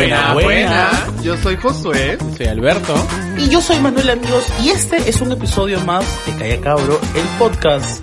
Buena, 0.00 0.32
buena. 0.32 0.90
Yo 1.22 1.36
soy 1.36 1.56
Josué. 1.56 2.16
Soy 2.38 2.46
Alberto. 2.46 2.94
Y 3.36 3.50
yo 3.50 3.60
soy 3.60 3.78
Manuel 3.80 4.08
Amigos 4.08 4.46
y 4.62 4.70
este 4.70 4.96
es 5.10 5.20
un 5.20 5.30
episodio 5.30 5.78
más 5.80 6.06
de 6.24 6.32
Calla 6.36 6.60
Cabro, 6.62 6.98
el 7.14 7.26
podcast. 7.38 8.02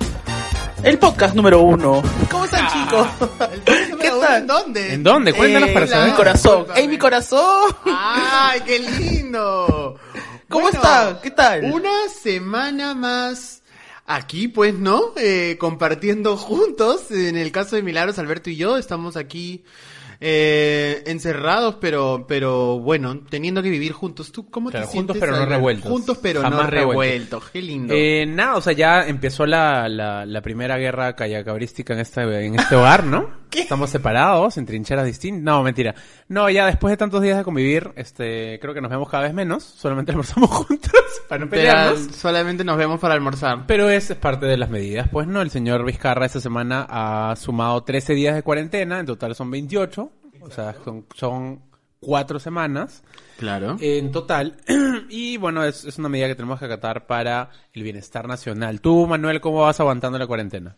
El 0.83 0.99
podcast 0.99 1.33
número 1.33 1.59
uno. 1.61 2.04
¿Cómo 2.29 2.45
están 2.45 2.68
chicos? 2.68 3.07
¿Qué 3.99 4.11
tal? 4.11 4.41
¿En 4.41 4.47
dónde? 4.47 4.93
¿En 4.93 5.02
dónde? 5.04 5.33
Cuéntanos 5.33 5.70
Eh, 5.70 5.73
para 5.73 5.86
en 5.88 5.91
saber. 5.91 6.09
mi 6.11 6.15
corazón. 6.15 6.65
¡Ey, 6.75 6.88
mi 6.88 6.97
corazón! 6.99 7.75
¡Ay, 7.86 8.61
qué 8.64 8.77
lindo! 8.77 10.00
¿Cómo 10.50 10.66
Bueno, 10.66 10.77
está? 10.77 11.20
¿Qué 11.23 11.32
tal? 11.32 11.64
Una 11.73 12.07
semana 12.21 12.93
más 12.93 13.64
aquí, 14.05 14.48
pues, 14.50 14.75
¿no? 14.75 15.14
Eh, 15.18 15.57
compartiendo 15.59 16.38
juntos. 16.38 17.09
En 17.09 17.36
el 17.38 17.52
caso 17.52 17.75
de 17.75 17.82
Milagros, 17.82 18.20
Alberto 18.20 18.52
y 18.52 18.55
yo 18.55 18.77
estamos 18.77 19.17
aquí 19.17 19.63
eh, 20.20 21.03
encerrados, 21.07 21.76
pero, 21.80 22.26
pero 22.27 22.80
bueno, 22.80 23.20
teniendo 23.30 23.62
que 23.62 23.70
vivir 23.70 23.91
juntos. 23.91 24.31
¿Tú 24.31 24.49
cómo 24.49 24.70
Claro, 24.70 24.88
te 24.88 24.91
juntos 24.93 25.16
sientes? 25.17 25.30
pero 25.35 25.45
no 25.45 25.49
revueltos. 25.49 25.91
Juntos 25.91 26.20
pero 26.21 26.41
Jamás 26.41 26.63
no 26.63 26.67
revueltos. 26.70 26.90
revueltos. 26.90 27.49
Qué 27.52 27.62
lindo. 27.62 27.93
Eh, 27.95 28.26
nada, 28.27 28.55
o 28.55 28.62
sea, 28.62 28.73
ya 28.73 29.07
empezó 29.07 29.45
la, 29.45 29.88
la, 29.90 30.26
la 30.26 30.41
primera 30.41 30.77
guerra 30.77 31.16
callacabrística 31.16 31.93
en 31.93 31.99
este, 31.99 32.45
en 32.45 32.55
este 32.59 32.76
hogar, 32.76 33.03
¿no? 33.03 33.30
Estamos 33.57 33.90
separados, 33.90 34.57
en 34.57 34.66
trincheras 34.66 35.05
distintas. 35.05 35.41
No, 35.41 35.63
mentira. 35.63 35.95
No, 36.27 36.49
ya 36.49 36.65
después 36.65 36.91
de 36.91 36.98
tantos 36.98 37.21
días 37.21 37.38
de 37.38 37.43
convivir, 37.43 37.91
este, 37.95 38.59
creo 38.59 38.73
que 38.73 38.81
nos 38.81 38.91
vemos 38.91 39.09
cada 39.09 39.23
vez 39.23 39.34
menos. 39.34 39.63
Solamente 39.63 40.12
almorzamos 40.13 40.49
juntos 40.49 40.91
para 41.29 41.45
no 41.45 41.49
pelearnos. 41.49 41.99
Pero 42.02 42.13
solamente 42.13 42.63
nos 42.63 42.77
vemos 42.77 42.99
para 42.99 43.13
almorzar. 43.13 43.65
Pero 43.68 43.90
es 43.90 44.13
parte 44.15 44.45
de 44.45 44.57
las 44.57 44.70
medidas, 44.70 45.07
pues 45.12 45.27
no, 45.27 45.41
el 45.41 45.49
señor 45.49 45.85
Vizcarra 45.85 46.26
esta 46.26 46.40
semana 46.41 46.85
ha 46.90 47.35
sumado 47.35 47.81
13 47.84 48.13
días 48.13 48.35
de 48.35 48.43
cuarentena, 48.43 48.99
en 48.99 49.05
total 49.05 49.34
son 49.35 49.49
28, 49.49 50.06
o 50.48 50.51
sea, 50.51 50.76
son, 50.84 51.05
son 51.15 51.62
cuatro 51.99 52.40
semanas 52.40 53.03
Claro. 53.37 53.77
en 53.79 54.12
total, 54.12 54.57
y 55.09 55.37
bueno, 55.37 55.63
es, 55.63 55.85
es 55.85 55.98
una 55.98 56.09
medida 56.09 56.27
que 56.27 56.35
tenemos 56.35 56.59
que 56.59 56.65
acatar 56.65 57.05
para 57.05 57.49
el 57.73 57.84
bienestar 57.84 58.27
nacional. 58.27 58.81
Tú, 58.81 59.05
Manuel, 59.07 59.41
¿cómo 59.41 59.62
vas 59.62 59.79
aguantando 59.79 60.17
la 60.17 60.27
cuarentena? 60.27 60.76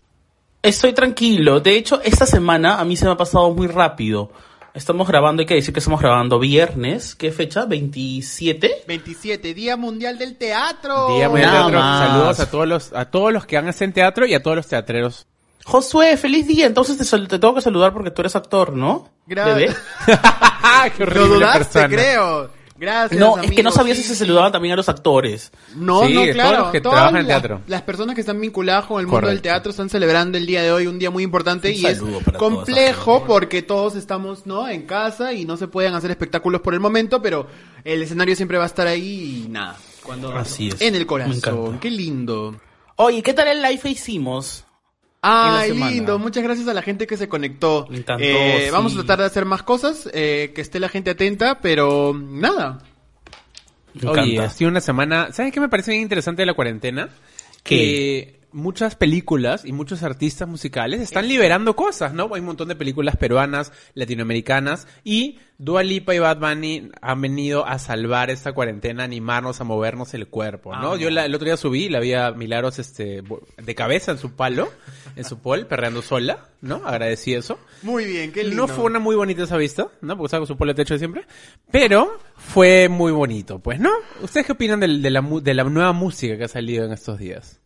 Estoy 0.62 0.92
tranquilo. 0.94 1.62
De 1.62 1.78
hecho, 1.78 2.02
esta 2.02 2.26
semana 2.26 2.80
a 2.80 2.86
mí 2.86 2.98
se 2.98 3.06
me 3.06 3.12
ha 3.12 3.18
pasado 3.18 3.54
muy 3.54 3.68
rápido. 3.68 4.32
Estamos 4.74 5.08
grabando, 5.08 5.42
hay 5.42 5.46
que 5.46 5.56
decir 5.56 5.74
que 5.74 5.80
estamos 5.80 6.02
grabando 6.02 6.38
viernes. 6.38 7.16
¿Qué 7.16 7.32
fecha? 7.32 7.66
¿27? 7.66 8.86
27, 8.88 9.54
Día 9.54 9.78
Mundial 9.78 10.18
del 10.18 10.38
Teatro. 10.38 11.16
Día 11.16 11.30
Mundial 11.30 11.64
del 11.64 11.72
Teatro. 11.72 12.08
Saludos 12.08 12.40
a 12.40 12.52
todos 12.52 12.68
los 12.68 12.94
a 12.94 13.06
todos 13.06 13.34
los 13.34 13.46
que 13.46 13.58
han 13.58 13.74
en 13.80 13.94
teatro 13.94 14.26
y 14.26 14.34
a 14.34 14.44
todos 14.44 14.58
los 14.58 14.68
teatreros. 14.68 15.28
Josué, 15.66 16.18
feliz 16.18 16.48
día. 16.48 16.66
Entonces 16.66 16.98
te, 16.98 17.20
te 17.28 17.40
tengo 17.40 17.54
que 17.56 17.62
saludar 17.62 17.94
porque 17.94 18.12
tú 18.12 18.22
eres 18.22 18.36
actor, 18.36 18.74
¿no? 18.74 19.10
Gra- 19.28 19.46
Bebé. 19.46 19.76
¡Qué 20.98 21.06
Lo 21.06 21.12
horrible 21.12 21.28
dudaste, 21.36 21.60
persona! 21.66 21.88
creo. 21.90 22.60
Gracias. 22.78 23.20
No, 23.20 23.38
es 23.40 23.52
que 23.52 23.62
no 23.62 23.72
sabía 23.72 23.94
sí, 23.94 24.02
si 24.04 24.08
se 24.08 24.14
sí. 24.14 24.20
saludaban 24.20 24.54
también 24.54 24.72
a 24.72 24.78
los 24.78 24.88
actores. 24.88 25.52
No, 25.76 26.08
Sí, 26.08 26.14
no, 26.14 26.22
todos 26.22 26.34
claro. 26.34 26.60
los 26.62 26.72
que 26.72 26.80
todas 26.80 26.96
trabajan 26.96 27.20
en 27.20 27.28
las- 27.28 27.42
teatro. 27.42 27.62
Las 27.68 27.82
personas 27.82 28.16
que 28.16 28.22
están 28.22 28.40
vinculadas 28.40 28.86
con 28.86 29.02
el 29.02 29.08
mundo 29.08 29.28
del 29.28 29.42
teatro 29.42 29.72
están 29.72 29.90
celebrando 29.90 30.38
el 30.38 30.46
día 30.46 30.64
de 30.64 30.72
hoy, 30.72 30.88
un 30.88 30.98
día 30.98 31.10
muy 31.12 31.24
importante 31.24 31.68
Un 31.68 31.76
y 31.76 31.86
es 31.86 32.02
complejo 32.38 33.26
porque 33.28 33.62
todos 33.64 33.96
estamos, 33.96 34.46
¿no? 34.46 34.70
En 34.70 34.84
casa 34.84 35.34
y 35.34 35.44
no 35.44 35.58
se 35.58 35.68
pueden 35.68 35.94
hacer 35.94 36.10
espectáculos 36.10 36.62
por 36.62 36.74
el 36.74 36.80
momento, 36.80 37.22
pero 37.22 37.48
el 37.84 38.02
escenario 38.02 38.34
siempre 38.38 38.58
va 38.58 38.64
a 38.64 38.68
estar 38.68 38.88
ahí 38.88 39.44
y 39.46 39.50
nada. 39.50 39.76
Cuando 40.02 40.34
Así 40.34 40.70
es. 40.70 40.80
En 40.82 40.96
el 40.96 41.06
corazón. 41.06 41.80
Qué 41.80 41.92
lindo. 41.92 42.56
Oye, 42.96 43.22
¿qué 43.22 43.34
tal 43.34 43.50
el 43.50 43.62
live 43.62 43.80
que 43.80 43.90
hicimos? 43.90 44.64
Ay, 45.22 45.74
lindo. 45.74 46.18
Muchas 46.18 46.44
gracias 46.44 46.68
a 46.68 46.74
la 46.74 46.82
gente 46.82 47.06
que 47.06 47.18
se 47.18 47.28
conectó. 47.28 47.88
Me 47.90 47.98
encantó, 47.98 48.24
Eh, 48.24 48.64
sí. 48.66 48.72
Vamos 48.72 48.94
a 48.94 48.96
tratar 48.98 49.20
de 49.20 49.26
hacer 49.26 49.46
más 49.46 49.64
cosas, 49.64 50.10
eh, 50.14 50.52
que 50.56 50.62
esté 50.62 50.80
la 50.80 50.90
gente 50.90 51.10
atenta, 51.12 51.60
pero 51.60 52.14
nada. 52.14 52.80
Me 53.94 54.10
Oye, 54.10 54.40
ha 54.40 54.50
sido 54.50 54.70
una 54.70 54.82
semana. 54.82 55.32
¿Sabes 55.34 55.52
qué 55.52 55.60
me 55.60 55.68
parece 55.68 55.92
bien 55.92 56.04
interesante 56.04 56.42
de 56.44 56.46
la 56.46 56.54
cuarentena? 56.54 57.10
Que 57.64 58.39
muchas 58.52 58.96
películas 58.96 59.66
y 59.66 59.72
muchos 59.74 60.04
artistas 60.04 60.48
musicales 60.48 61.02
están 61.02 61.28
liberando 61.28 61.76
cosas, 61.76 62.14
¿no? 62.14 62.30
Hay 62.34 62.40
un 62.40 62.48
montón 62.48 62.68
de 62.68 62.76
películas 62.76 63.16
peruanas, 63.18 63.72
latinoamericanas 63.94 64.88
y 65.04 65.40
Dua 65.58 65.84
Lipa 65.84 66.16
y 66.16 66.20
Bad 66.20 66.40
Bunny 66.40 66.90
han 67.02 67.22
venido 67.22 67.66
a 67.66 67.80
salvar 67.80 68.30
esta 68.30 68.54
cuarentena, 68.54 69.04
animarnos 69.04 69.60
a 69.60 69.66
movernos 69.66 70.14
el 70.14 70.28
cuerpo, 70.28 70.76
¿no? 70.76 70.94
Ah. 70.94 70.98
Yo 70.98 71.10
la- 71.10 71.26
el 71.26 71.36
otro 71.36 71.46
día 71.46 71.58
subí, 71.58 71.90
la 71.90 72.00
vi 72.00 72.14
a 72.14 72.32
Milagros 72.32 72.80
este, 72.80 73.22
de 73.58 73.76
cabeza 73.76 74.12
en 74.14 74.18
su 74.18 74.32
palo, 74.36 74.70
en 75.16 75.26
su 75.26 75.40
pol, 75.40 75.68
perreando 75.68 76.02
sola, 76.02 76.48
¿no? 76.62 76.82
Agradecí 76.86 77.34
eso. 77.34 77.60
Muy 77.84 78.06
bien, 78.06 78.32
qué 78.32 78.44
lindo. 78.44 78.68
No 78.68 78.68
fue 78.74 78.86
una 78.86 79.00
muy 79.00 79.16
bonita 79.18 79.44
esa 79.44 79.58
vista, 79.58 79.90
¿no? 80.02 80.16
Porque 80.18 80.28
estaba 80.28 80.42
con 80.42 80.48
su 80.48 80.58
polo 80.58 80.72
de 80.74 80.76
techo 80.84 80.94
de 80.94 81.00
siempre. 81.00 81.26
Pero 81.72 82.18
fue 82.38 82.88
muy 82.90 83.12
bonito, 83.12 83.60
pues, 83.60 83.80
¿no? 83.80 83.92
¿Ustedes 84.22 84.46
qué 84.46 84.54
opinan 84.54 84.80
del- 84.80 85.02
de, 85.02 85.10
la, 85.10 85.22
de 85.22 85.54
la 85.54 85.64
nueva 85.66 85.92
música 85.94 86.38
que 86.38 86.46
ha 86.46 86.48
salido 86.50 86.86
en 86.86 86.94
estos 86.94 87.20
días? 87.20 87.59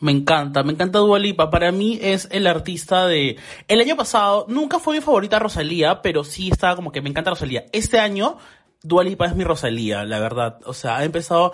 Me 0.00 0.12
encanta, 0.12 0.62
me 0.62 0.72
encanta 0.72 1.00
Dua 1.00 1.18
Lipa. 1.18 1.50
Para 1.50 1.72
mí 1.72 1.98
es 2.00 2.28
el 2.30 2.46
artista 2.46 3.06
de... 3.06 3.36
El 3.66 3.80
año 3.80 3.96
pasado 3.96 4.46
nunca 4.48 4.78
fue 4.78 4.96
mi 4.96 5.00
favorita 5.00 5.38
Rosalía, 5.38 6.02
pero 6.02 6.22
sí 6.24 6.50
estaba 6.50 6.76
como 6.76 6.92
que 6.92 7.00
me 7.00 7.10
encanta 7.10 7.30
Rosalía. 7.30 7.66
Este 7.72 7.98
año 7.98 8.38
Dua 8.82 9.02
Lipa 9.02 9.26
es 9.26 9.34
mi 9.34 9.44
Rosalía, 9.44 10.04
la 10.04 10.20
verdad. 10.20 10.60
O 10.64 10.74
sea, 10.74 10.98
ha 10.98 11.04
empezado... 11.04 11.52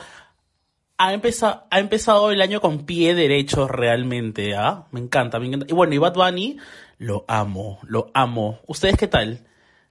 Ha 0.97 1.12
empezado, 1.12 1.66
ha 1.72 1.81
empezado 1.81 2.31
el 2.31 2.41
año 2.41 2.60
con 2.60 2.87
pie 2.87 3.16
derecho 3.16 3.66
realmente, 3.66 4.54
¿ah? 4.54 4.87
Me 4.93 5.00
encanta, 5.00 5.41
me 5.41 5.49
encanta. 5.49 5.66
Y 5.69 5.75
bueno, 5.75 5.93
y 5.93 5.99
Bad 5.99 6.15
Bunny, 6.15 6.59
lo 6.99 7.25
amo, 7.27 7.81
lo 7.83 8.12
amo. 8.15 8.60
¿Ustedes 8.69 8.97
qué 8.97 9.09
tal? 9.09 9.44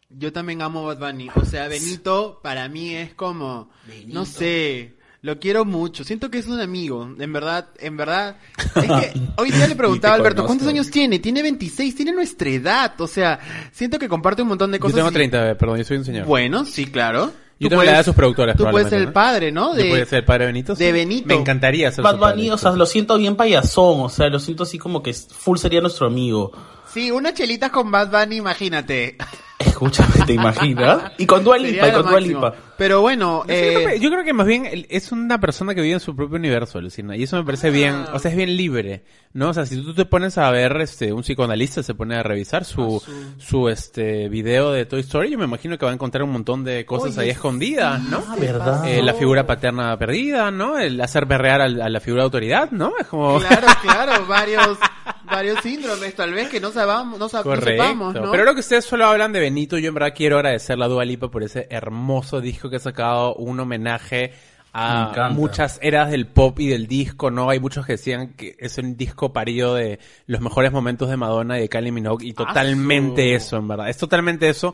Yo 0.09 0.31
también 0.31 0.61
amo 0.61 0.85
Bad 0.85 0.99
Bunny. 0.99 1.27
O 1.35 1.43
sea, 1.43 1.67
Benito 1.67 2.39
para 2.41 2.69
mí 2.69 2.95
es 2.95 3.13
como, 3.15 3.69
no 4.07 4.23
sé, 4.25 4.95
lo 5.23 5.39
quiero 5.39 5.63
mucho. 5.63 6.03
Siento 6.03 6.29
que 6.29 6.37
es 6.39 6.47
un 6.47 6.59
amigo. 6.59 7.09
En 7.17 7.31
verdad, 7.33 7.69
en 7.79 7.95
verdad. 7.97 8.35
Es 8.75 8.83
que 8.83 9.13
hoy 9.37 9.51
día 9.51 9.67
le 9.67 9.75
preguntaba 9.75 10.13
a 10.15 10.17
Alberto, 10.17 10.45
¿cuántos 10.45 10.67
años 10.67 10.91
tiene? 10.91 11.19
Tiene 11.19 11.41
26, 11.41 11.95
tiene 11.95 12.11
nuestra 12.11 12.49
edad. 12.49 12.99
O 12.99 13.07
sea, 13.07 13.39
siento 13.71 13.97
que 13.97 14.09
comparte 14.09 14.41
un 14.41 14.49
montón 14.49 14.69
de 14.71 14.77
Yo 14.77 14.81
cosas. 14.81 14.95
tengo 14.97 15.09
y- 15.09 15.13
30, 15.13 15.51
eh, 15.51 15.55
perdón, 15.55 15.77
yo 15.77 15.83
soy 15.85 15.97
un 15.97 16.05
señor. 16.05 16.25
Bueno, 16.27 16.65
sí, 16.65 16.87
claro. 16.87 17.31
Yo 17.59 17.67
Tú 17.67 17.69
tengo 17.69 17.83
la 17.83 17.91
edad 17.91 17.97
de 17.99 18.03
sus 18.03 18.15
productores, 18.15 18.57
Tú 18.57 18.65
puedes 18.69 18.89
ser 18.89 18.99
el 18.99 19.13
padre, 19.13 19.49
¿no? 19.51 19.77
¿Yo 19.77 19.87
puede 19.87 20.05
ser 20.05 20.19
el 20.19 20.25
padre 20.25 20.45
de 20.45 20.51
Benito? 20.51 20.75
de. 20.75 20.91
Benito. 20.91 21.27
Me 21.27 21.35
encantaría 21.35 21.89
ser 21.91 22.03
Bad 22.03 22.15
su 22.15 22.19
padre. 22.19 22.35
Bunny, 22.35 22.49
o 22.51 22.57
sea, 22.57 22.71
lo 22.71 22.85
siento 22.85 23.17
bien 23.17 23.37
payasón, 23.37 24.01
o 24.01 24.09
sea, 24.09 24.27
lo 24.27 24.39
siento 24.39 24.63
así 24.63 24.77
como 24.77 25.01
que 25.01 25.13
full 25.13 25.57
sería 25.57 25.79
nuestro 25.79 26.07
amigo. 26.07 26.51
Sí, 26.91 27.11
unas 27.11 27.33
chelitas 27.35 27.71
con 27.71 27.89
Bad 27.89 28.11
Bunny, 28.11 28.35
imagínate. 28.37 29.15
Escúchame, 29.65 30.25
¿te 30.25 30.33
imaginas? 30.33 31.11
Y 31.17 31.25
con 31.25 31.43
Dua 31.43 31.57
Lipa, 31.57 31.87
y 31.87 31.91
con 31.91 32.03
Dua. 32.07 32.19
Lipa. 32.19 32.53
Pero 32.77 33.01
bueno, 33.01 33.41
Yo 33.41 33.47
creo, 33.47 33.79
eh, 33.79 33.85
que, 33.93 33.99
yo 33.99 34.09
creo 34.09 34.23
que 34.23 34.33
más 34.33 34.47
bien 34.47 34.67
es 34.89 35.11
una 35.11 35.39
persona 35.39 35.75
que 35.75 35.81
vive 35.81 35.93
en 35.93 35.99
su 35.99 36.15
propio 36.15 36.37
universo, 36.37 36.81
Lucina, 36.81 37.15
y 37.15 37.23
eso 37.23 37.37
me 37.37 37.43
parece 37.43 37.69
bien, 37.69 37.93
Ah. 38.07 38.11
o 38.13 38.19
sea, 38.19 38.31
es 38.31 38.37
bien 38.37 38.57
libre, 38.57 39.03
¿no? 39.33 39.49
O 39.49 39.53
sea, 39.53 39.65
si 39.67 39.81
tú 39.81 39.93
te 39.93 40.05
pones 40.05 40.37
a 40.39 40.49
ver, 40.49 40.75
este, 40.81 41.13
un 41.13 41.21
psicoanalista 41.21 41.83
se 41.83 41.93
pone 41.93 42.15
a 42.17 42.23
revisar 42.23 42.65
su, 42.65 43.01
su, 43.37 43.69
este, 43.69 44.27
video 44.27 44.71
de 44.71 44.85
Toy 44.85 45.01
Story, 45.01 45.29
yo 45.29 45.37
me 45.37 45.45
imagino 45.45 45.77
que 45.77 45.85
va 45.85 45.91
a 45.91 45.93
encontrar 45.93 46.23
un 46.23 46.31
montón 46.31 46.63
de 46.63 46.83
cosas 46.85 47.11
Oye, 47.17 47.25
ahí 47.25 47.29
escondidas, 47.29 48.01
¿no? 48.03 48.23
Ah, 48.27 48.35
¿verdad? 48.39 48.87
Eh, 48.87 49.03
la 49.03 49.13
figura 49.13 49.45
paterna 49.45 49.95
perdida, 49.97 50.49
¿no? 50.51 50.77
El 50.79 50.99
hacer 50.99 51.25
berrear 51.27 51.61
al- 51.61 51.81
a, 51.81 51.89
la 51.89 51.99
figura 51.99 52.23
de 52.23 52.25
autoridad, 52.25 52.71
¿no? 52.71 52.93
Es 52.99 53.05
como... 53.07 53.37
claro, 53.39 53.67
claro, 53.81 54.25
varios, 54.25 54.77
varios 55.35 55.59
síndromes 55.61 56.15
tal 56.15 56.33
vez 56.33 56.49
que 56.49 56.59
no 56.59 56.71
sabamos, 56.71 57.19
no, 57.19 57.27
sab- 57.29 57.37
no 57.39 57.43
Correcto. 57.43 57.83
sepamos, 57.83 58.13
¿no? 58.15 58.31
Pero 58.31 58.43
lo 58.45 58.53
que 58.53 58.59
ustedes 58.61 58.85
solo 58.85 59.05
hablan 59.05 59.31
de 59.33 59.39
Benito, 59.39 59.77
yo 59.77 59.89
en 59.89 59.93
verdad 59.93 60.13
quiero 60.15 60.37
agradecerle 60.37 60.85
a 60.85 60.87
Dua 60.87 61.05
Lipa 61.05 61.29
por 61.29 61.43
ese 61.43 61.67
hermoso 61.69 62.41
disco 62.41 62.69
que 62.69 62.77
ha 62.77 62.79
sacado, 62.79 63.35
un 63.35 63.59
homenaje 63.59 64.31
Me 64.31 64.79
a 64.81 65.29
muchas 65.31 65.77
eras 65.83 66.09
del 66.09 66.25
pop 66.27 66.59
y 66.59 66.67
del 66.67 66.87
disco, 66.87 67.29
¿no? 67.29 67.49
Hay 67.49 67.59
muchos 67.59 67.85
que 67.85 67.93
decían 67.93 68.33
que 68.33 68.55
es 68.57 68.77
un 68.77 68.97
disco 68.97 69.31
parido 69.31 69.75
de 69.75 69.99
los 70.25 70.41
mejores 70.41 70.71
momentos 70.71 71.09
de 71.09 71.17
Madonna 71.17 71.57
y 71.57 71.61
de 71.61 71.69
Kylie 71.69 71.91
Minogue 71.91 72.25
y 72.27 72.33
totalmente 72.33 73.29
su. 73.31 73.35
eso, 73.35 73.57
en 73.57 73.67
verdad. 73.67 73.89
Es 73.89 73.97
totalmente 73.97 74.49
eso. 74.49 74.73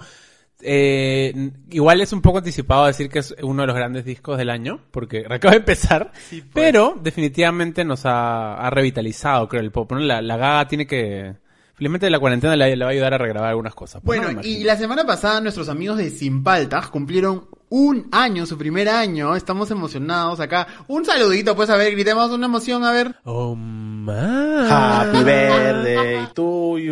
Eh, 0.62 1.52
igual 1.70 2.02
es 2.02 2.12
un 2.14 2.22
poco 2.22 2.40
anticipado 2.40 2.86
decir 2.86 3.10
que 3.10 3.20
es 3.20 3.34
uno 3.42 3.64
de 3.64 3.68
los 3.68 3.76
grandes 3.76 4.04
discos 4.06 4.38
del 4.38 4.50
año, 4.50 4.82
porque 4.92 5.26
acaba 5.30 5.54
de 5.54 5.60
empezar, 5.60 6.12
Sí, 6.30 6.42
pues. 6.42 6.52
pero 6.54 6.96
definitivamente 7.02 7.86
nos 7.86 8.06
ha, 8.06 8.56
ha 8.56 8.70
revitalizado, 8.70 9.48
creo, 9.48 9.62
el 9.62 9.72
pop. 9.72 9.92
¿no? 9.94 10.00
La, 10.00 10.22
la 10.22 10.38
gaga 10.38 10.68
tiene 10.68 10.86
que... 10.88 11.36
Felizmente 11.76 12.10
la 12.10 12.20
cuarentena 12.20 12.58
le, 12.58 12.76
le 12.76 12.84
va 12.84 12.90
a 12.90 12.94
ayudar 12.94 13.14
a 13.14 13.18
regrabar 13.18 13.50
algunas 13.52 13.74
cosas. 13.74 14.02
pues, 14.04 14.20
¿no? 14.20 14.26
Bueno, 14.26 14.42
Me 14.42 14.48
y 14.48 14.64
la 14.66 14.76
semana 14.76 15.06
pasada 15.06 15.40
nuestros 15.40 15.70
amigos 15.70 15.98
de 15.98 16.10
Sin 16.10 16.44
Paltas 16.44 16.90
cumplieron 16.90 17.48
un 17.70 18.08
año, 18.12 18.46
su 18.46 18.58
primer 18.58 18.90
año. 18.90 19.36
Estamos 19.36 19.70
emocionados 19.72 20.40
acá. 20.40 20.68
Un 20.88 21.06
saludito, 21.06 21.56
pues, 21.56 21.70
a 21.70 21.78
ver, 21.78 21.92
gritemos 21.94 22.32
una 22.32 22.48
emoción, 22.48 22.84
a 22.84 22.92
ver. 22.92 23.16
Oh, 23.26 23.56
man. 23.56 24.68
Happy 24.70 25.24
birthday 25.24 26.28
to 26.34 26.44
uy. 26.44 26.90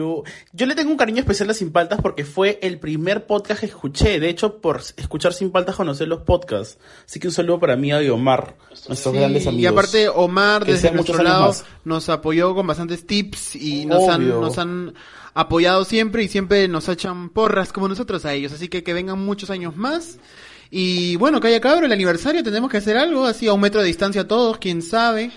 Yo 0.53 0.65
le 0.65 0.75
tengo 0.75 0.91
un 0.91 0.97
cariño 0.97 1.19
especial 1.19 1.49
a 1.49 1.53
Sin 1.53 1.71
Paltas 1.71 1.99
porque 2.01 2.25
fue 2.25 2.59
el 2.61 2.79
primer 2.79 3.25
podcast 3.25 3.59
que 3.61 3.65
escuché. 3.67 4.19
De 4.19 4.29
hecho, 4.29 4.59
por 4.59 4.81
escuchar 4.97 5.33
Sin 5.33 5.51
Paltas 5.51 5.75
conocí 5.75 6.05
los 6.05 6.21
podcasts. 6.21 6.77
Así 7.05 7.19
que 7.19 7.27
un 7.27 7.33
saludo 7.33 7.59
para 7.59 7.75
mí 7.75 7.89
y 7.89 8.09
Omar, 8.09 8.55
nuestros 8.69 8.99
Sí, 8.99 9.11
grandes 9.19 9.47
amigos. 9.47 9.63
y 9.63 9.65
aparte 9.65 10.09
Omar 10.09 10.65
Que 10.65 10.73
desde 10.73 10.91
nuestro 10.91 11.23
lado 11.23 11.47
más. 11.47 11.65
nos 11.85 12.09
apoyó 12.09 12.53
con 12.53 12.67
bastantes 12.67 13.05
tips 13.07 13.55
y 13.55 13.85
nos 13.85 14.07
han, 14.09 14.27
nos 14.29 14.57
han 14.57 14.93
apoyado 15.33 15.85
siempre 15.85 16.23
y 16.23 16.27
siempre 16.27 16.67
nos 16.67 16.89
echan 16.89 17.29
porras 17.29 17.71
como 17.71 17.87
nosotros 17.87 18.25
a 18.25 18.33
ellos. 18.33 18.51
Así 18.53 18.67
que 18.67 18.83
que 18.83 18.93
vengan 18.93 19.19
muchos 19.19 19.49
años 19.49 19.75
más. 19.75 20.19
Y 20.69 21.15
bueno, 21.15 21.39
Calla 21.39 21.61
Cabro, 21.61 21.85
el 21.85 21.91
aniversario, 21.91 22.43
tenemos 22.43 22.69
que 22.69 22.77
hacer 22.77 22.97
algo 22.97 23.25
así 23.25 23.47
a 23.47 23.53
un 23.53 23.61
metro 23.61 23.79
de 23.81 23.87
distancia 23.87 24.27
todos, 24.27 24.57
quién 24.57 24.81
sabe. 24.81 25.31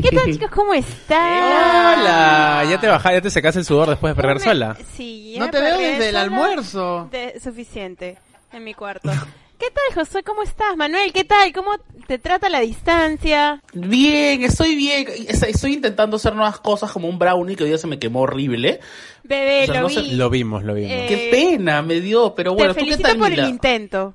¿Qué 0.00 0.10
tal, 0.14 0.32
chicos? 0.32 0.50
¿Cómo 0.50 0.74
están? 0.74 1.98
Hola, 2.00 2.64
ya 2.70 2.80
te 2.80 2.86
bajas, 2.86 3.12
ya 3.14 3.20
te 3.20 3.30
secas 3.30 3.56
el 3.56 3.64
sudor 3.64 3.88
después 3.90 4.14
de 4.14 4.20
perder 4.22 4.36
Me- 4.38 4.44
sola. 4.44 4.76
Sí, 4.96 5.32
ya 5.34 5.40
No 5.40 5.50
te 5.50 5.60
veo 5.60 5.78
desde 5.78 6.08
el 6.10 6.16
almuerzo. 6.16 7.08
de- 7.10 7.40
suficiente 7.40 8.18
en 8.52 8.62
mi 8.64 8.74
cuarto. 8.74 9.10
¿Qué 9.58 9.66
tal, 9.70 10.04
Josué? 10.04 10.22
¿Cómo 10.22 10.42
estás? 10.42 10.76
Manuel, 10.76 11.12
¿qué 11.14 11.24
tal? 11.24 11.50
¿Cómo 11.54 11.70
te 12.06 12.18
trata 12.18 12.48
la 12.50 12.60
distancia? 12.60 13.62
Bien, 13.72 14.44
estoy 14.44 14.76
bien. 14.76 15.06
Estoy 15.28 15.72
intentando 15.72 16.16
hacer 16.16 16.34
nuevas 16.34 16.60
cosas 16.60 16.92
como 16.92 17.08
un 17.08 17.18
brownie 17.18 17.56
que 17.56 17.64
hoy 17.64 17.70
día 17.70 17.78
se 17.78 17.86
me 17.86 17.98
quemó 17.98 18.20
horrible. 18.20 18.80
Bebé, 19.24 19.62
O 19.62 19.66
sea, 19.66 19.74
lo 19.80 19.80
no 19.80 19.88
vi. 19.88 20.10
Lo 20.12 20.28
vimos, 20.30 20.62
lo 20.62 20.74
vimos. 20.74 20.92
Eh, 20.92 21.06
Qué 21.08 21.28
pena 21.30 21.80
me 21.82 22.00
dio, 22.02 22.34
pero 22.34 22.54
bueno, 22.54 22.74
te 22.74 22.80
¿tú 22.82 22.86
qué 22.86 22.98
tal, 22.98 23.16
por 23.16 23.30
Mila? 23.30 23.44
el 23.44 23.48
intento. 23.48 24.14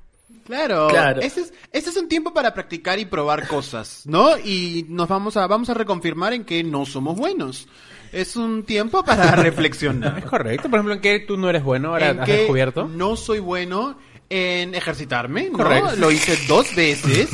Claro, 0.52 0.88
Claro. 0.88 1.20
Este, 1.22 1.40
es, 1.40 1.52
este 1.72 1.90
es 1.90 1.96
un 1.96 2.08
tiempo 2.08 2.34
para 2.34 2.52
practicar 2.52 2.98
y 2.98 3.06
probar 3.06 3.48
cosas, 3.48 4.02
¿no? 4.04 4.36
Y 4.38 4.84
nos 4.88 5.08
vamos 5.08 5.36
a, 5.38 5.46
vamos 5.46 5.70
a 5.70 5.74
reconfirmar 5.74 6.34
en 6.34 6.44
que 6.44 6.62
no 6.62 6.84
somos 6.84 7.16
buenos. 7.16 7.68
Es 8.12 8.36
un 8.36 8.64
tiempo 8.64 9.02
para 9.02 9.24
Es 9.30 9.36
reflexionar. 9.38 10.22
correcto. 10.24 10.68
Por 10.68 10.78
ejemplo, 10.78 10.94
¿en 10.94 11.00
qué 11.00 11.20
tú 11.20 11.38
no 11.38 11.48
eres 11.48 11.64
bueno? 11.64 11.88
Ahora 11.88 12.10
en 12.10 12.20
has 12.20 12.26
que 12.26 12.36
descubierto. 12.38 12.86
no 12.86 13.16
soy 13.16 13.38
bueno 13.38 13.96
en 14.34 14.74
ejercitarme, 14.74 15.50
¿no? 15.50 15.58
Correcto. 15.58 15.90
Lo 15.98 16.10
hice 16.10 16.38
dos 16.48 16.74
veces, 16.74 17.28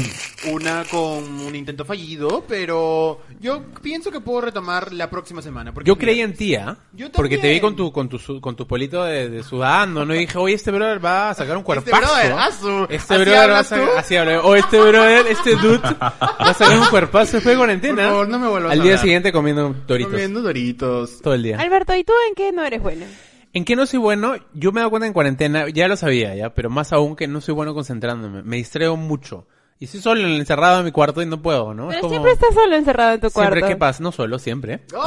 una 0.53 0.83
con 0.91 1.23
un 1.41 1.55
intento 1.55 1.85
fallido, 1.85 2.45
pero 2.49 3.21
yo 3.41 3.63
pienso 3.81 4.11
que 4.11 4.19
puedo 4.21 4.41
retomar 4.41 4.93
la 4.93 5.09
próxima 5.09 5.41
semana. 5.41 5.73
Porque 5.73 5.87
Yo 5.87 5.95
mira, 5.95 6.05
creí 6.07 6.21
en 6.23 6.35
ti, 6.35 6.57
¿ah? 6.57 6.77
Porque 7.15 7.39
te 7.39 7.51
vi 7.53 7.61
con 7.61 7.77
tu, 7.77 7.93
con 7.93 8.09
tu, 8.09 8.41
con 8.41 8.57
tu 8.57 8.67
polito 8.67 9.05
de, 9.05 9.29
de 9.29 9.43
sudando, 9.45 10.05
¿no? 10.05 10.13
Y 10.13 10.19
dije, 10.21 10.37
oye, 10.39 10.55
este 10.57 10.73
brother 10.73 11.05
va 11.05 11.31
a 11.31 11.35
sacar 11.35 11.57
un 11.57 11.61
Este 11.63 11.67
cuerpazo. 11.91 12.13
brother, 12.15 12.33
ah, 12.37 12.51
su- 12.51 12.87
Este 12.91 13.15
¿así 13.15 13.23
brother 13.25 13.51
va 13.51 13.59
a 13.61 13.65
sacar, 13.65 13.89
así 13.97 14.17
habla. 14.17 14.41
O 14.43 14.57
este 14.57 14.81
brother, 14.81 15.27
este 15.29 15.51
dude, 15.55 15.79
va 15.79 16.15
a 16.39 16.55
sacar 16.55 16.79
un 16.79 16.87
cuerpazo 16.87 17.33
después 17.37 17.55
de 17.55 17.57
cuarentena. 17.59 17.95
Por 18.03 18.11
favor, 18.11 18.29
no 18.29 18.39
me 18.41 18.49
vuelvas 18.49 18.73
Al 18.73 18.81
a 18.81 18.83
día 18.83 18.93
hablar. 18.95 19.03
siguiente 19.05 19.31
comiendo 19.33 19.73
doritos. 19.87 20.13
Comiendo 20.13 20.43
doritos. 20.43 21.21
Todo 21.23 21.35
el 21.35 21.45
día. 21.45 21.59
Alberto, 21.61 21.95
¿y 21.95 22.03
tú 22.03 22.13
en 22.29 22.35
qué 22.35 22.51
no 22.51 22.65
eres 22.65 22.83
bueno? 22.83 23.07
¿En 23.53 23.65
qué 23.65 23.77
no 23.77 23.87
soy 23.87 23.99
bueno? 23.99 24.35
Yo 24.53 24.73
me 24.73 24.81
he 24.81 24.83
dado 24.83 24.91
cuenta 24.91 25.07
en 25.07 25.13
cuarentena, 25.13 25.69
ya 25.69 25.89
lo 25.89 25.97
sabía 25.97 26.35
ya, 26.35 26.55
pero 26.55 26.69
más 26.71 26.93
aún 26.93 27.17
que 27.17 27.27
no 27.27 27.41
soy 27.41 27.55
bueno 27.55 27.75
concentrándome. 27.75 28.43
Me 28.43 28.57
distraigo 28.57 28.97
mucho. 28.97 29.47
Y 29.81 29.85
estoy 29.87 30.01
solo 30.01 30.27
encerrado 30.27 30.81
en 30.81 30.85
mi 30.87 30.91
cuarto 30.93 31.23
y 31.23 31.27
no 31.27 31.41
puedo, 31.41 31.73
¿no? 31.73 31.85
Es 31.91 31.97
Pero 31.97 32.01
como- 32.03 32.11
siempre 32.15 32.33
estás 32.33 32.53
solo 32.55 32.75
encerrado 32.77 33.15
en 33.15 33.21
tu 33.21 33.31
Siempre, 33.31 33.61
cuarto. 33.61 33.75
¿qué 33.75 33.77
pasa? 33.79 34.03
No 34.03 34.11
solo, 34.13 34.39
siempre. 34.39 34.81
¡Oh! 34.95 35.07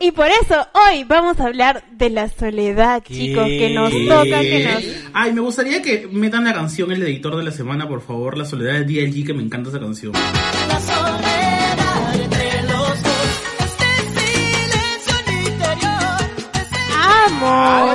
Y 0.00 0.12
por 0.12 0.26
eso 0.28 0.54
hoy 0.74 1.02
vamos 1.04 1.40
a 1.40 1.46
hablar 1.46 1.82
de 1.92 2.10
la 2.10 2.28
soledad, 2.28 3.02
¿Qué? 3.02 3.14
chicos, 3.14 3.46
que 3.46 3.70
nos 3.74 3.90
toca, 3.90 4.40
que 4.42 4.64
nos... 4.72 4.84
Ay, 5.12 5.32
me 5.32 5.40
gustaría 5.40 5.82
que 5.82 6.06
metan 6.12 6.44
la 6.44 6.52
canción 6.54 6.92
el 6.92 7.02
editor 7.02 7.36
de 7.36 7.42
la 7.42 7.50
semana, 7.50 7.88
por 7.88 8.00
favor, 8.00 8.38
La 8.38 8.44
Soledad 8.44 8.74
de 8.74 8.84
DLG, 8.84 9.26
que 9.26 9.34
me 9.34 9.42
encanta 9.42 9.70
esa 9.70 9.80
canción. 9.80 10.12
La 10.12 10.78
soledad 10.80 11.87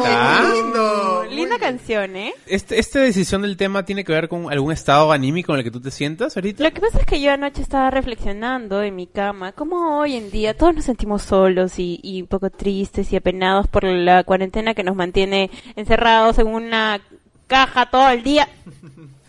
¡Qué 0.04 0.56
lindo! 0.56 1.24
Linda 1.30 1.60
canción, 1.60 2.16
¿eh? 2.16 2.34
Este, 2.46 2.80
¿Esta 2.80 3.00
decisión 3.00 3.42
del 3.42 3.58
tema 3.58 3.84
tiene 3.86 4.04
que 4.04 4.12
ver 4.12 4.28
con 4.30 4.52
algún 4.52 4.72
estado 4.72 5.12
anímico 5.12 5.54
en 5.54 5.60
el 5.60 5.64
que 5.64 5.72
tú 5.72 5.80
te 5.82 5.92
sientas 5.92 6.36
ahorita? 6.36 6.64
Lo 6.64 6.72
que 6.72 6.82
pasa 6.82 7.00
es 7.00 7.06
que 7.06 7.22
yo 7.22 7.32
anoche 7.32 7.62
estaba 7.62 7.90
reflexionando 7.90 8.82
en 8.82 8.96
mi 8.96 9.08
cama, 9.08 9.52
cómo 9.52 10.00
hoy 10.00 10.16
en 10.16 10.32
día 10.32 10.56
todos 10.56 10.76
nos 10.76 10.86
sentimos 10.86 11.24
solos 11.24 11.80
y, 11.80 12.00
y 12.04 12.22
un 12.22 12.28
poco 12.28 12.50
tristes 12.50 13.12
y 13.14 13.16
apenados 13.16 13.68
por 13.68 13.84
la 13.84 14.24
cuarentena 14.24 14.74
que 14.74 14.84
nos 14.84 14.96
mantiene 14.96 15.50
encerrados 15.76 16.40
en 16.40 16.48
una 16.48 17.02
caja 17.48 17.90
todo 17.90 18.10
el 18.10 18.24
día. 18.24 18.48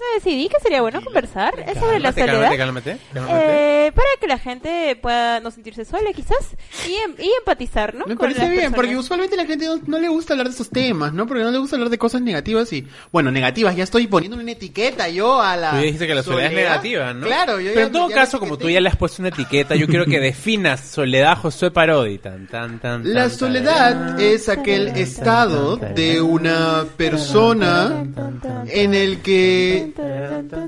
Entonces 0.00 0.24
decidí 0.24 0.48
que 0.48 0.58
sería 0.60 0.80
bueno 0.80 1.02
conversar 1.04 1.52
es 1.60 1.78
sobre 1.78 2.00
la 2.00 2.12
soledad. 2.12 2.56
cálmate, 2.56 2.56
cálmate, 2.56 2.98
cálmate. 3.12 3.86
Eh, 3.86 3.92
para 3.92 4.08
que 4.18 4.26
la 4.26 4.38
gente 4.38 4.96
pueda 4.96 5.40
no 5.40 5.50
sentirse 5.50 5.84
sola 5.84 6.10
quizás 6.14 6.38
y, 6.88 6.94
em- 6.94 7.14
y 7.18 7.30
empatizar, 7.38 7.92
¿no? 7.94 8.06
Me 8.06 8.14
Con 8.16 8.24
parece 8.24 8.40
las 8.40 8.48
bien, 8.50 8.60
personas. 8.62 8.76
porque 8.80 8.96
usualmente 8.96 9.36
la 9.36 9.44
gente 9.44 9.66
no, 9.66 9.78
no 9.86 9.98
le 9.98 10.08
gusta 10.08 10.32
hablar 10.32 10.46
de 10.48 10.54
esos 10.54 10.70
temas, 10.70 11.12
¿no? 11.12 11.26
Porque 11.26 11.42
no 11.42 11.50
le 11.50 11.58
gusta 11.58 11.76
hablar 11.76 11.90
de 11.90 11.98
cosas 11.98 12.22
negativas 12.22 12.72
y... 12.72 12.86
Bueno, 13.12 13.30
negativas, 13.30 13.76
ya 13.76 13.84
estoy 13.84 14.06
poniendo 14.06 14.38
una 14.38 14.50
etiqueta 14.52 15.08
yo 15.10 15.40
a 15.42 15.56
la... 15.56 15.72
Tú 15.72 15.76
dijiste 15.78 16.06
que 16.06 16.14
la 16.14 16.22
soledad, 16.22 16.46
es 16.50 16.56
negativa, 16.56 17.12
¿no? 17.12 17.26
Claro, 17.26 17.60
yo 17.60 17.68
Pero 17.74 17.80
ya- 17.80 17.86
en 17.86 17.92
todo 17.92 18.08
ya 18.08 18.14
caso, 18.14 18.40
como 18.40 18.56
tú 18.56 18.70
ya 18.70 18.80
le 18.80 18.88
has 18.88 18.96
puesto 18.96 19.20
una 19.20 19.28
etiqueta, 19.28 19.74
yo 19.74 19.86
quiero 19.86 20.06
que 20.06 20.18
definas 20.20 20.80
soledad 20.80 21.36
Josué 21.36 21.70
Parodi. 21.70 22.16
Tan, 22.18 22.46
tan, 22.46 22.78
tan, 22.80 23.02
La 23.12 23.22
tan, 23.28 23.30
soledad 23.30 24.06
tan. 24.16 24.20
es 24.20 24.48
aquel 24.48 24.88
estado 24.88 25.76
de 25.76 26.22
una 26.22 26.86
persona 26.96 28.04
en 28.66 28.94
el 28.94 29.20
que 29.20 29.89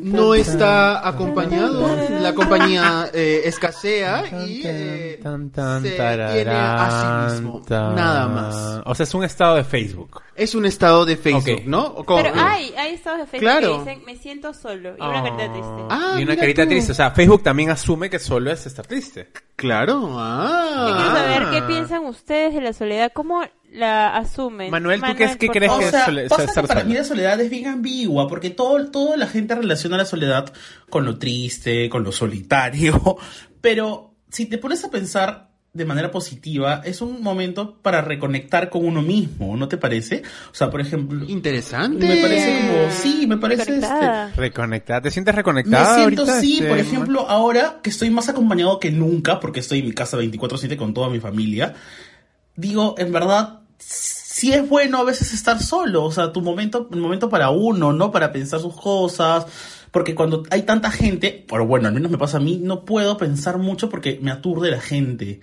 no 0.00 0.34
está 0.34 1.06
acompañado, 1.06 1.88
la 2.20 2.34
compañía 2.34 3.10
eh, 3.12 3.42
escasea 3.44 4.24
y 4.46 4.62
eh, 4.64 5.20
se 5.22 5.90
tiene 5.90 6.50
a 6.50 7.28
sí 7.30 7.36
mismo, 7.40 7.62
nada 7.68 8.28
más. 8.28 8.82
O 8.84 8.94
sea, 8.94 9.04
es 9.04 9.14
un 9.14 9.24
estado 9.24 9.56
de 9.56 9.64
Facebook. 9.64 10.20
Es 10.34 10.54
un 10.54 10.64
estado 10.64 11.04
de 11.04 11.16
Facebook, 11.16 11.58
Ok. 11.60 11.66
¿no? 11.66 11.94
Pero 12.06 12.32
hay, 12.34 12.72
hay 12.76 12.94
estados 12.94 13.20
de 13.20 13.26
Facebook 13.26 13.40
Claro. 13.40 13.84
que 13.84 13.90
dicen 13.90 14.04
me 14.06 14.16
siento 14.16 14.54
solo 14.54 14.94
y 14.98 15.02
una 15.02 15.22
carita 15.22 15.52
triste. 15.52 15.82
Ah, 15.90 16.16
y 16.18 16.22
una 16.22 16.36
carita 16.36 16.62
tú. 16.62 16.68
triste. 16.70 16.92
O 16.92 16.94
sea, 16.94 17.10
Facebook 17.10 17.42
también 17.42 17.70
asume 17.70 18.08
que 18.08 18.18
solo 18.18 18.50
es 18.50 18.66
estar 18.66 18.86
triste. 18.86 19.28
Claro, 19.56 20.08
Yo 20.08 20.16
ah. 20.18 20.94
quiero 20.96 21.10
saber 21.12 21.50
qué 21.50 21.62
piensan 21.66 22.04
ustedes 22.06 22.54
de 22.54 22.60
la 22.62 22.72
soledad, 22.72 23.12
cómo 23.14 23.42
la 23.72 24.16
asumen. 24.16 24.70
Manuel, 24.70 25.00
¿tú 25.00 25.14
qué 25.16 25.24
es- 25.24 25.36
qué 25.36 25.46
por 25.46 25.56
crees 25.56 25.72
que 25.72 25.84
O 25.86 25.90
sea, 25.90 26.04
sole- 26.06 26.28
pasa 26.28 26.44
estar 26.44 26.64
que 26.64 26.68
para 26.68 26.84
mí 26.84 26.94
la 26.94 27.04
soledad 27.04 27.40
es 27.40 27.50
bien 27.50 27.66
ambigua, 27.66 28.28
porque 28.28 28.50
todo, 28.50 28.84
toda 28.90 29.16
la 29.16 29.26
gente 29.26 29.54
relaciona 29.54 29.96
la 29.96 30.04
soledad 30.04 30.52
con 30.90 31.04
lo 31.04 31.18
triste, 31.18 31.88
con 31.88 32.04
lo 32.04 32.12
solitario, 32.12 33.16
pero 33.60 34.14
si 34.30 34.46
te 34.46 34.58
pones 34.58 34.84
a 34.84 34.90
pensar 34.90 35.48
de 35.74 35.86
manera 35.86 36.10
positiva, 36.10 36.82
es 36.84 37.00
un 37.00 37.22
momento 37.22 37.78
para 37.80 38.02
reconectar 38.02 38.68
con 38.68 38.84
uno 38.84 39.00
mismo, 39.00 39.56
¿no 39.56 39.68
te 39.68 39.78
parece? 39.78 40.22
O 40.50 40.54
sea, 40.54 40.68
por 40.70 40.82
ejemplo, 40.82 41.24
Interesante. 41.26 42.06
me 42.06 42.16
parece 42.16 42.60
como, 42.68 42.90
sí, 42.90 43.26
me 43.26 43.38
parece 43.38 43.62
este, 43.62 43.72
Conectada. 43.80 44.32
Reconectada. 44.36 45.00
¿Te 45.00 45.10
sientes 45.10 45.32
Me 45.34 45.36
reconectada 45.38 45.94
siento 45.94 46.22
ahorita? 46.24 46.40
sí, 46.42 46.52
este, 46.58 46.68
por 46.68 46.78
ejemplo, 46.78 47.26
ahora 47.26 47.80
que 47.82 47.88
estoy 47.88 48.10
más 48.10 48.28
acompañado 48.28 48.78
que 48.78 48.90
nunca, 48.90 49.40
porque 49.40 49.60
estoy 49.60 49.78
en 49.78 49.86
mi 49.86 49.92
casa 49.92 50.18
24/7 50.18 50.76
con 50.76 50.92
toda 50.92 51.08
mi 51.08 51.20
familia, 51.20 51.72
digo, 52.54 52.94
en 52.98 53.10
verdad, 53.10 53.60
sí 53.86 54.52
es 54.52 54.68
bueno 54.68 54.98
a 54.98 55.04
veces 55.04 55.32
estar 55.32 55.62
solo, 55.62 56.04
o 56.04 56.10
sea, 56.10 56.32
tu 56.32 56.40
momento, 56.40 56.88
un 56.90 57.00
momento 57.00 57.28
para 57.28 57.50
uno, 57.50 57.92
¿no? 57.92 58.10
Para 58.10 58.32
pensar 58.32 58.60
sus 58.60 58.74
cosas, 58.74 59.46
porque 59.90 60.14
cuando 60.14 60.42
hay 60.50 60.62
tanta 60.62 60.90
gente, 60.90 61.44
pero 61.48 61.66
bueno, 61.66 61.88
al 61.88 61.94
menos 61.94 62.10
me 62.10 62.18
pasa 62.18 62.38
a 62.38 62.40
mí, 62.40 62.58
no 62.60 62.84
puedo 62.84 63.16
pensar 63.16 63.58
mucho 63.58 63.88
porque 63.88 64.18
me 64.20 64.30
aturde 64.30 64.70
la 64.70 64.80
gente, 64.80 65.40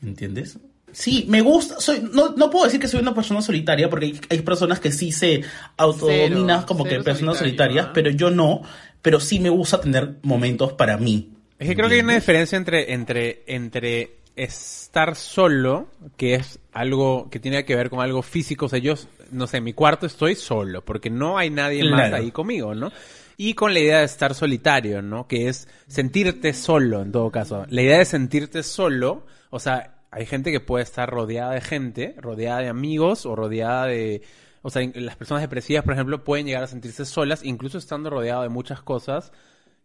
¿me 0.00 0.08
entiendes? 0.08 0.58
Sí, 0.92 1.26
me 1.28 1.42
gusta, 1.42 1.78
soy, 1.78 2.08
no, 2.10 2.30
no 2.36 2.48
puedo 2.48 2.64
decir 2.64 2.80
que 2.80 2.88
soy 2.88 3.00
una 3.00 3.14
persona 3.14 3.42
solitaria, 3.42 3.90
porque 3.90 4.06
hay, 4.06 4.20
hay 4.30 4.40
personas 4.40 4.80
que 4.80 4.90
sí 4.90 5.12
se 5.12 5.42
autodominan 5.76 6.60
Cero, 6.60 6.64
como 6.66 6.84
que 6.84 7.00
personas 7.02 7.36
solitarias, 7.38 7.88
pero 7.92 8.10
yo 8.10 8.30
no, 8.30 8.62
pero 9.02 9.20
sí 9.20 9.38
me 9.40 9.50
gusta 9.50 9.80
tener 9.80 10.16
momentos 10.22 10.72
para 10.72 10.96
mí. 10.96 11.32
Es 11.58 11.68
que 11.68 11.76
creo 11.76 11.88
que 11.88 11.96
hay 11.96 12.00
una 12.00 12.14
diferencia 12.14 12.56
entre, 12.56 12.94
entre, 12.94 13.44
entre 13.46 14.16
estar 14.36 15.16
solo, 15.16 15.88
que 16.16 16.34
es 16.34 16.60
algo 16.72 17.28
que 17.30 17.40
tiene 17.40 17.64
que 17.64 17.74
ver 17.74 17.90
con 17.90 18.00
algo 18.00 18.22
físico. 18.22 18.66
O 18.66 18.68
sea, 18.68 18.78
yo, 18.78 18.94
no 19.32 19.46
sé, 19.46 19.56
en 19.56 19.64
mi 19.64 19.72
cuarto 19.72 20.06
estoy 20.06 20.34
solo, 20.34 20.84
porque 20.84 21.10
no 21.10 21.38
hay 21.38 21.50
nadie 21.50 21.82
más 21.90 22.12
ahí 22.12 22.30
conmigo, 22.30 22.74
¿no? 22.74 22.92
Y 23.38 23.54
con 23.54 23.74
la 23.74 23.80
idea 23.80 23.98
de 23.98 24.04
estar 24.04 24.34
solitario, 24.34 25.02
¿no? 25.02 25.26
Que 25.26 25.48
es 25.48 25.68
sentirte 25.88 26.52
solo, 26.52 27.02
en 27.02 27.12
todo 27.12 27.30
caso. 27.30 27.66
La 27.68 27.82
idea 27.82 27.98
de 27.98 28.04
sentirte 28.04 28.62
solo, 28.62 29.26
o 29.50 29.58
sea, 29.58 29.96
hay 30.10 30.26
gente 30.26 30.52
que 30.52 30.60
puede 30.60 30.84
estar 30.84 31.10
rodeada 31.10 31.52
de 31.52 31.60
gente, 31.60 32.14
rodeada 32.18 32.60
de 32.60 32.68
amigos 32.68 33.26
o 33.26 33.34
rodeada 33.34 33.86
de... 33.86 34.22
O 34.62 34.70
sea, 34.70 34.82
las 34.94 35.16
personas 35.16 35.42
depresivas, 35.42 35.84
por 35.84 35.94
ejemplo, 35.94 36.24
pueden 36.24 36.46
llegar 36.46 36.64
a 36.64 36.66
sentirse 36.66 37.04
solas, 37.04 37.44
incluso 37.44 37.78
estando 37.78 38.10
rodeado 38.10 38.42
de 38.42 38.48
muchas 38.48 38.82
cosas 38.82 39.32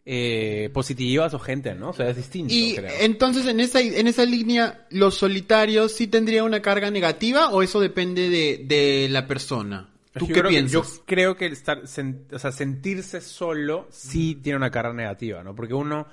eh, 0.06 0.70
positivas 0.74 1.34
o 1.34 1.40
gente, 1.40 1.76
¿no? 1.76 1.90
O 1.90 1.94
sea, 1.94 2.10
es 2.10 2.16
distinto, 2.18 2.54
Y 2.54 2.76
creo. 2.76 2.90
entonces 3.02 3.46
en 3.46 3.60
esa 3.60 3.80
en 3.82 4.08
esa 4.08 4.26
línea 4.26 4.88
los 4.90 5.16
solitarios 5.16 5.92
sí 5.94 6.08
tendría 6.08 6.44
una 6.44 6.62
carga 6.62 6.90
negativa 6.90 7.50
o 7.52 7.62
eso 7.62 7.80
depende 7.80 8.30
de, 8.30 8.64
de 8.66 9.08
la 9.10 9.28
persona. 9.28 9.90
¿Tú 10.14 10.28
Yo 10.28 10.34
qué 10.36 10.42
que- 10.42 10.48
piensas? 10.50 10.72
yo 10.98 11.04
creo 11.06 11.36
que 11.38 11.46
estar, 11.46 11.84
sen- 11.84 12.24
o 12.34 12.40
sea, 12.40 12.52
sentirse 12.52 13.22
solo 13.22 13.88
sí 13.92 14.36
tiene 14.42 14.58
una 14.58 14.72
carga 14.72 14.94
negativa, 14.94 15.44
¿no? 15.44 15.56
Porque 15.56 15.74
uno, 15.74 16.08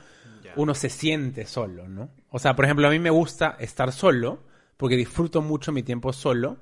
uno 0.57 0.75
se 0.75 0.89
siente 0.89 1.47
solo, 1.47 1.89
¿no? 1.89 2.11
O 2.31 2.39
sea, 2.39 2.55
por 2.55 2.65
ejemplo, 2.67 2.87
a 2.87 2.91
mí 2.91 2.99
me 2.99 3.11
gusta 3.11 3.57
estar 3.59 3.91
solo, 3.93 4.43
porque 4.77 4.97
disfruto 4.97 5.43
mucho 5.43 5.73
mi 5.73 5.83
tiempo 5.83 6.13
solo, 6.13 6.59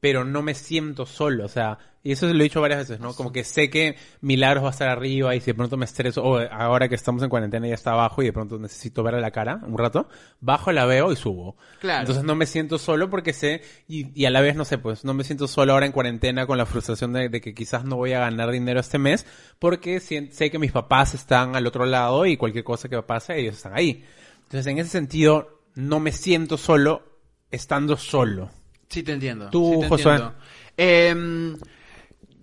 pero 0.00 0.24
no 0.24 0.42
me 0.42 0.54
siento 0.54 1.06
solo, 1.06 1.44
o 1.44 1.48
sea, 1.48 1.78
y 2.06 2.12
eso 2.12 2.32
lo 2.32 2.38
he 2.38 2.44
dicho 2.44 2.60
varias 2.60 2.88
veces, 2.88 3.00
¿no? 3.00 3.14
Como 3.14 3.32
que 3.32 3.42
sé 3.42 3.68
que 3.68 3.96
Milagros 4.20 4.62
va 4.62 4.68
a 4.68 4.70
estar 4.70 4.88
arriba 4.88 5.34
y 5.34 5.40
si 5.40 5.46
de 5.46 5.54
pronto 5.54 5.76
me 5.76 5.86
estreso, 5.86 6.22
o 6.22 6.38
ahora 6.38 6.88
que 6.88 6.94
estamos 6.94 7.20
en 7.24 7.28
cuarentena 7.28 7.66
ya 7.66 7.74
está 7.74 7.90
abajo 7.90 8.22
y 8.22 8.26
de 8.26 8.32
pronto 8.32 8.60
necesito 8.60 9.02
verle 9.02 9.20
la 9.20 9.32
cara 9.32 9.60
un 9.66 9.76
rato, 9.76 10.08
bajo, 10.38 10.70
la 10.70 10.84
veo 10.86 11.10
y 11.10 11.16
subo. 11.16 11.56
Claro. 11.80 12.02
Entonces 12.02 12.22
no 12.22 12.36
me 12.36 12.46
siento 12.46 12.78
solo 12.78 13.10
porque 13.10 13.32
sé, 13.32 13.62
y, 13.88 14.12
y 14.14 14.24
a 14.26 14.30
la 14.30 14.40
vez 14.40 14.54
no 14.54 14.64
sé, 14.64 14.78
pues 14.78 15.04
no 15.04 15.14
me 15.14 15.24
siento 15.24 15.48
solo 15.48 15.72
ahora 15.72 15.86
en 15.86 15.90
cuarentena 15.90 16.46
con 16.46 16.58
la 16.58 16.66
frustración 16.66 17.12
de, 17.12 17.28
de 17.28 17.40
que 17.40 17.54
quizás 17.54 17.84
no 17.84 17.96
voy 17.96 18.12
a 18.12 18.20
ganar 18.20 18.52
dinero 18.52 18.78
este 18.78 18.98
mes 18.98 19.26
porque 19.58 19.98
sé 19.98 20.50
que 20.50 20.58
mis 20.60 20.70
papás 20.70 21.14
están 21.14 21.56
al 21.56 21.66
otro 21.66 21.86
lado 21.86 22.24
y 22.24 22.36
cualquier 22.36 22.62
cosa 22.62 22.88
que 22.88 23.02
pase 23.02 23.36
ellos 23.36 23.56
están 23.56 23.76
ahí. 23.76 24.04
Entonces 24.44 24.68
en 24.68 24.78
ese 24.78 24.90
sentido 24.90 25.62
no 25.74 25.98
me 25.98 26.12
siento 26.12 26.56
solo 26.56 27.02
estando 27.50 27.96
solo. 27.96 28.50
Sí, 28.88 29.02
te 29.02 29.12
entiendo. 29.12 29.50
Tú, 29.50 29.72
sí 29.74 29.80
te 29.80 29.88
Josué. 29.88 30.12
entiendo. 30.12 30.34
Em, 30.76 31.56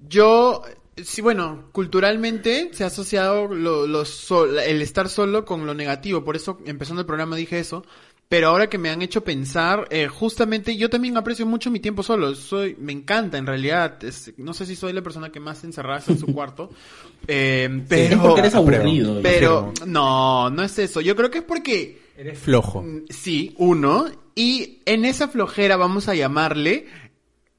yo, 0.09 0.61
sí, 1.03 1.21
bueno, 1.21 1.69
culturalmente 1.71 2.69
se 2.73 2.83
ha 2.83 2.87
asociado 2.87 3.47
lo, 3.47 3.87
lo 3.87 4.05
sol- 4.05 4.57
el 4.59 4.81
estar 4.81 5.09
solo 5.09 5.45
con 5.45 5.65
lo 5.65 5.73
negativo. 5.73 6.23
Por 6.23 6.35
eso, 6.35 6.59
empezando 6.65 7.01
el 7.01 7.05
programa, 7.07 7.35
dije 7.35 7.59
eso. 7.59 7.85
Pero 8.29 8.47
ahora 8.47 8.67
que 8.67 8.79
me 8.79 8.89
han 8.89 9.01
hecho 9.03 9.23
pensar, 9.23 9.87
eh, 9.91 10.07
justamente 10.07 10.75
yo 10.75 10.89
también 10.89 11.15
aprecio 11.17 11.45
mucho 11.45 11.69
mi 11.69 11.79
tiempo 11.79 12.01
solo. 12.01 12.33
Soy, 12.33 12.75
me 12.79 12.91
encanta 12.91 13.37
en 13.37 13.45
realidad. 13.45 14.03
Es- 14.03 14.33
no 14.37 14.53
sé 14.55 14.65
si 14.65 14.75
soy 14.75 14.91
la 14.91 15.03
persona 15.03 15.29
que 15.31 15.39
más 15.39 15.63
encerrada 15.63 15.99
está 15.99 16.13
en 16.13 16.19
su 16.19 16.27
cuarto. 16.27 16.69
Em, 17.27 17.85
pero, 17.87 18.15
es 18.15 18.21
porque 18.21 18.39
eres 18.41 18.55
aburrido. 18.55 19.19
pero, 19.21 19.71
afirmo. 19.73 19.85
no, 19.93 20.49
no 20.49 20.63
es 20.63 20.77
eso. 20.79 20.99
Yo 20.99 21.15
creo 21.15 21.29
que 21.31 21.37
es 21.39 21.43
porque 21.45 22.01
Eres 22.17 22.37
flojo. 22.39 22.85
Sí, 23.09 23.53
uno. 23.57 24.05
Y 24.35 24.79
en 24.85 25.05
esa 25.05 25.27
flojera, 25.27 25.77
vamos 25.77 26.07
a 26.09 26.15
llamarle, 26.15 26.85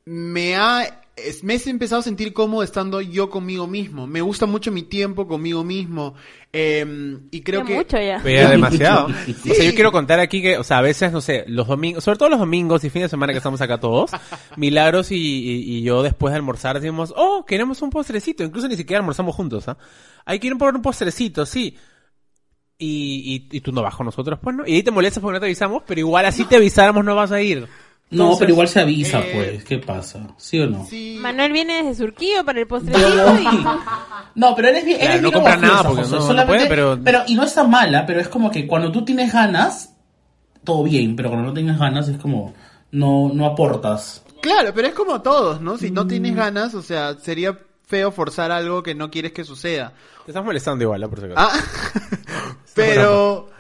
me 0.05 0.57
ha... 0.57 0.83
es- 1.17 1.45
me 1.45 1.55
he 1.55 1.71
empezado 1.71 2.01
a 2.01 2.03
sentir 2.05 2.33
cómodo 2.33 2.63
estando 2.63 3.01
yo 3.01 3.31
conmigo 3.31 3.67
mismo. 3.67 4.07
Me 4.07 4.21
gusta 4.21 4.47
mucho 4.47 4.73
mi 4.73 4.83
tiempo 4.83 5.27
conmigo 5.29 5.63
mismo. 5.65 6.15
eh, 6.53 7.17
y 7.31 7.41
creo 7.43 7.61
Ya 7.61 7.67
que... 7.67 7.75
mucho 7.77 7.97
ya. 7.99 8.21
Pero 8.23 8.43
ya 8.43 8.51
demasiado. 8.51 9.09
Sí. 9.43 9.51
O 9.51 9.55
sea, 9.55 9.65
yo 9.65 9.75
quiero 9.75 9.93
contar 9.93 10.19
aquí 10.21 10.43
que, 10.43 10.59
o 10.59 10.65
sea, 10.65 10.79
a 10.79 10.83
veces, 10.83 11.13
no 11.13 11.21
sé, 11.21 11.45
los 11.47 11.67
domingos, 11.69 12.03
sobre 12.05 12.19
todo 12.19 12.29
los 12.29 12.39
domingos 12.41 12.83
y 12.85 12.91
fines 12.91 13.07
de 13.07 13.11
semana 13.11 13.33
que 13.33 13.39
estamos 13.39 13.61
acá 13.61 13.79
todos, 13.79 14.11
Milagros 14.57 15.11
y, 15.13 15.17
y- 15.17 15.77
y 15.79 15.83
yo 15.83 16.03
después 16.03 16.33
de 16.33 16.37
almorzar 16.37 16.81
decimos, 16.81 17.13
oh, 17.17 17.45
queremos 17.47 17.81
un 17.83 17.91
postrecito. 17.91 18.43
Incluso 18.45 18.69
ni 18.69 18.77
siquiera 18.77 18.99
almorzamos 19.01 19.35
juntos, 19.35 19.69
¿ah? 19.69 19.79
Hay 20.27 20.39
que 20.39 20.49
ir 20.49 20.57
por 20.59 20.75
un 20.75 20.83
postrecito, 20.83 21.45
sí. 21.47 21.77
Y, 22.77 23.47
y, 23.51 23.57
y 23.57 23.61
tú 23.61 23.71
no 23.73 23.83
vas 23.83 23.95
con 23.95 24.07
nosotros, 24.07 24.39
pues, 24.43 24.57
¿no? 24.57 24.67
Y 24.67 24.75
ahí 24.75 24.83
te 24.83 24.91
molestas 24.91 25.21
porque 25.23 25.35
no 25.35 25.41
te 25.41 25.47
avisamos, 25.47 25.83
pero 25.87 26.01
igual 26.01 26.27
así 26.27 26.45
te 26.45 26.57
avisáramos 26.57 27.05
no 27.05 27.15
vas 27.15 27.31
a 27.33 27.41
ir. 27.41 27.61
No, 28.11 28.25
Entonces, 28.25 28.39
pero 28.41 28.53
igual 28.53 28.69
se 28.69 28.81
avisa, 28.81 29.21
eh, 29.21 29.31
pues. 29.35 29.65
¿Qué 29.65 29.79
pasa? 29.79 30.27
¿Sí 30.37 30.59
o 30.61 30.67
no? 30.69 30.85
Sí. 30.85 31.17
Manuel 31.21 31.53
viene 31.53 31.83
desde 31.83 32.05
Surquillo 32.05 32.45
para 32.45 32.61
el 32.61 32.67
postrecito 32.67 33.39
y... 33.41 33.45
No, 34.35 34.55
pero 34.57 34.69
eres 34.69 34.85
bien, 34.85 34.99
Claro, 34.99 35.13
eres 35.13 35.23
no 35.23 35.33
compra 35.33 35.57
nada 35.57 35.83
porque 35.85 36.03
José. 36.03 36.15
no- 36.15 36.21
no 36.21 36.27
Solamente- 36.27 36.67
puede, 36.67 36.97
pero- 36.99 37.23
Y 37.29 37.35
no 37.35 37.45
está 37.45 37.65
mala, 37.65 38.05
pero 38.07 38.21
es 38.21 38.29
como 38.29 38.51
que 38.51 38.67
cuando 38.67 38.91
tú 38.93 39.05
tienes 39.05 39.33
ganas, 39.33 39.95
todo 40.65 40.83
bien, 40.83 41.15
pero 41.17 41.31
cuando 41.31 41.49
no 41.49 41.55
tienes 41.55 41.79
ganas 41.79 42.09
es 42.09 42.19
como, 42.19 42.53
no, 42.91 43.31
no 43.33 43.47
aportas. 43.47 44.23
Claro, 44.43 44.73
pero 44.75 44.89
es 44.89 44.95
como 44.95 45.23
todos, 45.23 45.61
¿no? 45.61 45.79
Si 45.79 45.91
no 45.91 46.05
Mm. 46.05 46.09
tienes 46.09 46.35
ganas, 46.37 46.75
o 46.75 46.83
sea, 46.83 47.15
sería 47.15 47.57
feo 47.87 48.11
forzar 48.11 48.51
algo 48.53 48.83
que 48.83 48.95
no 48.95 49.11
quieres 49.11 49.33
que 49.33 49.45
suceda. 49.45 49.93
Te 50.25 50.31
estás 50.31 50.45
molestando 50.45 50.85
igual, 50.85 51.01
¿no? 51.01 51.11
Por 51.11 51.21
si 51.21 51.27
acaso. 51.27 51.41
Ah, 51.41 52.57
pero, 52.75 53.51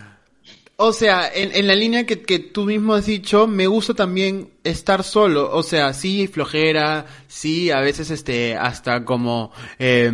o 0.77 0.93
sea, 0.93 1.31
en, 1.33 1.55
en 1.55 1.67
la 1.67 1.75
línea 1.75 2.07
que, 2.07 2.23
que 2.23 2.39
tú 2.39 2.65
mismo 2.65 2.95
has 2.95 3.07
dicho, 3.07 3.47
me 3.47 3.67
gusta 3.67 3.95
también 3.95 4.51
estar 4.65 5.05
solo. 5.05 5.51
O 5.53 5.63
sea, 5.63 5.93
sí, 5.93 6.27
flojera, 6.27 7.07
sí, 7.29 7.71
a 7.71 7.81
veces 7.81 8.11
este, 8.11 8.57
hasta 8.57 9.05
como 9.05 9.53
eh, 9.79 10.11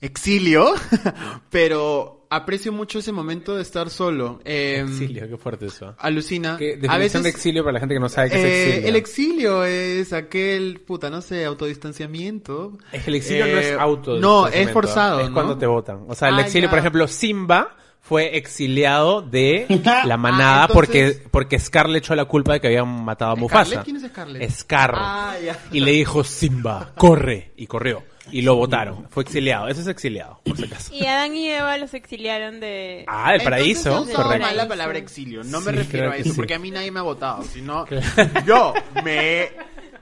exilio, 0.00 0.74
pero 1.50 2.17
aprecio 2.30 2.72
mucho 2.72 2.98
ese 2.98 3.12
momento 3.12 3.56
de 3.56 3.62
estar 3.62 3.90
solo. 3.90 4.40
Eh, 4.44 4.84
Exilio, 4.86 5.28
qué 5.28 5.36
fuerte 5.36 5.66
eso. 5.66 5.94
Alucina. 5.98 6.56
¿Qué 6.58 6.66
definición 6.66 6.92
a 6.94 6.98
veces 6.98 7.22
de 7.22 7.28
exilio 7.30 7.62
para 7.64 7.72
la 7.74 7.80
gente 7.80 7.94
que 7.94 8.00
no 8.00 8.08
sabe 8.08 8.30
qué 8.30 8.36
es 8.38 8.44
eh, 8.44 8.68
exilio? 8.68 8.88
el 8.88 8.96
exilio 8.96 9.64
es 9.64 10.12
aquel, 10.12 10.80
puta, 10.86 11.10
no 11.10 11.20
sé, 11.22 11.44
autodistanciamiento. 11.44 12.78
Es 12.92 13.02
que 13.04 13.10
el 13.10 13.16
exilio 13.16 13.46
no 13.46 13.52
Eh, 13.58 13.72
es 13.72 13.78
auto. 13.78 14.18
No, 14.18 14.46
es 14.48 14.70
forzado. 14.70 15.20
Es 15.20 15.28
¿no? 15.28 15.34
cuando 15.34 15.56
te 15.58 15.66
votan. 15.66 16.04
O 16.08 16.14
sea, 16.14 16.28
el 16.28 16.36
Ah, 16.38 16.42
exilio, 16.42 16.66
ya. 16.66 16.70
por 16.70 16.78
ejemplo, 16.78 17.08
Simba 17.08 17.76
fue 18.00 18.36
exiliado 18.36 19.20
de 19.22 19.66
la 20.04 20.16
manada 20.16 20.62
Ah, 20.62 20.66
entonces- 20.70 20.74
porque, 21.18 21.28
porque 21.30 21.58
Scar 21.58 21.88
le 21.88 21.98
echó 21.98 22.14
la 22.14 22.24
culpa 22.26 22.54
de 22.54 22.60
que 22.60 22.68
habían 22.68 23.04
matado 23.04 23.32
a 23.32 23.36
Mufasa. 23.36 23.82
¿Quién 23.82 23.96
es 23.96 24.02
Scarlett? 24.04 24.50
Scar. 24.50 24.92
Ah, 24.94 25.34
ya. 25.44 25.58
Y 25.72 25.80
le 25.80 25.92
dijo, 25.92 26.24
Simba, 26.24 26.92
corre. 26.96 27.52
Y 27.56 27.66
corrió. 27.66 28.02
Y 28.30 28.42
lo 28.42 28.56
votaron. 28.56 29.08
Fue 29.10 29.22
exiliado. 29.22 29.68
Ese 29.68 29.80
es 29.82 29.86
exiliado, 29.86 30.40
por 30.44 30.56
si 30.56 30.64
acaso. 30.64 30.94
Y 30.94 31.06
Adán 31.06 31.34
y 31.34 31.48
Eva 31.50 31.76
los 31.78 31.94
exiliaron 31.94 32.60
de... 32.60 33.04
Ah, 33.06 33.34
el 33.34 33.42
paraíso. 33.42 33.90
Entonces, 33.90 34.16
Correcto. 34.16 34.46
mal 34.46 34.56
la 34.56 34.68
palabra 34.68 34.98
exilio. 34.98 35.42
No 35.44 35.60
me 35.60 35.72
Sí, 35.72 35.78
refiero 35.78 36.06
creo 36.06 36.10
a 36.10 36.14
que 36.16 36.20
eso, 36.22 36.30
sí. 36.30 36.36
porque 36.36 36.54
a 36.54 36.58
mí 36.58 36.70
nadie 36.70 36.90
me 36.90 37.00
ha 37.00 37.04
votado. 37.04 37.42
Sino, 37.44 37.86
yo 38.46 38.74
me. 39.04 39.50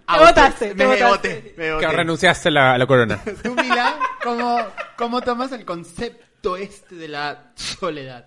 Te 0.09 0.19
votaste, 0.21 0.69
te 0.69 0.75
me 0.75 0.87
votaste. 0.87 1.07
voté, 1.35 1.55
me 1.57 1.79
Que 1.81 1.89
renunciaste 1.93 2.49
a 2.49 2.53
la, 2.53 2.75
a 2.75 2.79
la 2.79 2.87
corona. 2.87 3.21
Tú, 3.43 3.55
Mila, 3.55 3.99
¿cómo, 4.23 4.59
¿cómo 4.97 5.21
tomas 5.21 5.51
el 5.53 5.65
concepto 5.65 6.57
este 6.57 6.95
de 6.95 7.09
la 7.09 7.51
soledad? 7.57 8.27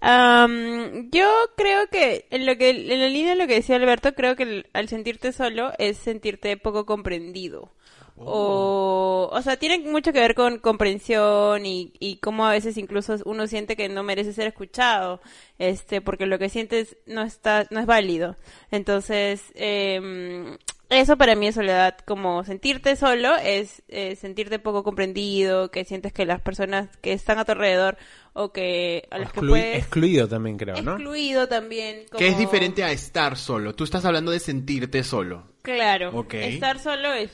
Am, 0.00 1.10
yo 1.10 1.28
creo 1.56 1.88
que 1.90 2.26
en 2.30 2.44
lo 2.46 2.56
que 2.56 2.70
en 2.70 3.00
la 3.00 3.08
línea 3.08 3.30
de 3.32 3.38
lo 3.38 3.46
que 3.46 3.54
decía 3.54 3.76
Alberto, 3.76 4.14
creo 4.14 4.36
que 4.36 4.42
el- 4.42 4.66
al 4.72 4.88
sentirte 4.88 5.32
solo 5.32 5.72
es 5.78 5.96
sentirte 5.96 6.56
poco 6.56 6.86
comprendido. 6.86 7.72
O, 8.18 9.28
o 9.30 9.42
sea, 9.42 9.56
tiene 9.56 9.78
mucho 9.78 10.12
que 10.12 10.20
ver 10.20 10.34
con 10.34 10.58
comprensión 10.58 11.66
y, 11.66 11.92
y 11.98 12.16
cómo 12.16 12.46
a 12.46 12.50
veces 12.50 12.78
incluso 12.78 13.16
uno 13.26 13.46
siente 13.46 13.76
que 13.76 13.88
no 13.88 14.02
merece 14.02 14.32
ser 14.32 14.46
escuchado, 14.46 15.20
este, 15.58 16.00
porque 16.00 16.26
lo 16.26 16.38
que 16.38 16.48
sientes 16.48 16.96
no 17.06 17.22
está, 17.22 17.66
no 17.70 17.80
es 17.80 17.86
válido. 17.86 18.36
Entonces, 18.70 19.42
em, 19.54 20.56
eso 20.88 21.16
para 21.16 21.34
mí 21.34 21.48
es 21.48 21.56
soledad, 21.56 21.98
como 22.06 22.44
sentirte 22.44 22.94
solo 22.94 23.36
es 23.36 23.82
eh, 23.88 24.14
sentirte 24.16 24.60
poco 24.60 24.84
comprendido, 24.84 25.70
que 25.70 25.84
sientes 25.84 26.12
que 26.12 26.24
las 26.24 26.40
personas 26.40 26.88
que 26.98 27.12
están 27.12 27.38
a 27.38 27.44
tu 27.44 27.52
alrededor 27.52 27.98
o 28.34 28.52
que 28.52 29.08
a 29.10 29.18
las 29.18 29.32
que 29.32 29.40
puedes 29.40 29.78
Excluido 29.78 30.28
también, 30.28 30.56
creo, 30.56 30.80
¿no? 30.82 30.92
excluido 30.92 31.48
también. 31.48 32.04
Como... 32.10 32.18
Que 32.18 32.28
es 32.28 32.38
diferente 32.38 32.84
a 32.84 32.92
estar 32.92 33.36
solo. 33.36 33.74
Tú 33.74 33.84
estás 33.84 34.04
hablando 34.04 34.30
de 34.30 34.38
sentirte 34.38 35.02
solo. 35.02 35.48
Claro. 35.62 36.10
Ok. 36.16 36.34
Estar 36.34 36.78
solo 36.78 37.12
es... 37.12 37.30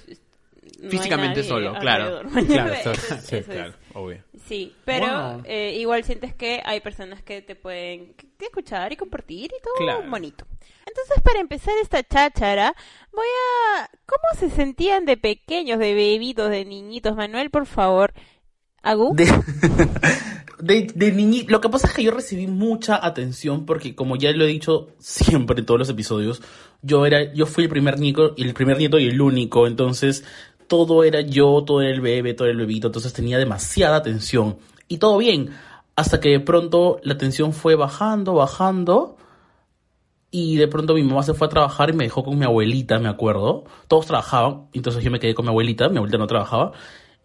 no 0.81 0.91
Físicamente 0.91 1.41
nadie 1.41 1.49
solo, 1.49 1.75
claro. 1.81 2.23
Claro, 2.47 2.73
Eso 2.73 2.91
eso- 2.93 3.15
es- 3.15 3.25
sí, 3.25 3.37
eso 3.37 3.37
es. 3.37 3.47
claro, 3.47 3.75
obvio. 3.95 4.23
Sí, 4.47 4.75
pero 4.85 5.07
Wow. 5.07 5.43
eh, 5.45 5.77
igual 5.79 6.05
sientes 6.05 6.35
que 6.35 6.61
hay 6.65 6.81
personas 6.81 7.23
que 7.23 7.43
te 7.43 7.55
pueden 7.57 8.15
escuchar 8.39 8.93
y 8.93 8.97
compartir 8.97 9.47
y 9.47 9.63
todo 9.63 9.75
Claro. 9.79 10.03
bonito. 10.11 10.47
Entonces, 10.87 11.21
para 11.23 11.41
empezar 11.41 11.75
esta 11.81 12.03
cháchara, 12.03 12.75
voy 13.13 13.27
a... 13.79 13.89
¿Cómo 14.05 14.39
se 14.39 14.51
sentían 14.55 15.05
de 15.05 15.17
pequeños, 15.17 15.79
de 15.79 15.95
bebitos, 15.95 16.51
de 16.51 16.65
niñitos? 16.65 17.15
Manuel, 17.17 17.51
por 17.51 17.67
favor. 17.67 18.13
¿Agu? 18.83 19.15
De, 19.15 19.27
de, 20.59 20.87
de 20.95 21.15
niñi- 21.15 21.47
Lo 21.49 21.61
que 21.61 21.69
pasa 21.69 21.87
es 21.87 21.95
que 21.95 22.03
yo 22.03 22.11
recibí 22.11 22.47
mucha 22.47 23.05
atención 23.05 23.65
porque, 23.65 23.95
como 23.95 24.17
ya 24.17 24.33
lo 24.33 24.45
he 24.45 24.49
dicho 24.49 24.89
siempre 24.99 25.61
en 25.61 25.67
todos 25.67 25.79
los 25.79 25.89
episodios, 25.89 26.43
yo 26.83 27.07
era, 27.07 27.33
yo 27.33 27.47
fui 27.47 27.65
el 27.65 27.71
primer 27.71 27.99
nieto, 28.01 28.35
el 28.37 28.55
primer 28.55 28.79
nieto 28.79 28.99
y 28.99 29.07
el 29.09 29.21
único, 29.21 29.67
entonces 29.69 30.25
todo 30.67 31.05
era 31.05 31.21
yo, 31.21 31.63
todo 31.65 31.83
era 31.83 31.93
el 31.93 32.01
bebé, 32.01 32.35
todo 32.35 32.49
era 32.49 32.53
el 32.53 32.59
bebito, 32.59 32.89
entonces 32.89 33.13
tenía 33.13 33.39
demasiada 33.39 33.97
atención. 33.97 34.59
Y 34.89 34.99
todo 34.99 35.19
bien, 35.19 35.51
hasta 35.97 36.21
que 36.21 36.31
de 36.31 36.41
pronto 36.41 37.01
la 37.03 37.15
atención 37.15 37.53
fue 37.53 37.75
bajando, 37.75 38.35
bajando. 38.35 39.17
Y 40.31 40.57
de 40.57 40.67
pronto 40.67 40.95
mi 40.95 41.03
mamá 41.03 41.23
se 41.23 41.35
fue 41.35 41.47
a 41.47 41.51
trabajar 41.51 41.91
y 41.91 41.93
me 41.93 42.05
dejó 42.05 42.25
con 42.25 42.39
mi 42.39 42.45
abuelita, 42.45 42.99
me 42.99 43.09
acuerdo. 43.09 43.65
Todos 43.87 44.07
trabajaban, 44.07 44.69
entonces 44.73 45.05
yo 45.05 45.11
me 45.11 45.21
quedé 45.21 45.35
con 45.35 45.45
mi 45.45 45.51
abuelita, 45.51 45.89
mi 45.91 45.99
abuelita 45.99 46.19
no 46.19 46.27
trabajaba. 46.27 46.73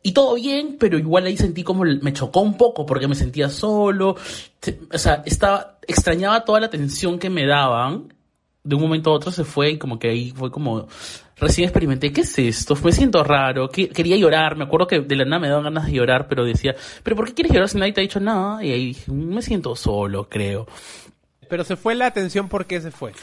Y 0.04 0.12
todo 0.12 0.36
bien, 0.36 0.78
pero 0.80 0.98
igual 0.98 1.26
ahí 1.26 1.38
sentí 1.38 1.64
como 1.64 1.84
me 1.84 2.14
chocó 2.14 2.42
un 2.42 2.58
poco 2.58 2.86
porque 2.86 3.08
me 3.08 3.16
sentía 3.16 3.50
solo. 3.50 4.16
O 4.94 4.98
sea, 4.98 5.24
estaba, 5.26 5.80
extrañaba 5.88 6.46
toda 6.46 6.60
la 6.60 6.68
atención 6.68 7.20
que 7.20 7.30
me 7.30 7.46
daban. 7.46 8.14
De 8.64 8.76
un 8.76 8.82
momento 8.82 9.12
a 9.12 9.14
otro 9.14 9.32
se 9.32 9.46
fue 9.46 9.72
y 9.72 9.78
como 9.78 9.98
que 9.98 10.10
ahí 10.10 10.32
fue 10.32 10.52
como, 10.52 10.88
recién 11.40 11.68
experimenté, 11.68 12.12
¿qué 12.12 12.22
es 12.22 12.38
esto? 12.40 12.76
Me 12.84 12.92
siento 12.92 13.24
raro, 13.24 13.70
que- 13.70 13.90
quería 13.90 14.16
llorar, 14.18 14.56
me 14.56 14.64
acuerdo 14.66 14.88
que 14.88 15.00
de 15.02 15.16
la 15.16 15.26
nada 15.26 15.40
me 15.40 15.50
daban 15.50 15.64
ganas 15.66 15.86
de 15.88 15.94
llorar, 15.94 16.28
pero 16.28 16.44
decía, 16.46 16.76
¿pero 17.04 17.16
por 17.16 17.26
qué 17.28 17.34
quieres 17.34 17.54
llorar 17.54 17.70
si 17.70 17.78
nadie 17.78 17.94
te 17.94 18.02
ha 18.02 18.04
dicho 18.04 18.20
nada? 18.20 18.64
Y 18.64 18.72
ahí 18.72 18.86
dije, 18.88 19.12
me 19.12 19.42
siento 19.42 19.76
solo, 19.76 20.28
creo. 20.30 20.68
Pero 21.50 21.64
se 21.64 21.76
fue 21.76 21.96
la 21.96 22.08
atención, 22.08 22.50
¿por 22.50 22.66
qué 22.66 22.82
se 22.82 22.92
fue? 22.92 23.14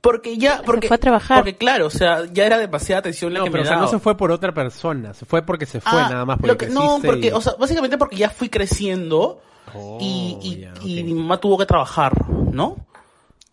Porque 0.00 0.36
ya, 0.36 0.60
porque 0.66 0.86
fue 0.88 0.96
a 0.96 1.00
trabajar. 1.00 1.38
Porque 1.38 1.56
claro, 1.56 1.86
o 1.86 1.90
sea, 1.90 2.26
ya 2.30 2.44
era 2.44 2.58
demasiada 2.58 2.98
atención 3.00 3.32
la 3.32 3.38
No, 3.38 3.44
que 3.46 3.50
pero 3.52 3.62
me 3.62 3.68
o 3.68 3.72
sea, 3.72 3.80
no 3.80 3.86
se 3.88 3.98
fue 3.98 4.14
por 4.18 4.30
otra 4.32 4.52
persona, 4.52 5.14
se 5.14 5.24
fue 5.24 5.40
porque 5.40 5.64
se 5.64 5.80
fue 5.80 5.98
Ah, 6.02 6.08
nada 6.10 6.24
más. 6.26 6.36
lo 6.42 6.48
Porque 6.48 6.66
que- 6.66 6.72
no, 6.72 6.98
porque, 7.02 7.28
y- 7.28 7.30
o 7.30 7.40
sea, 7.40 7.54
básicamente 7.58 7.96
porque 7.96 8.16
ya 8.16 8.28
fui 8.28 8.50
creciendo 8.50 9.40
Oh, 9.74 9.96
y, 10.00 10.36
y, 10.42 10.60
ya, 10.60 10.74
y 10.84 10.98
ok. 11.00 11.06
mi 11.06 11.14
mamá 11.14 11.38
tuvo 11.38 11.56
que 11.56 11.64
trabajar, 11.64 12.12
¿no? 12.52 12.76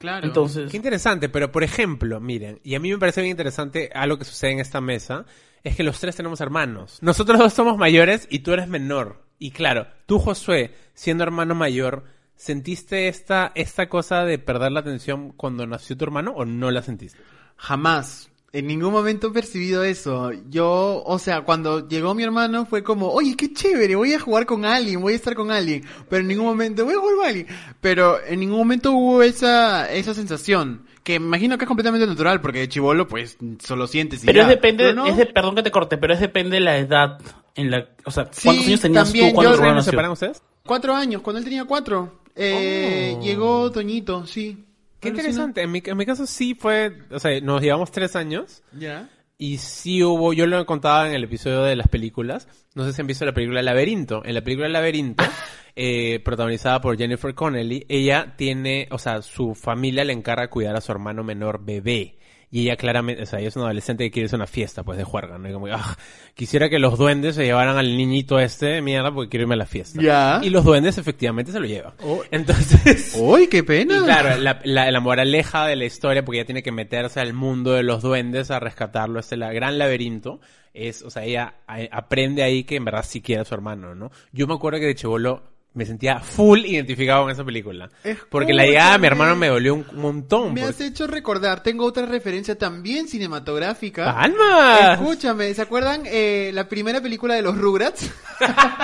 Claro. 0.01 0.25
Entonces, 0.25 0.72
Qué 0.72 0.77
interesante, 0.77 1.29
pero 1.29 1.51
por 1.51 1.63
ejemplo, 1.63 2.20
miren, 2.20 2.60
y 2.63 2.74
a 2.74 2.79
mí 2.79 2.89
me 2.89 2.98
parece 2.98 3.22
bien 3.22 3.31
interesante 3.31 3.91
algo 3.93 4.17
que 4.17 4.25
sucede 4.25 4.51
en 4.51 4.60
esta 4.60 4.81
mesa, 4.81 5.25
es 5.63 5.75
que 5.75 5.84
los 5.84 6.00
tres 6.00 6.15
tenemos 6.15 6.41
hermanos. 6.41 6.98
Nosotros 7.01 7.38
dos 7.38 7.53
somos 7.53 7.77
mayores 7.77 8.27
y 8.29 8.39
tú 8.39 8.51
eres 8.51 8.67
menor. 8.67 9.24
Y 9.38 9.51
claro, 9.51 9.88
tú, 10.08 10.17
Josué, 10.17 10.74
siendo 10.96 11.24
hermano 11.24 11.53
mayor, 11.53 12.05
¿sentiste 12.36 13.08
esta, 13.08 13.51
esta 13.53 13.89
cosa 13.89 14.25
de 14.25 14.39
perder 14.39 14.72
la 14.72 14.79
atención 14.79 15.34
cuando 15.34 15.67
nació 15.67 15.96
tu 15.96 16.05
hermano 16.05 16.31
o 16.31 16.46
no 16.46 16.72
la 16.72 16.81
sentiste? 16.81 17.20
Jamás. 17.58 18.30
En 18.53 18.67
ningún 18.67 18.91
momento 18.91 19.27
he 19.27 19.31
percibido 19.31 19.81
eso. 19.86 20.31
Yo, 20.50 21.01
o 21.05 21.20
sea, 21.20 21.41
cuando 21.43 21.88
llegó 21.88 22.13
mi 22.13 22.24
hermano 22.24 22.65
fue 22.65 22.84
como, 22.84 23.08
oye, 23.10 23.36
qué 23.38 23.53
chévere, 23.53 23.96
voy 23.96 24.13
a 24.13 24.20
jugar 24.20 24.46
con 24.46 24.65
alguien, 24.65 25.00
voy 25.01 25.13
a 25.13 25.15
estar 25.15 25.36
con 25.36 25.51
alguien. 25.51 25.84
Pero 26.10 26.22
en 26.22 26.27
ningún 26.27 26.48
momento, 26.48 26.84
voy 26.84 26.96
a 26.96 26.98
jugar 27.00 27.15
con 27.15 27.25
alguien. 27.27 27.48
Pero 27.79 28.17
en 28.25 28.39
ningún 28.41 28.58
momento 28.58 28.91
hubo 28.91 29.24
esa, 29.24 29.89
esa 29.93 30.13
sensación. 30.13 30.86
Que 31.03 31.17
me 31.20 31.27
imagino 31.27 31.58
que 31.58 31.63
es 31.63 31.67
completamente 31.67 32.05
natural, 32.05 32.41
porque 32.41 32.60
de 32.60 32.70
chivolo, 32.70 33.08
pues, 33.08 33.38
solo 33.63 33.88
sientes 33.88 34.22
y 34.24 34.27
pero 34.27 34.39
ya. 34.39 34.43
es 34.43 34.50
depende, 34.50 34.84
Pero 34.84 34.96
no. 34.96 35.05
es 35.08 35.15
de, 35.17 35.25
perdón 35.27 35.55
que 35.55 35.63
te 35.63 35.72
corte, 35.72 35.98
pero 35.98 36.13
es 36.13 36.20
depende 36.20 36.55
de 36.58 36.60
la 36.60 36.77
edad 36.77 37.20
en 37.55 37.72
la, 37.72 37.88
o 38.05 38.12
sea, 38.12 38.27
Sí, 38.31 38.43
¿cuántos 38.50 38.67
años 38.67 38.81
tenías 38.81 39.03
también, 39.05 39.29
tú 39.29 39.36
cuando 39.36 39.55
yo- 39.75 39.81
separan 39.81 40.12
ustedes? 40.12 40.43
Cuatro 40.65 40.93
años, 40.93 41.22
cuando 41.22 41.39
él 41.39 41.46
tenía 41.46 41.63
cuatro. 41.65 42.20
Eh, 42.36 43.15
Oh. 43.17 43.22
Llegó 43.24 43.72
Toñito, 43.72 44.27
sí. 44.27 44.65
Qué 45.01 45.10
interesante. 45.10 45.62
En 45.63 45.72
mi, 45.72 45.81
en 45.84 45.98
mi 45.98 46.05
caso 46.05 46.25
sí 46.25 46.55
fue, 46.55 47.00
o 47.12 47.20
sea, 47.20 47.39
nos 47.41 47.62
llevamos 47.62 47.91
tres 47.91 48.15
años 48.15 48.63
Ya. 48.77 49.10
y 49.38 49.58
sí 49.58 50.03
hubo, 50.03 50.31
yo 50.34 50.46
lo 50.48 50.65
contaba 50.65 51.08
en 51.10 51.15
el 51.15 51.24
episodio 51.24 51.63
de 51.63 51.75
las 51.75 51.88
películas, 51.88 52.48
no 52.75 52.86
sé 52.86 52.93
si 52.93 53.01
han 53.01 53.08
visto 53.08 53.25
la 53.25 53.34
película 53.34 53.62
Laberinto. 53.62 54.22
En 54.24 54.36
la 54.36 54.41
película 54.41 54.70
Laberinto, 54.70 55.24
eh, 55.75 56.20
protagonizada 56.24 56.79
por 56.81 56.98
Jennifer 56.98 57.34
Connelly, 57.34 57.86
ella 57.89 58.36
tiene, 58.38 58.88
o 58.91 58.98
sea, 59.00 59.22
su 59.22 59.55
familia 59.55 60.05
le 60.05 60.13
encarga 60.13 60.50
cuidar 60.50 60.75
a 60.75 60.81
su 60.81 60.91
hermano 60.91 61.24
menor 61.24 61.65
bebé. 61.65 62.17
Y 62.53 62.63
ella 62.63 62.75
claramente, 62.75 63.24
o 63.24 63.25
sea, 63.25 63.39
ella 63.39 63.48
es 63.48 63.55
una 63.55 63.65
adolescente 63.65 64.03
que 64.03 64.12
quiere 64.12 64.25
hacer 64.25 64.38
una 64.38 64.46
fiesta, 64.46 64.84
pues, 64.84 64.98
de 64.98 65.05
juerga, 65.05 65.38
¿no? 65.38 65.50
Y 65.50 65.53
como, 65.53 65.67
ah, 65.67 65.98
quisiera 66.36 66.70
que 66.70 66.79
los 66.79 66.98
duendes 66.98 67.36
se 67.36 67.46
llevaran 67.46 67.77
al 67.77 67.96
niñito 67.96 68.39
este, 68.39 68.81
mierda, 68.81 69.13
porque 69.13 69.29
quiero 69.29 69.43
irme 69.43 69.53
a 69.53 69.58
la 69.60 69.65
fiesta. 69.65 70.01
Ya. 70.01 70.41
Y 70.43 70.50
los 70.50 70.65
duendes 70.65 70.98
efectivamente 70.98 71.53
se 71.53 71.60
lo 71.62 71.65
llevan. 71.65 71.93
Entonces... 72.29 73.15
¡Uy, 73.20 73.48
qué 73.48 73.63
pena! 73.63 73.98
Y 73.98 74.01
claro, 74.01 74.38
la, 74.38 74.60
la, 74.65 74.91
la 74.91 75.00
moraleja 75.00 75.65
de 75.65 75.77
la 75.77 75.86
historia, 75.86 76.25
porque 76.25 76.39
ella 76.39 76.46
tiene 76.46 76.62
que 76.63 76.74
meterse 76.74 77.22
al 77.22 77.31
mundo 77.34 77.72
de 77.72 77.84
los 77.84 78.01
duendes 78.01 78.51
a 78.51 78.60
rescatarlo, 78.60 79.20
este 79.20 79.38
la, 79.38 79.53
gran 79.53 79.77
laberinto, 79.77 80.41
es, 80.74 81.03
o 81.03 81.10
sea, 81.10 81.24
ella 81.24 81.55
a- 81.67 81.88
aprende 81.91 82.43
ahí 82.43 82.65
que 82.65 82.75
en 82.75 82.84
verdad 82.86 83.05
sí 83.08 83.22
quiere 83.22 83.43
a 83.43 83.46
su 83.46 83.53
hermano, 83.53 83.96
¿no? 83.96 84.12
Yo 84.34 84.46
me 84.48 84.53
acuerdo 84.55 84.79
que 84.79 84.88
de 84.88 84.96
chivolo 84.96 85.43
me 85.73 85.85
sentía 85.85 86.19
full 86.19 86.59
identificado 86.65 87.23
con 87.23 87.31
esa 87.31 87.43
película. 87.45 87.89
Porque 88.29 88.53
la 88.53 88.65
llegada 88.65 88.93
de 88.93 88.99
mi 88.99 89.07
hermano 89.07 89.35
me 89.37 89.47
dolió 89.47 89.73
un 89.75 89.85
montón. 89.93 90.53
Me 90.53 90.63
has 90.63 90.81
hecho 90.81 91.07
recordar, 91.07 91.63
tengo 91.63 91.85
otra 91.85 92.05
referencia 92.05 92.57
también 92.57 93.07
cinematográfica. 93.07 94.13
¡Palmas! 94.13 94.99
Escúchame, 94.99 95.53
¿se 95.53 95.61
acuerdan 95.61 96.03
eh, 96.05 96.51
la 96.53 96.67
primera 96.67 96.99
película 97.01 97.35
de 97.35 97.41
los 97.41 97.57
Rugrats? 97.57 98.09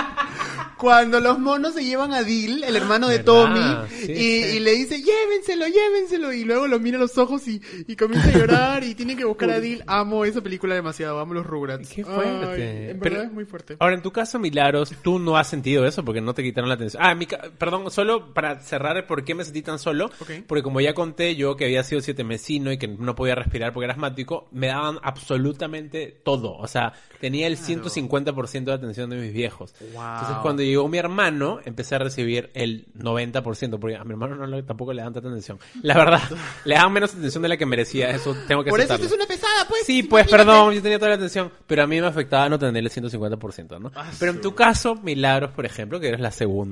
Cuando 0.78 1.18
los 1.18 1.40
monos 1.40 1.74
se 1.74 1.84
llevan 1.84 2.12
a 2.12 2.22
Dil, 2.22 2.62
el 2.62 2.76
hermano 2.76 3.08
de. 3.08 3.18
Tommy, 3.18 3.58
Sí, 3.90 4.12
y, 4.12 4.14
sí. 4.14 4.56
y 4.56 4.60
le 4.60 4.72
dice, 4.76 5.02
llévenselo, 5.02 5.66
llévenselo, 5.66 6.32
y 6.32 6.44
luego 6.44 6.68
lo 6.68 6.78
mira 6.78 6.98
a 6.98 7.00
los 7.00 7.18
ojos 7.18 7.48
y, 7.48 7.60
y 7.88 7.96
comienza 7.96 8.28
a 8.28 8.32
llorar 8.32 8.84
y 8.84 8.94
tiene 8.94 9.16
que 9.16 9.24
buscar 9.24 9.50
a 9.50 9.58
Dil. 9.58 9.82
Amo 9.88 10.24
esa 10.24 10.40
película 10.40 10.76
demasiado, 10.76 11.18
amo 11.18 11.34
los 11.34 11.44
Rugrats. 11.44 11.88
Qué 11.92 12.04
fuerte. 12.04 12.46
Ay, 12.46 12.90
en 12.90 13.00
Pero- 13.00 13.10
verdad 13.16 13.24
es 13.24 13.32
muy 13.32 13.44
fuerte. 13.44 13.76
Ahora, 13.80 13.96
en 13.96 14.02
tu 14.02 14.12
caso, 14.12 14.38
Milagros, 14.38 14.92
tú 15.02 15.18
no 15.18 15.36
has 15.36 15.48
sentido 15.48 15.84
eso 15.84 16.04
porque 16.04 16.20
no 16.20 16.32
te 16.32 16.44
quitaron 16.44 16.68
la 16.68 16.76
atención. 16.78 17.02
Ah, 17.04 17.14
mi 17.14 17.26
ca- 17.26 17.50
perdón, 17.58 17.90
solo 17.90 18.32
para 18.34 18.60
cerrar 18.60 19.06
por 19.06 19.24
qué 19.24 19.34
me 19.34 19.44
sentí 19.44 19.62
tan 19.62 19.78
solo. 19.78 20.10
Porque 20.46 20.62
como 20.62 20.80
ya 20.80 20.94
conté, 20.94 21.36
yo 21.36 21.56
que 21.56 21.64
había 21.66 21.82
sido 21.82 22.00
siete 22.00 22.24
mesino 22.24 22.72
y 22.72 22.78
que 22.78 22.88
no 22.88 23.14
podía 23.14 23.34
respirar 23.34 23.72
porque 23.72 23.84
era 23.84 23.94
asmático, 23.94 24.48
me 24.52 24.68
daban 24.68 24.98
absolutamente 25.02 26.20
todo. 26.24 26.56
O 26.56 26.66
sea, 26.66 26.92
tenía 27.20 27.46
el 27.46 27.56
150% 27.56 28.64
de 28.64 28.72
atención 28.72 29.10
de 29.10 29.16
mis 29.16 29.32
viejos. 29.32 29.74
Wow. 29.94 30.02
Entonces, 30.14 30.36
cuando 30.42 30.62
llegó 30.62 30.88
mi 30.88 30.98
hermano, 30.98 31.60
empecé 31.64 31.94
a 31.94 31.98
recibir 31.98 32.50
el 32.54 32.86
90%, 32.94 33.78
porque 33.78 33.96
a 33.96 34.04
mi 34.04 34.10
hermano 34.12 34.34
no 34.36 34.46
le- 34.46 34.62
tampoco 34.62 34.92
le 34.92 35.02
dan 35.02 35.12
tanta 35.12 35.28
atención. 35.28 35.58
La 35.82 35.96
verdad, 35.96 36.20
le 36.64 36.74
dan 36.74 36.92
menos 36.92 37.14
atención 37.14 37.42
de 37.42 37.48
la 37.48 37.56
que 37.56 37.66
merecía. 37.66 38.10
Eso 38.10 38.36
tengo 38.46 38.64
que 38.64 38.70
Por 38.70 38.80
eso 38.80 38.94
aceptarlo. 38.94 39.06
es 39.06 39.12
una 39.12 39.26
pesada, 39.26 39.66
pues. 39.68 39.82
Sí, 39.84 40.02
pues 40.02 40.26
imagínate. 40.26 40.46
perdón, 40.50 40.74
yo 40.74 40.82
tenía 40.82 40.98
toda 40.98 41.10
la 41.10 41.14
atención, 41.16 41.50
pero 41.66 41.82
a 41.82 41.86
mí 41.86 42.00
me 42.00 42.06
afectaba 42.06 42.48
no 42.48 42.58
tener 42.58 42.82
el 42.82 42.90
150%, 42.90 43.78
¿no? 43.80 43.90
Ah, 43.94 44.10
pero 44.18 44.32
en 44.32 44.40
tu 44.40 44.54
caso, 44.54 44.94
Milagros, 44.96 45.50
por 45.52 45.64
ejemplo, 45.66 46.00
que 46.00 46.08
eres 46.08 46.20
la 46.20 46.30
segunda, 46.30 46.67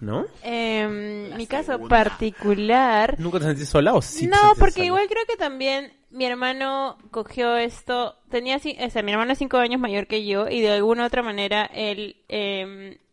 ¿no? 0.00 0.26
Em, 0.42 1.34
mi 1.36 1.46
caso 1.46 1.78
particular. 1.88 3.16
¿Nunca 3.18 3.38
te 3.38 3.46
sentiste 3.46 3.70
sola 3.70 3.94
o 3.94 4.02
sí? 4.02 4.26
no, 4.26 4.36
porque 4.58 4.72
sola? 4.74 4.86
igual 4.86 5.06
creo 5.08 5.24
que 5.26 5.36
también 5.36 5.92
mi 6.10 6.24
hermano 6.24 6.98
cogió 7.10 7.56
esto. 7.56 8.16
Tenía, 8.30 8.58
ci- 8.60 8.76
o 8.84 8.90
sea, 8.90 9.02
mi 9.02 9.12
hermano 9.12 9.32
es 9.32 9.38
cinco 9.38 9.56
años 9.58 9.80
mayor 9.80 10.06
que 10.06 10.24
yo 10.24 10.48
y 10.48 10.60
de 10.60 10.70
alguna 10.72 11.06
otra 11.06 11.22
manera 11.22 11.64
él 11.66 12.16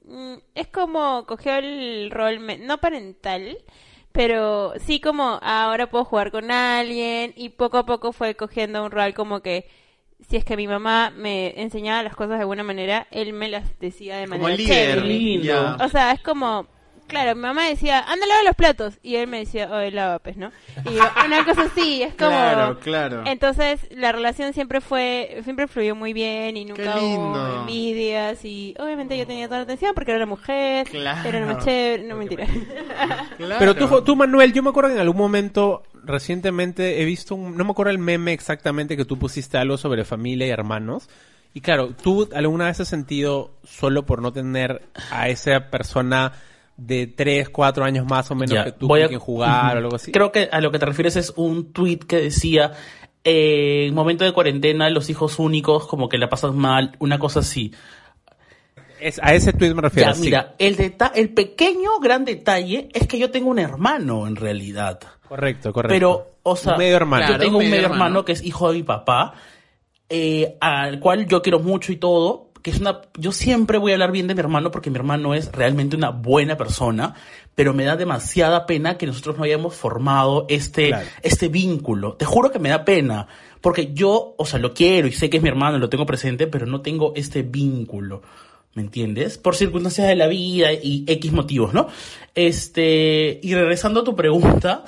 mm, 0.05 0.33
es 0.53 0.67
como 0.67 1.25
cogió 1.25 1.55
el 1.55 2.11
rol 2.11 2.39
no 2.65 2.77
parental. 2.79 3.57
Pero 4.11 4.73
sí 4.79 5.01
como 5.01 5.39
ahora 5.41 5.89
puedo 5.89 6.05
jugar 6.05 6.31
con 6.31 6.49
alguien 6.49 7.33
y 7.35 7.49
poco 7.49 7.77
a 7.79 7.85
poco 7.85 8.13
fue 8.13 8.35
cogiendo 8.35 8.81
un 8.85 8.91
rol 8.91 9.13
como 9.13 9.41
que 9.41 9.67
si 10.27 10.37
es 10.37 10.45
que 10.45 10.57
mi 10.57 10.67
mamá 10.67 11.11
me 11.15 11.59
enseñaba 11.61 12.03
las 12.03 12.15
cosas 12.15 12.35
de 12.37 12.41
alguna 12.41 12.63
manera, 12.63 13.07
él 13.11 13.33
me 13.33 13.47
las 13.49 13.77
decía 13.79 14.17
de 14.17 14.27
Como 14.27 14.43
manera 14.43 14.57
líder. 14.57 14.75
chévere. 14.97 15.07
Lindo. 15.07 15.45
Ya. 15.45 15.77
O 15.85 15.89
sea, 15.89 16.11
es 16.13 16.21
como, 16.21 16.65
claro, 17.07 17.35
mi 17.35 17.41
mamá 17.43 17.67
decía, 17.67 17.99
anda 17.99 18.25
a 18.25 18.29
lavar 18.29 18.43
los 18.45 18.55
platos. 18.55 18.95
Y 19.03 19.15
él 19.17 19.27
me 19.27 19.39
decía, 19.39 19.69
oye, 19.71 19.91
lava, 19.91 20.17
pues, 20.19 20.35
¿no? 20.37 20.51
Y 20.89 20.95
yo, 20.95 21.03
una 21.25 21.45
cosa 21.45 21.63
así, 21.63 22.01
es 22.01 22.15
como... 22.15 22.29
Claro, 22.31 22.79
claro. 22.79 23.23
Entonces, 23.27 23.81
la 23.91 24.11
relación 24.11 24.53
siempre 24.53 24.81
fue, 24.81 25.41
siempre 25.43 25.67
fluyó 25.67 25.95
muy 25.95 26.13
bien 26.13 26.57
y 26.57 26.65
nunca 26.65 26.97
hubo 26.99 27.59
envidias. 27.59 28.43
Y 28.43 28.73
obviamente 28.79 29.15
yo 29.17 29.27
tenía 29.27 29.45
toda 29.47 29.59
la 29.59 29.63
atención 29.65 29.93
porque 29.93 30.11
era 30.11 30.19
la 30.19 30.25
mujer, 30.25 30.87
Claro. 30.89 31.29
era 31.29 31.45
más 31.45 31.63
chévere, 31.63 32.03
no 32.03 32.15
mentira. 32.15 32.47
Claro. 33.37 33.55
Pero 33.59 33.75
tú, 33.75 34.01
tú, 34.01 34.15
Manuel, 34.15 34.53
yo 34.53 34.63
me 34.63 34.69
acuerdo 34.69 34.89
que 34.89 34.95
en 34.95 35.01
algún 35.01 35.17
momento, 35.17 35.83
recientemente, 36.05 37.01
he 37.01 37.05
visto, 37.05 37.35
un, 37.35 37.57
no 37.57 37.63
me 37.63 37.71
acuerdo 37.71 37.91
el 37.91 37.99
meme 37.99 38.33
exactamente 38.33 38.95
que 38.97 39.05
tú 39.05 39.17
pusiste 39.17 39.57
algo 39.57 39.77
sobre 39.77 40.03
familia 40.05 40.47
y 40.47 40.49
hermanos. 40.49 41.09
Y 41.53 41.61
claro, 41.61 41.89
¿tú 42.01 42.27
alguna 42.35 42.65
vez 42.65 42.79
has 42.81 42.87
sentido 42.89 43.51
solo 43.63 44.05
por 44.05 44.21
no 44.21 44.33
tener 44.33 44.89
a 45.11 45.29
esa 45.29 45.69
persona 45.69 46.33
de 46.77 47.07
3, 47.07 47.47
4 47.49 47.85
años 47.85 48.05
más 48.05 48.29
o 48.31 48.35
menos 48.35 48.65
que 48.65 48.71
tú 48.73 48.87
voy 48.87 49.01
a- 49.03 49.07
quien 49.07 49.19
jugar 49.19 49.75
o 49.75 49.79
algo 49.79 49.95
así? 49.95 50.11
Creo 50.11 50.31
que 50.33 50.49
a 50.51 50.59
lo 50.59 50.71
que 50.71 50.79
te 50.79 50.85
refieres 50.85 51.15
es 51.15 51.31
un 51.37 51.71
tweet 51.71 51.99
que 51.99 52.17
decía, 52.17 52.73
eh, 53.23 53.85
en 53.87 53.93
momento 53.95 54.25
de 54.25 54.33
cuarentena 54.33 54.89
los 54.89 55.09
hijos 55.09 55.39
únicos 55.39 55.87
como 55.87 56.09
que 56.09 56.17
la 56.17 56.27
pasan 56.29 56.57
mal, 56.57 56.95
una 56.99 57.19
cosa 57.19 57.39
así. 57.39 57.71
Es, 58.99 59.19
a 59.21 59.33
ese 59.33 59.53
tweet 59.53 59.73
me 59.73 59.81
refiero. 59.81 60.09
Ya, 60.09 60.15
sí. 60.15 60.21
mira, 60.21 60.55
el, 60.57 60.77
el 61.15 61.29
pequeño 61.29 61.99
gran 62.01 62.25
detalle 62.25 62.89
es 62.93 63.07
que 63.07 63.19
yo 63.19 63.29
tengo 63.31 63.49
un 63.49 63.59
hermano 63.59 64.25
en 64.27 64.35
realidad. 64.35 64.99
Correcto, 65.27 65.73
correcto. 65.73 65.93
Pero, 65.93 66.27
o 66.43 66.55
sea, 66.55 66.73
Un 66.73 66.79
medio 66.79 66.95
hermano. 66.95 67.27
yo 67.27 67.37
tengo 67.37 67.57
un 67.57 67.63
un 67.65 67.69
medio 67.69 67.71
medio 67.71 67.85
hermano, 67.85 68.05
hermano. 68.05 68.25
que 68.25 68.31
es 68.33 68.43
hijo 68.43 68.69
de 68.71 68.77
mi 68.77 68.83
papá, 68.83 69.33
eh, 70.09 70.57
al 70.61 70.99
cual 70.99 71.25
yo 71.27 71.41
quiero 71.41 71.59
mucho 71.59 71.91
y 71.91 71.97
todo, 71.97 72.49
que 72.61 72.71
es 72.71 72.79
una, 72.79 73.01
yo 73.17 73.31
siempre 73.31 73.77
voy 73.77 73.91
a 73.91 73.95
hablar 73.95 74.11
bien 74.11 74.27
de 74.27 74.33
mi 74.33 74.39
hermano 74.39 74.71
porque 74.71 74.89
mi 74.89 74.97
hermano 74.97 75.33
es 75.35 75.51
realmente 75.51 75.95
una 75.95 76.09
buena 76.09 76.57
persona, 76.57 77.13
pero 77.53 77.73
me 77.73 77.83
da 77.85 77.95
demasiada 77.95 78.65
pena 78.65 78.97
que 78.97 79.05
nosotros 79.05 79.37
no 79.37 79.43
hayamos 79.43 79.75
formado 79.75 80.45
este, 80.49 80.87
Claro. 80.89 81.07
este 81.21 81.47
vínculo. 81.47 82.13
Te 82.15 82.25
juro 82.25 82.51
que 82.51 82.57
me 82.59 82.69
da 82.69 82.83
pena, 82.83 83.27
porque 83.61 83.93
yo, 83.93 84.33
o 84.37 84.45
sea, 84.45 84.59
lo 84.59 84.73
quiero 84.73 85.07
y 85.07 85.11
sé 85.11 85.29
que 85.29 85.37
es 85.37 85.43
mi 85.43 85.49
hermano, 85.49 85.77
lo 85.77 85.89
tengo 85.89 86.05
presente, 86.07 86.47
pero 86.47 86.65
no 86.65 86.81
tengo 86.81 87.13
este 87.15 87.43
vínculo. 87.43 88.21
¿Me 88.73 88.81
entiendes? 88.81 89.37
Por 89.37 89.55
circunstancias 89.55 90.07
de 90.07 90.15
la 90.15 90.27
vida 90.27 90.73
y 90.73 91.05
X 91.07 91.31
motivos, 91.31 91.73
¿no? 91.73 91.87
Este, 92.33 93.39
y 93.41 93.53
regresando 93.55 94.01
a 94.01 94.03
tu 94.03 94.15
pregunta, 94.15 94.83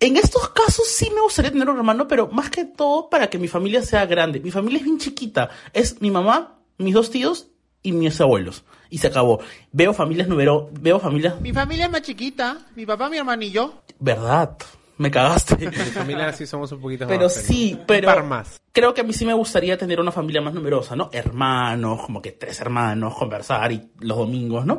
en 0.00 0.16
estos 0.16 0.48
casos 0.50 0.86
sí 0.88 1.10
me 1.14 1.20
gustaría 1.20 1.50
tener 1.52 1.68
un 1.68 1.76
hermano, 1.76 2.08
pero 2.08 2.28
más 2.28 2.50
que 2.50 2.64
todo 2.64 3.08
para 3.10 3.28
que 3.28 3.38
mi 3.38 3.48
familia 3.48 3.82
sea 3.82 4.06
grande. 4.06 4.40
Mi 4.40 4.50
familia 4.50 4.78
es 4.78 4.84
bien 4.84 4.98
chiquita. 4.98 5.50
Es 5.72 6.00
mi 6.00 6.10
mamá, 6.10 6.58
mis 6.78 6.94
dos 6.94 7.10
tíos 7.10 7.48
y 7.82 7.92
mis 7.92 8.20
abuelos. 8.20 8.64
Y 8.88 8.98
se 8.98 9.06
acabó. 9.08 9.40
Veo 9.72 9.92
familias 9.94 10.26
número, 10.26 10.68
veo 10.80 10.98
familias, 10.98 11.40
Mi 11.40 11.52
familia 11.52 11.84
es 11.86 11.90
más 11.92 12.02
chiquita, 12.02 12.58
mi 12.74 12.84
papá, 12.86 13.08
mi 13.08 13.18
hermano 13.18 13.42
y 13.44 13.50
yo. 13.50 13.82
verdad. 13.98 14.56
Me 14.98 15.10
cagaste. 15.10 15.56
Mi 15.56 15.70
familia 15.72 16.30
sí 16.34 16.46
somos 16.46 16.70
un 16.72 16.80
poquito 16.82 17.06
Pero 17.06 17.22
más. 17.22 17.32
sí, 17.34 17.74
Un 17.78 17.86
pero 17.86 18.06
par 18.06 18.22
más. 18.22 18.60
creo 18.70 18.92
que 18.92 19.00
a 19.00 19.04
mí 19.04 19.14
sí 19.14 19.24
me 19.24 19.32
gustaría 19.32 19.78
tener 19.78 19.98
una 19.98 20.12
familia 20.12 20.42
más 20.42 20.52
numerosa, 20.52 20.94
¿no? 20.94 21.08
Hermanos, 21.10 22.02
como 22.04 22.20
que 22.20 22.32
tres 22.32 22.60
hermanos, 22.60 23.14
conversar 23.14 23.72
y 23.72 23.90
los 24.00 24.18
domingos, 24.18 24.66
¿no? 24.66 24.78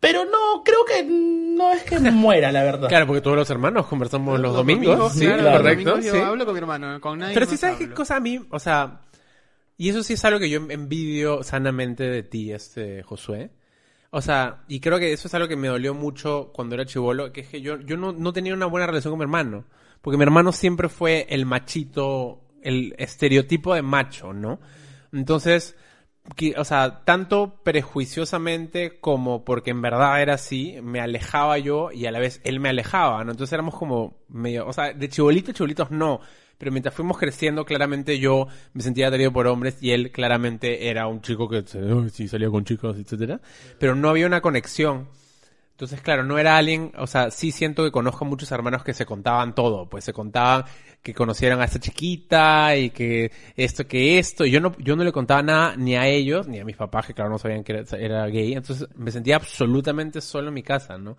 Pero 0.00 0.24
no, 0.24 0.62
creo 0.64 0.84
que 0.84 1.04
no 1.04 1.72
es 1.72 1.84
que 1.84 1.98
muera, 2.10 2.50
la 2.50 2.62
verdad. 2.62 2.88
Claro, 2.88 3.06
porque 3.06 3.20
todos 3.20 3.36
los 3.36 3.50
hermanos 3.50 3.86
conversamos 3.86 4.40
los, 4.40 4.54
domingos. 4.54 5.12
sí, 5.12 5.20
claro, 5.20 5.42
claro. 5.42 5.50
los 5.50 5.60
correcto. 5.62 5.90
domingos 5.90 6.12
sí. 6.12 6.18
Yo 6.18 6.26
hablo 6.26 6.44
con 6.46 6.54
mi 6.54 6.58
hermano, 6.60 7.00
con 7.00 7.18
nadie 7.18 7.34
Pero 7.34 7.46
más 7.46 7.60
sabes 7.60 7.76
qué 7.76 7.84
hablo. 7.84 7.96
cosa 7.96 8.16
a 8.16 8.20
mí, 8.20 8.40
o 8.50 8.58
sea, 8.58 9.02
y 9.76 9.90
eso 9.90 10.02
sí 10.02 10.14
es 10.14 10.24
algo 10.24 10.40
que 10.40 10.50
yo 10.50 10.60
envidio 10.68 11.42
sanamente 11.42 12.04
de 12.04 12.22
ti, 12.22 12.52
este 12.52 13.02
Josué. 13.02 13.50
O 14.10 14.20
sea, 14.20 14.64
y 14.68 14.80
creo 14.80 14.98
que 14.98 15.12
eso 15.12 15.28
es 15.28 15.34
algo 15.34 15.46
que 15.46 15.56
me 15.56 15.68
dolió 15.68 15.94
mucho 15.94 16.50
cuando 16.52 16.74
era 16.74 16.84
chivolo, 16.84 17.32
que 17.32 17.42
es 17.42 17.48
que 17.48 17.60
yo, 17.60 17.78
yo 17.80 17.96
no, 17.96 18.12
no 18.12 18.32
tenía 18.32 18.54
una 18.54 18.66
buena 18.66 18.86
relación 18.86 19.12
con 19.12 19.18
mi 19.18 19.22
hermano. 19.22 19.64
Porque 20.00 20.16
mi 20.16 20.24
hermano 20.24 20.50
siempre 20.52 20.88
fue 20.88 21.26
el 21.28 21.46
machito, 21.46 22.40
el 22.62 22.94
estereotipo 22.98 23.74
de 23.74 23.82
macho, 23.82 24.32
¿no? 24.32 24.60
Entonces, 25.12 25.76
o 26.56 26.64
sea, 26.64 27.02
tanto 27.04 27.60
prejuiciosamente 27.64 29.00
como 29.00 29.44
porque 29.44 29.70
en 29.70 29.82
verdad 29.82 30.20
era 30.22 30.34
así, 30.34 30.76
me 30.82 31.00
alejaba 31.00 31.58
yo 31.58 31.90
y 31.92 32.06
a 32.06 32.12
la 32.12 32.18
vez 32.18 32.40
él 32.44 32.60
me 32.60 32.68
alejaba, 32.68 33.24
¿no? 33.24 33.32
Entonces 33.32 33.52
éramos 33.52 33.74
como 33.74 34.18
medio, 34.28 34.66
o 34.66 34.72
sea, 34.72 34.92
de 34.92 35.08
chibolito, 35.08 35.52
chibolitos 35.52 35.90
no. 35.90 36.20
Pero 36.58 36.72
mientras 36.72 36.94
fuimos 36.94 37.16
creciendo, 37.16 37.64
claramente 37.64 38.18
yo 38.18 38.46
me 38.74 38.82
sentía 38.82 39.08
atraído 39.08 39.32
por 39.32 39.46
hombres 39.46 39.78
y 39.82 39.92
él 39.92 40.12
claramente 40.12 40.88
era 40.88 41.06
un 41.06 41.22
chico 41.22 41.48
que 41.48 41.56
"Ay, 41.56 42.10
sí 42.10 42.28
salía 42.28 42.50
con 42.50 42.64
chicos, 42.64 42.98
etcétera. 42.98 43.40
Pero 43.78 43.94
no 43.94 44.10
había 44.10 44.26
una 44.26 44.42
conexión. 44.42 45.08
Entonces, 45.70 46.02
claro, 46.02 46.22
no 46.24 46.38
era 46.38 46.58
alguien, 46.58 46.92
o 46.98 47.06
sea, 47.06 47.30
sí 47.30 47.50
siento 47.52 47.82
que 47.82 47.90
conozco 47.90 48.26
muchos 48.26 48.52
hermanos 48.52 48.84
que 48.84 48.92
se 48.92 49.06
contaban 49.06 49.54
todo, 49.54 49.88
pues 49.88 50.04
se 50.04 50.12
contaban 50.12 50.64
que 51.02 51.14
conocieron 51.14 51.60
a 51.60 51.64
esta 51.64 51.78
chiquita 51.78 52.76
y 52.76 52.90
que 52.90 53.30
esto, 53.56 53.86
que 53.86 54.18
esto, 54.18 54.44
y 54.44 54.50
yo 54.50 54.60
no, 54.60 54.76
yo 54.78 54.96
no 54.96 55.04
le 55.04 55.12
contaba 55.12 55.42
nada 55.42 55.76
ni 55.76 55.96
a 55.96 56.06
ellos, 56.06 56.46
ni 56.46 56.58
a 56.60 56.64
mis 56.64 56.76
papás, 56.76 57.06
que 57.06 57.14
claro 57.14 57.30
no 57.30 57.38
sabían 57.38 57.64
que 57.64 57.72
era, 57.72 57.98
era 57.98 58.26
gay, 58.26 58.52
entonces 58.52 58.86
me 58.96 59.10
sentía 59.10 59.36
absolutamente 59.36 60.20
solo 60.20 60.48
en 60.48 60.54
mi 60.54 60.62
casa, 60.62 60.98
¿no? 60.98 61.16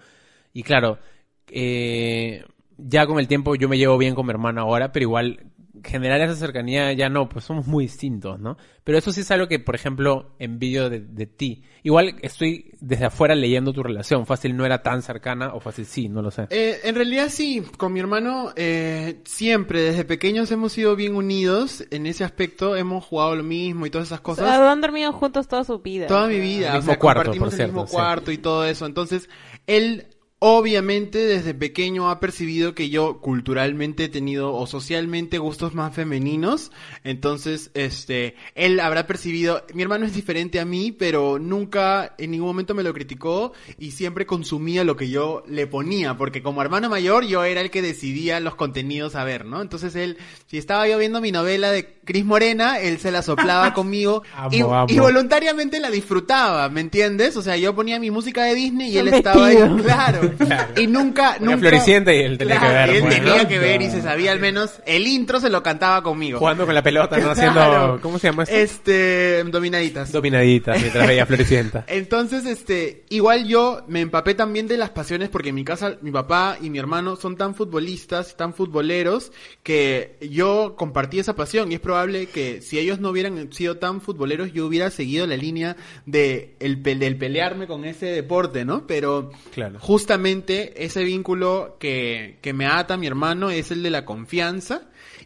Y 0.53 0.63
claro, 0.63 0.99
eh, 1.47 2.45
ya 2.77 3.05
con 3.07 3.19
el 3.19 3.27
tiempo 3.27 3.55
yo 3.55 3.69
me 3.69 3.77
llevo 3.77 3.97
bien 3.97 4.15
con 4.15 4.25
mi 4.25 4.31
hermano 4.31 4.61
ahora, 4.61 4.91
pero 4.91 5.03
igual 5.03 5.50
generar 5.83 6.21
esa 6.21 6.35
cercanía 6.35 6.91
ya 6.93 7.09
no, 7.09 7.29
pues 7.29 7.45
somos 7.45 7.67
muy 7.67 7.85
distintos, 7.85 8.39
¿no? 8.39 8.57
Pero 8.83 8.97
eso 8.97 9.11
sí 9.11 9.21
es 9.21 9.31
algo 9.31 9.47
que, 9.47 9.59
por 9.59 9.75
ejemplo, 9.75 10.35
envidio 10.39 10.89
de, 10.89 10.99
de 11.01 11.25
ti. 11.27 11.63
Igual 11.83 12.15
estoy 12.21 12.71
desde 12.79 13.05
afuera 13.05 13.35
leyendo 13.35 13.73
tu 13.73 13.83
relación. 13.83 14.25
Fácil 14.25 14.55
no 14.55 14.65
era 14.65 14.81
tan 14.81 15.01
cercana 15.01 15.53
o 15.53 15.59
fácil 15.59 15.85
sí, 15.85 16.09
no 16.09 16.21
lo 16.21 16.31
sé. 16.31 16.47
Eh, 16.49 16.79
en 16.83 16.95
realidad 16.95 17.27
sí, 17.29 17.63
con 17.77 17.93
mi 17.93 17.99
hermano 17.99 18.51
eh, 18.55 19.21
siempre, 19.25 19.81
desde 19.81 20.05
pequeños 20.05 20.51
hemos 20.51 20.73
sido 20.73 20.95
bien 20.95 21.15
unidos 21.15 21.83
en 21.91 22.05
ese 22.05 22.23
aspecto, 22.23 22.75
hemos 22.75 23.03
jugado 23.05 23.35
lo 23.35 23.43
mismo 23.43 23.85
y 23.85 23.89
todas 23.89 24.07
esas 24.07 24.19
O 24.19 24.23
cosas. 24.23 24.45
sea, 24.47 24.71
han 24.71 24.81
dormido 24.81 25.11
juntos 25.13 25.47
toda 25.47 25.63
su 25.63 25.79
vida. 25.79 26.07
Toda 26.07 26.27
mi 26.27 26.39
vida, 26.39 26.67
El 26.69 26.73
o 26.73 26.75
mismo 26.77 26.91
sea, 26.91 26.99
cuarto, 26.99 27.19
compartimos 27.21 27.47
por 27.47 27.53
el 27.53 27.57
cierto, 27.57 27.73
mismo 27.73 27.87
sí. 27.87 27.93
cuarto 27.93 28.31
y 28.31 28.37
todo 28.37 28.65
eso. 28.65 28.85
Entonces, 28.85 29.29
él 29.67 30.07
obviamente 30.43 31.19
desde 31.19 31.53
pequeño 31.53 32.09
ha 32.09 32.19
percibido 32.19 32.73
que 32.73 32.89
yo 32.89 33.21
culturalmente 33.21 34.05
he 34.05 34.09
tenido 34.09 34.55
o 34.55 34.65
socialmente 34.65 35.37
gustos 35.37 35.75
más 35.75 35.93
femeninos. 35.93 36.71
Entonces, 37.03 37.69
este, 37.75 38.33
él 38.55 38.79
habrá 38.79 39.05
percibido, 39.05 39.63
mi 39.75 39.83
hermano 39.83 40.07
es 40.07 40.15
diferente 40.15 40.59
a 40.59 40.65
mí, 40.65 40.91
pero 40.91 41.37
nunca 41.37 42.15
en 42.17 42.31
ningún 42.31 42.47
momento 42.47 42.73
me 42.73 42.81
lo 42.81 42.91
criticó 42.91 43.53
y 43.77 43.91
siempre 43.91 44.25
consumía 44.25 44.83
lo 44.83 44.95
que 44.95 45.09
yo 45.09 45.43
le 45.47 45.67
ponía, 45.67 46.17
porque 46.17 46.41
como 46.41 46.63
hermano 46.63 46.89
mayor 46.89 47.23
yo 47.27 47.43
era 47.43 47.61
el 47.61 47.69
que 47.69 47.83
decidía 47.83 48.39
los 48.39 48.55
contenidos 48.55 49.13
a 49.13 49.23
ver, 49.23 49.45
¿no? 49.45 49.61
Entonces 49.61 49.95
él, 49.95 50.17
si 50.47 50.57
estaba 50.57 50.87
yo 50.87 50.97
viendo 50.97 51.21
mi 51.21 51.31
novela 51.31 51.69
de 51.71 51.99
Cris 52.05 52.25
Morena, 52.25 52.79
él 52.79 52.99
se 52.99 53.11
la 53.11 53.21
soplaba 53.21 53.73
conmigo 53.75 54.23
y, 54.51 54.61
Amo, 54.61 54.75
amo. 54.75 54.87
y 54.89 54.99
voluntariamente 54.99 55.79
la 55.79 55.89
disfrutaba, 55.89 56.67
¿me 56.69 56.81
entiendes? 56.81 57.37
O 57.37 57.41
sea, 57.41 57.57
yo 57.57 57.75
ponía 57.75 57.99
mi 57.99 58.11
música 58.11 58.43
de 58.43 58.55
Disney 58.55 58.91
y 58.91 58.97
él 58.97 59.07
estaba 59.09 59.47
ahí, 59.47 59.57
claro. 59.83 60.31
Y 60.77 60.87
nunca, 60.87 61.37
nunca. 61.39 61.57
Floricienta 61.59 62.13
y 62.13 62.19
él 62.19 62.37
tenía 62.37 62.59
que 62.59 62.67
ver, 62.67 62.89
Él 62.89 63.01
pues, 63.01 63.15
tenía 63.15 63.43
¿no? 63.43 63.47
que 63.47 63.59
ver 63.59 63.81
y 63.81 63.89
se 63.89 64.01
sabía 64.01 64.31
al 64.31 64.39
menos 64.39 64.81
el 64.85 65.07
intro 65.07 65.39
se 65.39 65.49
lo 65.49 65.61
cantaba 65.63 66.01
conmigo. 66.03 66.39
Jugando 66.39 66.65
con 66.65 66.75
la 66.75 66.83
pelota, 66.83 67.17
¿no? 67.17 67.31
Haciendo, 67.31 67.53
Claro. 67.53 67.99
¿cómo 68.01 68.19
se 68.19 68.27
llama 68.27 68.43
esto? 68.43 68.55
Este, 68.55 69.43
dominaditas. 69.45 70.11
Dominaditas 70.11 70.79
mientras 70.79 71.07
veía 71.07 71.25
Floricienta. 71.25 71.85
Entonces, 71.87 72.45
este, 72.45 73.05
igual 73.09 73.47
yo 73.47 73.83
me 73.87 74.01
empapé 74.01 74.33
también 74.33 74.67
de 74.67 74.77
las 74.77 74.89
pasiones 74.89 75.29
porque 75.29 75.49
en 75.49 75.55
mi 75.55 75.63
casa 75.63 75.97
mi 76.01 76.11
papá 76.11 76.57
y 76.61 76.69
mi 76.69 76.79
hermano 76.79 77.15
son 77.15 77.37
tan 77.37 77.55
futbolistas, 77.55 78.35
tan 78.35 78.53
futboleros, 78.53 79.31
que 79.63 80.17
yo 80.21 80.75
compartí 80.77 81.19
esa 81.19 81.35
pasión 81.35 81.71
y 81.71 81.75
es 81.75 81.79
probable 81.79 82.00
que 82.31 82.61
si 82.61 82.79
ellos 82.79 82.99
no 82.99 83.09
hubieran 83.09 83.51
sido 83.53 83.77
tan 83.77 84.01
futboleros 84.01 84.53
yo 84.53 84.65
hubiera 84.67 84.89
seguido 84.89 85.27
la 85.27 85.37
línea 85.37 85.75
de 86.05 86.55
el, 86.59 86.81
del 86.83 87.17
pelearme 87.17 87.67
con 87.67 87.85
ese 87.85 88.07
deporte, 88.07 88.65
¿no? 88.65 88.87
Pero 88.87 89.31
Claro. 89.53 89.79
justamente 89.79 90.83
ese 90.85 91.03
vínculo 91.03 91.77
que, 91.79 92.37
que 92.41 92.53
me 92.53 92.65
ata 92.65 92.95
a 92.95 92.97
mi 92.97 93.07
hermano 93.07 93.49
es 93.49 93.71
el 93.71 93.83
de 93.83 93.89
la 93.89 94.05
confianza 94.05 94.83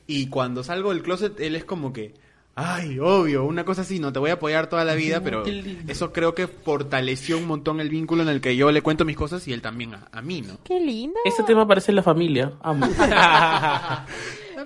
y 0.07 0.27
cuando 0.27 0.63
salgo 0.63 0.89
del 0.91 1.01
closet 1.03 1.39
él 1.39 1.55
es 1.55 1.65
como 1.65 1.93
que... 1.93 2.13
Ay, 2.57 2.99
obvio, 2.99 3.43
una 3.43 3.65
cosa 3.65 3.81
así, 3.81 3.99
no 3.99 4.13
te 4.13 4.19
voy 4.19 4.29
a 4.29 4.35
apoyar 4.35 4.69
toda 4.69 4.85
la 4.85 4.95
vida, 4.95 5.19
pero 5.21 5.43
eso 5.89 6.13
creo 6.13 6.33
que 6.33 6.47
fortaleció 6.47 7.38
un 7.38 7.47
montón 7.47 7.81
el 7.81 7.89
vínculo 7.89 8.23
en 8.23 8.29
el 8.29 8.39
que 8.39 8.55
yo 8.55 8.71
le 8.71 8.81
cuento 8.81 9.03
mis 9.03 9.17
cosas 9.17 9.45
y 9.49 9.51
él 9.51 9.61
también 9.61 9.93
a, 9.93 10.07
a 10.09 10.21
mí, 10.21 10.41
¿no? 10.41 10.59
Qué 10.63 10.79
lindo. 10.79 11.19
Este 11.25 11.43
tema 11.43 11.67
parece 11.67 11.91
la 11.91 12.01
familia. 12.01 12.53
Amo. 12.61 12.88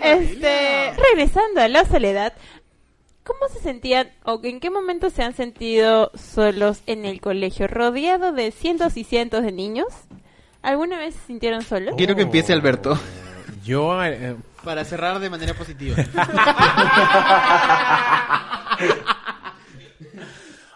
Este, 0.02 0.94
regresando 1.12 1.62
a 1.62 1.68
la 1.68 1.86
soledad, 1.86 2.34
¿cómo 3.24 3.40
se 3.54 3.60
sentían 3.60 4.10
o 4.24 4.40
en 4.44 4.60
qué 4.60 4.70
momento 4.70 5.10
se 5.10 5.24
han 5.24 5.34
sentido 5.34 6.12
solos 6.16 6.82
en 6.86 7.06
el 7.06 7.22
colegio, 7.22 7.68
rodeado 7.68 8.32
de 8.32 8.52
cientos 8.52 8.98
y 8.98 9.04
cientos 9.04 9.44
de 9.44 9.52
niños? 9.52 9.88
¿Alguna 10.62 10.98
vez 11.00 11.16
se 11.16 11.28
sintieron 11.28 11.62
solos? 11.62 11.96
Quiero 11.98 12.16
que 12.16 12.24
empiece 12.24 12.54
Alberto. 12.54 13.00
Yo, 13.64 14.04
eh, 14.04 14.36
Para 14.64 14.84
cerrar 14.84 15.20
de 15.20 15.30
manera 15.30 15.54
positiva. 15.54 15.96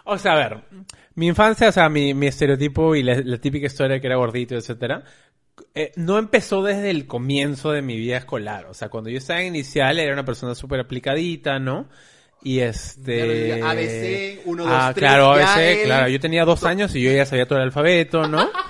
O 0.06 0.18
sea, 0.18 0.32
a 0.32 0.36
ver, 0.36 0.58
mi 1.14 1.28
infancia, 1.28 1.68
o 1.70 1.72
sea, 1.72 1.88
mi, 1.88 2.12
mi 2.12 2.26
estereotipo 2.26 2.94
y 2.94 3.02
la, 3.02 3.14
la 3.24 3.38
típica 3.38 3.66
historia 3.66 4.00
que 4.00 4.06
era 4.06 4.16
gordito, 4.16 4.54
etcétera, 4.54 5.02
eh, 5.74 5.92
no 5.96 6.18
empezó 6.18 6.62
desde 6.62 6.90
el 6.90 7.06
comienzo 7.06 7.72
de 7.72 7.82
mi 7.82 7.96
vida 7.96 8.16
escolar. 8.16 8.66
O 8.66 8.74
sea, 8.74 8.88
cuando 8.88 9.10
yo 9.10 9.18
estaba 9.18 9.40
en 9.40 9.48
inicial 9.48 9.98
era 9.98 10.12
una 10.12 10.24
persona 10.24 10.54
súper 10.54 10.80
aplicadita, 10.80 11.58
¿no? 11.58 11.88
Y 12.42 12.60
este... 12.60 13.56
Claro, 13.58 13.66
ABC, 13.70 14.40
uno, 14.46 14.64
dos, 14.64 14.72
Ah, 14.74 14.92
tres, 14.94 15.08
claro, 15.08 15.32
ABC, 15.32 15.84
claro. 15.84 16.08
Yo 16.08 16.20
tenía 16.20 16.44
dos 16.44 16.64
años 16.64 16.94
y 16.94 17.02
yo 17.02 17.10
ya 17.10 17.24
sabía 17.24 17.46
todo 17.46 17.58
el 17.58 17.64
alfabeto, 17.64 18.26
¿no? 18.28 18.48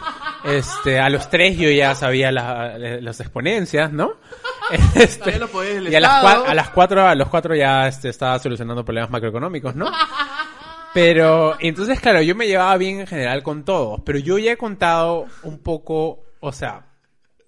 Este, 0.44 1.00
a 1.00 1.08
los 1.08 1.30
tres 1.30 1.56
yo 1.56 1.70
ya 1.70 1.94
sabía 1.94 2.30
la- 2.30 2.76
las 2.78 3.18
exponencias, 3.20 3.90
¿no? 3.90 4.12
Este, 4.94 5.30
del 5.32 5.90
y 5.90 5.94
a 5.94 6.00
las, 6.00 6.22
cua- 6.22 6.44
a 6.46 6.54
las 6.54 6.68
cuatro, 6.68 7.06
a 7.06 7.14
los 7.14 7.28
cuatro 7.30 7.54
ya 7.56 7.88
este, 7.88 8.10
estaba 8.10 8.38
solucionando 8.38 8.84
problemas 8.84 9.10
macroeconómicos, 9.10 9.74
¿no? 9.74 9.90
Pero, 10.92 11.56
entonces, 11.60 11.98
claro, 11.98 12.22
yo 12.22 12.34
me 12.36 12.46
llevaba 12.46 12.76
bien 12.76 13.00
en 13.00 13.06
general 13.06 13.42
con 13.42 13.64
todos, 13.64 14.00
pero 14.04 14.18
yo 14.18 14.38
ya 14.38 14.52
he 14.52 14.56
contado 14.56 15.26
un 15.42 15.58
poco, 15.58 16.23
o 16.44 16.52
sea, 16.52 16.86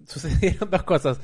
sucedieron 0.06 0.70
dos 0.70 0.82
cosas. 0.82 1.20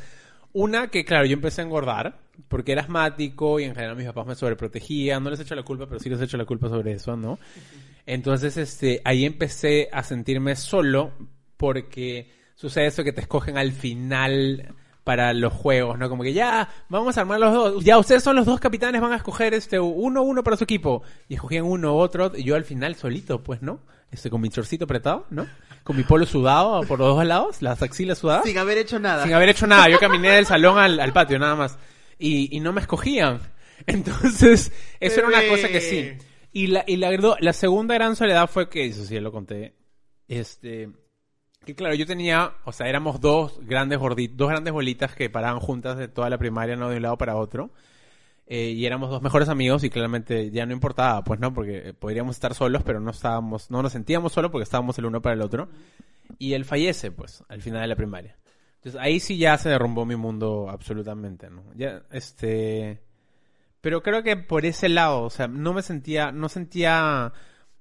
Una, 0.52 0.88
que 0.88 1.04
claro, 1.04 1.24
yo 1.24 1.32
empecé 1.32 1.62
a 1.62 1.64
engordar, 1.64 2.18
porque 2.48 2.72
era 2.72 2.82
asmático 2.82 3.58
y 3.58 3.64
en 3.64 3.74
general 3.74 3.96
mis 3.96 4.06
papás 4.06 4.26
me 4.26 4.34
sobreprotegían, 4.34 5.24
no 5.24 5.30
les 5.30 5.40
echo 5.40 5.54
la 5.54 5.62
culpa, 5.62 5.86
pero 5.86 5.98
sí 5.98 6.10
les 6.10 6.20
echo 6.20 6.36
la 6.36 6.44
culpa 6.44 6.68
sobre 6.68 6.92
eso, 6.92 7.16
¿no? 7.16 7.38
Entonces, 8.04 8.58
este, 8.58 9.00
ahí 9.04 9.24
empecé 9.24 9.88
a 9.90 10.02
sentirme 10.02 10.54
solo, 10.56 11.12
porque 11.56 12.30
sucede 12.54 12.86
eso 12.86 13.04
que 13.04 13.12
te 13.12 13.22
escogen 13.22 13.56
al 13.56 13.72
final 13.72 14.74
para 15.04 15.32
los 15.32 15.54
juegos, 15.54 15.98
¿no? 15.98 16.10
Como 16.10 16.22
que 16.22 16.34
ya, 16.34 16.68
vamos 16.90 17.16
a 17.16 17.22
armar 17.22 17.40
los 17.40 17.54
dos. 17.54 17.84
Ya, 17.84 17.98
ustedes 17.98 18.22
son 18.22 18.36
los 18.36 18.44
dos 18.44 18.60
capitanes, 18.60 19.00
van 19.00 19.12
a 19.12 19.16
escoger 19.16 19.54
este 19.54 19.80
uno, 19.80 20.22
uno 20.22 20.44
para 20.44 20.58
su 20.58 20.64
equipo. 20.64 21.02
Y 21.28 21.34
escogían 21.34 21.64
uno, 21.64 21.96
otro, 21.96 22.32
y 22.36 22.44
yo 22.44 22.56
al 22.56 22.64
final 22.64 22.94
solito, 22.94 23.42
pues, 23.42 23.62
¿no? 23.62 23.80
Este, 24.10 24.28
con 24.28 24.42
mi 24.42 24.50
chorcito 24.50 24.84
apretado, 24.84 25.26
¿no? 25.30 25.46
Con 25.84 25.96
mi 25.96 26.04
polo 26.04 26.26
sudado 26.26 26.82
por 26.82 26.98
los 26.98 27.16
dos 27.16 27.26
lados, 27.26 27.62
las 27.62 27.82
axilas 27.82 28.18
sudadas. 28.18 28.44
Sin 28.44 28.56
haber 28.58 28.78
hecho 28.78 28.98
nada. 28.98 29.24
Sin 29.24 29.34
haber 29.34 29.48
hecho 29.48 29.66
nada. 29.66 29.88
Yo 29.88 29.98
caminé 29.98 30.30
del 30.30 30.46
salón 30.46 30.78
al, 30.78 31.00
al 31.00 31.12
patio, 31.12 31.38
nada 31.38 31.56
más. 31.56 31.78
Y, 32.18 32.56
y 32.56 32.60
no 32.60 32.72
me 32.72 32.80
escogían. 32.80 33.40
Entonces, 33.86 34.72
eso 35.00 35.20
era 35.20 35.28
una 35.28 35.46
cosa 35.48 35.68
que 35.68 35.80
sí. 35.80 36.12
Y 36.52 36.68
la, 36.68 36.84
y 36.86 36.96
la, 36.96 37.10
la 37.40 37.52
segunda 37.52 37.94
gran 37.94 38.14
soledad 38.14 38.48
fue 38.48 38.68
que, 38.68 38.84
eso 38.84 39.04
sí, 39.04 39.14
ya 39.14 39.20
lo 39.20 39.32
conté. 39.32 39.74
Este, 40.28 40.90
que 41.64 41.74
claro, 41.74 41.94
yo 41.94 42.06
tenía, 42.06 42.54
o 42.64 42.72
sea, 42.72 42.88
éramos 42.88 43.20
dos 43.20 43.58
grandes 43.62 43.98
gorditos, 43.98 44.36
dos 44.36 44.50
grandes 44.50 44.72
bolitas 44.72 45.14
que 45.14 45.30
paraban 45.30 45.60
juntas 45.60 45.96
de 45.96 46.08
toda 46.08 46.28
la 46.28 46.38
primaria, 46.38 46.76
no 46.76 46.90
de 46.90 46.96
un 46.96 47.02
lado 47.02 47.16
para 47.16 47.36
otro. 47.36 47.70
Eh, 48.54 48.72
y 48.72 48.84
éramos 48.84 49.08
dos 49.08 49.22
mejores 49.22 49.48
amigos 49.48 49.82
y 49.82 49.88
claramente 49.88 50.50
ya 50.50 50.66
no 50.66 50.74
importaba, 50.74 51.24
pues 51.24 51.40
no, 51.40 51.54
porque 51.54 51.94
podríamos 51.98 52.36
estar 52.36 52.52
solos, 52.52 52.82
pero 52.82 53.00
no 53.00 53.10
estábamos, 53.10 53.70
no 53.70 53.82
nos 53.82 53.92
sentíamos 53.92 54.34
solos 54.34 54.50
porque 54.50 54.64
estábamos 54.64 54.98
el 54.98 55.06
uno 55.06 55.22
para 55.22 55.34
el 55.34 55.40
otro. 55.40 55.70
Y 56.38 56.52
él 56.52 56.66
fallece, 56.66 57.10
pues, 57.10 57.42
al 57.48 57.62
final 57.62 57.80
de 57.80 57.86
la 57.86 57.96
primaria. 57.96 58.36
Entonces 58.74 59.00
ahí 59.00 59.20
sí 59.20 59.38
ya 59.38 59.56
se 59.56 59.70
derrumbó 59.70 60.04
mi 60.04 60.16
mundo 60.16 60.68
absolutamente, 60.68 61.48
¿no? 61.48 61.64
Ya, 61.74 62.02
este... 62.10 63.00
Pero 63.80 64.02
creo 64.02 64.22
que 64.22 64.36
por 64.36 64.66
ese 64.66 64.90
lado, 64.90 65.22
o 65.22 65.30
sea, 65.30 65.48
no 65.48 65.72
me 65.72 65.80
sentía, 65.80 66.30
no 66.30 66.50
sentía... 66.50 67.32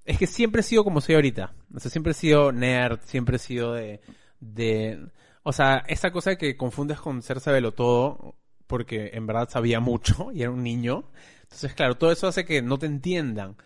Es 0.06 0.18
que 0.18 0.26
siempre 0.26 0.62
he 0.62 0.64
sido 0.64 0.86
como 0.86 1.02
soy 1.02 1.16
ahorita. 1.16 1.54
O 1.76 1.82
sea, 1.82 1.92
siempre 1.92 2.12
he 2.12 2.16
sido 2.16 2.54
nerd, 2.54 3.02
siempre 3.04 3.36
he 3.36 3.40
sido 3.40 3.74
de... 3.74 4.00
de 4.40 5.06
o 5.44 5.52
sea, 5.52 5.84
esa 5.88 6.12
cosa 6.12 6.38
que 6.38 6.56
confundes 6.56 7.02
con 7.02 7.22
ser 7.24 7.42
sabelo 7.42 7.74
todo, 7.74 8.36
porque 8.72 9.12
en 9.14 9.28
verdad 9.28 9.50
sabía 9.52 9.80
mucho 9.82 10.32
y 10.34 10.42
era 10.44 10.52
un 10.52 10.64
niño. 10.64 11.04
Entonces, 11.44 11.76
claro, 11.76 11.96
todo 11.98 12.12
eso 12.12 12.28
hace 12.28 12.46
que 12.46 12.62
no 12.64 12.80
te 12.80 12.88
entiendan. 12.88 13.58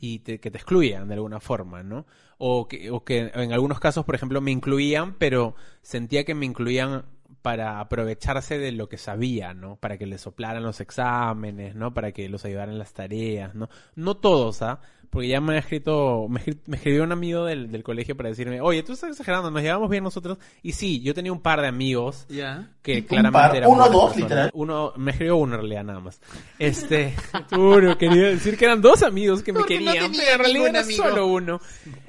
y 0.00 0.20
te- 0.20 0.40
que 0.40 0.50
te 0.50 0.58
excluyan 0.58 1.08
de 1.08 1.14
alguna 1.14 1.40
forma, 1.40 1.82
¿no? 1.84 2.06
O 2.38 2.66
que, 2.68 2.90
o 2.90 3.04
que 3.04 3.30
en 3.34 3.52
algunos 3.52 3.80
casos, 3.80 4.04
por 4.04 4.14
ejemplo, 4.16 4.40
me 4.40 4.50
incluían, 4.50 5.14
pero 5.18 5.54
sentía 5.82 6.24
que 6.24 6.34
me 6.34 6.46
incluían 6.46 7.04
para 7.42 7.80
aprovecharse 7.80 8.58
de 8.58 8.72
lo 8.72 8.88
que 8.88 8.98
sabía, 8.98 9.54
¿no? 9.54 9.76
Para 9.76 9.98
que 9.98 10.06
les 10.06 10.20
soplaran 10.22 10.62
los 10.64 10.80
exámenes, 10.80 11.74
¿no? 11.76 11.94
Para 11.94 12.12
que 12.12 12.28
los 12.28 12.44
ayudaran 12.44 12.78
las 12.78 12.92
tareas, 12.94 13.54
¿no? 13.54 13.68
No 13.96 14.16
todos, 14.16 14.62
¿ah? 14.62 14.80
Porque 15.12 15.28
ya 15.28 15.42
me 15.42 15.56
ha 15.56 15.58
escrito, 15.58 16.26
me, 16.30 16.40
me 16.66 16.76
escribió 16.78 17.02
un 17.04 17.12
amigo 17.12 17.44
del, 17.44 17.70
del 17.70 17.82
colegio 17.82 18.16
para 18.16 18.30
decirme, 18.30 18.62
oye, 18.62 18.82
tú 18.82 18.94
estás 18.94 19.10
exagerando, 19.10 19.50
nos 19.50 19.60
llevamos 19.60 19.90
bien 19.90 20.02
nosotros. 20.02 20.38
Y 20.62 20.72
sí, 20.72 21.02
yo 21.02 21.12
tenía 21.12 21.30
un 21.34 21.42
par 21.42 21.60
de 21.60 21.68
amigos 21.68 22.24
Ya. 22.30 22.70
que 22.80 23.00
Un 23.00 23.02
claramente 23.02 23.48
par, 23.48 23.56
eran 23.56 23.68
uno, 23.68 23.76
buenas 23.80 23.92
dos, 23.92 24.04
personas. 24.04 24.22
literal. 24.30 24.50
Uno, 24.54 24.92
me 24.96 25.10
escribió 25.10 25.36
uno 25.36 25.54
en 25.56 25.60
realidad 25.60 25.84
nada 25.84 26.00
más. 26.00 26.18
Este, 26.58 27.14
uno, 27.58 27.98
quería 27.98 28.28
decir 28.28 28.56
que 28.56 28.64
eran 28.64 28.80
dos 28.80 29.02
amigos 29.02 29.42
que 29.42 29.52
me 29.52 29.58
Porque 29.58 29.80
no 29.80 29.92
querían, 29.92 30.12
tenía 30.12 30.20
pero 30.22 30.32
en 30.32 30.38
realidad 30.40 30.68
era 30.68 30.80
amigo. 30.80 31.04
solo 31.04 31.26
uno. 31.26 31.60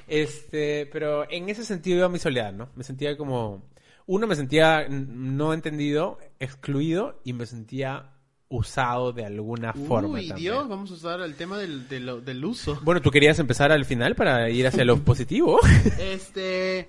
Este, 0.08 0.86
pero 0.92 1.30
en 1.30 1.50
ese 1.50 1.62
sentido 1.64 1.98
iba 1.98 2.08
mi 2.08 2.18
soledad, 2.18 2.54
¿no? 2.54 2.70
Me 2.74 2.84
sentía 2.84 3.18
como, 3.18 3.64
uno 4.06 4.26
me 4.26 4.34
sentía 4.34 4.86
no 4.88 5.52
entendido, 5.52 6.18
excluido 6.40 7.20
y 7.22 7.34
me 7.34 7.44
sentía 7.44 8.13
usado 8.48 9.12
de 9.12 9.24
alguna 9.24 9.72
forma 9.72 10.18
Uy, 10.18 10.28
también. 10.28 10.52
Dios, 10.52 10.68
vamos 10.68 10.90
a 10.90 10.94
usar 10.94 11.20
el 11.20 11.34
tema 11.34 11.58
del, 11.58 11.88
del 11.88 12.44
uso. 12.44 12.78
Bueno, 12.82 13.00
tú 13.00 13.10
querías 13.10 13.38
empezar 13.38 13.72
al 13.72 13.84
final 13.84 14.14
para 14.14 14.48
ir 14.50 14.66
hacia 14.66 14.84
lo 14.84 14.98
positivo. 15.04 15.60
Este, 15.98 16.88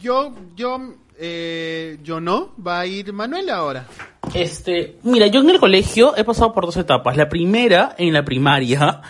yo, 0.00 0.34
yo, 0.54 0.94
eh, 1.18 1.98
yo 2.02 2.20
no, 2.20 2.54
va 2.64 2.80
a 2.80 2.86
ir 2.86 3.12
Manuel 3.12 3.50
ahora. 3.50 3.86
Este, 4.34 4.98
mira, 5.02 5.26
yo 5.26 5.40
en 5.40 5.50
el 5.50 5.58
colegio 5.58 6.16
he 6.16 6.24
pasado 6.24 6.52
por 6.52 6.66
dos 6.66 6.76
etapas. 6.76 7.16
La 7.16 7.28
primera, 7.28 7.94
en 7.96 8.12
la 8.12 8.24
primaria, 8.24 9.00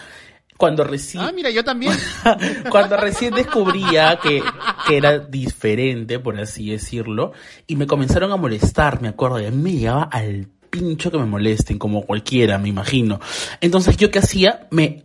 cuando 0.57 0.85
recién... 0.85 1.25
Ah, 1.25 1.33
mira, 1.35 1.51
yo 1.51 1.65
también. 1.65 1.95
cuando 2.71 2.97
recién 2.97 3.35
descubría 3.35 4.19
que, 4.23 4.43
que 4.87 4.97
era 4.97 5.19
diferente, 5.19 6.19
por 6.19 6.39
así 6.39 6.71
decirlo, 6.71 7.33
y 7.67 7.77
me 7.77 7.87
comenzaron 7.87 8.31
a 8.33 8.37
molestar, 8.37 9.01
me 9.01 9.09
acuerdo, 9.09 9.41
y 9.41 9.47
a 9.47 9.51
mí 9.51 9.57
me 9.57 9.73
llegaba 9.73 10.05
al 10.05 10.49
pincho 10.71 11.11
que 11.11 11.19
me 11.19 11.27
molesten, 11.27 11.79
como 11.79 12.03
cualquiera, 12.03 12.59
me 12.59 12.69
imagino. 12.69 13.21
Entonces, 13.61 13.97
¿yo 13.97 14.11
qué 14.11 14.21
hacía? 14.21 14.67
Me 14.71 15.05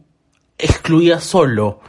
excluía 0.58 1.20
solo, 1.20 1.80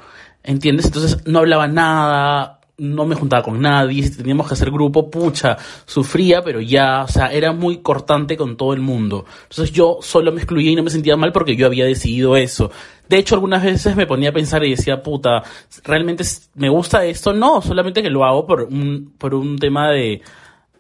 ¿entiendes? 0.43 0.87
Entonces, 0.87 1.27
no 1.27 1.41
hablaba 1.41 1.67
nada, 1.69 2.61
no 2.77 3.07
me 3.07 3.15
juntaba 3.15 3.43
con 3.43 3.61
nadie, 3.61 4.03
si 4.03 4.17
teníamos 4.17 4.49
que 4.49 4.55
hacer 4.55 4.71
grupo, 4.71 5.09
pucha, 5.09 5.57
sufría, 5.85 6.43
pero 6.43 6.61
ya, 6.61 7.05
o 7.05 7.09
sea, 7.09 7.33
era 7.33 7.53
muy 7.53 7.79
cortante 7.79 8.37
con 8.37 8.57
todo 8.57 8.73
el 8.73 8.81
mundo. 8.81 9.25
Entonces 9.45 9.73
yo 9.73 9.99
solo 10.01 10.33
me 10.33 10.41
excluía 10.41 10.73
y 10.73 10.77
no 10.77 10.83
me 10.83 10.91
sentía 10.91 11.17
mal 11.17 11.33
porque 11.33 11.57
yo 11.57 11.67
había 11.67 11.85
decidido 11.85 12.37
eso. 12.37 12.71
De 13.09 13.19
hecho, 13.19 13.37
algunas 13.37 13.63
veces 13.63 13.95
me 13.95 14.07
ponía 14.07 14.31
a 14.31 14.33
pensar 14.33 14.65
y 14.65 14.71
decía, 14.71 15.03
puta, 15.03 15.43
¿realmente 15.85 16.25
me 16.55 16.69
gusta 16.69 17.05
esto? 17.05 17.33
No, 17.33 17.63
solamente 17.63 18.03
que 18.03 18.11
lo 18.11 18.25
hago 18.25 18.47
por 18.47 18.63
un, 18.63 19.15
por 19.19 19.35
un 19.35 19.57
tema 19.59 19.91
de 19.91 20.23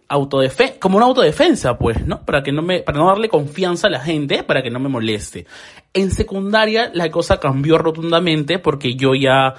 autodefensa, 0.08 0.78
como 0.78 0.96
una 0.96 1.06
autodefensa, 1.06 1.78
pues, 1.78 2.06
¿no? 2.06 2.24
Para 2.24 2.42
que 2.42 2.52
no 2.52 2.62
me, 2.62 2.80
para 2.80 2.98
no 2.98 3.06
darle 3.06 3.28
confianza 3.28 3.86
a 3.86 3.90
la 3.90 4.00
gente, 4.00 4.42
para 4.42 4.62
que 4.62 4.70
no 4.70 4.78
me 4.78 4.88
moleste. 4.88 5.46
En 5.92 6.10
secundaria 6.10 6.90
la 6.92 7.10
cosa 7.10 7.38
cambió 7.40 7.78
rotundamente 7.78 8.58
porque 8.58 8.94
yo 8.94 9.14
ya, 9.14 9.54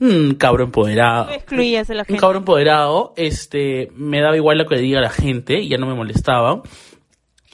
un 0.00 0.34
cabro 0.34 0.64
empoderado. 0.64 1.30
Excluías 1.30 1.88
a 1.90 1.94
la 1.94 2.02
Un 2.02 2.06
gente. 2.06 2.20
cabrón 2.20 2.42
empoderado, 2.42 3.14
este, 3.16 3.90
me 3.94 4.20
daba 4.20 4.36
igual 4.36 4.58
lo 4.58 4.66
que 4.66 4.76
diga 4.76 5.00
la 5.00 5.10
gente, 5.10 5.66
ya 5.66 5.78
no 5.78 5.86
me 5.86 5.94
molestaba. 5.94 6.62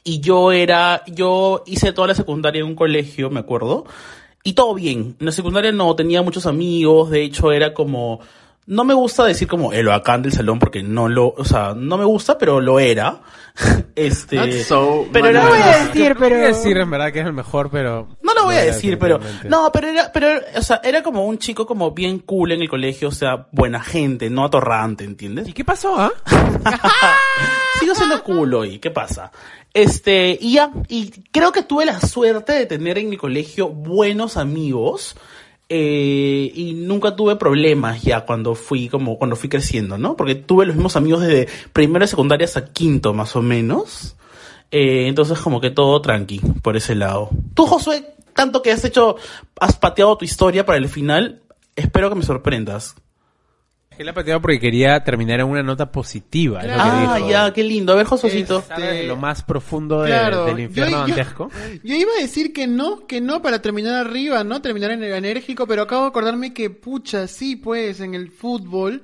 Y 0.04 0.18
yo 0.20 0.50
era, 0.50 1.04
yo 1.06 1.62
hice 1.64 1.92
toda 1.92 2.08
la 2.08 2.14
secundaria 2.14 2.60
en 2.60 2.66
un 2.66 2.74
colegio, 2.74 3.30
me 3.30 3.38
acuerdo, 3.38 3.84
y 4.42 4.54
todo 4.54 4.74
bien. 4.74 5.14
En 5.20 5.26
la 5.26 5.30
secundaria 5.32 5.70
no 5.70 5.94
tenía 5.94 6.22
muchos 6.22 6.46
amigos, 6.46 7.10
de 7.10 7.22
hecho 7.22 7.52
era 7.52 7.72
como, 7.72 8.18
no 8.66 8.84
me 8.84 8.94
gusta 8.94 9.24
decir 9.24 9.48
como 9.48 9.72
el 9.72 9.86
bacán 9.86 10.22
del 10.22 10.32
salón 10.32 10.58
porque 10.58 10.82
no 10.82 11.08
lo, 11.08 11.28
o 11.28 11.44
sea, 11.44 11.74
no 11.76 11.98
me 11.98 12.04
gusta, 12.04 12.38
pero 12.38 12.60
lo 12.60 12.78
era. 12.78 13.20
este, 13.96 14.36
That's 14.36 14.66
so 14.66 15.06
pero 15.12 15.28
era, 15.28 15.42
No 15.42 15.50
voy 15.50 15.58
a 15.58 15.84
decir, 15.84 16.16
pero... 16.18 16.36
Voy 16.36 16.44
a 16.44 16.48
decir 16.48 16.76
en 16.78 16.90
verdad 16.90 17.12
que 17.12 17.20
es 17.20 17.26
el 17.26 17.32
mejor, 17.32 17.70
pero... 17.70 18.08
no 18.22 18.34
lo 18.34 18.44
voy 18.44 18.54
a 18.54 18.62
decir, 18.62 18.98
pero 18.98 19.20
no, 19.48 19.70
pero 19.72 19.88
era, 19.88 20.12
pero 20.12 20.28
o 20.56 20.62
sea, 20.62 20.80
era 20.84 21.02
como 21.02 21.26
un 21.26 21.38
chico 21.38 21.66
como 21.66 21.90
bien 21.90 22.20
cool 22.20 22.52
en 22.52 22.62
el 22.62 22.68
colegio, 22.68 23.08
o 23.08 23.12
sea, 23.12 23.48
buena 23.50 23.82
gente, 23.82 24.30
no 24.30 24.44
atorrante, 24.44 25.04
¿entiendes? 25.04 25.48
¿Y 25.48 25.52
qué 25.52 25.64
pasó, 25.64 25.96
ah? 25.98 26.12
Sigo 27.80 27.94
siendo 27.94 28.22
cool 28.22 28.54
hoy, 28.54 28.78
¿qué 28.78 28.90
pasa? 28.90 29.32
Este, 29.74 30.38
y 30.40 30.54
ya, 30.54 30.70
y 30.88 31.10
creo 31.32 31.50
que 31.50 31.62
tuve 31.62 31.86
la 31.86 32.00
suerte 32.00 32.52
de 32.52 32.66
tener 32.66 32.98
en 32.98 33.08
mi 33.08 33.16
colegio 33.16 33.68
buenos 33.70 34.36
amigos, 34.36 35.16
eh, 35.68 36.52
y 36.54 36.74
nunca 36.74 37.16
tuve 37.16 37.36
problemas 37.36 38.02
ya 38.02 38.26
cuando 38.26 38.54
fui 38.54 38.88
como, 38.88 39.18
cuando 39.18 39.36
fui 39.36 39.48
creciendo, 39.48 39.96
¿no? 39.96 40.16
Porque 40.16 40.34
tuve 40.34 40.66
los 40.66 40.76
mismos 40.76 40.96
amigos 40.96 41.22
desde 41.22 41.48
primero 41.72 42.04
y 42.04 42.08
secundaria 42.08 42.44
hasta 42.44 42.72
quinto, 42.72 43.14
más 43.14 43.36
o 43.36 43.42
menos. 43.42 44.16
Eh, 44.70 45.06
entonces 45.06 45.38
como 45.38 45.60
que 45.60 45.70
todo 45.70 46.00
tranqui, 46.00 46.40
por 46.62 46.76
ese 46.76 46.94
lado. 46.94 47.30
Tú, 47.54 47.66
Josué, 47.66 48.04
tanto 48.34 48.62
que 48.62 48.72
has 48.72 48.84
hecho, 48.84 49.16
has 49.60 49.76
pateado 49.76 50.16
tu 50.16 50.24
historia 50.24 50.66
para 50.66 50.78
el 50.78 50.88
final, 50.88 51.42
espero 51.76 52.08
que 52.08 52.16
me 52.16 52.22
sorprendas. 52.22 52.94
Que 54.02 54.06
la 54.06 54.12
pateaba 54.14 54.42
porque 54.42 54.58
quería 54.58 55.04
terminar 55.04 55.38
en 55.38 55.46
una 55.46 55.62
nota 55.62 55.92
positiva. 55.92 56.60
que 56.60 56.70
Ah, 56.70 57.14
dijo. 57.16 57.30
ya, 57.30 57.52
qué 57.52 57.62
lindo. 57.62 57.92
A 57.92 57.96
ver, 57.96 58.06
Josuecito. 58.06 58.58
Estar 58.58 58.80
desde 58.80 59.06
lo 59.06 59.16
más 59.16 59.44
profundo 59.44 60.02
de- 60.02 60.08
Claro, 60.08 60.44
del 60.46 60.58
infierno 60.58 60.90
yo- 60.90 61.06
yo- 61.06 61.14
dantesco. 61.14 61.50
Yo 61.84 61.94
iba 61.94 62.10
a 62.18 62.20
decir 62.20 62.52
que 62.52 62.66
no, 62.66 63.06
que 63.06 63.20
no 63.20 63.42
para 63.42 63.62
terminar 63.62 63.94
arriba, 63.94 64.42
¿no? 64.42 64.60
Terminar 64.60 64.90
en 64.90 65.04
el 65.04 65.12
enérgico, 65.12 65.68
pero 65.68 65.82
acabo 65.82 66.02
de 66.02 66.08
acordarme 66.08 66.52
que, 66.52 66.68
pucha, 66.70 67.28
sí, 67.28 67.54
pues, 67.54 68.00
en 68.00 68.14
el 68.14 68.30
fútbol 68.32 69.02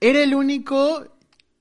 era 0.00 0.20
el 0.22 0.34
único... 0.34 1.06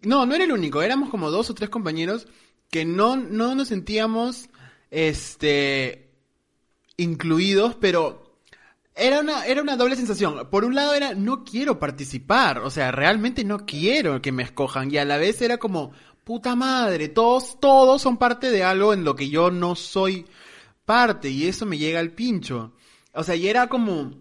No, 0.01 0.25
no 0.25 0.33
era 0.33 0.43
el 0.45 0.51
único, 0.51 0.81
éramos 0.81 1.09
como 1.09 1.29
dos 1.29 1.51
o 1.51 1.53
tres 1.53 1.69
compañeros 1.69 2.27
que 2.71 2.83
no, 2.85 3.15
no 3.15 3.53
nos 3.53 3.67
sentíamos, 3.67 4.49
este, 4.89 6.09
incluidos, 6.97 7.75
pero 7.75 8.30
era 8.95 9.21
una, 9.21 9.45
era 9.45 9.61
una 9.61 9.77
doble 9.77 9.95
sensación. 9.95 10.47
Por 10.49 10.65
un 10.65 10.75
lado 10.75 10.93
era, 10.93 11.13
no 11.13 11.43
quiero 11.43 11.79
participar, 11.79 12.59
o 12.59 12.69
sea, 12.69 12.91
realmente 12.91 13.43
no 13.43 13.65
quiero 13.65 14.21
que 14.21 14.31
me 14.31 14.43
escojan. 14.43 14.91
Y 14.91 14.97
a 14.97 15.05
la 15.05 15.17
vez 15.17 15.41
era 15.41 15.57
como, 15.57 15.91
puta 16.23 16.55
madre, 16.55 17.09
todos, 17.09 17.59
todos 17.59 18.01
son 18.01 18.17
parte 18.17 18.51
de 18.51 18.63
algo 18.63 18.93
en 18.93 19.03
lo 19.03 19.15
que 19.15 19.29
yo 19.29 19.51
no 19.51 19.75
soy 19.75 20.25
parte. 20.85 21.29
Y 21.29 21.47
eso 21.47 21.65
me 21.65 21.77
llega 21.77 21.99
al 21.99 22.11
pincho. 22.11 22.73
O 23.13 23.23
sea, 23.23 23.35
y 23.35 23.47
era 23.47 23.67
como, 23.67 24.11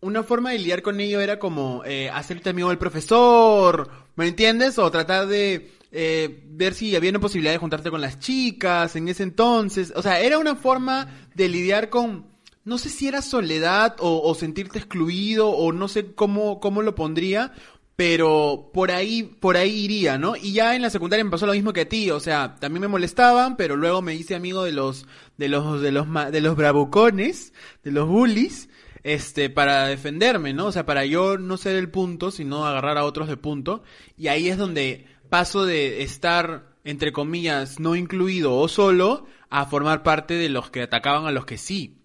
una 0.00 0.22
forma 0.22 0.50
de 0.50 0.58
lidiar 0.58 0.82
con 0.82 1.00
ello 1.00 1.20
era 1.20 1.38
como 1.38 1.82
eh, 1.84 2.10
hacerte 2.10 2.50
amigo 2.50 2.68
del 2.68 2.78
profesor, 2.78 3.90
¿me 4.14 4.28
entiendes? 4.28 4.78
O 4.78 4.90
tratar 4.90 5.26
de 5.26 5.72
eh, 5.90 6.42
ver 6.48 6.74
si 6.74 6.94
había 6.94 7.10
una 7.10 7.20
posibilidad 7.20 7.52
de 7.52 7.58
juntarte 7.58 7.90
con 7.90 8.00
las 8.00 8.18
chicas 8.18 8.94
en 8.96 9.08
ese 9.08 9.22
entonces. 9.22 9.92
O 9.96 10.02
sea, 10.02 10.20
era 10.20 10.38
una 10.38 10.54
forma 10.54 11.08
de 11.34 11.48
lidiar 11.48 11.88
con, 11.88 12.26
no 12.66 12.76
sé 12.76 12.90
si 12.90 13.08
era 13.08 13.22
soledad 13.22 13.96
o, 14.00 14.20
o 14.22 14.34
sentirte 14.34 14.78
excluido 14.78 15.48
o 15.48 15.72
no 15.72 15.88
sé 15.88 16.12
cómo, 16.14 16.60
cómo 16.60 16.82
lo 16.82 16.94
pondría, 16.94 17.52
pero 17.96 18.70
por 18.74 18.90
ahí, 18.90 19.22
por 19.22 19.56
ahí 19.56 19.84
iría, 19.84 20.18
¿no? 20.18 20.36
Y 20.36 20.52
ya 20.52 20.76
en 20.76 20.82
la 20.82 20.90
secundaria 20.90 21.24
me 21.24 21.30
pasó 21.30 21.46
lo 21.46 21.54
mismo 21.54 21.72
que 21.72 21.82
a 21.82 21.88
ti, 21.88 22.10
o 22.10 22.20
sea, 22.20 22.56
también 22.56 22.82
me 22.82 22.88
molestaban, 22.88 23.56
pero 23.56 23.74
luego 23.76 24.02
me 24.02 24.14
hice 24.14 24.34
amigo 24.34 24.64
de 24.64 24.72
los, 24.72 25.06
de 25.38 25.48
los, 25.48 25.80
de 25.80 25.92
los, 25.92 26.06
de 26.30 26.40
los 26.42 26.56
bravucones, 26.56 27.54
de 27.82 27.92
los 27.92 28.06
bullies, 28.06 28.68
este, 29.02 29.48
para 29.48 29.86
defenderme, 29.86 30.52
¿no? 30.52 30.66
O 30.66 30.72
sea, 30.72 30.84
para 30.84 31.06
yo 31.06 31.38
no 31.38 31.56
ser 31.56 31.76
el 31.76 31.88
punto, 31.88 32.30
sino 32.30 32.66
agarrar 32.66 32.98
a 32.98 33.04
otros 33.04 33.28
de 33.28 33.36
punto. 33.36 33.82
Y 34.18 34.26
ahí 34.26 34.48
es 34.48 34.58
donde 34.58 35.06
paso 35.30 35.64
de 35.64 36.02
estar, 36.02 36.74
entre 36.84 37.12
comillas, 37.12 37.80
no 37.80 37.96
incluido 37.96 38.56
o 38.56 38.68
solo, 38.68 39.24
a 39.48 39.64
formar 39.66 40.02
parte 40.02 40.34
de 40.34 40.48
los 40.48 40.70
que 40.70 40.82
atacaban 40.82 41.26
a 41.26 41.30
los 41.30 41.46
que 41.46 41.56
sí. 41.56 41.96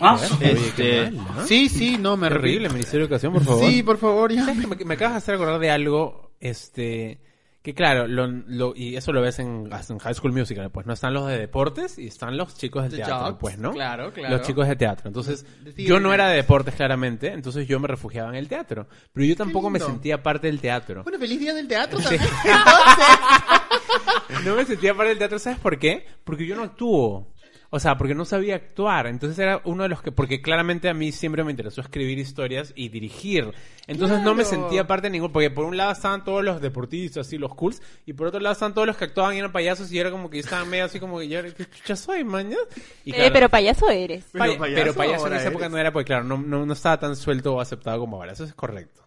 Ah, 0.00 0.18
Este, 0.40 1.10
mal, 1.10 1.36
¿no? 1.36 1.46
sí, 1.46 1.68
sí, 1.68 1.96
no, 1.98 2.16
me 2.16 2.28
Terrible. 2.28 2.68
Ministerio 2.70 3.00
de 3.00 3.04
Educación, 3.14 3.32
por 3.34 3.44
favor. 3.44 3.70
Sí, 3.70 3.82
por 3.82 3.98
favor, 3.98 4.32
ya. 4.32 4.44
Me, 4.54 4.66
me 4.84 4.94
acabas 4.94 5.14
de 5.14 5.18
hacer 5.18 5.34
acordar 5.34 5.58
de 5.60 5.70
algo, 5.70 6.32
este, 6.40 7.20
que 7.62 7.74
claro, 7.74 8.08
lo, 8.08 8.26
lo- 8.26 8.72
y 8.74 8.96
eso 8.96 9.12
lo 9.12 9.20
ves 9.20 9.38
en, 9.38 9.68
en 9.70 9.98
High 9.98 10.14
School 10.14 10.32
Musical, 10.32 10.70
pues, 10.70 10.86
¿no? 10.86 10.94
Están 10.94 11.12
los 11.14 11.28
de 11.28 11.38
deportes 11.38 11.98
y 11.98 12.06
están 12.06 12.36
los 12.38 12.56
chicos 12.56 12.84
de 12.84 12.90
The 12.90 12.96
teatro, 12.96 13.18
jocks, 13.26 13.38
pues, 13.38 13.58
¿no? 13.58 13.72
claro, 13.72 14.12
claro. 14.12 14.36
Los 14.38 14.46
chicos 14.46 14.66
de 14.66 14.76
teatro. 14.76 15.08
Entonces, 15.08 15.44
yo 15.76 16.00
no 16.00 16.12
era 16.14 16.28
de 16.28 16.36
deportes, 16.36 16.74
claramente, 16.74 17.28
entonces 17.32 17.68
yo 17.68 17.78
me 17.78 17.86
refugiaba 17.86 18.30
en 18.30 18.36
el 18.36 18.48
teatro. 18.48 18.88
Pero 19.12 19.26
yo 19.26 19.36
tampoco 19.36 19.68
me 19.70 19.78
sentía 19.78 20.22
parte 20.22 20.46
del 20.46 20.58
teatro. 20.60 21.02
Bueno, 21.02 21.18
feliz 21.18 21.38
día 21.38 21.52
del 21.54 21.68
teatro 21.68 21.98
también. 22.00 22.22
Entonces, 22.44 24.42
No 24.44 24.54
me 24.56 24.64
sentía 24.64 24.94
parte 24.94 25.10
del 25.10 25.18
teatro, 25.18 25.38
¿sabes 25.38 25.58
por 25.58 25.78
qué? 25.78 26.06
Porque 26.24 26.46
yo 26.46 26.56
no 26.56 26.62
actúo. 26.62 27.28
O 27.74 27.80
sea, 27.80 27.96
porque 27.96 28.14
no 28.14 28.26
sabía 28.26 28.56
actuar. 28.56 29.06
Entonces 29.06 29.38
era 29.38 29.62
uno 29.64 29.84
de 29.84 29.88
los 29.88 30.02
que, 30.02 30.12
porque 30.12 30.42
claramente 30.42 30.90
a 30.90 30.94
mí 30.94 31.10
siempre 31.10 31.42
me 31.42 31.50
interesó 31.52 31.80
escribir 31.80 32.18
historias 32.18 32.72
y 32.76 32.90
dirigir. 32.90 33.50
Entonces 33.86 34.20
no 34.20 34.34
me 34.34 34.44
sentía 34.44 34.86
parte 34.86 35.06
de 35.06 35.12
ningún, 35.12 35.32
porque 35.32 35.48
por 35.50 35.64
un 35.64 35.78
lado 35.78 35.90
estaban 35.92 36.22
todos 36.22 36.44
los 36.44 36.60
deportistas 36.60 37.32
y 37.32 37.38
los 37.38 37.54
cools, 37.54 37.80
y 38.04 38.12
por 38.12 38.26
otro 38.26 38.40
lado 38.40 38.52
estaban 38.52 38.74
todos 38.74 38.86
los 38.86 38.98
que 38.98 39.04
actuaban 39.06 39.34
y 39.34 39.38
eran 39.38 39.52
payasos 39.52 39.90
y 39.90 39.98
era 39.98 40.10
como 40.10 40.28
que 40.28 40.36
yo 40.36 40.40
estaba 40.42 40.66
medio 40.66 40.84
así 40.84 41.00
como 41.00 41.18
que 41.18 41.28
yo, 41.28 41.42
¿qué 41.42 41.64
chucha 41.64 41.96
soy, 41.96 42.24
maña? 42.24 42.58
Y 43.06 43.14
Eh, 43.14 43.30
pero 43.32 43.48
payaso 43.48 43.88
eres. 43.88 44.26
Pero 44.32 44.44
Paya- 44.44 44.58
payaso 44.58 44.82
pero 44.82 44.94
payaso 44.94 45.26
en 45.28 45.32
esa 45.32 45.48
época 45.48 45.64
eres. 45.64 45.72
no 45.72 45.78
era, 45.78 45.92
porque 45.94 46.06
claro, 46.08 46.24
no, 46.24 46.36
no, 46.36 46.66
no 46.66 46.72
estaba 46.74 47.00
tan 47.00 47.16
suelto 47.16 47.54
o 47.54 47.60
aceptado 47.62 47.98
como 48.00 48.16
ahora. 48.18 48.32
Eso 48.32 48.44
es 48.44 48.52
correcto. 48.52 49.00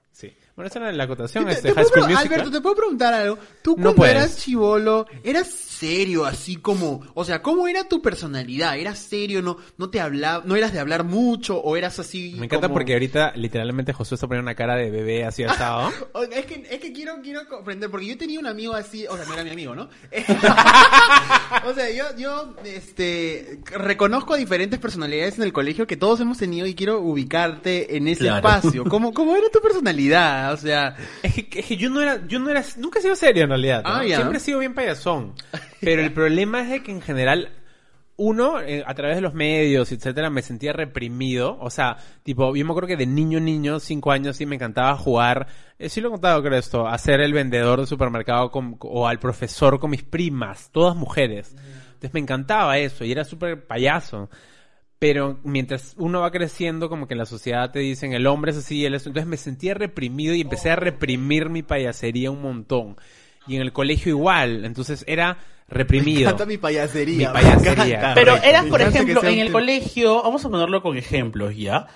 Bueno, 0.55 0.67
esa 0.69 0.79
era 0.79 0.91
la 0.93 1.03
acotación. 1.03 1.43
Te- 1.45 1.51
Este, 1.51 1.67
te 1.69 1.73
High 1.75 1.85
School 1.85 2.03
Musical. 2.03 2.23
Alberto, 2.25 2.51
te 2.51 2.61
puedo 2.61 2.75
preguntar 2.75 3.13
algo. 3.13 3.37
Tú 3.61 3.73
cuando 3.73 3.93
puedes. 3.95 4.15
eras 4.15 4.37
chivolo, 4.37 5.05
eras 5.21 5.47
serio, 5.49 6.23
así 6.25 6.55
como, 6.55 7.01
o 7.13 7.25
sea, 7.25 7.41
¿cómo 7.41 7.67
era 7.67 7.89
tu 7.89 8.01
personalidad? 8.01 8.77
¿Eras 8.77 8.97
serio? 8.99 9.41
¿No, 9.41 9.57
no 9.77 9.89
te 9.89 9.99
hablaba, 9.99 10.43
no 10.45 10.55
eras 10.55 10.71
de 10.71 10.79
hablar 10.79 11.03
mucho 11.03 11.57
o 11.57 11.75
eras 11.75 11.99
así? 11.99 12.35
Me 12.39 12.45
encanta 12.45 12.67
como- 12.67 12.75
porque 12.75 12.93
ahorita 12.93 13.33
literalmente 13.35 13.91
Josué 13.91 14.15
está 14.15 14.27
poniendo 14.27 14.45
una 14.49 14.55
cara 14.55 14.77
de 14.77 14.89
bebé 14.89 15.25
así 15.25 15.43
asado. 15.43 15.91
Es 16.31 16.45
que, 16.45 16.65
es 16.71 16.79
que 16.79 16.93
quiero, 16.93 17.15
quiero 17.21 17.45
comprender, 17.49 17.91
porque 17.91 18.05
yo 18.07 18.17
tenía 18.17 18.39
un 18.39 18.47
amigo 18.47 18.73
así, 18.75 19.05
o 19.07 19.17
sea, 19.17 19.25
no 19.25 19.33
era 19.33 19.43
mi 19.43 19.49
amigo, 19.49 19.75
¿no? 19.75 19.89
o 21.65 21.73
sea, 21.73 21.89
yo, 21.91 22.05
yo, 22.17 22.53
este, 22.63 23.59
reconozco 23.65 24.33
a 24.33 24.37
diferentes 24.37 24.79
personalidades 24.79 25.37
en 25.37 25.43
el 25.43 25.51
colegio 25.53 25.85
que 25.87 25.97
todos 25.97 26.19
hemos 26.21 26.37
tenido 26.37 26.65
y 26.67 26.75
quiero 26.75 26.99
ubicarte 27.01 27.97
en 27.97 28.07
ese 28.07 28.21
Claro. 28.25 28.37
espacio. 28.47 28.85
¿Cómo, 28.85 29.13
¿Cómo 29.13 29.35
era 29.35 29.49
tu 29.49 29.59
personalidad? 29.59 30.44
O 30.53 30.57
sea, 30.57 30.95
Es 31.23 31.33
que, 31.33 31.59
es 31.59 31.65
que 31.65 31.77
yo 31.77 31.89
no 31.89 32.01
era, 32.01 32.25
yo 32.27 32.39
no 32.39 32.49
era, 32.49 32.63
nunca 32.77 32.99
he 32.99 33.01
sido 33.01 33.15
serio 33.15 33.43
en 33.43 33.49
realidad. 33.49 33.83
¿no? 33.83 33.89
Ah. 33.89 34.03
Siempre 34.17 34.37
he 34.37 34.41
sido 34.41 34.59
bien 34.59 34.73
payasón. 34.73 35.33
Pero 35.81 36.01
el 36.01 36.11
problema 36.13 36.61
es 36.61 36.69
de 36.69 36.83
que 36.83 36.91
en 36.91 37.01
general, 37.01 37.49
uno, 38.17 38.61
eh, 38.61 38.81
a 38.87 38.93
través 38.93 39.15
de 39.17 39.21
los 39.21 39.33
medios, 39.33 39.91
etcétera, 39.91 40.29
me 40.29 40.41
sentía 40.41 40.71
reprimido. 40.71 41.57
O 41.59 41.69
sea, 41.69 41.97
tipo, 42.23 42.55
yo 42.55 42.63
me 42.65 42.71
acuerdo 42.71 42.87
que 42.87 42.95
de 42.97 43.05
niño, 43.05 43.39
niño, 43.41 43.79
cinco 43.79 44.11
años, 44.11 44.37
sí 44.37 44.45
me 44.45 44.55
encantaba 44.55 44.95
jugar, 44.95 45.47
eh, 45.77 45.89
sí 45.89 45.99
lo 45.99 46.07
he 46.07 46.11
contado, 46.11 46.41
creo 46.41 46.57
esto, 46.57 46.87
a 46.87 46.97
ser 46.97 47.19
el 47.19 47.33
vendedor 47.33 47.81
de 47.81 47.87
supermercado 47.87 48.51
con- 48.51 48.77
o 48.79 49.07
al 49.07 49.19
profesor 49.19 49.79
con 49.79 49.91
mis 49.91 50.03
primas, 50.03 50.69
todas 50.71 50.95
mujeres. 50.95 51.53
Entonces 51.87 52.13
me 52.13 52.19
encantaba 52.21 52.77
eso 52.77 53.03
y 53.03 53.11
era 53.11 53.25
súper 53.25 53.67
payaso. 53.67 54.29
Pero 54.97 55.39
mientras 55.43 55.93
uno 55.97 56.21
va 56.21 56.31
creciendo, 56.31 56.89
como 56.89 57.07
que 57.07 57.13
en 57.13 57.19
la 57.19 57.25
sociedad 57.25 57.71
te 57.71 57.79
dicen 57.79 58.13
el 58.13 58.27
hombre 58.27 58.51
es 58.51 58.57
así, 58.57 58.85
él 58.85 58.95
es... 58.95 59.05
Entonces 59.05 59.27
me 59.29 59.37
sentía 59.37 59.73
reprimido 59.73 60.33
y 60.33 60.41
empecé 60.41 60.71
a 60.71 60.75
reprimir 60.77 61.49
mi 61.49 61.63
payasería 61.63 62.31
un 62.31 62.41
montón. 62.41 62.95
Y 63.47 63.55
en 63.57 63.61
el 63.61 63.73
colegio 63.73 64.11
igual. 64.11 64.63
Entonces 64.65 65.03
era 65.07 65.37
me 65.67 65.77
reprimido. 65.77 66.21
encanta 66.21 66.45
mi 66.45 66.57
payasería. 66.57 67.29
Mi 67.29 67.33
payasería. 67.33 67.99
me. 68.09 68.13
Pero 68.15 68.35
eras, 68.37 68.63
Me 68.65 68.69
por 68.69 68.81
ejemplo, 68.81 69.23
en 69.23 69.39
el 69.39 69.51
colegio, 69.51 70.23
vamos 70.23 70.45
a 70.45 70.49
ponerlo 70.49 70.81
con 70.81 70.97
ejemplos, 70.97 71.55
¿ya? 71.55 71.87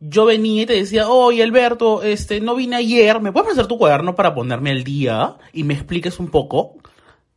Yo 0.00 0.26
venía 0.26 0.62
y 0.62 0.66
te 0.66 0.74
decía, 0.74 1.08
oye 1.08 1.42
Alberto, 1.42 2.02
este, 2.02 2.40
no 2.40 2.54
vine 2.54 2.76
ayer, 2.76 3.20
¿me 3.20 3.32
puedes 3.32 3.46
prestar 3.46 3.66
tu 3.66 3.78
cuaderno 3.78 4.14
para 4.14 4.34
ponerme 4.34 4.70
al 4.70 4.84
día 4.84 5.36
y 5.52 5.64
me 5.64 5.74
expliques 5.74 6.18
un 6.18 6.28
poco? 6.28 6.76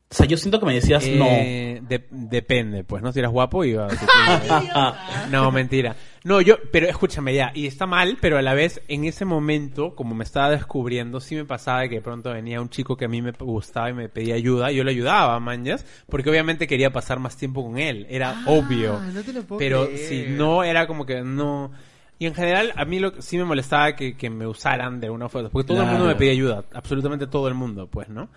O 0.10 0.14
sea, 0.14 0.26
yo 0.26 0.38
siento 0.38 0.60
que 0.62 0.66
me 0.66 0.74
decías 0.74 1.04
Eh, 1.06 1.82
de- 1.88 2.06
depende, 2.10 2.86
pues, 2.86 3.04
¿no? 3.04 3.12
Si 3.12 3.20
eras 3.20 3.32
guapo, 3.32 3.66
iba... 3.66 3.90
no, 5.32 5.52
mentira. 5.52 5.96
No, 6.24 6.40
yo, 6.42 6.56
pero 6.72 6.88
escúchame 6.88 7.34
ya, 7.34 7.52
y 7.54 7.68
está 7.68 7.86
mal, 7.86 8.18
pero 8.22 8.38
a 8.38 8.42
la 8.42 8.54
vez, 8.54 8.82
en 8.88 9.04
ese 9.06 9.26
momento, 9.26 9.96
como 9.96 10.16
me 10.16 10.24
estaba 10.24 10.50
descubriendo, 10.50 11.20
sí 11.20 11.36
me 11.36 11.46
pasaba 11.46 11.82
de 11.82 11.90
que 11.90 11.96
de 11.96 12.02
pronto 12.02 12.32
venía 12.32 12.62
un 12.62 12.70
chico 12.70 12.96
que 12.96 13.06
a 13.06 13.08
mí 13.10 13.22
me 13.22 13.32
gustaba 13.32 13.90
y 13.90 13.94
me 13.94 14.10
pedía 14.10 14.36
ayuda, 14.36 14.72
y 14.72 14.76
yo 14.78 14.84
le 14.86 14.92
ayudaba, 14.92 15.40
manjas, 15.40 15.86
porque 16.10 16.30
obviamente 16.30 16.68
quería 16.68 16.92
pasar 16.92 17.20
más 17.20 17.36
tiempo 17.38 17.64
con 17.64 17.78
él, 17.78 18.08
era 18.10 18.44
obvio. 18.46 19.00
no 19.14 19.22
te 19.22 19.34
lo 19.34 19.44
puedo 19.44 19.60
pero 19.60 19.88
si 19.96 20.26
no, 20.30 20.64
era 20.64 20.88
como 20.88 21.06
que 21.06 21.22
no... 21.22 21.72
Y 22.20 22.26
en 22.26 22.34
general, 22.34 22.74
a 22.76 22.84
mí 22.84 23.00
lo 23.00 23.14
que 23.14 23.22
sí 23.22 23.38
me 23.38 23.44
molestaba 23.44 23.96
que, 23.96 24.18
que 24.18 24.30
me 24.32 24.48
usaran 24.48 25.00
de 25.00 25.10
una 25.10 25.30
forma, 25.30 25.50
porque 25.50 25.68
todo 25.68 25.82
el 25.84 25.88
mundo 25.88 26.06
me 26.06 26.16
pedía 26.16 26.32
ayuda, 26.32 26.64
absolutamente 26.74 27.28
todo 27.28 27.48
el 27.48 27.54
mundo, 27.54 27.88
pues, 27.92 28.10
¿no? 28.10 28.30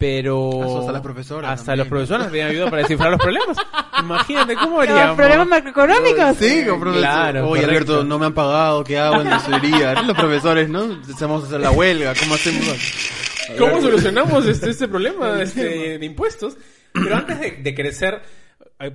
Pero... 0.00 0.62
Hasta- 0.62 0.78
hasta 0.80 0.92
las 0.92 1.02
profesoras 1.02 1.50
Hasta 1.50 1.64
también. 1.66 1.78
los 1.78 1.88
profesores 1.88 2.26
pedían 2.28 2.48
ayuda 2.48 2.64
para 2.70 2.78
descifrar 2.78 3.10
los 3.10 3.20
problemas. 3.20 3.56
Imagínate 4.00 4.54
cómo 4.54 4.76
¿Con 4.76 4.88
haríamos. 4.88 5.16
¿Problemas 5.16 5.46
macroeconómicos? 5.46 6.36
Sí, 6.38 6.64
con 6.66 6.80
profesor. 6.80 7.02
Claro, 7.02 7.48
Oye, 7.50 7.62
correcto. 7.62 7.92
Alberto, 7.92 8.04
no 8.04 8.18
me 8.18 8.26
han 8.26 8.32
pagado, 8.32 8.82
¿qué 8.82 8.98
hago 8.98 9.20
en 9.20 9.28
tesorería? 9.28 10.02
Los 10.02 10.16
profesores, 10.16 10.68
¿no? 10.70 10.98
Vamos 11.20 11.44
a 11.44 11.46
hacer 11.48 11.60
la 11.60 11.70
huelga, 11.70 12.14
¿cómo 12.18 12.34
hacemos? 12.34 12.66
¿Cómo 13.58 13.80
solucionamos 13.82 14.46
este, 14.46 14.70
este 14.70 14.88
problema 14.88 15.42
este, 15.42 15.98
de 15.98 16.06
impuestos? 16.06 16.56
Pero 16.92 17.16
antes 17.16 17.38
de, 17.38 17.50
de 17.62 17.74
crecer, 17.74 18.22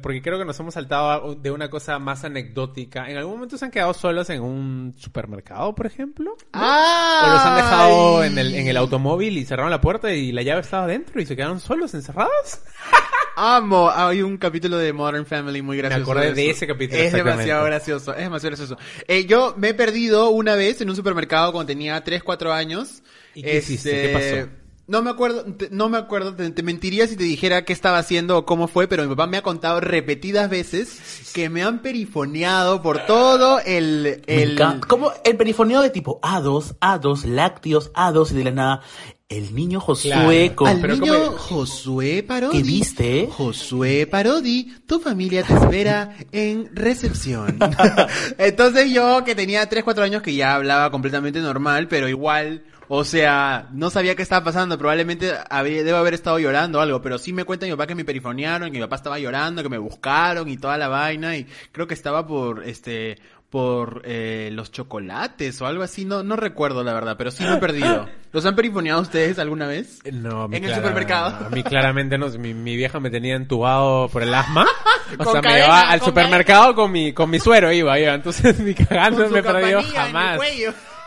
porque 0.01 0.21
creo 0.21 0.39
que 0.39 0.45
nos 0.45 0.59
hemos 0.59 0.73
saltado 0.73 1.35
de 1.35 1.51
una 1.51 1.69
cosa 1.69 1.99
más 1.99 2.23
anecdótica, 2.23 3.07
¿en 3.07 3.17
algún 3.17 3.35
momento 3.35 3.57
se 3.57 3.65
han 3.65 3.71
quedado 3.71 3.93
solos 3.93 4.29
en 4.31 4.41
un 4.41 4.95
supermercado, 4.97 5.75
por 5.75 5.85
ejemplo? 5.85 6.35
¡Ah! 6.53 7.21
¿O 7.23 7.33
los 7.33 7.41
han 7.41 7.55
dejado 7.55 8.23
en 8.23 8.37
el, 8.39 8.55
en 8.55 8.67
el 8.67 8.77
automóvil 8.77 9.37
y 9.37 9.45
cerraron 9.45 9.69
la 9.69 9.81
puerta 9.81 10.11
y 10.11 10.31
la 10.31 10.41
llave 10.41 10.61
estaba 10.61 10.87
dentro 10.87 11.21
y 11.21 11.25
se 11.27 11.35
quedaron 11.35 11.59
solos, 11.59 11.93
encerrados? 11.93 12.61
Amo, 13.37 13.91
hay 13.93 14.21
un 14.21 14.37
capítulo 14.37 14.77
de 14.77 14.93
Modern 14.93 15.25
Family 15.25 15.61
muy 15.61 15.77
gracioso. 15.77 16.03
acordé 16.03 16.33
de 16.33 16.49
ese 16.49 16.65
capítulo, 16.65 17.01
Es 17.01 17.11
demasiado 17.13 17.65
gracioso, 17.65 18.13
es 18.13 18.23
demasiado 18.23 18.55
gracioso. 18.55 18.77
Eh, 19.07 19.25
yo 19.25 19.53
me 19.57 19.69
he 19.69 19.73
perdido 19.73 20.29
una 20.29 20.55
vez 20.55 20.81
en 20.81 20.89
un 20.89 20.95
supermercado 20.95 21.51
cuando 21.51 21.67
tenía 21.67 22.01
3, 22.03 22.23
4 22.23 22.53
años. 22.53 23.03
¿Y 23.33 23.43
qué 23.43 23.57
hiciste? 23.57 23.91
¿Qué 23.91 24.45
pasó? 24.47 24.64
No 24.87 25.01
me 25.01 25.09
acuerdo, 25.09 25.43
te- 25.45 25.69
no 25.71 25.89
me 25.89 25.97
acuerdo, 25.97 26.35
te, 26.35 26.49
te 26.51 26.61
mentiría 26.61 27.07
si 27.07 27.15
te 27.15 27.23
dijera 27.23 27.65
qué 27.65 27.73
estaba 27.73 27.97
haciendo 27.97 28.37
o 28.37 28.45
cómo 28.45 28.67
fue, 28.67 28.87
pero 28.87 29.01
mi 29.03 29.09
papá 29.09 29.25
me 29.25 29.37
ha 29.37 29.41
contado 29.41 29.79
repetidas 29.81 30.47
veces 30.49 31.31
que 31.33 31.49
me 31.49 31.63
han 31.63 31.81
perifoneado 31.81 32.81
por 32.83 32.99
todo 33.07 33.59
el... 33.65 34.21
El... 34.27 34.59
Como 34.87 35.11
el 35.23 35.37
perifoneo 35.37 35.81
de 35.81 35.89
tipo 35.89 36.21
A2, 36.21 36.77
A2, 36.79 37.23
lácteos, 37.25 37.91
A2 37.93 38.31
y 38.31 38.35
de 38.35 38.43
la 38.43 38.51
nada. 38.51 38.81
El 39.27 39.55
niño 39.55 39.79
Josué 39.79 40.11
Claro. 40.11 40.55
con... 40.55 40.67
Al 40.67 40.81
Pero 40.81 40.93
niño 40.97 41.13
como- 41.25 41.37
Josué 41.39 42.21
Parodi. 42.21 42.57
¿Qué 42.57 42.63
viste? 42.63 43.27
Josué 43.31 44.05
Parodi, 44.05 44.71
tu 44.85 44.99
familia 44.99 45.41
te 45.41 45.55
espera 45.55 46.15
en 46.31 46.69
recepción. 46.75 47.57
Entonces 48.37 48.91
yo, 48.91 49.23
que 49.25 49.33
tenía 49.33 49.67
3, 49.67 49.83
4 49.83 50.03
años, 50.03 50.21
que 50.21 50.35
ya 50.35 50.53
hablaba 50.53 50.91
completamente 50.91 51.39
normal, 51.39 51.87
pero 51.87 52.07
igual, 52.07 52.63
o 52.87 53.03
sea, 53.03 53.67
no 53.71 53.89
sabía 53.89 54.15
qué 54.15 54.21
estaba 54.21 54.43
pasando. 54.43 54.77
Probablemente 54.77 55.33
habría, 55.49 55.83
debo 55.83 55.97
haber 55.97 56.13
estado 56.13 56.39
llorando 56.39 56.79
o 56.79 56.81
algo, 56.81 57.01
pero 57.01 57.17
sí 57.17 57.33
me 57.33 57.43
cuenta 57.43 57.65
mi 57.65 57.71
papá 57.71 57.87
que 57.87 57.95
me 57.95 58.05
perifonearon, 58.05 58.71
que 58.71 58.77
mi 58.77 58.83
papá 58.83 58.97
estaba 58.97 59.19
llorando, 59.19 59.63
que 59.63 59.69
me 59.69 59.77
buscaron 59.77 60.47
y 60.49 60.57
toda 60.57 60.77
la 60.77 60.87
vaina, 60.87 61.35
y 61.37 61.47
creo 61.71 61.87
que 61.87 61.93
estaba 61.93 62.25
por, 62.27 62.63
este, 62.67 63.17
por 63.49 64.01
eh, 64.03 64.49
los 64.51 64.71
chocolates 64.71 65.61
o 65.61 65.65
algo 65.65 65.83
así, 65.83 66.03
no, 66.03 66.23
no 66.23 66.35
recuerdo 66.35 66.83
la 66.83 66.93
verdad, 66.93 67.15
pero 67.17 67.31
sí 67.31 67.43
me 67.43 67.53
he 67.53 67.57
perdido. 67.57 68.05
¿Los 68.33 68.45
han 68.45 68.53
perifoneado 68.53 69.01
ustedes 69.01 69.39
alguna 69.39 69.65
vez? 69.65 70.01
No, 70.11 70.43
a 70.43 70.47
mí 70.49 70.57
¿En 70.57 70.65
el 70.65 70.75
supermercado? 70.75 71.45
A 71.45 71.49
mí 71.49 71.63
claramente 71.63 72.17
no. 72.17 72.27
Mi, 72.31 72.53
mi 72.53 72.75
vieja 72.75 72.99
me 72.99 73.09
tenía 73.09 73.35
entubado 73.35 74.09
por 74.09 74.23
el 74.23 74.33
asma. 74.33 74.67
O 75.19 75.31
sea, 75.31 75.39
me 75.39 75.53
llevaba 75.53 75.81
al 75.81 76.01
supermercado 76.01 76.73
con 76.73 76.91
mi, 76.91 77.13
con 77.13 77.29
mi 77.29 77.39
suero 77.39 77.71
iba, 77.71 77.97
iba. 77.99 78.15
Entonces 78.15 78.59
ni 78.59 78.73
cagando 78.73 79.29
me 79.29 79.39
en 79.39 79.45
el 79.45 79.83
jamás. 79.83 80.39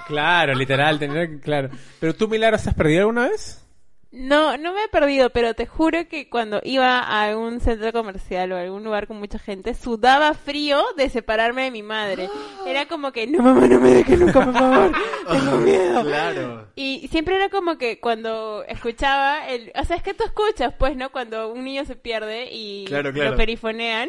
Claro, 0.09 0.55
literal, 0.55 0.99
tenía, 0.99 1.29
claro. 1.41 1.69
Pero 2.01 2.15
tú, 2.15 2.27
Milagros, 2.29 2.63
¿te 2.65 2.71
has 2.71 2.75
perdido 2.75 3.01
alguna 3.03 3.29
vez? 3.29 3.65
No, 4.11 4.57
no 4.57 4.73
me 4.73 4.85
he 4.85 4.89
perdido, 4.89 5.29
pero 5.29 5.53
te 5.53 5.67
juro 5.67 6.09
que 6.09 6.31
cuando 6.31 6.61
iba 6.65 6.99
a 7.01 7.25
algún 7.25 7.61
centro 7.61 7.93
comercial 7.93 8.51
o 8.53 8.57
a 8.57 8.63
algún 8.63 8.83
lugar 8.83 9.07
con 9.07 9.19
mucha 9.19 9.39
gente, 9.39 9.75
sudaba 9.75 10.33
frío 10.33 10.83
de 10.97 11.11
separarme 11.11 11.65
de 11.65 11.71
mi 11.71 11.83
madre. 11.83 12.31
Era 12.67 12.87
como 12.87 13.13
que, 13.13 13.27
no 13.27 13.43
mamá, 13.43 13.67
no 13.69 13.79
me 13.79 13.91
dejes 13.91 14.19
nunca, 14.19 14.43
por 14.47 14.55
favor, 14.55 14.93
tengo 15.31 15.59
miedo. 15.59 16.03
Claro. 16.05 16.69
Y 16.75 17.07
siempre 17.09 17.37
era 17.37 17.51
como 17.51 17.77
que 17.77 18.01
cuando 18.01 18.65
escuchaba 18.67 19.47
el, 19.49 19.73
o 19.79 19.85
sea, 19.85 19.97
es 19.97 20.03
que 20.03 20.15
tú 20.15 20.25
escuchas, 20.25 20.73
pues, 20.79 20.97
¿no? 20.97 21.11
Cuando 21.11 21.53
un 21.53 21.63
niño 21.65 21.85
se 21.85 21.95
pierde 21.95 22.49
y 22.51 22.87
Claro, 22.87 23.13
claro. 23.13 23.33
lo 23.33 23.37
perifonean. 23.37 24.09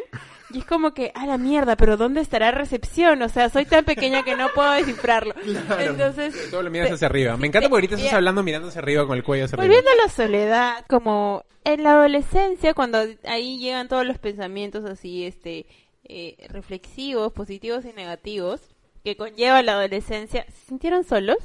Y 0.52 0.58
es 0.58 0.64
como 0.64 0.92
que, 0.94 1.12
a 1.14 1.26
la 1.26 1.38
mierda, 1.38 1.76
pero 1.76 1.96
¿dónde 1.96 2.20
estará 2.20 2.50
recepción? 2.50 3.22
O 3.22 3.28
sea, 3.28 3.50
soy 3.50 3.66
tan 3.66 3.84
pequeña 3.84 4.24
que 4.24 4.34
no 4.34 4.48
puedo 4.54 4.70
descifrarlo. 4.72 5.34
Entonces, 5.78 6.50
Todo 6.50 6.62
lo 6.64 6.70
miras 6.70 6.88
te- 6.88 6.94
hacia 6.94 7.06
arriba. 7.06 7.36
Me 7.36 7.46
encanta 7.46 7.68
porque 7.68 7.86
ahorita 7.86 7.96
estás 7.96 8.14
hablando 8.14 8.42
mirando 8.42 8.68
hacia 8.68 8.80
arriba 8.80 9.06
con 9.06 9.16
el 9.16 9.22
cuello 9.22 9.44
hacia 9.44 9.56
arriba. 9.56 9.66
Volviendo 9.74 9.90
a 9.90 10.06
la 10.06 10.12
soledad, 10.12 10.84
como 10.88 11.44
en 11.64 11.82
la 11.84 11.92
adolescencia, 11.92 12.74
cuando 12.74 12.98
ahí 13.24 13.58
llegan 13.58 13.86
todos 13.88 14.04
los 14.04 14.18
pensamientos 14.18 14.84
así, 14.84 15.24
este, 15.24 15.66
eh, 16.04 16.36
reflexivos, 16.48 17.32
positivos 17.32 17.84
y 17.84 17.92
negativos, 17.92 18.60
que 19.04 19.16
conlleva 19.16 19.62
la 19.62 19.72
adolescencia, 19.74 20.44
¿se 20.46 20.66
sintieron 20.66 21.04
solos? 21.04 21.38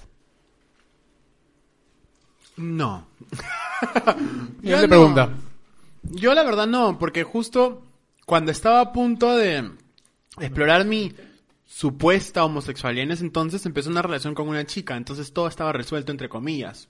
No. 2.58 3.06
Yo 4.62 4.78
te 4.78 4.84
no. 4.84 4.88
pregunta. 4.90 5.30
Yo 6.04 6.34
la 6.34 6.44
verdad 6.44 6.68
no, 6.68 6.98
porque 6.98 7.24
justo 7.24 7.84
cuando 8.26 8.52
estaba 8.52 8.82
a 8.82 8.92
punto 8.92 9.36
de 9.36 9.72
explorar 10.40 10.86
mi 10.86 11.14
supuesta 11.66 12.44
homosexualidad 12.44 13.04
en 13.06 13.12
ese 13.12 13.24
entonces, 13.24 13.66
empezó 13.66 13.90
una 13.90 14.02
relación 14.02 14.36
con 14.36 14.48
una 14.48 14.66
chica, 14.66 14.96
entonces 14.96 15.34
todo 15.34 15.48
estaba 15.48 15.72
resuelto 15.72 16.12
entre 16.12 16.30
comillas. 16.30 16.90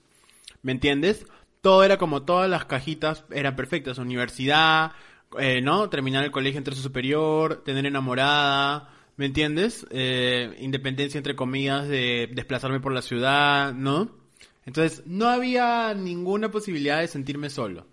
¿Me 0.62 0.72
entiendes? 0.72 1.26
Todo 1.60 1.84
era 1.84 1.98
como 1.98 2.22
todas 2.22 2.48
las 2.48 2.64
cajitas 2.64 3.24
eran 3.30 3.56
perfectas, 3.56 3.98
universidad, 3.98 4.92
eh, 5.38 5.60
¿no? 5.60 5.88
Terminar 5.90 6.24
el 6.24 6.30
colegio 6.30 6.58
en 6.58 6.64
tercio 6.64 6.82
superior, 6.82 7.62
tener 7.64 7.86
enamorada, 7.86 8.90
¿me 9.16 9.26
entiendes? 9.26 9.86
Eh, 9.90 10.56
independencia 10.60 11.18
entre 11.18 11.36
comillas 11.36 11.88
de 11.88 12.30
desplazarme 12.32 12.80
por 12.80 12.92
la 12.92 13.02
ciudad, 13.02 13.74
¿no? 13.74 14.10
Entonces, 14.64 15.02
no 15.06 15.28
había 15.28 15.94
ninguna 15.94 16.50
posibilidad 16.50 17.00
de 17.00 17.08
sentirme 17.08 17.50
solo. 17.50 17.86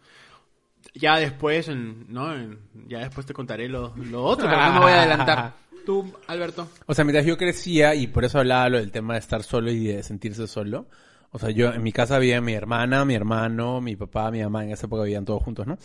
Ya 0.93 1.17
después, 1.17 1.67
en- 1.69 2.05
¿no? 2.09 2.33
En- 2.35 2.59
ya 2.87 2.99
después 2.99 3.25
te 3.25 3.33
contaré 3.33 3.67
lo, 3.67 3.95
lo 3.95 4.23
otro, 4.23 4.47
pero 4.47 4.61
no 4.65 4.73
me 4.73 4.79
voy 4.79 4.91
a 4.91 4.99
adelantar. 5.01 5.53
Tú, 5.85 6.13
Alberto. 6.27 6.69
O 6.85 6.93
sea, 6.93 7.03
mientras 7.03 7.25
yo 7.25 7.35
crecía, 7.37 7.93
y 7.95 8.07
por 8.07 8.23
eso 8.23 8.39
hablaba 8.39 8.69
lo 8.69 8.77
del 8.77 8.91
tema 8.91 9.13
de 9.15 9.19
estar 9.19 9.43
solo 9.43 9.69
y 9.71 9.85
de 9.87 10.01
sentirse 10.03 10.47
solo. 10.47 10.87
O 11.31 11.39
sea, 11.39 11.49
yo 11.49 11.73
en 11.73 11.81
mi 11.83 11.91
casa 11.91 12.15
había 12.15 12.39
mi 12.41 12.53
hermana, 12.53 13.03
mi 13.05 13.15
hermano, 13.15 13.81
mi 13.81 13.95
papá, 13.95 14.31
mi 14.31 14.41
mamá, 14.41 14.63
en 14.63 14.71
esa 14.71 14.85
época 14.85 15.03
vivían 15.03 15.25
todos 15.25 15.43
juntos, 15.43 15.67
¿no? 15.67 15.77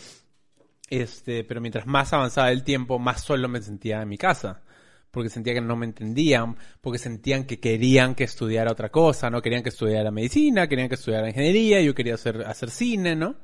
Este, 0.90 1.42
pero 1.44 1.61
mientras 1.61 1.86
más 1.86 2.12
avanzaba 2.12 2.50
el 2.52 2.62
tiempo, 2.64 2.98
más 2.98 3.22
solo 3.24 3.48
me 3.48 3.61
sentía 3.61 4.02
en 4.02 4.09
mi 4.09 4.18
casa. 4.18 4.62
Porque 5.11 5.30
sentía 5.30 5.54
que 5.54 5.61
no 5.62 5.74
me 5.74 5.86
entendían, 5.86 6.56
porque 6.82 6.98
sentían 6.98 7.44
que 7.44 7.59
querían 7.59 8.14
que 8.14 8.24
estudiara 8.24 8.70
otra 8.70 8.90
cosa, 8.90 9.30
¿no? 9.30 9.40
Querían 9.40 9.62
que 9.62 9.70
estudiara 9.70 10.11
medicina, 10.11 10.68
querían 10.68 10.88
que 10.88 10.96
estudiara 10.96 11.28
ingeniería, 11.28 11.80
yo 11.80 11.94
quería 11.94 12.14
hacer, 12.14 12.42
hacer 12.46 12.70
cine, 12.70 13.16
¿no? 13.16 13.34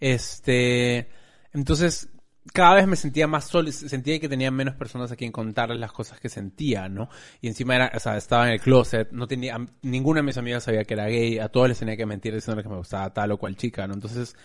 Este, 0.00 1.08
entonces, 1.52 2.08
cada 2.52 2.74
vez 2.74 2.86
me 2.86 2.96
sentía 2.96 3.26
más 3.26 3.46
solo, 3.46 3.72
sentía 3.72 4.20
que 4.20 4.28
tenía 4.28 4.50
menos 4.50 4.74
personas 4.74 5.10
a 5.10 5.16
quien 5.16 5.32
contarles 5.32 5.78
las 5.78 5.92
cosas 5.92 6.20
que 6.20 6.28
sentía, 6.28 6.88
¿no? 6.88 7.08
Y 7.40 7.48
encima 7.48 7.76
era, 7.76 7.90
o 7.94 7.98
sea, 8.00 8.16
estaba 8.16 8.46
en 8.46 8.52
el 8.54 8.60
closet, 8.60 9.10
no 9.12 9.26
tenía, 9.26 9.54
am- 9.54 9.68
ninguna 9.82 10.20
de 10.20 10.24
mis 10.24 10.36
amigas 10.36 10.64
sabía 10.64 10.84
que 10.84 10.94
era 10.94 11.06
gay, 11.06 11.38
a 11.38 11.48
todos 11.48 11.68
les 11.68 11.78
tenía 11.78 11.96
que 11.96 12.06
mentir 12.06 12.34
diciendo 12.34 12.62
que 12.62 12.68
me 12.68 12.76
gustaba 12.76 13.12
tal 13.12 13.32
o 13.32 13.38
cual 13.38 13.56
chica, 13.56 13.86
¿no? 13.86 13.94
Entonces, 13.94 14.36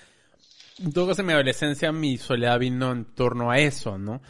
en 0.81 0.93
todo 0.93 1.07
caso, 1.07 1.21
en 1.21 1.27
mi 1.27 1.33
adolescencia, 1.33 1.91
mi 1.91 2.17
soledad 2.17 2.57
vino 2.57 2.91
en 2.93 3.03
torno 3.05 3.51
a 3.51 3.59
eso, 3.59 3.97
¿no? 3.97 4.21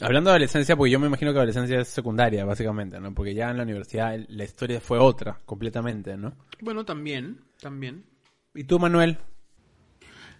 Hablando 0.00 0.30
de 0.30 0.34
adolescencia, 0.36 0.76
porque 0.76 0.90
yo 0.92 0.98
me 0.98 1.06
imagino 1.06 1.32
que 1.32 1.38
adolescencia 1.38 1.80
es 1.80 1.88
secundaria, 1.88 2.44
básicamente, 2.44 2.98
¿no? 2.98 3.14
Porque 3.14 3.34
ya 3.34 3.50
en 3.50 3.56
la 3.56 3.62
universidad 3.62 4.18
la 4.28 4.44
historia 4.44 4.80
fue 4.80 4.98
otra, 4.98 5.40
completamente, 5.44 6.16
¿no? 6.16 6.32
Bueno, 6.60 6.84
también, 6.84 7.40
también. 7.60 8.04
¿Y 8.54 8.64
tú, 8.64 8.78
Manuel? 8.78 9.18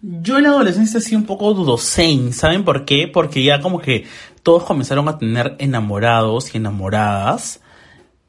Yo 0.08 0.36
en 0.38 0.44
la 0.44 0.50
adolescencia 0.50 1.00
sí 1.00 1.16
un 1.16 1.24
poco 1.24 1.52
dudosén, 1.52 2.32
¿saben 2.32 2.64
por 2.64 2.84
qué? 2.84 3.08
Porque 3.08 3.42
ya 3.42 3.60
como 3.60 3.80
que 3.80 4.04
todos 4.44 4.62
comenzaron 4.62 5.08
a 5.08 5.18
tener 5.18 5.56
enamorados 5.58 6.54
y 6.54 6.58
enamoradas 6.58 7.60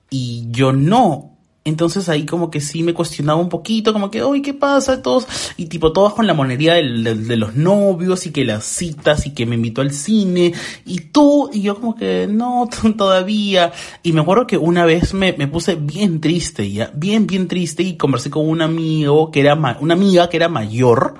y 0.10 0.48
yo 0.50 0.74
no. 0.74 1.34
Entonces 1.66 2.08
ahí 2.10 2.26
como 2.26 2.50
que 2.50 2.62
sí 2.62 2.82
me 2.82 2.94
cuestionaba 2.96 3.40
un 3.40 3.50
poquito, 3.50 3.92
como 3.94 4.10
que, 4.10 4.24
uy, 4.24 4.42
¿qué 4.42 4.54
pasa? 4.56 5.02
Todos, 5.04 5.28
y 5.58 5.66
tipo 5.66 5.92
todos 5.92 6.14
con 6.16 6.26
la 6.26 6.34
monería 6.34 6.76
del- 6.76 7.28
de 7.28 7.36
los 7.38 7.56
novios 7.56 8.26
y 8.26 8.32
que 8.32 8.46
las 8.46 8.64
citas 8.64 9.28
y 9.28 9.34
que 9.36 9.46
me 9.46 9.56
invitó 9.56 9.82
al 9.82 9.92
cine 9.92 10.54
y 10.86 11.00
tú, 11.12 11.50
y 11.54 11.62
yo 11.62 11.76
como 11.76 11.94
que 11.96 12.26
no, 12.28 12.68
todavía. 12.98 13.72
Y 14.02 14.14
me 14.14 14.22
acuerdo 14.22 14.48
que 14.48 14.58
una 14.58 14.86
vez 14.86 15.14
me, 15.14 15.34
me 15.34 15.48
puse 15.48 15.76
bien 15.76 16.22
triste, 16.22 16.72
ya, 16.72 16.90
bien, 16.96 17.28
bien 17.28 17.48
triste 17.48 17.84
y 17.84 17.98
conversé 17.98 18.32
con 18.32 18.48
un 18.50 18.62
amigo 18.64 19.30
que 19.30 19.42
era, 19.42 19.56
ma- 19.56 19.78
una 19.82 19.94
amiga 19.94 20.30
que 20.30 20.38
era 20.38 20.48
mayor 20.50 21.16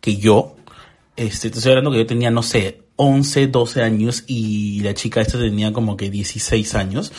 que 0.00 0.16
yo. 0.16 0.56
Este, 1.16 1.50
te 1.50 1.58
estoy 1.58 1.72
hablando 1.72 1.90
que 1.90 1.98
yo 1.98 2.06
tenía, 2.06 2.30
no 2.30 2.42
sé, 2.42 2.82
11, 2.96 3.48
12 3.48 3.82
años 3.82 4.24
y 4.26 4.80
la 4.80 4.94
chica 4.94 5.20
esta 5.20 5.38
tenía 5.38 5.72
como 5.72 5.96
que 5.96 6.10
16 6.10 6.74
años. 6.74 7.12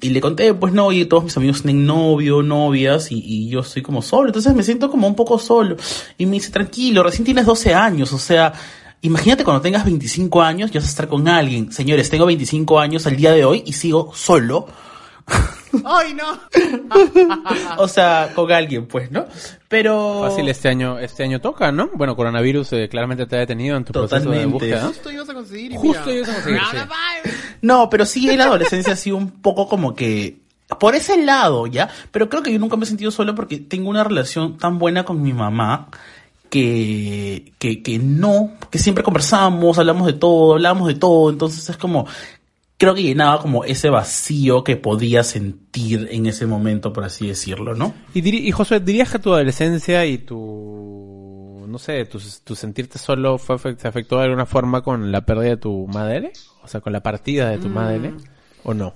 Y 0.00 0.10
le 0.10 0.20
conté, 0.20 0.52
pues 0.52 0.72
no, 0.72 0.90
y 0.90 1.04
todos 1.04 1.22
mis 1.22 1.36
amigos 1.36 1.62
tienen 1.62 1.86
novio, 1.86 2.42
novias, 2.42 3.12
y, 3.12 3.22
y 3.24 3.48
yo 3.48 3.60
estoy 3.60 3.82
como 3.82 4.02
solo. 4.02 4.28
Entonces 4.28 4.52
me 4.52 4.64
siento 4.64 4.90
como 4.90 5.06
un 5.06 5.14
poco 5.14 5.38
solo. 5.38 5.76
Y 6.18 6.26
me 6.26 6.32
dice, 6.32 6.50
tranquilo, 6.50 7.04
recién 7.04 7.24
tienes 7.24 7.46
12 7.46 7.72
años, 7.72 8.12
o 8.12 8.18
sea, 8.18 8.52
imagínate 9.02 9.44
cuando 9.44 9.60
tengas 9.60 9.84
25 9.84 10.42
años 10.42 10.70
y 10.72 10.74
vas 10.74 10.86
a 10.86 10.88
estar 10.88 11.08
con 11.08 11.28
alguien. 11.28 11.70
Señores, 11.70 12.10
tengo 12.10 12.26
25 12.26 12.80
años 12.80 13.06
al 13.06 13.16
día 13.16 13.32
de 13.32 13.44
hoy 13.44 13.62
y 13.64 13.74
sigo 13.74 14.12
solo. 14.14 14.66
¡Ay, 15.84 16.14
no! 16.14 16.38
O 17.78 17.88
sea, 17.88 18.30
con 18.34 18.50
alguien, 18.52 18.86
pues, 18.86 19.10
¿no? 19.10 19.26
Pero... 19.68 20.22
Fácil, 20.22 20.48
este 20.48 20.68
año, 20.68 20.98
este 20.98 21.22
año 21.22 21.40
toca, 21.40 21.72
¿no? 21.72 21.90
Bueno, 21.94 22.14
coronavirus 22.14 22.72
eh, 22.74 22.88
claramente 22.88 23.26
te 23.26 23.36
ha 23.36 23.40
detenido 23.40 23.76
en 23.76 23.84
tu 23.84 23.92
proceso 23.92 24.16
de 24.16 24.24
Totalmente. 24.24 24.52
búsqueda. 24.52 24.86
Justo 24.86 25.10
ibas 25.10 25.28
a 25.28 25.34
conseguir 25.34 25.72
y 25.72 25.76
Justo 25.76 26.12
ibas 26.12 26.28
a 26.28 26.34
conseguir, 26.34 26.60
sí. 26.70 27.30
No, 27.62 27.88
pero 27.88 28.04
sí 28.04 28.28
en 28.28 28.38
la 28.38 28.44
adolescencia 28.44 28.92
ha 28.92 28.96
sido 28.96 29.16
un 29.16 29.30
poco 29.30 29.68
como 29.68 29.94
que 29.94 30.42
por 30.78 30.94
ese 30.94 31.22
lado, 31.22 31.66
¿ya? 31.66 31.88
Pero 32.10 32.28
creo 32.28 32.42
que 32.42 32.52
yo 32.52 32.58
nunca 32.58 32.76
me 32.76 32.84
he 32.84 32.86
sentido 32.86 33.10
solo 33.10 33.34
porque 33.34 33.58
tengo 33.58 33.90
una 33.90 34.04
relación 34.04 34.56
tan 34.56 34.78
buena 34.78 35.04
con 35.04 35.22
mi 35.22 35.32
mamá 35.32 35.88
que, 36.48 37.52
que, 37.58 37.82
que 37.82 37.98
no, 37.98 38.52
que 38.70 38.78
siempre 38.78 39.04
conversamos, 39.04 39.78
hablamos 39.78 40.06
de 40.06 40.12
todo, 40.14 40.54
hablamos 40.54 40.88
de 40.88 40.94
todo, 40.94 41.30
entonces 41.30 41.68
es 41.68 41.76
como, 41.76 42.06
creo 42.82 42.94
que 42.96 43.02
llenaba 43.04 43.40
como 43.40 43.64
ese 43.64 43.88
vacío 43.90 44.64
que 44.64 44.76
podía 44.76 45.22
sentir 45.22 46.08
en 46.10 46.26
ese 46.26 46.46
momento, 46.46 46.92
por 46.92 47.04
así 47.04 47.28
decirlo, 47.28 47.76
¿no? 47.76 47.94
Y, 48.12 48.22
diri- 48.22 48.42
y 48.42 48.50
Josué, 48.50 48.80
¿dirías 48.80 49.10
que 49.10 49.20
tu 49.20 49.32
adolescencia 49.32 50.04
y 50.04 50.18
tu, 50.18 51.64
no 51.68 51.78
sé, 51.78 52.04
tu, 52.06 52.18
tu 52.42 52.54
sentirte 52.56 52.98
solo 52.98 53.38
fue, 53.38 53.56
se 53.76 53.86
afectó 53.88 54.18
de 54.18 54.24
alguna 54.24 54.46
forma 54.46 54.82
con 54.82 55.12
la 55.12 55.24
pérdida 55.24 55.50
de 55.50 55.56
tu 55.58 55.86
madre? 55.86 56.32
O 56.64 56.68
sea, 56.68 56.80
con 56.80 56.92
la 56.92 57.02
partida 57.02 57.50
de 57.50 57.58
tu 57.58 57.68
madre, 57.68 58.12
¿o 58.64 58.74
no? 58.74 58.94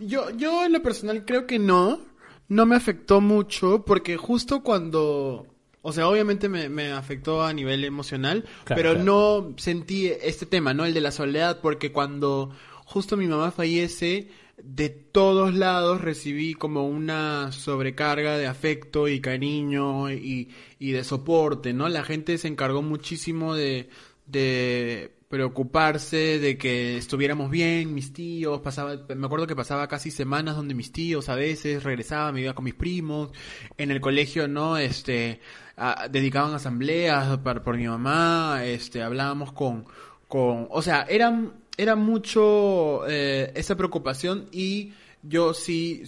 Yo, 0.00 0.30
yo 0.30 0.64
en 0.64 0.72
lo 0.72 0.82
personal 0.82 1.24
creo 1.24 1.46
que 1.46 1.58
no. 1.58 2.00
No 2.48 2.64
me 2.64 2.76
afectó 2.76 3.20
mucho 3.20 3.84
porque 3.84 4.16
justo 4.16 4.62
cuando... 4.62 5.46
O 5.82 5.92
sea, 5.92 6.08
obviamente 6.08 6.48
me, 6.48 6.68
me 6.68 6.90
afectó 6.92 7.42
a 7.42 7.52
nivel 7.52 7.84
emocional, 7.84 8.44
Claro, 8.64 8.82
pero 8.82 8.90
claro. 8.94 9.04
no 9.04 9.54
sentí 9.58 10.08
este 10.08 10.44
tema, 10.46 10.74
¿no? 10.74 10.84
El 10.84 10.94
de 10.94 11.00
la 11.00 11.12
soledad, 11.12 11.60
porque 11.60 11.92
cuando 11.92 12.50
justo 12.84 13.16
mi 13.16 13.26
mamá 13.26 13.50
fallece, 13.50 14.28
de 14.62 14.88
todos 14.88 15.54
lados 15.54 16.00
recibí 16.00 16.54
como 16.54 16.88
una 16.88 17.52
sobrecarga 17.52 18.36
de 18.36 18.48
afecto 18.48 19.06
y 19.06 19.20
cariño 19.20 20.10
y, 20.10 20.50
y 20.80 20.90
de 20.90 21.04
soporte, 21.04 21.72
¿no? 21.72 21.88
La 21.88 22.02
gente 22.02 22.36
se 22.38 22.48
encargó 22.48 22.82
muchísimo 22.82 23.54
de, 23.54 23.88
de 24.26 25.12
preocuparse 25.28 26.38
de 26.38 26.56
que 26.58 26.96
estuviéramos 26.96 27.50
bien, 27.50 27.94
mis 27.94 28.12
tíos, 28.12 28.60
pasaba, 28.60 28.96
me 29.14 29.26
acuerdo 29.26 29.46
que 29.46 29.54
pasaba 29.54 29.86
casi 29.86 30.10
semanas 30.10 30.56
donde 30.56 30.74
mis 30.74 30.90
tíos 30.90 31.28
a 31.28 31.34
veces 31.34 31.84
regresaba, 31.84 32.32
me 32.32 32.40
iba 32.40 32.54
con 32.54 32.64
mis 32.64 32.74
primos, 32.74 33.30
en 33.76 33.90
el 33.90 34.00
colegio, 34.00 34.48
¿no? 34.48 34.78
Este, 34.78 35.40
a- 35.78 36.08
dedicaban 36.08 36.54
asambleas 36.54 37.38
para, 37.38 37.62
por 37.62 37.76
mi 37.76 37.86
mamá, 37.88 38.60
este, 38.64 39.02
hablábamos 39.02 39.52
con, 39.52 39.84
con, 40.28 40.66
o 40.70 40.82
sea, 40.82 41.02
era, 41.08 41.40
era 41.76 41.96
mucho 41.96 43.06
eh, 43.08 43.52
esa 43.54 43.76
preocupación 43.76 44.48
y 44.52 44.92
yo 45.22 45.54
sí 45.54 46.02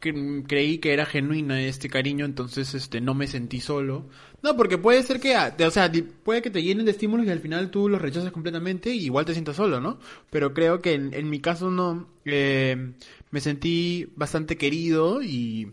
creí 0.00 0.78
que 0.78 0.92
era 0.92 1.06
genuina 1.06 1.60
este 1.62 1.88
cariño, 1.88 2.24
entonces 2.24 2.74
este 2.74 3.00
no 3.00 3.14
me 3.14 3.26
sentí 3.26 3.60
solo. 3.60 4.06
No, 4.42 4.56
porque 4.56 4.78
puede 4.78 5.02
ser 5.02 5.20
que, 5.20 5.36
o 5.36 5.70
sea, 5.70 5.90
puede 6.24 6.40
que 6.42 6.50
te 6.50 6.62
llenen 6.62 6.86
de 6.86 6.92
estímulos 6.92 7.26
y 7.26 7.30
al 7.30 7.40
final 7.40 7.70
tú 7.70 7.88
los 7.88 8.00
rechazas 8.00 8.32
completamente 8.32 8.90
y 8.90 9.04
igual 9.04 9.26
te 9.26 9.32
sientas 9.34 9.56
solo, 9.56 9.80
¿no? 9.80 9.98
Pero 10.30 10.54
creo 10.54 10.80
que 10.80 10.94
en, 10.94 11.12
en 11.14 11.28
mi 11.28 11.40
caso 11.40 11.70
no, 11.70 12.08
eh, 12.24 12.92
me 13.30 13.40
sentí 13.40 14.10
bastante 14.16 14.56
querido 14.56 15.22
y 15.22 15.72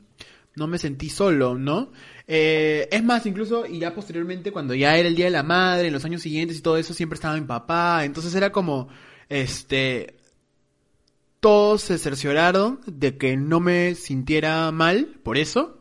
no 0.58 0.68
me 0.68 0.78
sentí 0.78 1.10
solo, 1.10 1.58
¿no? 1.58 1.92
Eh, 2.28 2.90
es 2.92 3.04
más, 3.04 3.26
incluso, 3.26 3.66
y 3.66 3.80
ya 3.80 3.94
posteriormente, 3.94 4.52
cuando 4.52 4.74
ya 4.74 4.98
era 4.98 5.08
el 5.08 5.16
Día 5.16 5.26
de 5.26 5.32
la 5.32 5.44
Madre, 5.44 5.88
en 5.88 5.94
los 5.94 6.04
años 6.04 6.22
siguientes 6.22 6.58
y 6.58 6.62
todo 6.62 6.78
eso, 6.78 6.94
siempre 6.94 7.16
estaba 7.16 7.36
mi 7.40 7.46
papá, 7.46 8.04
entonces 8.04 8.36
era 8.36 8.52
como, 8.52 8.90
este, 9.30 10.18
todos 11.40 11.82
se 11.84 11.98
cercioraron 11.98 12.82
de 12.86 13.18
que 13.18 13.38
no 13.38 13.60
me 13.60 13.96
sintiera 13.96 14.72
mal 14.72 15.20
por 15.24 15.38
eso 15.38 15.77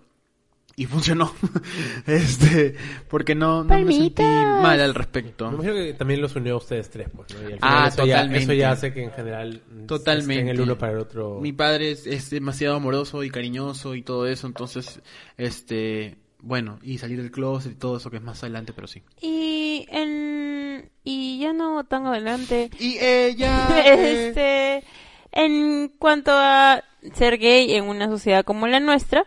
y 0.79 0.85
funcionó 0.87 1.33
este 2.07 2.75
porque 3.09 3.35
no, 3.35 3.65
no 3.65 3.79
me 3.79 3.93
sentí 3.93 4.23
mal 4.23 4.79
al 4.81 4.95
respecto 4.95 5.49
Me 5.51 5.55
imagino 5.55 5.75
que 5.75 5.95
también 5.95 6.21
los 6.21 6.37
unió 6.37 6.55
a 6.55 6.57
ustedes 6.59 6.91
tres, 6.91 7.09
pues, 7.15 7.33
¿no? 7.35 7.41
Y 7.49 7.53
al 7.55 7.59
final 7.59 7.61
Ah, 7.63 7.89
eso, 7.89 8.05
ya, 8.05 8.15
totalmente. 8.17 8.45
eso 8.45 8.53
ya 8.53 8.71
hace 8.73 8.93
que 8.93 9.03
en 9.05 9.11
general 9.13 9.63
Totalmente. 9.87 10.35
estén 10.35 10.49
el 10.49 10.61
uno 10.61 10.77
para 10.77 10.93
el 10.93 10.99
otro. 10.99 11.41
mi 11.41 11.53
padre 11.53 11.93
es, 11.93 12.07
es 12.07 12.29
demasiado 12.31 12.77
amoroso 12.77 13.25
y 13.25 13.31
cariñoso 13.31 13.95
y 13.95 14.03
todo 14.03 14.27
eso 14.27 14.47
entonces 14.47 15.01
este 15.39 16.17
bueno 16.41 16.79
y 16.83 16.99
salir 16.99 17.23
del 17.23 17.31
closet 17.31 17.73
y 17.73 17.77
todo 17.77 17.97
eso 17.97 18.11
que 18.11 18.19
es 18.19 18.23
más 18.23 18.43
adelante 18.43 18.73
pero 18.75 18.87
sí 18.87 19.03
Y 19.23 19.87
en 19.91 20.91
y 21.05 21.39
ya 21.41 21.53
no 21.53 21.85
tan 21.85 22.07
adelante. 22.07 22.71
y 22.79 22.99
ella 22.99 23.67
eh, 23.87 24.29
Este, 24.29 24.85
en 25.33 25.89
cuanto 25.99 26.33
a 26.33 26.83
ser 27.15 27.39
gay 27.39 27.73
en 27.75 27.85
una 27.85 28.09
sociedad 28.09 28.45
como 28.45 28.67
la 28.67 28.81
nuestra, 28.81 29.25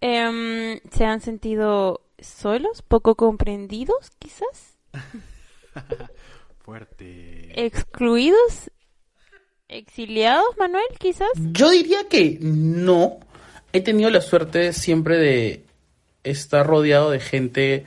em, 0.00 0.80
se 0.90 1.04
han 1.04 1.20
sentido 1.20 2.02
solos, 2.18 2.82
poco 2.82 3.16
comprendidos, 3.16 4.10
quizás, 4.18 4.76
fuerte 6.64 7.52
excluidos, 7.54 8.70
exiliados, 9.68 10.56
Manuel, 10.58 10.84
quizás. 10.98 11.30
Yo 11.36 11.70
diría 11.70 12.08
que 12.08 12.38
no. 12.40 13.18
He 13.72 13.80
tenido 13.80 14.10
la 14.10 14.20
suerte 14.20 14.72
siempre 14.72 15.18
de 15.18 15.64
estar 16.24 16.66
rodeado 16.66 17.10
de 17.10 17.20
gente 17.20 17.86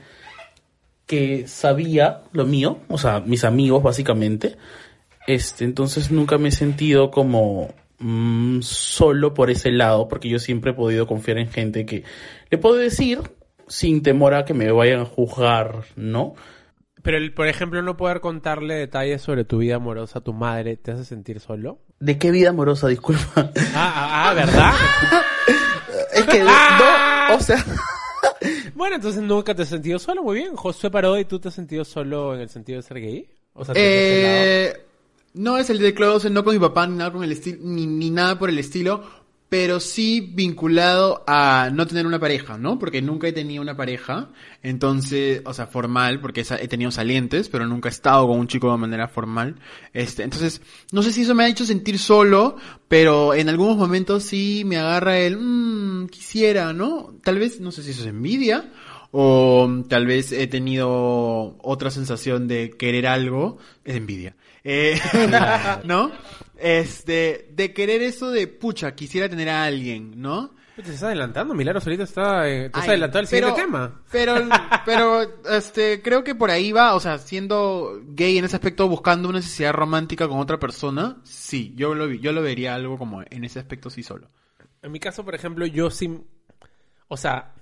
que 1.06 1.46
sabía 1.46 2.22
lo 2.32 2.44
mío, 2.44 2.78
o 2.88 2.98
sea, 2.98 3.20
mis 3.20 3.44
amigos 3.44 3.82
básicamente. 3.82 4.56
Este, 5.26 5.64
entonces 5.64 6.10
nunca 6.10 6.38
me 6.38 6.48
he 6.48 6.52
sentido 6.52 7.10
como 7.10 7.72
mm, 7.98 8.60
solo 8.62 9.34
por 9.34 9.50
ese 9.50 9.70
lado, 9.70 10.08
porque 10.08 10.28
yo 10.28 10.38
siempre 10.38 10.72
he 10.72 10.74
podido 10.74 11.06
confiar 11.06 11.38
en 11.38 11.48
gente 11.48 11.86
que 11.86 12.04
le 12.50 12.58
puedo 12.58 12.76
decir 12.76 13.20
sin 13.68 14.02
temor 14.02 14.34
a 14.34 14.44
que 14.44 14.54
me 14.54 14.70
vayan 14.70 15.00
a 15.00 15.04
juzgar, 15.04 15.84
¿no? 15.96 16.34
Pero, 17.02 17.18
el, 17.18 17.32
por 17.32 17.46
ejemplo, 17.46 17.82
no 17.82 17.96
poder 17.96 18.20
contarle 18.20 18.74
detalles 18.74 19.22
sobre 19.22 19.44
tu 19.44 19.58
vida 19.58 19.76
amorosa 19.76 20.18
a 20.18 20.22
tu 20.22 20.32
madre 20.32 20.76
te 20.76 20.90
hace 20.90 21.04
sentir 21.04 21.38
solo. 21.38 21.78
¿De 22.00 22.18
qué 22.18 22.30
vida 22.30 22.50
amorosa, 22.50 22.88
disculpa? 22.88 23.30
Ah, 23.36 23.52
ah, 23.74 24.30
ah, 24.30 24.34
¿verdad? 24.34 24.72
es 26.12 26.24
que 26.24 26.42
no, 26.42 27.36
o 27.36 27.40
sea, 27.40 27.64
bueno, 28.74 28.96
entonces 28.96 29.22
nunca 29.22 29.54
te 29.54 29.62
has 29.62 29.68
sentido 29.68 29.98
solo, 29.98 30.22
muy 30.22 30.36
bien. 30.36 30.56
Josué 30.56 30.90
Parodi, 30.90 31.24
¿tú 31.24 31.38
te 31.38 31.48
has 31.48 31.54
sentido 31.54 31.84
solo 31.84 32.34
en 32.34 32.40
el 32.40 32.48
sentido 32.48 32.78
de 32.78 32.82
ser 32.82 33.00
gay? 33.00 33.30
O 33.52 33.64
sea, 33.64 33.74
¿te 33.74 33.80
has 33.80 33.86
Eh, 33.86 34.85
no 35.36 35.58
es 35.58 35.70
el 35.70 35.78
de 35.78 35.94
Close, 35.94 36.30
no 36.30 36.42
con 36.42 36.54
mi 36.54 36.60
papá 36.60 36.86
ni 36.86 36.96
nada 36.96 37.12
con 37.12 37.22
el 37.22 37.32
estilo, 37.32 37.58
ni, 37.62 37.86
ni 37.86 38.10
nada 38.10 38.38
por 38.38 38.48
el 38.48 38.58
estilo, 38.58 39.04
pero 39.48 39.78
sí 39.78 40.32
vinculado 40.34 41.22
a 41.26 41.70
no 41.72 41.86
tener 41.86 42.06
una 42.06 42.18
pareja, 42.18 42.58
¿no? 42.58 42.78
Porque 42.78 43.00
nunca 43.00 43.28
he 43.28 43.32
tenido 43.32 43.62
una 43.62 43.76
pareja, 43.76 44.30
entonces, 44.62 45.42
o 45.44 45.54
sea, 45.54 45.68
formal, 45.68 46.20
porque 46.20 46.44
he 46.60 46.68
tenido 46.68 46.90
salientes, 46.90 47.48
pero 47.48 47.66
nunca 47.66 47.88
he 47.88 47.92
estado 47.92 48.26
con 48.26 48.40
un 48.40 48.48
chico 48.48 48.72
de 48.72 48.78
manera 48.78 49.06
formal. 49.06 49.56
Este, 49.92 50.24
entonces, 50.24 50.62
no 50.90 51.02
sé 51.02 51.12
si 51.12 51.22
eso 51.22 51.34
me 51.34 51.44
ha 51.44 51.48
hecho 51.48 51.64
sentir 51.64 51.98
solo, 51.98 52.56
pero 52.88 53.34
en 53.34 53.48
algunos 53.48 53.76
momentos 53.76 54.24
sí 54.24 54.64
me 54.66 54.78
agarra 54.78 55.18
el, 55.18 55.36
mmm, 55.38 56.08
quisiera, 56.08 56.72
¿no? 56.72 57.14
Tal 57.22 57.38
vez, 57.38 57.60
no 57.60 57.70
sé 57.70 57.84
si 57.84 57.90
eso 57.90 58.00
es 58.00 58.08
envidia, 58.08 58.72
o 59.12 59.84
tal 59.88 60.06
vez 60.06 60.32
he 60.32 60.48
tenido 60.48 61.56
otra 61.62 61.90
sensación 61.90 62.48
de 62.48 62.70
querer 62.70 63.06
algo, 63.06 63.58
es 63.84 63.94
envidia. 63.94 64.34
Eh, 64.68 64.98
¿No? 65.84 66.10
Este, 66.58 67.48
de 67.52 67.72
querer 67.72 68.02
eso 68.02 68.30
de, 68.30 68.48
pucha, 68.48 68.96
quisiera 68.96 69.28
tener 69.28 69.48
a 69.48 69.62
alguien, 69.64 70.20
¿no? 70.20 70.56
Te 70.74 70.82
estás 70.82 71.04
adelantando, 71.04 71.54
Milagros 71.54 71.86
ahorita 71.86 72.02
está... 72.02 72.48
eh, 72.50 72.68
te 72.68 72.78
has 72.78 72.84
Ay, 72.84 72.90
adelantado 72.90 73.24
siguiente 73.26 73.52
pero- 73.54 73.64
tema. 73.66 74.02
Pero, 74.10 74.34
pero, 74.84 75.22
este, 75.50 76.02
creo 76.02 76.24
que 76.24 76.34
por 76.34 76.50
ahí 76.50 76.72
va, 76.72 76.94
o 76.96 77.00
sea, 77.00 77.18
siendo 77.18 78.00
gay 78.08 78.38
en 78.38 78.44
ese 78.44 78.56
aspecto, 78.56 78.88
buscando 78.88 79.28
una 79.28 79.38
necesidad 79.38 79.72
romántica 79.72 80.26
con 80.28 80.38
otra 80.40 80.58
persona, 80.58 81.18
sí, 81.22 81.72
yo 81.76 81.94
lo, 81.94 82.10
yo 82.10 82.32
lo 82.32 82.42
vería 82.42 82.74
algo 82.74 82.98
como 82.98 83.22
en 83.22 83.44
ese 83.44 83.60
aspecto 83.60 83.88
sí 83.88 84.02
solo. 84.02 84.28
En 84.82 84.90
mi 84.90 84.98
caso, 84.98 85.24
por 85.24 85.34
ejemplo, 85.36 85.64
yo 85.66 85.90
sí... 85.90 86.20
O 87.08 87.16
sea... 87.16 87.54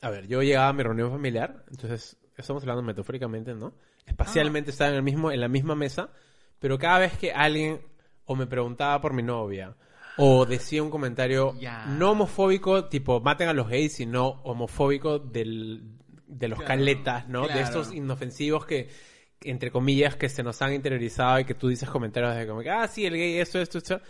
A 0.00 0.08
ver, 0.08 0.26
yo 0.26 0.42
llegaba 0.42 0.68
a 0.68 0.72
mi 0.72 0.82
reunión 0.82 1.10
familiar, 1.10 1.64
entonces 1.70 2.16
estamos 2.36 2.62
hablando 2.62 2.82
metafóricamente, 2.82 3.54
¿no? 3.54 3.74
Espacialmente 4.06 4.70
estaba 4.70 4.90
en 4.90 4.96
el 4.96 5.02
mismo, 5.02 5.30
en 5.30 5.40
la 5.40 5.48
misma 5.48 5.74
mesa, 5.74 6.10
pero 6.58 6.78
cada 6.78 6.98
vez 7.00 7.16
que 7.18 7.32
alguien 7.32 7.80
o 8.24 8.36
me 8.36 8.46
preguntaba 8.46 9.00
por 9.00 9.12
mi 9.12 9.22
novia 9.22 9.74
o 10.16 10.44
decía 10.46 10.82
un 10.82 10.90
comentario 10.90 11.54
Ya. 11.58 11.86
no 11.86 12.10
homofóbico, 12.12 12.86
tipo 12.86 13.20
maten 13.20 13.48
a 13.48 13.52
los 13.54 13.68
gays, 13.68 13.94
sino 13.94 14.28
homofóbico 14.44 15.18
del, 15.18 15.82
de 16.26 16.48
los 16.48 16.58
Claro, 16.58 16.68
caletas, 16.68 17.28
¿no? 17.28 17.42
De 17.42 17.48
claro. 17.48 17.60
estos 17.62 17.92
inofensivos 17.94 18.66
que, 18.66 18.88
entre 19.42 19.70
comillas, 19.70 20.16
que 20.16 20.28
se 20.28 20.42
nos 20.42 20.60
han 20.62 20.74
interiorizado 20.74 21.40
y 21.40 21.44
que 21.44 21.54
tú 21.54 21.68
dices 21.68 21.88
comentarios 21.88 22.34
de 22.36 22.46
como 22.46 22.60
ah, 22.70 22.86
sí, 22.88 23.06
el 23.06 23.14
gay, 23.14 23.38
esto, 23.38 23.58
esto, 23.60 23.78
esto. 23.78 24.00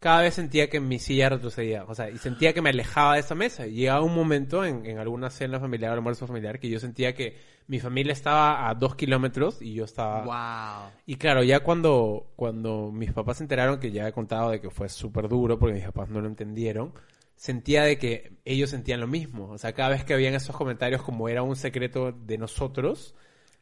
Cada 0.00 0.22
vez 0.22 0.34
sentía 0.34 0.70
que 0.70 0.78
mi 0.78 0.98
silla 0.98 1.28
retrocedía, 1.28 1.84
o 1.84 1.94
sea, 1.94 2.08
y 2.08 2.18
sentía 2.18 2.52
que 2.52 2.62
me 2.62 2.70
alejaba 2.70 3.14
de 3.14 3.20
esa 3.20 3.34
mesa. 3.34 3.66
Y 3.66 3.74
llegaba 3.74 4.02
un 4.02 4.14
momento 4.14 4.64
en, 4.64 4.86
en 4.86 4.98
alguna 4.98 5.28
cena 5.28 5.58
familiar 5.58 5.90
o 5.90 5.94
almuerzo 5.94 6.26
familiar 6.26 6.60
que 6.60 6.68
yo 6.68 6.78
sentía 6.78 7.14
que 7.14 7.36
mi 7.68 7.80
familia 7.80 8.14
estaba 8.14 8.68
a 8.68 8.74
dos 8.74 8.94
kilómetros 8.94 9.60
y 9.60 9.74
yo 9.74 9.84
estaba... 9.84 10.22
Wow. 10.24 10.90
Y 11.06 11.16
claro, 11.16 11.42
ya 11.42 11.60
cuando, 11.60 12.32
cuando 12.34 12.90
mis 12.90 13.12
papás 13.12 13.36
se 13.36 13.44
enteraron 13.44 13.78
que 13.78 13.92
ya 13.92 14.08
he 14.08 14.12
contado 14.12 14.50
de 14.50 14.60
que 14.60 14.70
fue 14.70 14.88
súper 14.88 15.28
duro 15.28 15.58
porque 15.58 15.74
mis 15.74 15.84
papás 15.84 16.08
no 16.08 16.20
lo 16.22 16.28
entendieron, 16.28 16.94
sentía 17.36 17.82
de 17.82 17.98
que 17.98 18.38
ellos 18.46 18.70
sentían 18.70 19.00
lo 19.00 19.06
mismo. 19.06 19.50
O 19.50 19.58
sea, 19.58 19.74
cada 19.74 19.90
vez 19.90 20.02
que 20.04 20.14
habían 20.14 20.34
esos 20.34 20.56
comentarios 20.56 21.02
como 21.02 21.28
era 21.28 21.42
un 21.42 21.56
secreto 21.56 22.12
de 22.12 22.38
nosotros, 22.38 23.14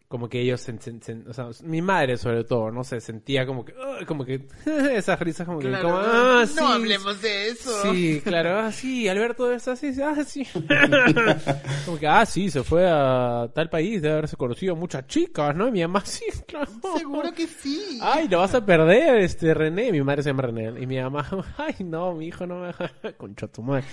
como 0.09 0.29
que 0.29 0.41
ellos, 0.41 0.67
sen- 0.69 0.79
sen- 0.79 1.01
sen- 1.01 1.29
o 1.29 1.33
sea, 1.33 1.49
mi 1.65 1.83
madre 1.83 2.17
sobre 2.17 2.45
todo, 2.45 2.71
no 2.71 2.85
sé, 2.85 3.01
sentía 3.01 3.45
como 3.45 3.65
que, 3.65 3.73
"Ugh", 3.73 4.07
como 4.07 4.25
que 4.25 4.47
esas 4.95 5.19
risas 5.21 5.47
como 5.47 5.59
que, 5.59 5.71
como, 5.81 5.97
ah, 5.97 6.41
no 6.43 6.47
sí, 6.47 6.73
hablemos 6.73 7.21
de 7.23 7.49
eso. 7.49 7.71
Sí, 7.93 8.21
claro, 8.23 8.59
ah, 8.61 8.71
sí, 8.73 9.09
Alberto 9.09 9.51
es 9.51 9.67
así, 9.67 9.93
sí, 9.93 10.03
ah, 10.03 10.15
sí. 10.25 10.47
Como 11.85 11.99
que, 11.99 12.07
ah, 12.07 12.25
sí, 12.27 12.51
se 12.51 12.63
fue 12.63 12.87
a 12.89 13.49
tal 13.55 13.69
país, 13.71 14.03
debe 14.03 14.15
haberse 14.15 14.37
conocido 14.37 14.75
muchas 14.77 15.07
chicas, 15.07 15.55
¿no? 15.55 15.69
Y 15.69 15.73
mi 15.73 15.81
mamá, 15.83 16.01
sí, 16.05 16.25
claro. 16.47 16.71
Seguro 16.97 17.33
que 17.33 17.47
sí. 17.47 17.99
Ay, 18.03 18.29
lo 18.29 18.39
vas 18.39 18.55
a 18.55 18.65
perder, 18.65 19.17
este, 19.19 19.55
René. 19.55 19.93
Mi 19.93 20.03
madre 20.03 20.23
se 20.23 20.31
llama 20.31 20.43
René. 20.43 20.81
Y 20.81 20.87
mi 20.87 21.01
mamá, 21.01 21.27
ay, 21.59 21.75
no, 21.81 22.15
mi 22.15 22.27
hijo 22.27 22.47
no 22.47 22.61
me 22.61 22.67
deja. 22.69 22.91
Concha 23.17 23.47
tu 23.49 23.63
madre. 23.63 23.85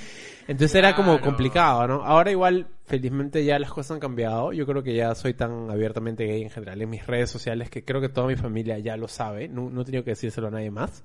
Entonces 0.48 0.76
era 0.76 0.96
como 0.96 1.20
complicado, 1.22 1.88
¿no? 1.88 2.04
Ahora 2.04 2.32
igual, 2.32 2.68
felizmente 2.98 3.44
ya 3.44 3.58
las 3.58 3.72
cosas 3.72 3.92
han 3.96 4.00
cambiado. 4.00 4.54
Yo 4.54 4.66
creo 4.68 4.84
que 4.84 4.94
ya 4.94 5.16
soy 5.16 5.34
tan 5.34 5.70
abiertamente 5.72 6.26
gay 6.28 6.44
en 6.44 6.50
general 6.52 6.82
en 6.82 6.90
mis 6.90 7.08
redes 7.08 7.30
sociales 7.32 7.70
que 7.72 7.84
creo 7.84 8.02
que 8.02 8.10
toda 8.10 8.28
mi 8.28 8.36
familia 8.36 8.78
ya 8.80 8.98
lo 8.98 9.08
sabe. 9.08 9.48
No, 9.48 9.70
no 9.72 9.82
he 9.82 9.86
tenido 9.86 10.04
que 10.04 10.12
decírselo 10.12 10.48
a 10.48 10.52
nadie 10.52 10.70
más. 10.70 11.04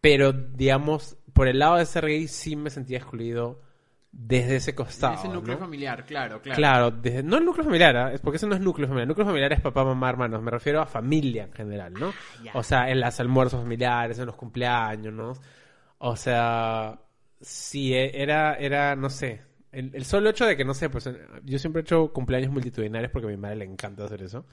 Pero, 0.00 0.32
digamos, 0.32 1.16
por 1.32 1.48
el 1.48 1.58
lado 1.58 1.76
de 1.76 1.84
ser 1.86 2.06
gay 2.06 2.26
sí 2.28 2.56
me 2.56 2.70
sentía 2.70 2.98
excluido 2.98 3.60
desde 4.12 4.56
ese 4.56 4.74
costado. 4.74 5.14
ese 5.14 5.28
núcleo 5.28 5.56
¿no? 5.56 5.60
familiar, 5.60 6.04
claro, 6.06 6.40
claro. 6.40 6.56
Claro, 6.56 6.90
desde- 6.90 7.22
no 7.22 7.36
el 7.36 7.44
núcleo 7.44 7.64
familiar, 7.64 7.96
¿ah? 7.96 8.12
es 8.12 8.20
porque 8.20 8.36
eso 8.38 8.46
no 8.46 8.54
es 8.54 8.60
núcleo 8.60 8.88
familiar. 8.88 9.06
Núcleo 9.08 9.26
familiar 9.26 9.52
es 9.52 9.60
papá, 9.60 9.84
mamá, 9.84 10.08
hermanos. 10.08 10.40
Me 10.42 10.50
refiero 10.50 10.80
a 10.80 10.86
familia 10.86 11.44
en 11.44 11.52
general, 11.52 11.92
¿no? 11.92 12.12
Ya. 12.42 12.52
O 12.54 12.62
sea, 12.62 12.88
en 12.90 13.00
los 13.00 13.20
almuerzos 13.20 13.60
familiares, 13.60 14.18
en 14.18 14.26
los 14.26 14.36
cumpleaños, 14.36 15.12
¿no? 15.12 15.34
O 15.98 16.16
sea, 16.16 16.98
sí, 17.40 17.92
e- 17.92 18.22
era, 18.22 18.54
era, 18.54 18.96
no 18.96 19.10
sé. 19.10 19.42
El, 19.72 19.90
el 19.94 20.04
solo 20.04 20.30
hecho 20.30 20.46
de 20.46 20.56
que, 20.56 20.64
no 20.64 20.74
sé, 20.74 20.88
pues 20.88 21.06
eh, 21.06 21.16
yo 21.44 21.58
siempre 21.58 21.80
he 21.80 21.82
hecho 21.82 22.12
cumpleaños 22.12 22.50
multitudinarios 22.50 23.10
porque 23.10 23.26
a 23.26 23.30
mi 23.30 23.36
madre 23.36 23.56
le 23.56 23.64
encanta 23.64 24.04
hacer 24.04 24.22
eso. 24.22 24.44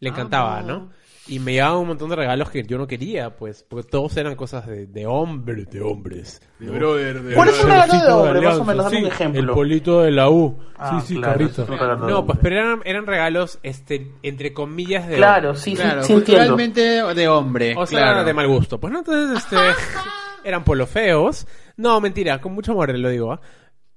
Le 0.00 0.10
encantaba, 0.10 0.58
Amo. 0.58 0.68
¿no? 0.68 0.90
Y 1.26 1.38
me 1.38 1.52
llevaban 1.52 1.78
un 1.78 1.86
montón 1.88 2.10
de 2.10 2.16
regalos 2.16 2.50
que 2.50 2.64
yo 2.64 2.76
no 2.76 2.86
quería, 2.86 3.34
pues, 3.36 3.64
porque 3.66 3.88
todos 3.88 4.14
eran 4.18 4.34
cosas 4.34 4.66
de, 4.66 4.86
de 4.86 5.06
hombres, 5.06 5.70
de 5.70 5.80
hombres. 5.80 6.42
De 6.58 6.66
¿no? 6.66 6.72
brother, 6.72 7.22
de 7.22 7.34
¿Cuál 7.34 7.48
es 7.48 7.64
un 7.64 7.70
regalo 7.70 7.92
de 7.94 8.12
hombre? 8.12 8.40
Más 8.42 8.58
o 8.58 8.64
menos, 8.64 8.84
dame 8.84 8.96
un 8.98 9.02
sí, 9.04 9.08
ejemplo. 9.08 9.40
El 9.40 9.48
polito 9.48 10.02
de 10.02 10.10
la 10.10 10.28
U. 10.28 10.58
Ah, 10.76 11.00
sí, 11.00 11.14
sí, 11.14 11.20
claro, 11.20 11.38
carrito. 11.38 11.64
de 11.64 12.12
No, 12.12 12.26
pues, 12.26 12.38
pero 12.42 12.56
eran, 12.56 12.80
eran 12.84 13.06
regalos, 13.06 13.58
este, 13.62 14.12
entre 14.22 14.52
comillas, 14.52 15.08
de 15.08 15.16
Claro, 15.16 15.54
sí, 15.54 15.74
Claro, 15.74 16.02
sí, 16.02 16.08
sí 16.08 16.12
entiendo. 16.12 16.42
culturalmente 16.42 16.80
de 17.14 17.28
hombre. 17.28 17.74
O 17.78 17.86
sea, 17.86 18.00
claro. 18.00 18.24
de 18.24 18.34
mal 18.34 18.48
gusto. 18.48 18.78
Pues 18.78 18.92
no, 18.92 18.98
entonces, 18.98 19.38
este, 19.38 19.56
eran 20.44 20.62
polo 20.64 20.86
feos. 20.86 21.46
No, 21.78 22.00
mentira, 22.02 22.38
con 22.40 22.52
mucho 22.52 22.72
amor 22.72 22.96
lo 22.98 23.08
digo, 23.08 23.32
¿ah? 23.32 23.40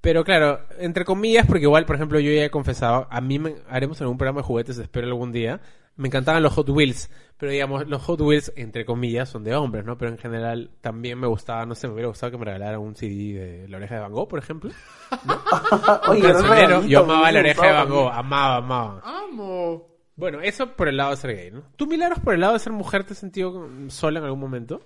Pero 0.08 0.24
claro, 0.24 0.62
entre 0.80 1.04
comillas, 1.04 1.46
porque 1.46 1.64
igual, 1.64 1.86
por 1.86 1.98
ejemplo, 1.98 2.18
yo 2.18 2.32
ya 2.32 2.46
he 2.46 2.50
confesado, 2.50 3.08
a 3.12 3.20
mí 3.20 3.40
me, 3.40 3.56
haremos 3.68 4.00
algún 4.00 4.18
programa 4.18 4.40
de 4.40 4.48
juguetes, 4.48 4.78
espero 4.78 5.06
algún 5.06 5.34
día. 5.34 5.60
Me 5.98 6.08
encantaban 6.08 6.42
los 6.42 6.54
Hot 6.54 6.70
Wheels, 6.70 7.12
pero 7.36 7.52
digamos, 7.52 7.86
los 7.90 8.02
Hot 8.04 8.22
Wheels, 8.22 8.54
entre 8.56 8.86
comillas, 8.86 9.28
son 9.28 9.44
de 9.44 9.54
hombres, 9.54 9.84
¿no? 9.84 9.98
Pero 9.98 10.12
en 10.12 10.18
general 10.18 10.72
también 10.80 11.20
me 11.20 11.28
gustaba, 11.28 11.66
no 11.66 11.76
sé, 11.76 11.88
me 11.88 11.94
hubiera 11.96 12.08
gustado 12.08 12.32
que 12.32 12.38
me 12.38 12.46
regalaran 12.46 12.80
un 12.80 12.96
CD 12.96 13.34
de 13.34 13.68
La 13.68 13.76
Oreja 13.76 13.96
de 13.96 14.00
Van 14.00 14.14
Gogh, 14.14 14.30
por 14.30 14.40
ejemplo. 14.40 14.72
Oye, 16.08 16.22
Un 16.22 16.32
cancionero. 16.32 16.56
regalito, 16.56 16.88
Yo 16.88 17.00
amaba 17.02 17.30
La 17.34 17.40
Oreja 17.42 17.68
de 17.68 17.74
Van 17.74 17.90
Gogh, 17.90 18.10
amaba, 18.10 18.56
amaba. 18.56 19.02
Amo. 19.04 19.88
Bueno, 20.16 20.40
eso 20.40 20.72
por 20.72 20.88
el 20.88 20.96
lado 20.96 21.12
de 21.12 21.18
ser 21.18 21.36
gay, 21.36 21.52
¿no? 21.52 21.64
¿Tú, 21.76 21.86
Milagros, 21.86 22.22
por 22.22 22.34
el 22.34 22.40
lado 22.40 22.54
de 22.54 22.60
ser 22.60 22.72
mujer, 22.72 23.04
te 23.04 23.12
has 23.12 23.20
sentido 23.20 23.70
sola 23.90 24.20
en 24.20 24.26
algún 24.26 24.40
momento? 24.40 24.80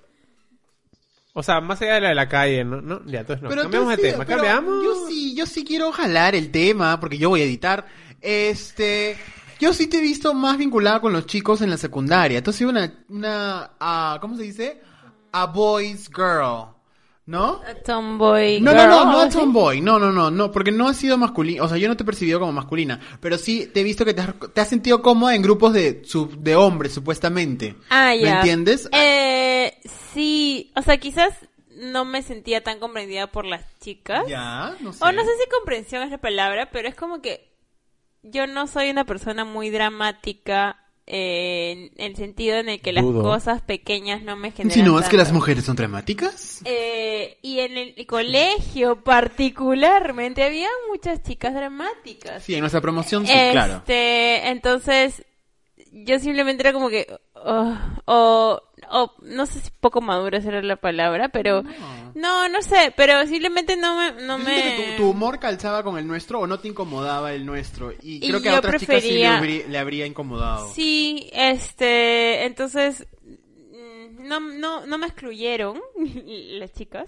O 1.34 1.44
sea, 1.44 1.62
más 1.62 1.82
allá 1.82 1.96
de 1.96 2.02
la 2.02 2.10
de 2.10 2.16
la 2.16 2.28
calle, 2.28 2.64
¿no? 2.64 2.82
¿No? 2.82 3.06
Ya, 3.06 3.22
entonces 3.22 3.42
no. 3.42 3.50
Pero 3.50 3.64
Cambiamos 3.64 3.90
de 3.90 3.98
tema. 3.98 4.26
pero 4.26 4.38
Cambiamos. 4.44 4.84
Yo 4.84 5.08
sí, 5.08 5.36
yo 5.36 5.46
sí 5.46 5.64
quiero 5.64 5.92
jalar 5.92 6.36
el 6.36 6.52
tema, 6.52 7.00
porque 7.00 7.18
yo 7.18 7.30
voy 7.30 7.42
a 7.42 7.46
editar. 7.46 7.86
Este, 8.20 9.18
yo 9.60 9.74
sí 9.74 9.88
te 9.88 10.00
he 10.00 10.02
visto 10.02 10.34
más 10.34 10.58
vinculada 10.58 11.00
con 11.00 11.14
los 11.14 11.26
chicos 11.26 11.62
en 11.62 11.70
la 11.70 11.78
secundaria. 11.78 12.44
Tú 12.44 12.50
has 12.50 12.58
sido 12.58 12.70
una, 12.70 12.94
una, 13.08 13.72
ah, 13.80 14.18
¿cómo 14.20 14.36
se 14.36 14.44
dice? 14.44 14.82
A 15.32 15.46
boys 15.46 16.10
girl, 16.10 16.76
¿no? 17.26 17.62
A 17.66 17.76
Tomboy. 17.76 18.60
No, 18.62 18.72
no, 18.74 18.78
girl, 18.80 18.90
no, 18.90 19.06
no 19.06 19.20
a 19.22 19.30
tomboy, 19.30 19.82
no, 19.82 20.00
no, 20.00 20.12
no, 20.12 20.32
no, 20.32 20.52
porque 20.52 20.72
no 20.72 20.88
has 20.90 20.98
sido 20.98 21.18
masculina, 21.18 21.64
o 21.64 21.68
sea, 21.68 21.78
yo 21.78 21.88
no 21.88 21.96
te 21.96 22.04
he 22.04 22.06
percibido 22.06 22.40
como 22.40 22.52
masculina, 22.52 23.00
pero 23.20 23.38
sí 23.38 23.68
te 23.74 23.82
he 23.82 23.84
visto 23.84 24.04
que 24.06 24.14
te 24.14 24.22
has, 24.22 24.34
te 24.54 24.60
has 24.62 24.68
sentido 24.68 25.02
cómoda 25.02 25.36
en 25.36 25.42
grupos 25.42 25.74
de, 25.74 26.02
sub- 26.06 26.38
de 26.38 26.56
hombres, 26.56 26.94
supuestamente. 26.94 27.76
Ah, 27.90 28.14
ya. 28.16 28.22
¿Me 28.22 28.30
entiendes? 28.38 28.90
Eh, 28.92 29.78
sí, 30.14 30.72
o 30.76 30.82
sea, 30.82 30.98
quizás 30.98 31.34
no 31.76 32.06
me 32.06 32.22
sentía 32.22 32.64
tan 32.64 32.80
comprendida 32.80 33.28
por 33.28 33.46
las 33.46 33.64
chicas. 33.80 34.24
Ya, 34.28 34.76
no 34.82 34.92
sé. 34.94 35.04
O 35.04 35.12
no 35.12 35.22
sé 35.24 35.30
si 35.44 35.50
comprensión 35.50 36.04
es 36.04 36.12
la 36.12 36.18
palabra, 36.20 36.70
pero 36.72 36.88
es 36.90 36.96
como 36.96 37.22
que 37.22 37.50
yo 38.24 38.46
no 38.46 38.68
soy 38.68 38.90
una 38.90 39.06
persona 39.06 39.46
muy 39.46 39.70
dramática 39.72 40.78
eh, 41.08 41.92
en 41.96 42.12
el 42.12 42.16
sentido 42.16 42.58
en 42.58 42.70
el 42.70 42.82
que 42.82 42.94
las 42.94 43.04
Dudo. 43.04 43.24
cosas 43.24 43.62
pequeñas 43.62 44.22
no 44.24 44.36
me 44.36 44.52
generan 44.52 44.78
¿Insinúas 44.78 45.10
que 45.10 45.18
las 45.18 45.32
mujeres 45.32 45.66
son 45.66 45.76
dramáticas? 45.76 46.62
Eh, 46.66 47.38
y 47.42 47.60
en 47.60 47.78
el 47.78 48.06
colegio 48.06 49.04
particularmente 49.04 50.44
había 50.44 50.70
muchas 50.90 51.24
chicas 51.24 51.54
dramáticas. 51.54 52.44
Sí, 52.44 52.54
en 52.54 52.62
nuestra 52.62 52.82
promoción 52.82 53.26
sí, 53.26 53.34
este, 53.34 53.52
claro. 53.52 53.84
entonces 53.88 55.26
yo 55.92 56.20
simplemente 56.20 56.64
era 56.64 56.74
como 56.74 56.90
que 56.90 57.08
oh, 57.46 57.78
o 58.06 58.62
o 58.94 59.14
no 59.22 59.46
sé 59.46 59.60
si 59.62 59.70
poco 59.80 60.02
madura 60.02 60.40
era 60.40 60.62
la 60.62 60.76
palabra, 60.76 61.30
pero 61.30 61.64
no, 62.16 62.50
no 62.50 62.62
sé, 62.62 62.94
pero 62.98 63.26
simplemente 63.26 63.78
no 63.78 63.96
me 63.96 64.12
no 64.24 64.38
me 64.38 64.56
que 64.56 64.96
tu, 64.98 65.04
tu 65.04 65.10
humor 65.12 65.40
calzaba 65.40 65.82
con 65.84 65.98
el 65.98 66.06
nuestro 66.08 66.40
o 66.42 66.48
no 66.48 66.60
te 66.60 66.68
incomodaba 66.68 67.32
el 67.34 67.46
nuestro. 67.46 67.94
Y 68.02 68.18
Y 68.26 68.28
creo 68.30 68.42
que 68.42 68.50
a 68.50 68.58
otras 68.60 68.82
chicas 68.82 69.02
sí 69.02 69.12
le, 69.12 69.28
prefería- 69.28 69.40
habrí- 69.40 69.66
le 69.68 69.78
habría 69.78 70.06
incomodado. 70.06 70.74
Sí, 70.74 71.30
este, 71.32 72.46
entonces 72.46 73.08
mm, 73.24 74.28
no, 74.28 74.40
no, 74.40 74.86
no 74.86 74.98
me 74.98 75.08
excluyeron 75.08 75.80
las 76.60 76.74
chicas. 76.74 77.08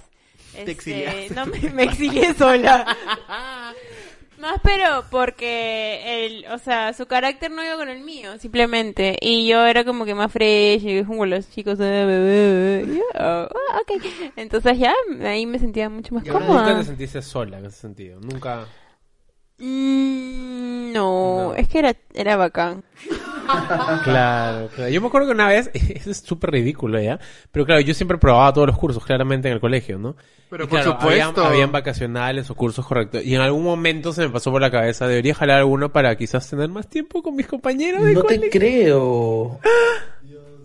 Este, 0.56 0.72
exiliaste 0.72 1.34
no 1.34 1.48
me, 1.48 1.60
me 1.72 1.84
exilié 1.84 2.34
sola. 2.36 2.86
Más 4.40 4.60
pero 4.64 5.06
porque 5.10 6.26
el, 6.26 6.46
o 6.52 6.58
sea, 6.58 6.94
su 6.94 7.06
carácter 7.06 7.52
no 7.52 7.64
iba 7.64 7.76
con 7.78 7.88
el 7.90 8.02
mío, 8.02 8.38
simplemente. 8.40 9.18
Y 9.22 9.48
yo 9.48 9.66
era 9.66 9.86
como 9.86 10.06
que 10.06 10.16
más 10.16 10.32
fresh, 10.32 10.86
y 10.86 11.04
como 11.06 11.26
los 11.26 11.50
chicos, 11.50 11.78
eh, 11.82 12.86
yo, 12.88 13.04
ah, 13.16 13.48
ok. 13.82 14.04
Entonces 14.36 14.78
ya, 14.78 14.94
ahí 15.24 15.46
me 15.46 15.60
sentía 15.60 15.90
mucho 15.90 16.16
más 16.16 16.26
Y 16.26 16.30
ahora 16.30 16.46
Nunca 16.46 16.60
cómoda. 16.62 16.80
te 16.80 16.86
sentiste 16.86 17.22
sola 17.22 17.60
en 17.60 17.66
ese 17.68 17.78
sentido. 17.80 18.20
Nunca. 18.20 18.66
Mm, 19.66 20.92
no, 20.94 21.48
No. 21.50 21.56
es 21.56 21.68
que 21.70 21.80
era, 21.80 21.96
era 22.14 22.36
bacán. 22.36 22.84
Claro, 24.04 24.70
claro. 24.74 24.90
Yo 24.90 25.02
me 25.02 25.08
acuerdo 25.08 25.28
que 25.28 25.34
una 25.34 25.48
vez, 25.48 25.70
eso 25.74 26.12
es 26.12 26.18
súper 26.18 26.52
ridículo 26.52 27.00
ya, 27.02 27.20
pero 27.52 27.66
claro, 27.66 27.82
yo 27.82 27.94
siempre 27.94 28.18
probaba 28.18 28.54
todos 28.54 28.68
los 28.68 28.78
cursos, 28.78 29.04
claramente 29.06 29.48
en 29.48 29.54
el 29.56 29.60
colegio, 29.60 29.98
¿no? 29.98 30.16
Pero 30.50 30.66
Y 30.66 30.68
por 30.68 30.80
claro, 30.80 30.92
supuesto. 31.00 31.32
Habían, 31.42 31.52
habían 31.54 31.72
vacacionales 31.72 32.50
o 32.50 32.56
cursos 32.56 32.86
correctos. 32.86 33.24
Y 33.26 33.36
en 33.36 33.42
algún 33.42 33.64
momento 33.64 34.14
se 34.14 34.22
me 34.22 34.30
pasó 34.30 34.52
por 34.52 34.62
la 34.62 34.70
cabeza, 34.72 35.08
debería 35.08 35.34
jalar 35.36 35.60
alguno 35.60 35.92
para 35.92 36.16
quizás 36.16 36.50
tener 36.50 36.70
más 36.70 36.88
tiempo 36.88 37.24
con 37.24 37.36
mis 37.36 37.48
compañeros 37.48 38.04
de 38.04 38.14
No 38.14 38.24
te 38.24 38.50
creo. 38.50 39.60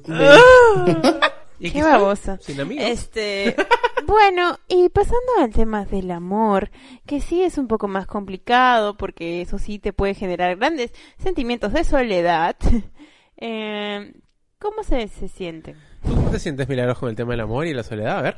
Y 1.60 1.70
Qué 1.70 1.82
babosa. 1.82 2.38
Sin 2.40 2.60
amigos. 2.60 2.84
Este, 2.86 3.56
bueno, 4.06 4.58
y 4.68 4.88
pasando 4.90 5.18
al 5.40 5.50
tema 5.52 5.84
del 5.84 6.10
amor, 6.10 6.70
que 7.06 7.20
sí 7.20 7.42
es 7.42 7.58
un 7.58 7.66
poco 7.68 7.88
más 7.88 8.06
complicado 8.06 8.96
porque 8.96 9.40
eso 9.42 9.58
sí 9.58 9.78
te 9.78 9.92
puede 9.92 10.14
generar 10.14 10.56
grandes 10.56 10.92
sentimientos 11.18 11.72
de 11.72 11.84
soledad. 11.84 12.56
Eh, 13.40 14.14
¿Cómo 14.58 14.82
se, 14.82 15.06
se 15.06 15.28
sienten? 15.28 15.76
¿Tú 16.04 16.12
cómo 16.16 16.28
te 16.28 16.40
sientes, 16.40 16.68
Milagros, 16.68 16.98
con 16.98 17.08
el 17.08 17.14
tema 17.14 17.30
del 17.34 17.40
amor 17.42 17.68
y 17.68 17.72
la 17.72 17.84
soledad? 17.84 18.18
A 18.18 18.22
ver. 18.22 18.36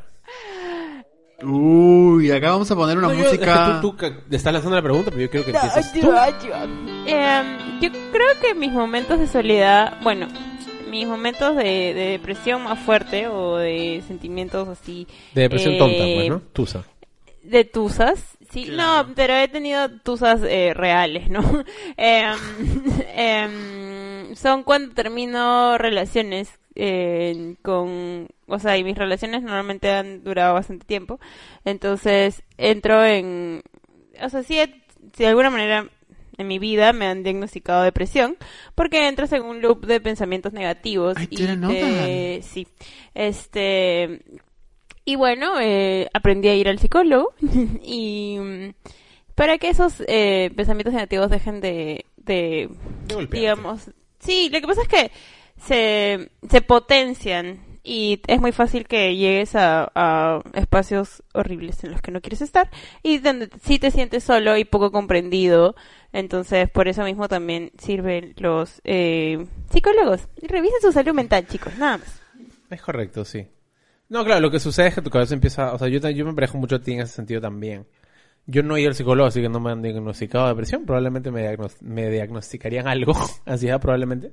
Uy, 1.43 2.31
acá 2.31 2.51
vamos 2.51 2.71
a 2.71 2.77
poner 2.77 2.99
una 2.99 3.09
No, 3.09 3.15
yo- 3.15 3.21
música. 3.25 3.77
que 3.77 3.81
tú, 3.81 3.97
tú 3.97 4.37
estás 4.37 4.53
lanzando 4.53 4.77
la 4.77 4.83
pregunta, 4.83 5.11
pero 5.11 5.23
yo 5.23 5.31
quiero 5.31 5.47
que 5.47 5.53
empieces 5.53 5.91
tú. 5.93 6.13
Eh, 7.07 7.59
yo 7.81 7.91
creo 8.13 8.29
que 8.43 8.55
mis 8.55 8.71
momentos 8.73 9.19
de 9.19 9.27
soledad, 9.27 9.95
bueno, 10.03 10.29
mis 10.91 11.07
momentos 11.07 11.57
de, 11.57 11.95
de 11.95 12.07
depresión 12.19 12.63
más 12.65 12.79
fuerte 12.81 13.29
o 13.29 13.57
de 13.57 14.03
sentimientos 14.07 14.69
así 14.69 15.07
De 15.35 15.43
depresión 15.43 15.75
eh, 15.75 15.79
tonta, 15.79 16.05
pues, 16.05 16.29
¿no? 16.29 16.41
Tusa. 16.53 16.85
de 17.43 17.65
tusas, 17.65 18.37
sí, 18.53 18.65
Claro. 18.67 19.09
no, 19.09 19.15
pero 19.15 19.35
he 19.35 19.49
tenido 19.49 19.89
tusas 20.01 20.41
eh, 20.43 20.73
reales, 20.75 21.31
¿no? 21.31 21.41
Em, 21.97 22.35
em, 23.15 24.35
son 24.37 24.63
cuando 24.63 24.95
termino 24.95 25.77
relaciones 25.79 26.51
eh, 26.75 27.57
con, 27.63 28.29
o 28.47 28.59
sea, 28.59 28.77
y 28.79 28.85
mis 28.85 28.97
relaciones 28.97 29.43
normalmente 29.43 29.91
han 29.91 30.23
durado 30.25 30.55
bastante 30.55 30.87
tiempo, 30.87 31.19
entonces 31.65 32.43
entro 32.59 33.05
en, 33.05 33.63
o 34.23 34.29
sea, 34.29 34.43
sí, 34.43 34.59
he- 34.59 34.83
si 35.17 35.25
de 35.25 35.29
alguna 35.29 35.51
manera 35.51 35.89
en 36.41 36.49
mi 36.49 36.59
vida 36.59 36.93
me 36.93 37.07
han 37.07 37.23
diagnosticado 37.23 37.83
depresión 37.83 38.37
porque 38.75 39.07
entras 39.09 39.33
en 39.33 39.43
un 39.43 39.61
loop 39.63 39.87
de 39.87 40.01
pensamientos 40.01 40.53
negativos 40.53 41.17
I 41.21 41.29
y 41.31 41.37
te- 41.69 42.43
sí 42.43 42.67
este 43.15 44.21
y 45.05 45.17
bueno, 45.17 45.59
eh, 45.61 46.09
aprendí 46.13 46.49
a 46.49 46.55
ir 46.55 46.69
al 46.69 46.79
psicólogo 46.79 47.33
y 47.85 48.37
mm, 48.39 48.71
para 49.35 49.59
que 49.59 49.69
esos 49.71 50.03
eh, 50.07 50.51
pensamientos 50.55 50.93
negativos 50.95 51.31
dejen 51.31 51.61
de, 51.61 52.05
de 52.17 52.69
De 53.07 53.15
digamos, 53.41 53.91
sí, 54.19 54.51
lo 54.53 54.61
que 54.61 54.67
pasa 54.67 54.83
es 54.83 54.89
que 54.89 55.11
se, 55.67 56.31
se 56.49 56.61
potencian 56.61 57.61
y 57.83 58.21
es 58.27 58.41
muy 58.41 58.53
fácil 58.53 58.87
que 58.87 59.17
llegues 59.17 59.53
a, 59.55 60.43
espacios 60.55 61.23
horribles 61.33 61.83
en 61.85 61.93
los 61.93 62.01
que 62.03 62.11
no 62.11 62.21
quieres 62.21 62.43
estar 62.43 62.71
y 63.03 63.19
donde 63.19 63.49
sí 63.63 63.79
te 63.79 63.91
sientes 63.91 64.25
solo 64.25 64.57
y 64.57 64.65
poco 64.65 64.93
comprendido. 64.93 65.75
Entonces, 66.13 66.69
por 66.69 66.89
eso 66.89 67.05
mismo 67.05 67.29
también 67.29 67.71
sirven 67.79 68.35
los 68.37 68.81
eh, 68.85 69.47
psicólogos. 69.71 70.29
Revisen 70.43 70.81
su 70.81 70.93
salud 70.93 71.15
mental, 71.15 71.47
chicos, 71.47 71.77
nada 71.79 71.99
más. 71.99 72.21
Es 72.69 72.83
correcto, 72.83 73.25
sí. 73.25 73.47
No, 74.09 74.25
claro, 74.25 74.41
lo 74.41 74.51
que 74.51 74.59
sucede 74.59 74.89
es 74.89 74.95
que 74.95 75.03
tu 75.03 75.11
cabeza 75.11 75.35
empieza... 75.35 75.73
O 75.73 75.79
sea, 75.79 75.87
yo, 75.89 76.01
yo 76.11 76.27
me 76.27 76.35
parejo 76.35 76.59
mucho 76.59 76.77
a 76.77 76.81
ti 76.81 76.93
en 76.93 77.01
ese 77.01 77.15
sentido 77.15 77.41
también. 77.41 77.87
Yo 78.47 78.65
no 78.65 78.77
he 78.77 78.81
ido 78.81 78.89
al 78.89 78.97
psicólogo, 78.97 79.29
así 79.29 79.41
que 79.41 79.49
no 79.49 79.61
me 79.61 79.71
han 79.71 79.83
diagnosticado 79.83 80.49
depresión. 80.49 80.85
Probablemente 80.85 81.31
me, 81.31 81.43
diagnos- 81.43 81.79
diagnosticarían 81.81 82.89
algo, 82.89 83.15
ansiedad 83.47 83.81
probablemente. 83.81 84.33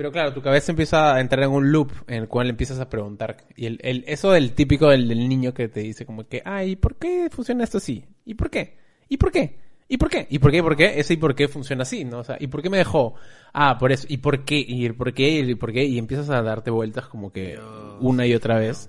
Pero 0.00 0.12
claro, 0.12 0.32
tu 0.32 0.40
cabeza 0.40 0.72
empieza 0.72 1.14
a 1.14 1.20
entrar 1.20 1.44
en 1.44 1.50
un 1.50 1.70
loop 1.70 1.92
en 2.06 2.22
el 2.22 2.26
cual 2.26 2.48
empiezas 2.48 2.80
a 2.80 2.88
preguntar. 2.88 3.36
Y 3.54 3.66
el, 3.66 3.78
el- 3.82 4.02
eso 4.06 4.30
del 4.30 4.52
típico 4.54 4.88
del, 4.88 5.06
del 5.06 5.28
niño 5.28 5.52
que 5.52 5.68
te 5.68 5.80
dice 5.80 6.06
como 6.06 6.26
que, 6.26 6.40
ay, 6.42 6.76
¿por 6.76 6.96
qué 6.96 7.28
funciona 7.30 7.64
esto 7.64 7.76
así? 7.76 8.02
¿Y 8.24 8.32
por 8.32 8.48
qué? 8.48 8.78
¿Y 9.10 9.18
por 9.18 9.30
qué? 9.30 9.58
¿Y 9.88 9.98
por 9.98 10.08
qué? 10.08 10.26
¿Y 10.30 10.38
por 10.38 10.50
qué? 10.52 10.56
¿Y 10.56 10.62
por 10.62 10.74
qué? 10.74 10.98
Ese 10.98 11.12
y 11.12 11.16
por 11.18 11.34
qué 11.34 11.48
funciona 11.48 11.82
así, 11.82 12.06
¿no? 12.06 12.20
O 12.20 12.24
sea, 12.24 12.38
¿y 12.40 12.46
por 12.46 12.62
qué 12.62 12.70
me 12.70 12.78
dejó? 12.78 13.12
Ah, 13.52 13.76
por 13.76 13.92
eso. 13.92 14.06
¿Y 14.08 14.16
por 14.16 14.46
qué? 14.46 14.64
¿Y 14.66 14.86
el 14.86 14.94
por 14.94 15.12
qué? 15.12 15.28
¿Y 15.32 15.38
el 15.40 15.58
por 15.58 15.70
qué? 15.70 15.84
Y 15.84 15.98
empiezas 15.98 16.30
a 16.30 16.40
darte 16.40 16.70
vueltas 16.70 17.04
como 17.06 17.30
que 17.30 17.58
una 18.00 18.26
y 18.26 18.32
otra 18.34 18.58
vez. 18.58 18.88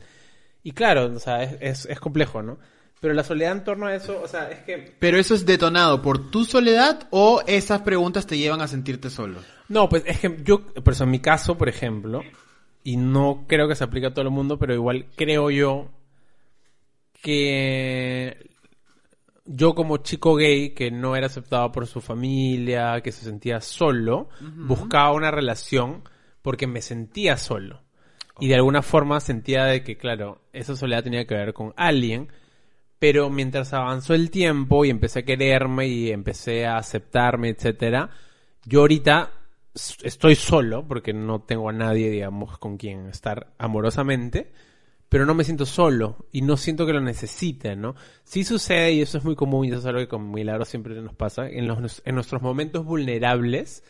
Y 0.64 0.72
claro, 0.72 1.08
o 1.14 1.20
sea, 1.20 1.44
es, 1.44 1.58
es, 1.60 1.86
es 1.88 2.00
complejo, 2.00 2.42
¿no? 2.42 2.58
Pero 3.02 3.16
la 3.16 3.24
soledad 3.26 3.52
en 3.54 3.64
torno 3.66 3.88
a 3.88 3.96
eso, 3.96 4.22
o 4.24 4.28
sea, 4.30 4.50
es 4.52 4.60
que... 4.60 4.94
Pero 5.00 5.18
eso 5.18 5.34
es 5.34 5.44
detonado 5.46 6.04
por 6.04 6.30
tu 6.30 6.46
soledad 6.46 7.08
o 7.10 7.42
esas 7.48 7.82
preguntas 7.82 8.28
te 8.28 8.38
llevan 8.38 8.62
a 8.62 8.68
sentirte 8.68 9.10
solo. 9.10 9.40
No, 9.72 9.88
pues 9.88 10.04
es 10.06 10.20
que 10.20 10.38
yo, 10.44 10.66
por 10.66 10.92
eso 10.92 11.06
en 11.06 11.12
mi 11.12 11.20
caso, 11.20 11.58
por 11.58 11.70
ejemplo, 11.70 12.22
y 12.84 12.98
no 12.98 13.46
creo 13.48 13.70
que 13.70 13.76
se 13.76 13.86
aplique 13.86 14.08
a 14.08 14.14
todo 14.14 14.26
el 14.26 14.30
mundo, 14.30 14.60
pero 14.60 14.74
igual 14.74 15.06
creo 15.16 15.50
yo 15.50 15.88
que 17.22 18.50
yo 19.46 19.74
como 19.74 19.98
chico 19.98 20.36
gay 20.36 20.72
que 20.72 20.92
no 20.92 21.16
era 21.16 21.28
aceptado 21.28 21.72
por 21.72 21.88
su 21.88 22.02
familia, 22.02 23.00
que 23.00 23.14
se 23.14 23.24
sentía 23.24 23.62
solo, 23.62 24.28
buscaba 24.42 25.14
una 25.14 25.32
relación 25.32 26.04
porque 26.42 26.68
me 26.68 26.82
sentía 26.82 27.38
solo. 27.38 27.82
Y 28.42 28.50
de 28.50 28.56
alguna 28.56 28.82
forma 28.82 29.22
sentía 29.22 29.64
de 29.64 29.84
que, 29.84 29.96
claro, 29.96 30.42
esa 30.52 30.76
soledad 30.76 31.04
tenía 31.04 31.26
que 31.26 31.36
ver 31.36 31.54
con 31.54 31.74
alguien, 31.78 32.28
pero 33.00 33.30
mientras 33.30 33.72
avanzó 33.72 34.16
el 34.16 34.32
tiempo 34.32 34.84
y 34.84 34.90
empecé 34.90 35.20
a 35.20 35.26
quererme 35.26 35.88
y 35.88 36.12
empecé 36.12 36.66
a 36.66 36.76
aceptarme, 36.76 37.48
etcétera, 37.48 38.10
yo 38.66 38.82
ahorita 38.82 39.32
estoy 39.74 40.36
solo 40.36 40.86
porque 40.88 41.14
no 41.14 41.42
tengo 41.42 41.70
a 41.70 41.74
nadie, 41.74 42.10
digamos, 42.10 42.58
con 42.58 42.78
quien 42.78 43.08
estar 43.08 43.54
amorosamente, 43.58 44.52
pero 45.10 45.26
no 45.26 45.34
me 45.34 45.44
siento 45.44 45.66
solo 45.66 46.26
y 46.32 46.42
no 46.42 46.58
siento 46.58 46.86
que 46.86 46.94
lo 46.94 47.02
necesite, 47.02 47.76
¿no? 47.76 47.96
Sí 48.24 48.44
sucede 48.44 48.94
y 48.94 49.02
eso 49.02 49.18
es 49.18 49.24
muy 49.26 49.36
común 49.36 49.66
y 49.66 49.70
eso 49.70 49.80
es 49.80 49.86
algo 49.86 50.00
que 50.00 50.08
con 50.08 50.32
Milagro 50.32 50.66
siempre 50.66 50.96
nos 51.02 51.14
pasa, 51.16 51.50
en, 51.50 51.68
los, 51.68 52.02
en 52.06 52.16
nuestros 52.16 52.42
momentos 52.42 52.86
vulnerables 52.86 53.84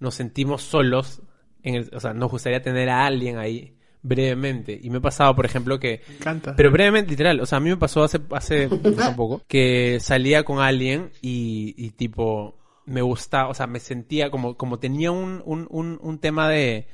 nos 0.00 0.14
sentimos 0.14 0.62
solos, 0.62 1.22
en 1.62 1.74
el- 1.76 1.90
o 1.94 2.00
sea, 2.00 2.14
nos 2.14 2.30
gustaría 2.30 2.62
tener 2.62 2.88
a 2.90 3.06
alguien 3.06 3.38
ahí 3.38 3.74
brevemente 4.02 4.78
y 4.80 4.90
me 4.90 4.98
ha 4.98 5.00
pasado, 5.00 5.34
por 5.34 5.44
ejemplo, 5.44 5.80
que 5.80 6.02
Me 6.08 6.14
encanta. 6.14 6.54
pero 6.54 6.70
brevemente, 6.70 7.10
literal, 7.10 7.40
o 7.40 7.46
sea, 7.46 7.58
a 7.58 7.60
mí 7.60 7.68
me 7.70 7.76
pasó 7.76 8.04
hace, 8.04 8.20
hace 8.30 8.68
un 8.68 8.80
poco 9.16 9.42
que 9.48 9.98
salía 10.00 10.44
con 10.44 10.60
alguien 10.60 11.10
y, 11.20 11.74
y 11.76 11.90
tipo, 11.90 12.56
me 12.88 13.02
gustaba, 13.02 13.48
o 13.48 13.54
sea, 13.54 13.66
me 13.66 13.80
sentía 13.80 14.30
como, 14.30 14.56
como 14.56 14.78
tenía 14.78 15.10
un, 15.12 15.42
un, 15.44 15.66
un, 15.70 15.98
un 16.02 16.18
tema 16.18 16.48
de, 16.48 16.88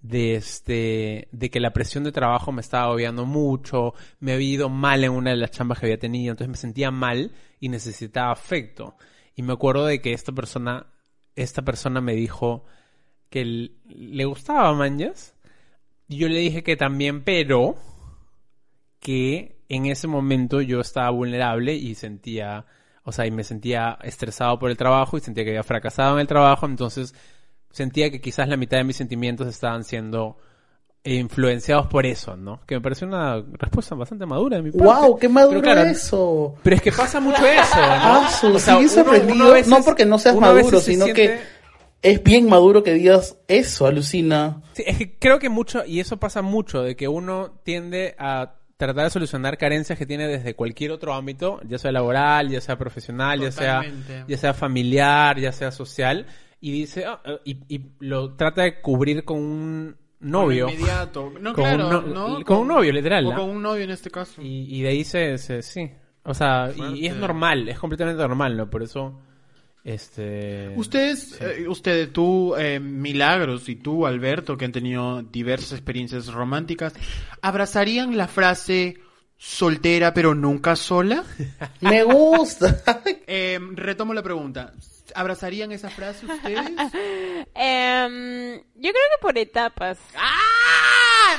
de 0.00 0.34
este, 0.34 1.28
de 1.32 1.50
que 1.50 1.60
la 1.60 1.72
presión 1.72 2.04
de 2.04 2.12
trabajo 2.12 2.52
me 2.52 2.60
estaba 2.60 2.84
agobiando 2.84 3.24
mucho, 3.24 3.94
me 4.20 4.32
había 4.32 4.48
ido 4.48 4.68
mal 4.68 5.04
en 5.04 5.12
una 5.12 5.30
de 5.30 5.36
las 5.36 5.50
chambas 5.50 5.78
que 5.78 5.86
había 5.86 5.98
tenido, 5.98 6.32
entonces 6.32 6.50
me 6.50 6.56
sentía 6.56 6.90
mal 6.90 7.32
y 7.60 7.68
necesitaba 7.68 8.32
afecto. 8.32 8.96
Y 9.34 9.42
me 9.42 9.52
acuerdo 9.52 9.86
de 9.86 10.00
que 10.00 10.12
esta 10.12 10.32
persona, 10.32 10.86
esta 11.36 11.62
persona 11.62 12.00
me 12.00 12.14
dijo 12.14 12.64
que 13.30 13.70
le 13.86 14.24
gustaba 14.24 14.74
Manjas. 14.74 15.34
Y 16.08 16.16
yo 16.16 16.28
le 16.28 16.40
dije 16.40 16.62
que 16.62 16.76
también, 16.76 17.22
pero 17.22 17.76
que 18.98 19.60
en 19.68 19.86
ese 19.86 20.08
momento 20.08 20.60
yo 20.60 20.80
estaba 20.80 21.10
vulnerable 21.10 21.74
y 21.74 21.94
sentía, 21.94 22.66
o 23.08 23.12
sea, 23.12 23.24
y 23.26 23.30
me 23.30 23.42
sentía 23.42 23.96
estresado 24.02 24.58
por 24.58 24.68
el 24.70 24.76
trabajo 24.76 25.16
y 25.16 25.20
sentía 25.20 25.42
que 25.44 25.50
había 25.50 25.62
fracasado 25.62 26.14
en 26.16 26.20
el 26.20 26.26
trabajo, 26.26 26.66
entonces 26.66 27.14
sentía 27.70 28.10
que 28.10 28.20
quizás 28.20 28.48
la 28.48 28.56
mitad 28.58 28.76
de 28.76 28.84
mis 28.84 28.96
sentimientos 28.96 29.46
estaban 29.46 29.82
siendo 29.84 30.36
influenciados 31.04 31.86
por 31.86 32.04
eso, 32.06 32.36
¿no? 32.36 32.60
Que 32.66 32.74
me 32.74 32.80
pareció 32.80 33.06
una 33.06 33.42
respuesta 33.52 33.94
bastante 33.94 34.26
madura 34.26 34.56
de 34.58 34.62
mi 34.64 34.70
parte. 34.72 34.84
¡Wow! 34.84 35.18
¡Qué 35.18 35.28
maduro 35.28 35.60
Pero 35.60 35.72
claro, 35.74 35.88
eso! 35.88 36.54
Pero 36.62 36.76
es 36.76 36.82
que 36.82 36.92
pasa 36.92 37.18
mucho 37.20 37.46
eso, 37.46 37.76
¿no? 37.76 37.82
Ah, 37.82 38.30
O 38.54 38.58
sea, 38.58 38.74
sí, 38.74 38.80
uno- 38.80 38.88
sorprendido. 38.88 39.34
uno 39.34 39.44
a 39.46 39.52
veces- 39.54 39.68
no 39.68 39.82
porque 39.82 40.04
no 40.04 40.18
seas 40.18 40.36
maduro, 40.36 40.80
sino 40.80 41.04
siente- 41.06 41.14
que 41.14 41.40
es 42.02 42.22
bien 42.22 42.48
maduro 42.48 42.82
que 42.82 42.92
digas 42.92 43.38
eso, 43.48 43.86
alucina. 43.86 44.60
Sí, 44.72 44.82
es 44.86 44.98
que 44.98 45.18
creo 45.18 45.38
que 45.38 45.48
mucho, 45.48 45.84
y 45.86 46.00
eso 46.00 46.18
pasa 46.18 46.42
mucho, 46.42 46.82
de 46.82 46.94
que 46.94 47.08
uno 47.08 47.52
tiende 47.62 48.14
a 48.18 48.54
tratar 48.78 49.04
de 49.04 49.10
solucionar 49.10 49.58
carencias 49.58 49.98
que 49.98 50.06
tiene 50.06 50.26
desde 50.26 50.54
cualquier 50.54 50.92
otro 50.92 51.12
ámbito, 51.12 51.60
ya 51.68 51.76
sea 51.78 51.92
laboral, 51.92 52.48
ya 52.48 52.60
sea 52.62 52.78
profesional, 52.78 53.40
ya 53.40 53.50
sea, 53.52 53.82
ya 54.26 54.36
sea 54.38 54.54
familiar, 54.54 55.38
ya 55.38 55.52
sea 55.52 55.70
social, 55.72 56.24
y 56.60 56.72
dice, 56.72 57.04
ah, 57.04 57.20
eh, 57.26 57.38
y, 57.44 57.74
y 57.76 57.82
lo 57.98 58.34
trata 58.36 58.62
de 58.62 58.80
cubrir 58.80 59.24
con 59.24 59.38
un 59.38 59.96
novio. 60.20 60.66
Con 60.66 60.74
inmediato. 60.74 61.32
No, 61.40 61.52
Con 61.52 61.64
claro, 61.64 61.88
un 62.00 62.14
no- 62.14 62.38
¿no? 62.38 62.44
con 62.44 62.58
un 62.58 62.68
novio, 62.68 62.92
literal, 62.92 63.26
O 63.26 63.34
con 63.34 63.50
un 63.50 63.62
novio 63.62 63.84
en 63.84 63.90
este 63.90 64.10
caso. 64.10 64.40
Y, 64.40 64.66
y 64.74 64.82
de 64.82 64.88
ahí 64.88 65.04
se, 65.04 65.36
se- 65.38 65.62
sí. 65.62 65.90
O 66.24 66.32
sea, 66.34 66.70
y, 66.76 67.00
y 67.00 67.06
es 67.06 67.16
normal, 67.16 67.68
es 67.68 67.78
completamente 67.78 68.20
normal, 68.22 68.56
¿no? 68.56 68.68
Por 68.70 68.82
eso, 68.82 69.20
este... 69.84 70.72
Ustedes, 70.76 71.40
eh, 71.40 71.66
ustedes, 71.68 72.12
tú, 72.12 72.54
eh, 72.56 72.80
Milagros, 72.80 73.68
y 73.68 73.76
tú, 73.76 74.06
Alberto, 74.06 74.56
que 74.56 74.64
han 74.64 74.72
tenido 74.72 75.22
diversas 75.22 75.72
experiencias 75.72 76.26
románticas, 76.28 76.94
¿abrazarían 77.42 78.16
la 78.16 78.28
frase 78.28 78.98
soltera 79.38 80.12
pero 80.12 80.34
nunca 80.34 80.76
sola? 80.76 81.24
Me 81.80 82.02
gusta. 82.02 82.82
Eh, 83.30 83.60
retomo 83.74 84.14
la 84.14 84.22
pregunta. 84.22 84.72
¿Abrazarían 85.14 85.70
esa 85.70 85.90
frase 85.90 86.24
ustedes? 86.24 86.60
Em, 87.54 88.56
yo 88.56 88.90
creo 88.90 88.92
que 88.92 89.20
por 89.20 89.36
etapas. 89.36 89.98
¡Ah! 90.16 90.38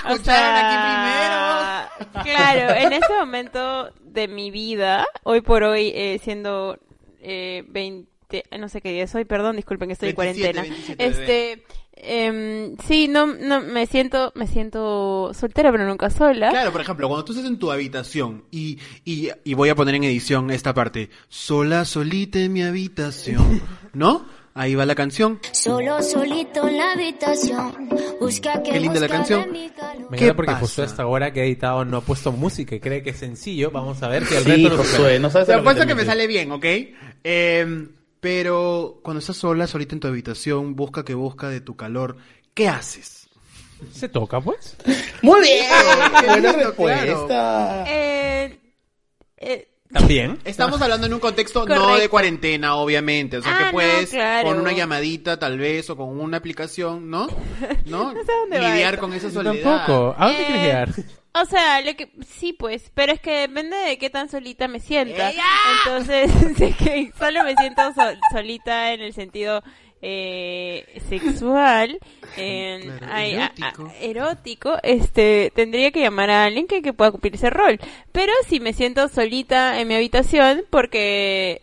O 0.06 0.14
Escucharon 0.14 0.24
sea, 0.24 1.88
aquí 1.90 1.90
primero. 2.14 2.24
Claro, 2.24 2.76
en 2.76 2.94
este 2.94 3.14
momento 3.14 3.92
de 4.02 4.28
mi 4.28 4.52
vida, 4.52 5.08
hoy 5.24 5.42
por 5.42 5.64
hoy, 5.64 5.92
eh, 5.96 6.20
siendo 6.24 6.78
eh, 7.22 7.64
20, 7.68 8.09
no 8.58 8.70
sé 8.70 8.82
qué 8.82 8.92
día 8.92 9.08
soy, 9.08 9.26
perdón, 9.26 9.56
disculpen 9.56 9.90
que 9.90 9.94
estoy 9.94 10.14
27, 10.14 10.48
en 10.50 10.56
cuarentena. 10.56 10.76
27, 10.98 11.06
este, 11.06 11.64
em, 11.96 12.78
sí, 12.88 13.08
no, 13.08 13.26
no, 13.28 13.62
me 13.62 13.86
siento, 13.88 14.32
me 14.36 14.48
siento 14.48 15.32
soltera, 15.34 15.72
pero 15.72 15.86
nunca 15.88 16.10
sola. 16.10 16.50
Claro, 16.50 16.72
por 16.72 16.82
ejemplo, 16.82 17.08
cuando 17.08 17.26
tú 17.26 17.34
estás 17.34 17.48
en 17.48 17.58
tu 17.60 17.72
habitación 17.72 18.44
y, 18.52 18.78
y, 19.06 19.30
y 19.44 19.54
voy 19.54 19.70
a 19.70 19.76
poner 19.76 19.96
en 19.96 20.04
edición 20.04 20.52
esta 20.52 20.74
parte, 20.74 21.10
sola, 21.28 21.86
solita 21.86 22.40
en 22.40 22.54
mi 22.54 22.64
habitación, 22.64 23.62
¿no? 23.94 24.26
Ahí 24.56 24.76
va 24.76 24.86
la 24.86 24.96
canción. 24.96 25.40
Solo 25.54 26.02
solito 26.02 26.68
en 26.68 26.78
la 26.78 26.92
habitación. 26.92 27.90
Busca 28.20 28.62
que 28.62 28.72
Qué 28.72 28.80
linda 28.80 29.00
la 29.00 29.08
canción. 29.08 29.50
Me 29.52 29.70
¿Qué 30.18 30.26
encanta 30.26 30.34
porque 30.36 30.52
pasa? 30.52 30.60
justo 30.60 30.84
hasta 30.84 31.04
ahora 31.04 31.32
que 31.32 31.42
he 31.42 31.46
editado 31.46 31.86
no 31.86 31.98
ha 31.98 32.02
puesto 32.02 32.32
música 32.34 32.76
y 32.76 32.80
cree 32.82 33.02
que 33.02 33.12
es 33.12 33.18
sencillo. 33.18 33.72
Vamos 33.72 34.04
a 34.04 34.10
ver 34.10 34.26
si 34.26 34.36
Sí, 34.36 34.38
Alberto 34.38 34.70
lo 34.76 34.84
supera. 34.84 34.98
Josué, 34.98 35.20
no 35.20 35.30
sabes 35.30 35.50
apuesto 35.50 35.84
te 35.84 35.88
que 35.88 35.96
me 35.96 36.04
sale 36.04 36.28
bien, 36.28 36.52
¿ok? 36.52 36.66
Eh, 37.24 37.88
pero 38.20 39.00
cuando 39.04 39.20
estás 39.20 39.38
sola, 39.38 39.68
solita 39.68 39.96
en 39.96 40.00
tu 40.00 40.08
habitación, 40.08 40.76
busca 40.76 41.06
que 41.06 41.14
busca 41.14 41.50
de 41.50 41.62
tu 41.62 41.76
calor, 41.76 42.18
¿qué 42.54 42.68
haces? 42.68 43.30
Se 43.94 44.10
toca, 44.10 44.42
pues. 44.42 44.76
Muy 45.22 45.42
bien. 45.42 45.66
Buena 46.28 46.52
respuesta. 46.52 47.86
Eh, 47.88 48.60
eh, 49.38 49.69
También. 49.92 50.38
Estamos 50.46 50.80
hablando 50.82 51.08
en 51.08 51.14
un 51.16 51.20
contexto 51.20 51.66
no 51.66 51.98
de 51.98 52.10
cuarentena, 52.10 52.76
obviamente. 52.76 53.38
O 53.38 53.42
sea, 53.42 53.54
Ah, 53.56 53.58
que 53.58 53.66
no, 53.66 53.72
puedes 53.72 54.10
claro. 54.12 54.48
con 54.48 54.60
una 54.60 54.72
llamadita, 54.72 55.40
tal 55.40 55.58
vez, 55.58 55.90
o 55.90 55.98
con 55.98 56.20
una 56.20 56.38
aplicación, 56.38 57.10
¿no? 57.10 57.28
¿No? 57.86 58.14
No 58.14 58.24
sé 58.24 58.32
dónde 58.42 58.60
va 58.60 58.70
Lidiar 58.70 58.94
esto. 58.96 59.06
con 59.06 59.14
esa 59.14 59.32
soledad. 59.32 59.64
tampoco. 59.64 60.16
¿A 60.18 60.28
dónde 60.28 60.42
Eh, 60.42 60.46
quieres 60.46 60.64
llegar? 60.64 60.90
O 61.34 61.46
sea, 61.46 61.82
lo 61.82 61.96
que 61.96 62.12
sí, 62.28 62.54
pues, 62.54 62.92
pero 62.94 63.14
es 63.14 63.20
que 63.20 63.32
depende 63.48 63.78
de 63.78 63.98
qué 63.98 64.10
tan 64.10 64.30
solita 64.30 64.68
me 64.68 64.80
sienta. 64.80 65.30
¡Ella! 65.32 65.44
Entonces, 65.86 66.32
sé 66.58 66.74
que 66.74 67.12
solo 67.18 67.44
me 67.44 67.56
siento 67.56 67.82
sol- 67.94 68.20
solita 68.32 68.94
en 68.94 69.02
el 69.02 69.14
sentido 69.14 69.64
eh, 70.02 71.00
sexual, 71.10 72.00
Claro, 72.36 73.06
a- 73.10 73.26
erótico. 73.26 73.86
a- 73.88 73.96
erótico, 74.02 74.78
este, 74.84 75.52
tendría 75.56 75.92
que 75.92 76.00
llamar 76.02 76.30
a 76.30 76.46
alguien 76.46 76.68
que, 76.68 76.82
que 76.82 76.94
pueda 76.94 77.12
cumplir 77.12 77.36
ese 77.36 77.50
rol. 77.50 77.80
Pero 78.12 78.32
si 78.48 78.60
me 78.60 78.74
siento 78.74 79.08
solita 79.10 79.80
en 79.82 79.88
mi 79.88 79.96
habitación 79.96 80.64
porque 80.70 81.62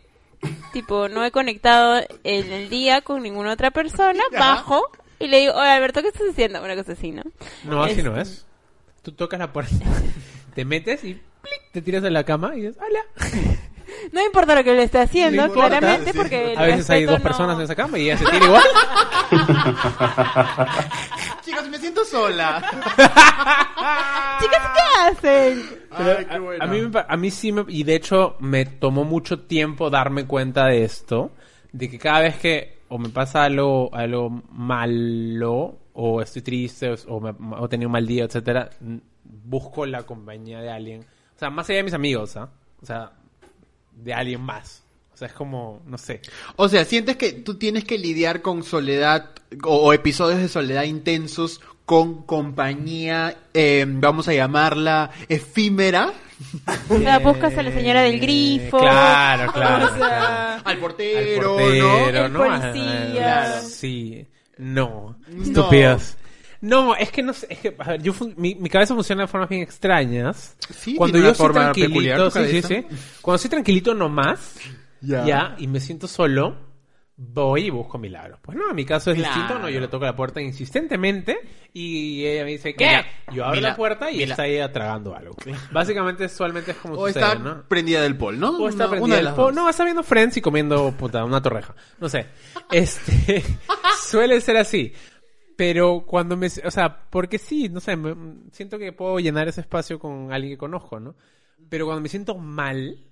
tipo 0.73 1.09
no 1.09 1.25
he 1.25 1.31
conectado 1.31 2.01
en 2.23 2.51
el 2.51 2.69
día 2.69 3.01
con 3.01 3.23
ninguna 3.23 3.53
otra 3.53 3.71
persona, 3.71 4.21
bajo 4.31 4.83
y 5.19 5.27
le 5.27 5.39
digo, 5.39 5.53
oye 5.53 5.69
Alberto, 5.69 6.01
¿qué 6.03 6.09
estás 6.09 6.29
haciendo? 6.29 6.61
Una 6.63 6.75
cosa 6.75 6.91
así, 6.91 7.11
¿no? 7.11 7.23
No, 7.63 7.83
así 7.83 7.99
Es- 7.99 8.03
no 8.05 8.19
es. 8.21 8.45
Tú 9.01 9.13
tocas 9.13 9.39
la 9.39 9.51
puerta, 9.53 9.73
te 10.53 10.63
metes 10.65 11.03
y 11.03 11.13
plic, 11.13 11.71
te 11.71 11.81
tiras 11.81 12.03
en 12.03 12.13
la 12.13 12.23
cama 12.25 12.55
y 12.55 12.61
dices, 12.61 12.77
hola. 12.77 12.99
No 14.11 14.23
importa 14.25 14.55
lo 14.55 14.63
que 14.63 14.73
le 14.73 14.83
esté 14.83 14.99
haciendo, 14.99 15.43
No 15.43 15.47
importa, 15.49 15.79
claramente, 15.79 16.11
sí. 16.11 16.17
porque 16.17 16.55
A 16.57 16.63
veces 16.63 16.89
hay 16.89 17.05
dos 17.05 17.19
no- 17.19 17.23
personas 17.23 17.55
en 17.57 17.63
esa 17.63 17.75
cama 17.75 17.97
y 17.99 18.03
ella 18.09 18.17
se 18.17 18.25
tira 18.25 18.45
igual. 18.45 18.63
Chicos, 21.43 21.69
me 21.69 21.77
siento 21.77 22.03
sola. 22.05 22.61
Chicas, 24.39 24.61
¿qué 24.75 25.27
hacen? 25.27 25.63
Ay, 25.91 26.25
qué 26.29 26.39
bueno. 26.39 26.63
A 26.63 26.67
mí, 26.67 26.81
me 26.81 26.89
pa- 26.89 27.05
a 27.09 27.17
mí 27.17 27.31
sí 27.31 27.51
me... 27.51 27.65
Y 27.67 27.83
de 27.83 27.95
hecho 27.95 28.35
me 28.39 28.65
tomó 28.65 29.03
mucho 29.03 29.39
tiempo 29.41 29.89
darme 29.89 30.25
cuenta 30.25 30.65
de 30.65 30.83
esto. 30.83 31.31
De 31.71 31.89
que 31.89 31.99
cada 31.99 32.21
vez 32.21 32.37
que 32.37 32.77
o 32.89 32.97
me 32.97 33.09
pasa 33.09 33.43
algo, 33.43 33.89
algo 33.93 34.29
malo, 34.51 35.77
o 35.93 36.21
estoy 36.21 36.41
triste, 36.41 36.93
o, 37.07 37.19
me, 37.19 37.31
o 37.55 37.65
he 37.65 37.69
tenido 37.69 37.89
un 37.89 37.93
mal 37.93 38.07
día, 38.07 38.23
etcétera, 38.23 38.69
busco 39.23 39.85
la 39.85 40.03
compañía 40.03 40.61
de 40.61 40.71
alguien. 40.71 41.01
O 41.01 41.39
sea, 41.39 41.49
más 41.49 41.69
allá 41.69 41.77
de 41.77 41.83
mis 41.83 41.93
amigos, 41.93 42.37
¿ah? 42.37 42.49
O 42.81 42.85
sea, 42.85 43.11
de 44.03 44.13
alguien 44.13 44.41
más. 44.41 44.83
O 45.13 45.17
sea, 45.17 45.27
es 45.27 45.33
como, 45.33 45.81
no 45.87 45.97
sé. 45.97 46.21
O 46.55 46.69
sea, 46.69 46.85
sientes 46.85 47.17
que 47.17 47.33
tú 47.33 47.55
tienes 47.55 47.83
que 47.83 47.97
lidiar 47.97 48.41
con 48.41 48.63
soledad 48.63 49.31
o, 49.63 49.77
o 49.77 49.93
episodios 49.93 50.39
de 50.39 50.47
soledad 50.47 50.83
intensos 50.83 51.61
con 51.85 52.23
compañía, 52.23 53.37
eh, 53.53 53.85
vamos 53.87 54.27
a 54.27 54.33
llamarla 54.33 55.09
efímera, 55.29 56.11
O 56.89 56.97
sea, 56.99 57.19
buscas 57.19 57.57
a 57.57 57.63
la 57.63 57.71
señora 57.71 58.01
del 58.01 58.19
grifo. 58.19 58.77
Claro, 58.79 59.51
claro. 59.51 59.85
O 59.93 59.97
sea, 59.97 60.55
al 60.57 60.61
Al 60.65 60.77
portero, 60.79 61.53
portero, 61.57 62.25
El 62.25 62.33
¿no? 62.33 62.39
policía. 62.39 63.43
Ah, 63.57 63.61
Sí. 63.61 64.27
No. 64.57 65.15
No. 65.29 65.43
Estúpidos. 65.43 66.16
No, 66.61 66.95
es 66.95 67.11
que 67.11 67.21
no 67.23 67.33
sé, 67.33 67.47
es 67.49 67.59
que, 67.59 67.75
a 67.77 67.89
ver, 67.91 68.01
yo 68.01 68.13
mi, 68.35 68.55
mi 68.55 68.69
cabeza 68.69 68.93
funciona 68.95 69.23
de 69.23 69.27
formas 69.27 69.49
bien 69.49 69.61
extrañas. 69.61 70.55
Sí, 70.73 70.95
Cuando 70.95 71.19
yo 71.19 71.29
estoy 71.29 71.51
tranquilito, 71.53 72.31
sí, 72.31 72.39
sí, 72.49 72.61
sí. 72.61 72.85
Cuando 73.21 73.35
estoy 73.35 73.49
tranquilito 73.51 73.93
nomás, 73.93 74.55
Ya. 75.01 75.25
ya. 75.25 75.55
y 75.59 75.67
me 75.67 75.79
siento 75.79 76.07
solo, 76.07 76.65
voy 77.15 77.65
y 77.65 77.69
busco 77.69 77.97
milagros. 77.97 78.39
Pues 78.41 78.57
no, 78.57 78.69
en 78.69 78.75
mi 78.75 78.85
caso 78.85 79.11
es 79.11 79.17
Claro. 79.17 79.33
distinto, 79.35 79.59
no, 79.61 79.69
yo 79.69 79.79
le 79.79 79.87
toco 79.87 80.05
la 80.05 80.15
puerta 80.15 80.39
insistentemente 80.41 81.37
y 81.73 82.25
ella 82.25 82.43
me 82.43 82.51
dice, 82.51 82.73
¿qué? 82.75 82.85
Mira, 82.85 83.05
yo 83.33 83.43
abro 83.45 83.55
mira, 83.57 83.69
la 83.69 83.75
puerta 83.75 84.11
y 84.11 84.17
mira. 84.17 84.31
está 84.31 84.45
ella 84.47 84.71
tragando 84.71 85.15
algo. 85.15 85.35
Básicamente, 85.71 86.25
usualmente 86.25 86.71
es 86.71 86.77
como 86.77 86.95
O 86.95 87.07
sucede, 87.07 87.23
está 87.23 87.35
¿no? 87.39 87.63
prendida 87.67 88.01
del 88.01 88.17
pol, 88.17 88.39
¿no? 88.39 88.49
O 88.57 88.69
está 88.69 88.83
Una- 88.85 88.89
prendida 88.91 89.05
una 89.05 89.13
de 89.15 89.19
el 89.19 89.25
las 89.25 89.33
po- 89.35 89.41
dos. 89.45 89.53
No, 89.55 89.69
está 89.69 89.83
viendo 89.83 90.03
Friends 90.03 90.37
y 90.37 90.41
comiendo 90.41 90.91
puta, 90.91 91.23
una 91.23 91.41
torreja. 91.41 91.75
No 91.99 92.07
sé. 92.09 92.27
Este 92.71 93.43
suele 94.09 94.39
ser 94.41 94.57
así. 94.57 94.93
Pero 95.57 96.05
cuando 96.07 96.37
me, 96.37 96.47
o 96.47 96.71
sea, 96.71 97.09
porque 97.09 97.39
sí, 97.39 97.67
no 97.69 97.81
sé, 97.81 97.97
me- 97.97 98.15
siento 98.53 98.79
que 98.79 98.93
puedo 98.93 99.19
llenar 99.19 99.49
ese 99.49 99.61
espacio 99.61 99.99
con 99.99 100.31
alguien 100.31 100.53
que 100.53 100.57
conozco, 100.59 100.99
¿no? 101.01 101.15
Pero 101.69 101.85
cuando 101.85 102.01
me 102.01 102.09
siento 102.09 102.35
mal, 102.37 103.05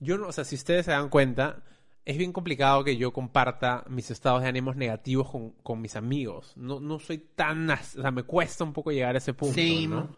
yo 0.00 0.18
no, 0.18 0.28
o 0.28 0.32
sea, 0.32 0.44
si 0.44 0.56
ustedes 0.56 0.86
se 0.86 0.92
dan 0.92 1.10
cuenta, 1.10 1.62
es 2.04 2.18
bien 2.18 2.32
complicado 2.32 2.82
que 2.82 2.96
yo 2.96 3.12
comparta 3.12 3.84
mis 3.88 4.10
estados 4.10 4.42
de 4.42 4.48
ánimos 4.48 4.74
negativos 4.76 5.30
con, 5.30 5.50
con 5.62 5.80
mis 5.82 5.94
amigos. 5.94 6.54
No, 6.56 6.80
no 6.80 6.98
soy 6.98 7.18
tan, 7.18 7.70
o 7.70 7.76
sea, 7.76 8.10
me 8.10 8.24
cuesta 8.24 8.64
un 8.64 8.72
poco 8.72 8.90
llegar 8.90 9.14
a 9.14 9.18
ese 9.18 9.34
punto, 9.34 9.54
Sí, 9.54 9.86
¿no? 9.86 9.96
¿no? 9.96 10.16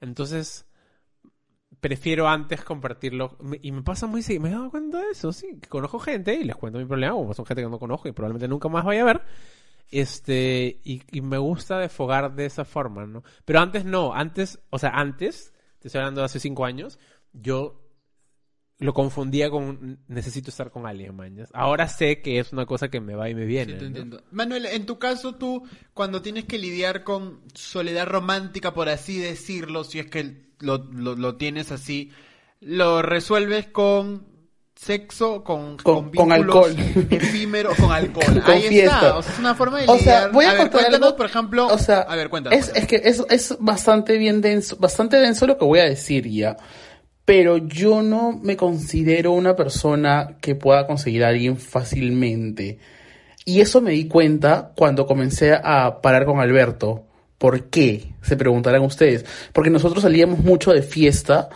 Entonces, 0.00 0.66
prefiero 1.80 2.28
antes 2.28 2.64
compartirlo. 2.64 3.36
Y 3.62 3.72
me 3.72 3.82
pasa 3.82 4.06
muy 4.06 4.22
seguido. 4.22 4.42
Me 4.44 4.48
he 4.48 4.52
dado 4.52 4.70
cuenta 4.70 4.98
de 5.00 5.10
eso, 5.10 5.32
sí. 5.32 5.58
que 5.60 5.68
Conozco 5.68 5.98
gente 5.98 6.34
y 6.34 6.44
les 6.44 6.56
cuento 6.56 6.78
mi 6.78 6.84
problema, 6.86 7.14
como 7.14 7.34
son 7.34 7.46
gente 7.46 7.62
que 7.62 7.68
no 7.68 7.78
conozco 7.78 8.08
y 8.08 8.12
probablemente 8.12 8.48
nunca 8.48 8.68
más 8.68 8.84
vaya 8.84 9.02
a 9.02 9.04
ver. 9.04 9.22
Este, 9.90 10.80
y, 10.84 11.02
y 11.10 11.20
me 11.20 11.38
gusta 11.38 11.78
desfogar 11.78 12.34
de 12.34 12.46
esa 12.46 12.64
forma, 12.64 13.06
¿no? 13.06 13.22
Pero 13.44 13.60
antes 13.60 13.84
no, 13.84 14.12
antes, 14.14 14.58
o 14.70 14.78
sea, 14.78 14.90
antes, 14.90 15.52
te 15.78 15.88
estoy 15.88 16.00
hablando 16.00 16.20
de 16.22 16.26
hace 16.26 16.40
cinco 16.40 16.64
años, 16.64 16.98
yo 17.32 17.82
lo 18.78 18.92
confundía 18.92 19.48
con 19.48 20.00
necesito 20.06 20.50
estar 20.50 20.70
con 20.70 20.86
alguien, 20.86 21.16
mañas. 21.16 21.48
Ahora 21.54 21.88
sé 21.88 22.20
que 22.20 22.38
es 22.38 22.52
una 22.52 22.66
cosa 22.66 22.88
que 22.88 23.00
me 23.00 23.14
va 23.14 23.30
y 23.30 23.34
me 23.34 23.42
Sí, 23.42 23.46
viene. 23.46 23.74
¿no? 23.76 23.86
entiendo. 23.86 24.22
Manuel, 24.32 24.66
en 24.66 24.84
tu 24.84 24.98
caso, 24.98 25.34
tú, 25.36 25.62
cuando 25.94 26.20
tienes 26.20 26.44
que 26.44 26.58
lidiar 26.58 27.02
con 27.02 27.40
soledad 27.54 28.06
romántica, 28.06 28.74
por 28.74 28.90
así 28.90 29.18
decirlo, 29.18 29.82
si 29.84 29.98
es 30.00 30.06
que 30.10 30.50
lo, 30.60 30.78
lo- 30.92 31.16
lo 31.16 31.36
tienes 31.36 31.72
así, 31.72 32.10
lo 32.60 33.00
resuelves 33.00 33.66
con 33.68 34.26
sexo 34.76 35.42
con, 35.42 35.76
Con- 35.78 36.10
con, 36.10 36.12
con 36.12 36.28
vínculos 36.28 36.68
alcohol. 36.68 37.06
efímeros 37.10 37.76
con 37.76 37.90
alcohol. 37.90 38.24
Con 38.44 38.54
Ahí 38.54 38.62
fiesta. 38.68 38.94
está. 38.96 39.16
O 39.16 39.22
sea, 39.22 39.32
es 39.32 39.38
una 39.38 39.54
forma 39.54 39.80
de 39.80 39.84
O 39.88 39.98
sea, 39.98 40.28
voy 40.28 40.44
a, 40.44 40.52
ver, 40.52 40.70
contar 40.70 40.94
algo, 40.94 41.16
por 41.16 41.26
ejemplo. 41.26 41.66
o 41.68 41.78
sea, 41.78 42.00
a 42.00 42.14
ver, 42.14 42.28
cuéntanos. 42.28 42.58
Es, 42.58 42.72
es 42.76 42.86
que 42.86 42.96
es, 43.04 43.24
es 43.30 43.56
bastante 43.58 44.18
bien 44.18 44.40
denso, 44.40 44.76
bastante 44.78 45.16
denso 45.16 45.46
lo 45.46 45.58
que 45.58 45.64
voy 45.64 45.80
a 45.80 45.84
decir 45.84 46.28
ya. 46.28 46.56
Pero 47.24 47.56
yo 47.56 48.02
no 48.02 48.38
me 48.40 48.56
considero 48.56 49.32
una 49.32 49.56
persona 49.56 50.36
que 50.40 50.54
pueda 50.54 50.86
conseguir 50.86 51.24
a 51.24 51.28
alguien 51.28 51.56
fácilmente. 51.56 52.78
Y 53.44 53.60
eso 53.60 53.80
me 53.80 53.92
di 53.92 54.06
cuenta 54.06 54.72
cuando 54.76 55.06
comencé 55.06 55.52
a 55.54 56.00
parar 56.02 56.24
con 56.24 56.38
Alberto. 56.38 57.04
¿Por 57.38 57.64
qué? 57.70 58.12
Se 58.22 58.36
preguntarán 58.36 58.82
ustedes. 58.82 59.24
Porque 59.52 59.70
nosotros 59.70 60.02
salíamos 60.02 60.38
mucho 60.40 60.72
de 60.72 60.82
fiesta 60.82 61.48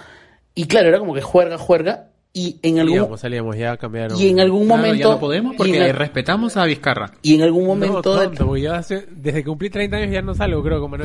y 0.54 0.66
claro, 0.66 0.88
era 0.88 0.98
como 0.98 1.14
que 1.14 1.22
juerga, 1.22 1.56
juerga 1.58 2.09
y 2.32 2.58
en 2.62 2.78
algún 2.78 2.96
Salíamos, 2.96 3.20
salíamos, 3.20 3.56
ya 3.56 3.76
cambiaron. 3.76 4.18
y 4.20 4.28
en 4.28 4.38
algún 4.40 4.66
Claro, 4.66 4.82
momento 4.82 5.08
ya 5.08 5.14
no 5.14 5.20
podemos 5.20 5.54
y 5.54 5.56
porque 5.56 5.82
al- 5.82 5.96
respetamos 5.96 6.56
a 6.56 6.64
Vizcarra. 6.64 7.12
y 7.22 7.34
en 7.34 7.42
algún 7.42 7.66
momento 7.66 8.16
del- 8.16 8.28
tonto, 8.28 8.46
porque 8.46 8.62
yo 8.62 8.74
hace- 8.74 9.06
desde 9.10 9.40
que 9.40 9.48
cumplí 9.48 9.68
30 9.70 9.96
años 9.96 10.12
ya 10.12 10.22
no 10.22 10.34
salgo, 10.34 10.62
creo, 10.62 10.80
como 10.80 10.96
no. 10.96 11.04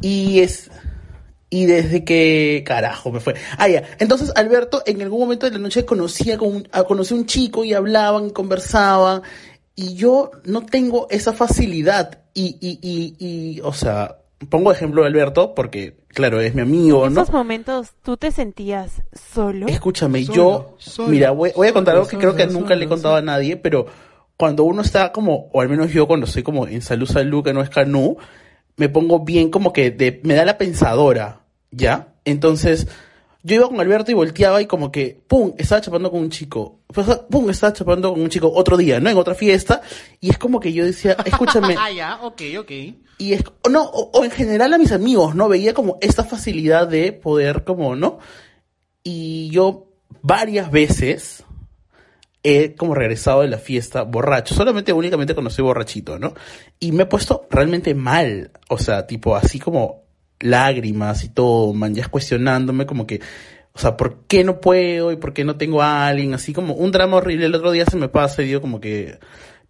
Y 0.00 0.40
es. 0.40 0.70
Y 1.48 1.66
desde 1.66 2.04
que. 2.04 2.64
Carajo, 2.66 3.12
me 3.12 3.20
fue. 3.20 3.34
Ah, 3.56 3.68
ya. 3.68 3.84
Entonces, 3.98 4.32
Alberto, 4.36 4.82
en 4.84 5.00
algún 5.02 5.20
momento 5.20 5.46
de 5.46 5.52
la 5.52 5.58
noche 5.58 5.84
conocía 5.84 6.36
con 6.38 6.48
un, 6.56 6.68
a- 6.72 6.84
conocí 6.84 7.14
a 7.14 7.16
un 7.16 7.26
chico 7.26 7.64
y 7.64 7.72
hablaban 7.72 8.26
y 8.26 8.30
conversaban. 8.32 9.22
Y 9.74 9.94
yo 9.94 10.30
no 10.44 10.64
tengo 10.66 11.06
esa 11.10 11.32
facilidad. 11.32 12.20
Y, 12.34 12.56
y, 12.60 12.78
y, 12.82 13.16
y 13.56 13.60
o 13.60 13.72
sea, 13.72 14.18
pongo 14.50 14.72
ejemplo 14.72 15.02
de 15.02 15.08
Alberto 15.08 15.54
porque, 15.54 15.96
claro, 16.16 16.40
es 16.40 16.54
mi 16.54 16.62
amigo, 16.62 17.06
En 17.06 17.12
¿no? 17.12 17.20
esos 17.20 17.32
momentos, 17.32 17.92
¿tú 18.02 18.16
te 18.16 18.30
sentías 18.30 19.02
solo? 19.12 19.66
Escúchame, 19.66 20.24
Solo, 20.24 20.34
yo, 20.34 20.74
solo, 20.78 21.08
mira, 21.10 21.30
voy, 21.30 21.52
voy 21.54 21.68
a 21.68 21.74
contar 21.74 21.92
solo, 21.92 22.00
algo 22.04 22.10
que 22.10 22.16
creo 22.16 22.34
que 22.34 22.46
solo, 22.46 22.58
nunca 22.58 22.74
le 22.74 22.86
he 22.86 22.88
contado 22.88 23.16
solo. 23.16 23.30
a 23.30 23.34
nadie, 23.34 23.58
pero 23.58 23.86
cuando 24.38 24.64
uno 24.64 24.80
está 24.80 25.12
como, 25.12 25.50
o 25.52 25.60
al 25.60 25.68
menos 25.68 25.92
yo 25.92 26.06
cuando 26.06 26.24
estoy 26.24 26.42
como 26.42 26.66
en 26.66 26.80
salud, 26.80 27.06
salud, 27.06 27.44
que 27.44 27.52
no 27.52 27.60
es 27.60 27.68
canú, 27.68 28.16
me 28.76 28.88
pongo 28.88 29.24
bien 29.26 29.50
como 29.50 29.74
que 29.74 29.90
de, 29.90 30.20
me 30.24 30.32
da 30.34 30.46
la 30.46 30.56
pensadora, 30.56 31.42
¿ya? 31.70 32.14
Entonces, 32.24 32.88
yo 33.46 33.54
iba 33.54 33.68
con 33.68 33.80
Alberto 33.80 34.10
y 34.10 34.14
volteaba 34.14 34.60
y 34.60 34.66
como 34.66 34.90
que, 34.90 35.22
pum, 35.28 35.54
estaba 35.56 35.80
chapando 35.80 36.10
con 36.10 36.18
un 36.18 36.30
chico, 36.30 36.80
pum, 37.30 37.48
estaba 37.48 37.72
chapando 37.72 38.12
con 38.12 38.20
un 38.20 38.28
chico 38.28 38.50
otro 38.52 38.76
día, 38.76 38.98
¿no? 38.98 39.08
En 39.08 39.16
otra 39.16 39.36
fiesta, 39.36 39.82
y 40.20 40.30
es 40.30 40.38
como 40.38 40.58
que 40.58 40.72
yo 40.72 40.84
decía, 40.84 41.16
escúchame, 41.24 41.76
Ah, 41.78 41.92
ya, 41.92 42.18
ok, 42.22 42.42
ok. 42.58 42.70
y 43.18 43.32
es, 43.34 43.44
o 43.62 43.68
no, 43.68 43.84
o, 43.84 44.10
o 44.12 44.24
en 44.24 44.32
general 44.32 44.74
a 44.74 44.78
mis 44.78 44.90
amigos, 44.90 45.36
¿no? 45.36 45.48
Veía 45.48 45.74
como 45.74 45.96
esta 46.00 46.24
facilidad 46.24 46.88
de 46.88 47.12
poder, 47.12 47.62
como, 47.62 47.94
¿no? 47.94 48.18
Y 49.04 49.48
yo 49.50 49.92
varias 50.22 50.72
veces 50.72 51.44
he 52.42 52.74
como 52.74 52.96
regresado 52.96 53.42
de 53.42 53.48
la 53.48 53.58
fiesta 53.58 54.02
borracho, 54.02 54.56
solamente 54.56 54.92
únicamente 54.92 55.34
cuando 55.34 55.50
soy 55.50 55.62
borrachito, 55.62 56.18
¿no? 56.18 56.34
Y 56.80 56.90
me 56.90 57.04
he 57.04 57.06
puesto 57.06 57.46
realmente 57.48 57.94
mal, 57.94 58.50
o 58.68 58.76
sea, 58.78 59.06
tipo 59.06 59.36
así 59.36 59.60
como 59.60 60.05
lágrimas 60.40 61.24
y 61.24 61.28
todo, 61.28 61.72
man, 61.72 61.94
ya 61.94 62.08
cuestionándome 62.08 62.86
como 62.86 63.06
que, 63.06 63.20
o 63.72 63.78
sea, 63.78 63.96
¿por 63.96 64.24
qué 64.26 64.44
no 64.44 64.60
puedo 64.60 65.12
y 65.12 65.16
por 65.16 65.32
qué 65.32 65.44
no 65.44 65.56
tengo 65.56 65.82
a 65.82 66.06
alguien? 66.06 66.34
Así 66.34 66.52
como 66.52 66.74
un 66.74 66.92
drama 66.92 67.16
horrible, 67.18 67.46
el 67.46 67.54
otro 67.54 67.70
día 67.72 67.84
se 67.86 67.96
me 67.96 68.08
pasa 68.08 68.42
y 68.42 68.46
digo 68.46 68.60
como 68.60 68.80
que, 68.80 69.18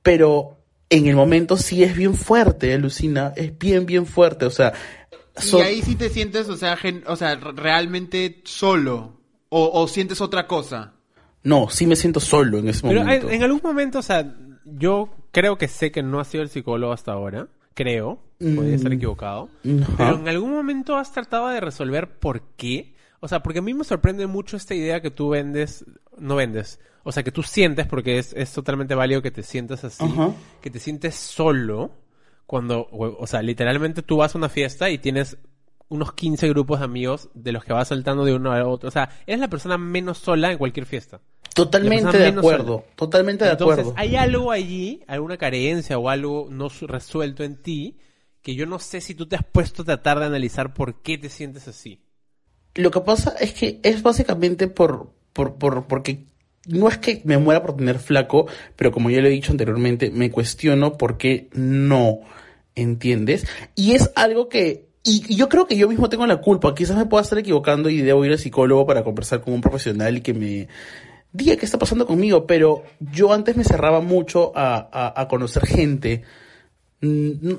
pero 0.03 0.59
en 0.91 1.07
el 1.07 1.17
momento 1.17 1.57
sí 1.57 1.83
es 1.83 1.97
bien 1.97 2.14
fuerte, 2.14 2.73
alucina, 2.73 3.33
es 3.37 3.57
bien, 3.59 3.87
bien 3.87 4.07
fuerte, 4.07 4.45
o 4.47 4.51
sea, 4.51 4.73
Y 5.53 5.61
ahí 5.61 5.83
sí 5.83 5.97
te 5.97 6.09
sientes, 6.09 6.49
o 6.49 6.57
sea, 6.57 6.77
gen- 6.77 7.05
o 7.07 7.17
sea, 7.17 7.35
realmente 7.35 8.41
solo. 8.45 9.21
O, 9.49 9.71
o 9.83 9.87
sientes 9.89 10.21
otra 10.21 10.47
cosa. 10.49 10.95
no, 11.45 11.69
sí 11.71 11.87
me 11.87 11.95
siento 11.95 12.19
solo 12.21 12.59
en 12.59 12.69
ese 12.69 12.83
Pero 12.87 13.01
momento. 13.01 13.31
en 13.31 13.43
algún 13.45 13.61
momento, 13.62 13.99
o 14.01 14.03
sea, 14.03 14.35
yo 14.64 15.09
creo 15.31 15.57
que 15.59 15.69
sé 15.69 15.93
que 15.93 16.03
no 16.03 16.19
has 16.19 16.27
sido 16.29 16.43
el 16.43 16.49
psicólogo 16.49 16.93
hasta 16.93 17.12
ahora. 17.12 17.47
Creo. 17.75 18.19
Podría 18.39 18.74
estar 18.76 18.91
Mm. 18.91 18.95
equivocado. 18.95 19.49
Pero 19.62 20.16
en 20.16 20.28
algún 20.28 20.51
momento 20.53 20.97
has 20.97 21.12
tratado 21.12 21.49
de 21.49 21.61
resolver 21.61 22.18
por 22.18 22.43
qué. 22.57 22.95
O 23.20 23.28
sea, 23.28 23.43
porque 23.43 23.61
a 23.61 23.62
mí 23.62 23.72
me 23.74 23.84
sorprende 23.84 24.26
mucho 24.26 24.57
esta 24.57 24.74
idea 24.74 25.01
que 25.01 25.11
tú 25.11 25.30
vendes, 25.30 25.84
no 26.18 26.37
vendes. 26.37 26.78
O 27.03 27.12
sea, 27.12 27.22
que 27.22 27.32
tú 27.32 27.43
sientes, 27.43 27.87
porque 27.87 28.18
es, 28.18 28.32
es 28.34 28.53
totalmente 28.53 28.95
válido 28.95 29.22
que 29.22 29.30
te 29.30 29.43
sientas 29.43 29.84
así, 29.84 30.05
que 30.61 30.70
te 30.70 30.78
sientes 30.80 31.14
solo 31.14 31.93
cuando, 32.47 32.80
o, 32.80 33.16
o 33.22 33.26
sea, 33.26 33.43
literalmente 33.43 34.03
tú 34.03 34.18
vas 34.18 34.34
a 34.34 34.39
una 34.39 34.49
fiesta 34.49 34.91
y 34.91 34.99
tienes 34.99 35.39
unos 35.89 36.12
15 36.12 36.49
grupos 36.49 36.80
de 36.80 36.84
amigos 36.84 37.30
de 37.32 37.53
los 37.53 37.64
que 37.64 37.72
vas 37.72 37.89
saltando 37.89 38.24
de 38.24 38.34
uno 38.34 38.53
a 38.53 38.66
otro. 38.66 38.89
O 38.89 38.93
sea, 38.93 39.09
eres 39.26 39.41
la 39.41 39.49
persona 39.49 39.78
menos 39.78 40.18
sola 40.18 40.51
en 40.53 40.59
cualquier 40.59 40.84
fiesta. 40.84 41.20
Totalmente 41.55 42.18
de 42.18 42.26
acuerdo, 42.26 42.80
sola. 42.80 42.95
totalmente 42.97 43.45
de 43.45 43.53
Entonces, 43.53 43.78
acuerdo. 43.87 43.99
hay 44.01 44.16
algo 44.16 44.51
allí, 44.51 45.03
alguna 45.07 45.39
carencia 45.39 45.97
o 45.97 46.11
algo 46.11 46.49
no 46.51 46.68
su- 46.68 46.87
resuelto 46.87 47.45
en 47.45 47.57
ti, 47.62 47.97
que 48.47 48.55
yo 48.55 48.64
no 48.64 48.78
sé 48.78 49.01
si 49.01 49.16
tú 49.16 49.26
te 49.26 49.34
has 49.34 49.42
puesto 49.44 49.82
a 49.82 49.86
tratar 49.86 50.20
de 50.20 50.26
analizar 50.26 50.72
por 50.72 51.03
qué 51.03 51.18
te 51.18 51.28
sientes 51.28 51.66
así. 51.66 51.99
Lo 52.76 52.92
que 52.92 53.01
pasa 53.01 53.34
es 53.40 53.53
que 53.53 53.80
es 53.82 54.05
básicamente 54.05 54.68
por, 54.68 55.11
por, 55.32 55.57
por, 55.57 55.88
porque 55.88 56.26
no 56.68 56.86
es 56.86 56.97
que 56.99 57.22
me 57.24 57.38
muera 57.38 57.61
por 57.61 57.76
tener 57.76 57.99
flaco, 57.99 58.47
pero 58.76 58.92
como 58.92 59.11
ya 59.11 59.20
lo 59.20 59.26
he 59.26 59.32
dicho 59.32 59.51
anteriormente, 59.51 60.12
me 60.12 60.30
cuestiono 60.30 60.97
por 60.97 61.18
qué 61.18 61.49
no, 61.55 62.20
¿entiendes? 62.76 63.49
Y 63.74 63.94
es 63.94 64.12
algo 64.14 64.49
que, 64.49 64.90
y, 65.03 65.34
yo 65.34 65.49
creo 65.49 65.66
que 65.66 65.76
yo 65.76 65.88
mismo 65.88 66.09
tengo 66.09 66.24
la 66.24 66.40
culpa, 66.40 66.72
quizás 66.72 66.97
me 66.97 67.07
pueda 67.07 67.24
estar 67.24 67.40
equivocando 67.40 67.90
y 67.90 68.01
debo 68.01 68.24
ir 68.24 68.30
al 68.30 68.38
psicólogo 68.38 68.86
para 68.86 69.03
conversar 69.03 69.40
con 69.40 69.55
un 69.55 69.61
profesional 69.61 70.18
y 70.18 70.20
que 70.20 70.34
me 70.34 70.68
diga 71.32 71.57
qué 71.57 71.64
está 71.64 71.80
pasando 71.80 72.07
conmigo, 72.07 72.47
pero 72.47 72.84
yo 73.01 73.32
antes 73.32 73.57
me 73.57 73.64
cerraba 73.64 74.01
mucho 74.01 74.53
a, 74.55 75.20
a, 75.20 75.26
conocer 75.26 75.66
gente, 75.66 76.22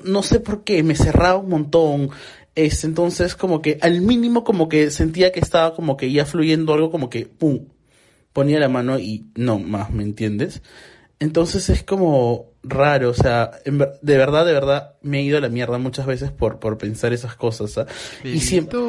no 0.03 0.23
sé 0.23 0.39
por 0.39 0.63
qué, 0.63 0.83
me 0.83 0.95
cerraba 0.95 1.37
un 1.37 1.49
montón. 1.49 2.09
Este, 2.55 2.87
entonces, 2.87 3.35
como 3.35 3.61
que 3.61 3.77
al 3.81 4.01
mínimo, 4.01 4.43
como 4.43 4.67
que 4.69 4.89
sentía 4.91 5.31
que 5.31 5.39
estaba 5.39 5.75
como 5.75 5.97
que 5.97 6.11
ya 6.11 6.25
fluyendo 6.25 6.73
algo, 6.73 6.91
como 6.91 7.09
que, 7.09 7.25
pum, 7.25 7.67
ponía 8.33 8.59
la 8.59 8.69
mano 8.69 8.99
y 8.99 9.27
no 9.35 9.59
más, 9.59 9.91
¿me 9.91 10.03
entiendes? 10.03 10.61
Entonces 11.19 11.69
es 11.69 11.83
como 11.83 12.51
raro, 12.69 13.09
o 13.09 13.13
sea, 13.13 13.51
en 13.65 13.77
de 13.77 14.17
verdad, 14.17 14.45
de 14.45 14.53
verdad, 14.53 14.95
me 15.01 15.19
he 15.19 15.21
ido 15.23 15.37
a 15.37 15.41
la 15.41 15.49
mierda 15.49 15.77
muchas 15.77 16.05
veces 16.05 16.31
por, 16.31 16.59
por 16.59 16.77
pensar 16.77 17.13
esas 17.13 17.35
cosas. 17.35 17.77
¿ah? 17.77 17.85
Y 18.23 18.39
siempre, 18.39 18.79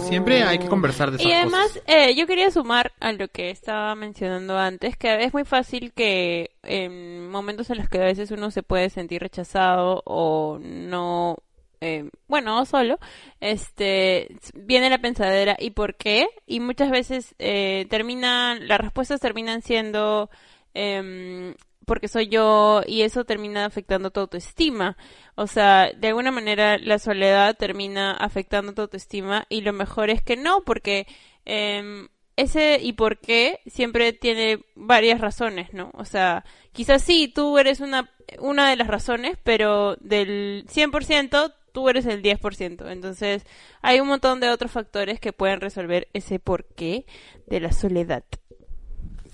siempre 0.00 0.42
hay 0.42 0.58
que 0.58 0.68
conversar 0.68 1.10
de 1.10 1.16
esas 1.16 1.26
Y 1.26 1.32
además, 1.32 1.68
cosas. 1.68 1.82
eh, 1.86 2.14
yo 2.16 2.26
quería 2.26 2.50
sumar 2.50 2.92
a 3.00 3.12
lo 3.12 3.28
que 3.28 3.50
estaba 3.50 3.94
mencionando 3.94 4.58
antes, 4.58 4.96
que 4.96 5.24
es 5.24 5.32
muy 5.32 5.44
fácil 5.44 5.92
que 5.92 6.50
en 6.62 7.28
momentos 7.30 7.70
en 7.70 7.78
los 7.78 7.88
que 7.88 7.98
a 7.98 8.04
veces 8.04 8.30
uno 8.30 8.50
se 8.50 8.62
puede 8.62 8.90
sentir 8.90 9.22
rechazado 9.22 10.02
o 10.06 10.58
no, 10.60 11.36
eh, 11.80 12.08
bueno, 12.28 12.60
o 12.60 12.64
solo, 12.64 12.98
este, 13.40 14.28
viene 14.54 14.88
la 14.88 14.98
pensadera, 15.00 15.56
¿y 15.58 15.70
por 15.70 15.96
qué? 15.96 16.28
Y 16.46 16.60
muchas 16.60 16.90
veces 16.90 17.34
eh, 17.38 17.86
terminan, 17.90 18.68
las 18.68 18.80
respuestas 18.80 19.20
terminan 19.20 19.62
siendo, 19.62 20.30
em, 20.74 21.54
porque 21.86 22.08
soy 22.08 22.28
yo 22.28 22.82
y 22.86 23.02
eso 23.02 23.24
termina 23.24 23.64
afectando 23.64 24.10
tu 24.10 24.20
autoestima. 24.20 24.96
O 25.34 25.46
sea, 25.46 25.90
de 25.92 26.08
alguna 26.08 26.30
manera 26.30 26.78
la 26.78 26.98
soledad 26.98 27.56
termina 27.56 28.12
afectando 28.12 28.74
tu 28.74 28.82
autoestima 28.82 29.46
y 29.48 29.62
lo 29.62 29.72
mejor 29.72 30.10
es 30.10 30.22
que 30.22 30.36
no, 30.36 30.64
porque 30.64 31.06
em, 31.44 32.08
ese 32.36 32.78
y 32.82 32.94
por 32.94 33.18
qué 33.18 33.60
siempre 33.66 34.12
tiene 34.12 34.60
varias 34.74 35.20
razones, 35.20 35.72
¿no? 35.72 35.90
O 35.94 36.04
sea, 36.04 36.44
quizás 36.72 37.02
sí, 37.02 37.28
tú 37.28 37.58
eres 37.58 37.80
una, 37.80 38.10
una 38.38 38.70
de 38.70 38.76
las 38.76 38.88
razones, 38.88 39.38
pero 39.42 39.96
del 39.96 40.66
100% 40.68 41.54
tú 41.72 41.88
eres 41.88 42.06
el 42.06 42.22
10%. 42.22 42.90
Entonces, 42.90 43.44
hay 43.80 44.00
un 44.00 44.08
montón 44.08 44.40
de 44.40 44.50
otros 44.50 44.70
factores 44.70 45.20
que 45.20 45.32
pueden 45.32 45.60
resolver 45.60 46.08
ese 46.12 46.38
porqué 46.38 47.06
de 47.46 47.60
la 47.60 47.72
soledad. 47.72 48.24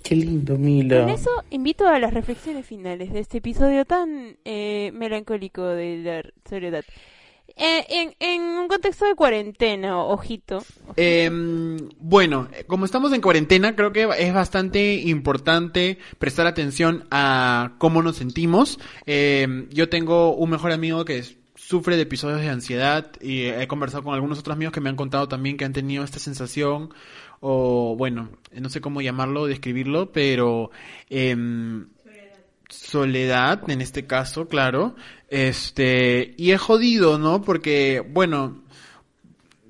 Qué 0.09 0.17
lindo, 0.17 0.57
Mila. 0.57 1.01
Con 1.01 1.11
eso 1.11 1.31
invito 1.51 1.87
a 1.87 1.99
las 1.99 2.15
reflexiones 2.15 2.65
finales 2.65 3.13
de 3.13 3.21
este 3.21 3.39
episodio 3.39 3.85
tan 3.85 4.37
eh, 4.45 4.91
melancólico 4.95 5.65
de 5.65 5.99
la 5.99 6.49
soledad. 6.49 6.85
Eh, 7.57 7.85
en, 7.89 8.15
en 8.21 8.43
un 8.43 8.69
contexto 8.69 9.05
de 9.07 9.15
cuarentena, 9.15 9.99
ojito. 10.03 10.59
ojito. 10.59 10.93
Em, 10.97 11.77
bueno, 11.99 12.49
como 12.67 12.85
estamos 12.85 13.13
en 13.13 13.21
cuarentena, 13.21 13.75
creo 13.75 13.93
que 13.93 14.09
es 14.19 14.33
bastante 14.33 14.95
importante 14.95 15.99
prestar 16.19 16.47
atención 16.47 17.05
a 17.11 17.73
cómo 17.79 18.03
nos 18.03 18.17
sentimos. 18.17 18.79
Em, 19.07 19.69
yo 19.71 19.89
tengo 19.89 20.35
un 20.35 20.51
mejor 20.51 20.73
amigo 20.73 21.05
que 21.05 21.19
es- 21.19 21.37
sufre 21.57 21.97
de 21.97 22.03
episodios 22.03 22.41
de 22.41 22.49
ansiedad 22.49 23.11
y 23.21 23.43
he 23.43 23.67
conversado 23.67 24.03
con 24.05 24.15
algunos 24.15 24.39
otros 24.39 24.55
amigos 24.55 24.73
que 24.73 24.81
me 24.81 24.89
han 24.89 24.97
contado 24.97 25.29
también 25.29 25.57
que 25.59 25.67
han 25.67 25.73
tenido 25.75 26.03
esta 26.05 26.19
sensación 26.19 26.95
o 27.41 27.95
bueno, 27.97 28.31
no 28.53 28.69
sé 28.69 28.81
cómo 28.81 29.01
llamarlo, 29.01 29.47
describirlo, 29.47 30.13
pero 30.13 30.71
em, 31.11 31.87
soledad 32.69 33.69
en 33.71 33.81
este 33.81 34.07
caso, 34.07 34.49
claro. 34.49 34.95
Este, 35.29 36.35
y 36.37 36.53
es 36.53 36.61
jodido, 36.61 37.19
¿no? 37.19 37.43
Porque 37.43 38.05
bueno, 38.09 38.63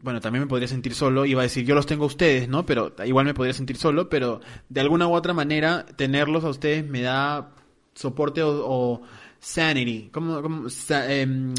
bueno, 0.02 0.20
también 0.20 0.44
me 0.44 0.48
podría 0.48 0.68
sentir 0.68 0.94
solo, 0.94 1.24
iba 1.24 1.40
a 1.40 1.44
decir, 1.44 1.64
yo 1.64 1.74
los 1.74 1.86
tengo 1.86 2.04
a 2.04 2.08
ustedes, 2.08 2.48
¿no? 2.48 2.64
Pero 2.64 2.94
igual 3.04 3.26
me 3.26 3.34
podría 3.34 3.54
sentir 3.54 3.76
solo, 3.76 4.08
pero 4.08 4.40
de 4.68 4.80
alguna 4.80 5.08
u 5.08 5.14
otra 5.14 5.34
manera, 5.34 5.84
tenerlos 5.84 6.44
a 6.44 6.50
ustedes 6.50 6.86
me 6.86 7.02
da 7.02 7.54
soporte 7.94 8.42
o, 8.42 9.02
sanity, 9.40 10.10
como, 10.12 10.42
como 10.42 10.66
em, 11.08 11.54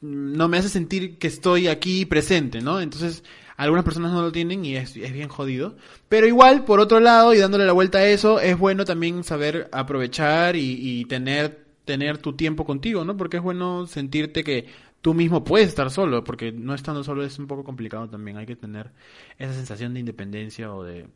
no 0.00 0.48
me 0.48 0.58
hace 0.58 0.68
sentir 0.68 1.18
que 1.18 1.28
estoy 1.28 1.68
aquí 1.68 2.04
presente, 2.06 2.60
¿no? 2.60 2.80
Entonces, 2.80 3.24
algunas 3.56 3.84
personas 3.84 4.12
no 4.12 4.22
lo 4.22 4.32
tienen 4.32 4.64
y 4.64 4.76
es, 4.76 4.96
es 4.96 5.12
bien 5.12 5.28
jodido. 5.28 5.76
Pero 6.08 6.26
igual, 6.26 6.64
por 6.64 6.80
otro 6.80 7.00
lado, 7.00 7.34
y 7.34 7.38
dándole 7.38 7.66
la 7.66 7.72
vuelta 7.72 7.98
a 7.98 8.06
eso, 8.06 8.40
es 8.40 8.58
bueno 8.58 8.84
también 8.84 9.24
saber 9.24 9.68
aprovechar 9.72 10.56
y, 10.56 10.78
y 10.80 11.04
tener, 11.04 11.64
tener 11.84 12.18
tu 12.18 12.34
tiempo 12.34 12.64
contigo, 12.64 13.04
¿no? 13.04 13.16
Porque 13.16 13.38
es 13.38 13.42
bueno 13.42 13.86
sentirte 13.86 14.44
que 14.44 14.66
tú 15.02 15.14
mismo 15.14 15.44
puedes 15.44 15.68
estar 15.68 15.90
solo, 15.90 16.24
porque 16.24 16.52
no 16.52 16.74
estando 16.74 17.04
solo 17.04 17.24
es 17.24 17.38
un 17.38 17.46
poco 17.46 17.64
complicado 17.64 18.08
también. 18.08 18.38
Hay 18.38 18.46
que 18.46 18.56
tener 18.56 18.90
esa 19.38 19.52
sensación 19.52 19.92
de 19.92 20.00
independencia 20.00 20.72
o 20.72 20.84
de 20.84 21.06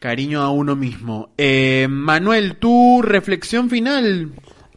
cariño 0.00 0.42
a 0.42 0.50
uno 0.50 0.74
mismo. 0.74 1.30
Eh, 1.38 1.86
Manuel, 1.88 2.56
tu 2.56 3.02
reflexión 3.02 3.70
final. 3.70 4.32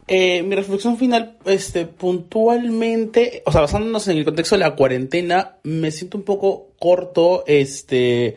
Eh, 0.06 0.42
mi 0.42 0.54
reflexión 0.54 0.96
final, 0.96 1.36
este, 1.44 1.84
puntualmente, 1.84 3.42
o 3.44 3.52
sea, 3.52 3.62
basándonos 3.62 4.08
en 4.08 4.18
el 4.18 4.24
contexto 4.24 4.54
de 4.54 4.60
la 4.60 4.74
cuarentena, 4.74 5.56
me 5.64 5.90
siento 5.90 6.16
un 6.16 6.24
poco 6.24 6.67
corto, 6.78 7.44
este, 7.46 8.36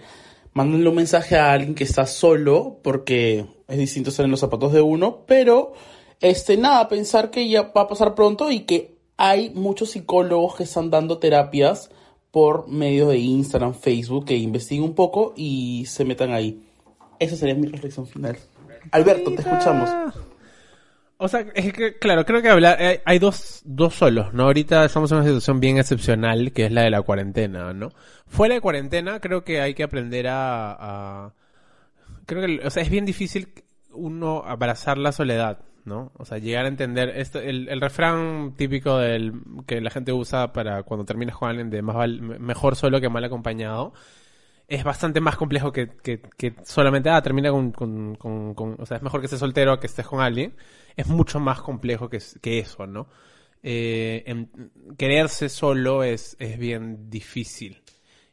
mandándole 0.54 0.90
un 0.90 0.96
mensaje 0.96 1.38
a 1.38 1.52
alguien 1.52 1.76
que 1.76 1.84
está 1.84 2.06
solo, 2.06 2.80
porque 2.84 3.46
es 3.68 3.78
distinto 3.78 4.10
estar 4.10 4.26
en 4.26 4.32
los 4.32 4.40
zapatos 4.40 4.74
de 4.74 4.82
uno, 4.82 5.24
pero, 5.26 5.74
este, 6.20 6.58
nada, 6.58 6.88
pensar 6.88 7.32
que 7.32 7.48
ya 7.48 7.72
va 7.76 7.82
a 7.82 7.88
pasar 7.88 8.16
pronto 8.16 8.52
y 8.52 8.62
que 8.62 8.96
hay 9.18 9.52
muchos 9.52 9.92
psicólogos 9.92 10.56
que 10.56 10.64
están 10.64 10.90
dando 10.90 11.20
terapias 11.20 11.90
por 12.32 12.68
medio 12.68 13.10
de 13.10 13.18
Instagram, 13.18 13.74
Facebook, 13.74 14.26
que 14.26 14.36
investiguen 14.36 14.84
un 14.84 14.96
poco 14.96 15.34
y 15.36 15.86
se 15.88 16.06
metan 16.06 16.32
ahí. 16.32 16.64
Esa 17.20 17.36
sería 17.36 17.56
mi 17.56 17.68
reflexión 17.68 18.08
final. 18.08 18.38
Alberto, 18.92 19.32
te 19.36 19.42
escuchamos. 19.42 19.90
O 21.24 21.28
sea, 21.28 21.46
es 21.54 21.72
que, 21.74 22.00
claro, 22.00 22.26
creo 22.26 22.42
que 22.42 22.50
hablar, 22.50 22.82
hay, 22.82 22.98
hay 23.06 23.20
dos, 23.20 23.62
dos 23.64 23.94
solos, 23.94 24.34
¿no? 24.34 24.46
Ahorita 24.46 24.86
estamos 24.86 25.12
en 25.12 25.18
una 25.20 25.28
situación 25.28 25.60
bien 25.60 25.78
excepcional, 25.78 26.52
que 26.52 26.66
es 26.66 26.72
la 26.72 26.82
de 26.82 26.90
la 26.90 27.04
cuarentena, 27.04 27.74
¿no? 27.74 27.90
Fuera 28.26 28.56
de 28.56 28.62
cuarentena, 28.62 29.20
creo 29.20 29.44
que 29.44 29.62
hay 29.62 29.76
que 29.76 29.84
aprender 29.84 30.28
a, 30.28 30.72
a- 31.28 31.34
creo 32.26 32.42
que, 32.48 32.66
o 32.66 32.70
sea, 32.72 32.82
es 32.82 32.90
bien 32.90 33.06
difícil 33.06 33.54
uno 33.94 34.44
abrazar 34.46 34.98
la 34.98 35.12
soledad, 35.12 35.60
¿no? 35.86 36.12
O 36.18 36.26
sea, 36.26 36.40
llegar 36.40 36.66
a 36.66 36.70
entender 36.70 37.10
esto, 37.16 37.40
el, 37.40 37.70
el 37.70 37.82
refrán 37.82 38.56
típico 38.58 38.98
del, 38.98 39.34
que 39.68 39.80
la 39.80 39.92
gente 39.92 40.14
usa 40.14 40.54
para 40.54 40.82
cuando 40.84 41.06
terminas 41.06 41.38
con 41.38 41.50
alguien 41.50 41.70
de 41.70 41.84
más 41.84 41.96
val- 41.98 42.22
mejor 42.40 42.76
solo 42.76 43.00
que 43.00 43.10
mal 43.10 43.24
acompañado, 43.24 43.94
es 44.68 44.84
bastante 44.84 45.20
más 45.22 45.36
complejo 45.38 45.72
que, 45.72 45.90
que, 46.02 46.22
que 46.38 46.56
solamente, 46.64 47.10
ah, 47.10 47.22
termina 47.22 47.52
con, 47.52 47.72
con, 47.72 48.16
con- 48.16 48.54
con- 48.56 48.76
o 48.80 48.86
sea, 48.86 48.98
es 48.98 49.04
mejor 49.04 49.20
que 49.20 49.26
estés 49.26 49.40
soltero 49.40 49.74
a 49.74 49.80
que 49.80 49.88
estés 49.88 50.08
con 50.08 50.22
alguien. 50.22 50.54
Es 50.96 51.08
mucho 51.08 51.40
más 51.40 51.62
complejo 51.62 52.10
que, 52.10 52.20
que 52.42 52.60
eso, 52.60 52.88
¿no? 52.88 53.08
Eh, 53.64 54.48
quererse 54.98 55.50
solo 55.50 56.04
es, 56.04 56.36
es 56.40 56.58
bien 56.58 57.10
difícil. 57.10 57.82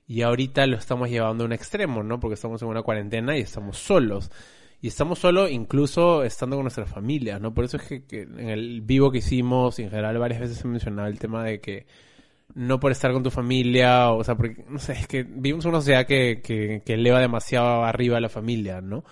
Y 0.07 0.23
ahorita 0.23 0.67
lo 0.67 0.77
estamos 0.77 1.11
llevando 1.11 1.45
a 1.45 1.47
un 1.47 1.53
extremo, 1.53 2.03
¿no? 2.03 2.19
Porque 2.19 2.35
estamos 2.35 2.63
en 2.63 2.69
una 2.69 2.83
cuarentena 2.83 3.37
y 3.37 3.41
estamos 3.41 3.77
solos. 3.79 4.31
Y 4.81 4.89
estamos 4.89 5.19
solos 5.19 5.51
incluso 5.51 6.23
estando 6.23 6.57
con 6.57 6.65
nuestra 6.65 6.87
familia, 6.87 7.39
¿no? 7.39 7.53
Por 7.53 7.65
eso 7.65 7.77
es 7.77 7.83
que, 7.83 8.23
en 8.23 8.49
el 8.49 8.81
vivo 8.81 9.11
que 9.11 9.19
hicimos 9.19 9.79
en 9.81 9.91
general 9.91 10.19
varias 10.19 10.41
veces 10.41 10.65
he 10.65 10.69
mencionado 10.69 11.09
el 11.09 11.19
tema 11.19 11.45
de 11.45 11.61
que 11.61 11.87
no 12.55 12.81
por 12.81 12.93
estar 12.93 13.13
con 13.13 13.23
tu 13.23 13.31
familia, 13.31 14.11
o 14.13 14.25
sea, 14.25 14.37
porque, 14.37 14.65
no 14.69 14.79
sé, 14.79 14.93
es 14.95 15.07
que 15.07 15.25
vivimos 15.25 15.65
una 15.67 15.79
sociedad 15.79 16.07
que, 16.07 16.41
que, 16.43 16.83
que 16.85 16.95
eleva 16.95 17.21
demasiado 17.21 17.85
arriba 17.85 18.17
a 18.17 18.21
la 18.21 18.29
familia, 18.31 18.81
¿no? 18.81 19.05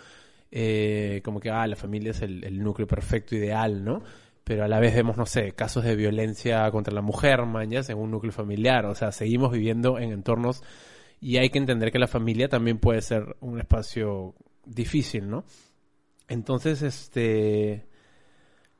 Eh, 0.51 1.21
como 1.25 1.41
que, 1.41 1.51
ah, 1.51 1.67
la 1.67 1.77
familia 1.77 2.13
es 2.13 2.23
el, 2.23 2.63
núcleo 2.63 2.87
perfecto, 2.87 3.35
ideal, 3.35 3.85
¿no? 3.85 4.03
Pero 4.45 4.65
a 4.65 4.69
la 4.69 4.79
vez 4.81 4.95
vemos, 4.95 5.17
no 5.17 5.27
sé, 5.27 5.53
casos 5.53 5.85
de 5.85 5.97
violencia 5.97 6.71
contra 6.71 6.95
la 6.95 7.03
mujer, 7.03 7.45
mañas, 7.47 7.89
en 7.91 7.99
un 7.99 8.11
núcleo 8.11 8.33
familiar, 8.33 8.87
o 8.87 8.95
sea, 8.95 9.13
seguimos 9.13 9.53
viviendo 9.53 9.99
en 9.99 10.13
entornos 10.13 10.63
y 11.21 11.39
hay 11.39 11.51
que 11.51 11.59
entender 11.59 11.91
que 11.91 11.99
la 11.99 12.07
familia 12.07 12.49
también 12.49 12.79
puede 12.79 13.03
ser 13.03 13.37
un 13.41 13.59
espacio 13.59 14.35
difícil, 14.65 15.29
¿no? 15.29 15.45
Entonces, 16.29 16.83
este 16.83 17.87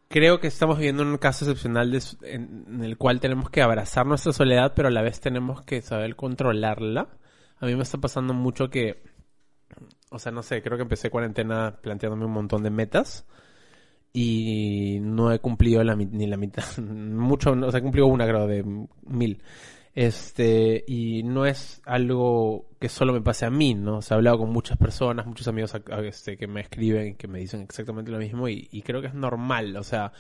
creo 0.09 0.39
que 0.41 0.47
estamos 0.47 0.79
viviendo 0.79 1.03
un 1.03 1.19
caso 1.19 1.45
excepcional 1.45 1.99
en 2.23 2.85
el 2.85 2.97
cual 2.97 3.21
tenemos 3.21 3.51
que 3.51 3.63
abrazar 3.63 4.07
nuestra 4.07 4.33
soledad, 4.33 4.73
pero 4.75 4.89
a 4.89 4.91
la 4.91 5.03
vez 5.03 5.21
tenemos 5.21 5.63
que 5.63 5.83
saber 5.83 6.17
controlarla. 6.17 7.09
A 7.59 7.67
mí 7.67 7.75
me 7.75 7.83
está 7.83 7.99
pasando 7.99 8.35
mucho 8.35 8.69
que, 8.69 9.03
o 10.11 10.19
sea, 10.19 10.33
no 10.33 10.43
sé, 10.43 10.63
creo 10.63 10.77
que 10.77 10.83
empecé 10.83 11.11
cuarentena 11.11 11.79
planteándome 11.81 12.25
un 12.25 12.33
montón 12.33 12.63
de 12.63 12.71
metas 12.71 13.27
y 14.13 14.99
no 15.03 15.33
he 15.33 15.39
cumplido 15.41 15.85
la, 15.85 15.95
ni 15.95 16.27
la 16.27 16.37
mitad, 16.37 16.65
mucho, 16.79 17.53
o 17.53 17.71
sea, 17.71 17.79
he 17.79 17.83
cumplido 17.83 18.07
una, 18.07 18.27
creo, 18.27 18.47
de 18.47 18.65
mil. 19.07 19.43
Este, 19.95 20.85
y 20.87 21.23
no 21.23 21.47
es 21.47 21.81
algo 21.87 22.69
que 22.79 22.91
solo 22.91 23.15
me 23.15 23.23
pase 23.23 23.47
a 23.47 23.51
mí, 23.51 23.75
¿no? 23.75 23.99
O 23.99 24.03
sea, 24.03 24.17
he 24.17 24.19
hablado 24.19 24.41
con 24.41 24.51
muchas 24.51 24.77
personas, 24.77 25.27
muchos 25.27 25.49
amigos 25.49 25.73
este, 26.05 26.37
que 26.37 26.47
me 26.47 26.61
escriben 26.61 27.17
que 27.17 27.29
me 27.29 27.39
dicen 27.39 27.63
exactamente 27.63 28.11
lo 28.11 28.19
mismo 28.19 28.47
y, 28.49 28.69
y 28.71 28.83
creo 28.83 29.01
que 29.01 29.07
es 29.07 29.15
normal, 29.15 29.75
o 29.77 29.83
sea, 29.83 30.13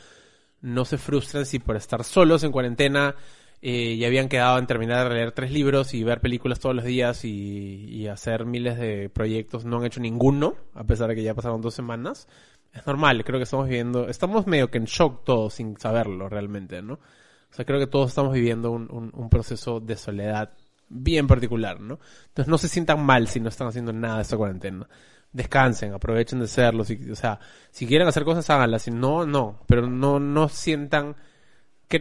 no 0.62 0.84
se 0.86 0.98
frustran 0.98 1.44
si 1.44 1.58
por 1.58 1.76
estar 1.76 2.04
solos 2.04 2.42
en 2.42 2.52
cuarentena 2.52 3.14
eh, 3.62 3.96
ya 3.96 4.06
habían 4.06 4.28
quedado 4.28 4.58
en 4.58 4.66
terminar 4.66 5.08
de 5.08 5.14
leer 5.14 5.32
tres 5.32 5.50
libros 5.50 5.94
y 5.94 6.04
ver 6.04 6.20
películas 6.20 6.60
todos 6.60 6.74
los 6.74 6.84
días 6.84 7.24
y, 7.24 7.86
y 7.88 8.06
hacer 8.08 8.44
miles 8.44 8.78
de 8.78 9.08
proyectos, 9.08 9.64
no 9.64 9.78
han 9.78 9.84
hecho 9.86 10.00
ninguno, 10.00 10.56
a 10.74 10.84
pesar 10.84 11.08
de 11.08 11.14
que 11.14 11.22
ya 11.22 11.34
pasaron 11.34 11.60
dos 11.60 11.74
semanas. 11.74 12.28
Es 12.72 12.86
normal, 12.86 13.24
creo 13.24 13.38
que 13.38 13.44
estamos 13.44 13.68
viviendo, 13.68 14.08
estamos 14.08 14.46
medio 14.46 14.70
que 14.70 14.78
en 14.78 14.84
shock 14.84 15.24
todos 15.24 15.54
sin 15.54 15.78
saberlo 15.78 16.28
realmente, 16.28 16.82
¿no? 16.82 16.94
O 16.94 17.54
sea, 17.56 17.64
creo 17.64 17.78
que 17.78 17.86
todos 17.86 18.08
estamos 18.08 18.34
viviendo 18.34 18.70
un, 18.70 19.28
proceso 19.30 19.80
de 19.80 19.96
soledad 19.96 20.52
bien 20.88 21.26
particular, 21.26 21.80
¿no? 21.80 21.98
Entonces 22.28 22.48
no 22.48 22.58
se 22.58 22.68
sientan 22.68 23.02
mal 23.02 23.28
si 23.28 23.40
no 23.40 23.48
están 23.48 23.68
haciendo 23.68 23.94
nada 23.94 24.16
de 24.16 24.22
esta 24.22 24.36
cuarentena. 24.36 24.86
Descansen, 25.32 25.94
aprovechen 25.94 26.38
de 26.38 26.44
hacerlo. 26.44 26.84
Si, 26.84 27.10
o 27.10 27.16
sea, 27.16 27.40
si 27.70 27.86
quieren 27.86 28.08
hacer 28.08 28.24
cosas, 28.24 28.48
háganlas. 28.50 28.82
Si 28.82 28.90
no, 28.90 29.24
no. 29.24 29.60
Pero 29.66 29.86
no, 29.86 30.20
no 30.20 30.48
sientan... 30.48 31.16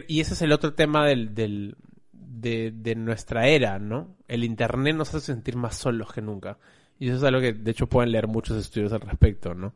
Y 0.08 0.20
ese 0.20 0.34
es 0.34 0.42
el 0.42 0.52
otro 0.52 0.74
tema 0.74 1.06
del, 1.06 1.34
del, 1.34 1.76
de, 2.12 2.94
nuestra 2.96 3.48
era, 3.48 3.78
¿no? 3.78 4.16
El 4.28 4.44
Internet 4.44 4.96
nos 4.96 5.14
hace 5.14 5.26
sentir 5.26 5.56
más 5.56 5.76
solos 5.76 6.12
que 6.12 6.22
nunca. 6.22 6.58
Y 6.98 7.08
eso 7.08 7.18
es 7.18 7.22
algo 7.24 7.40
que, 7.40 7.52
de 7.52 7.70
hecho, 7.70 7.86
pueden 7.86 8.12
leer 8.12 8.26
muchos 8.26 8.56
estudios 8.58 8.92
al 8.92 9.00
respecto, 9.00 9.54
¿no? 9.54 9.74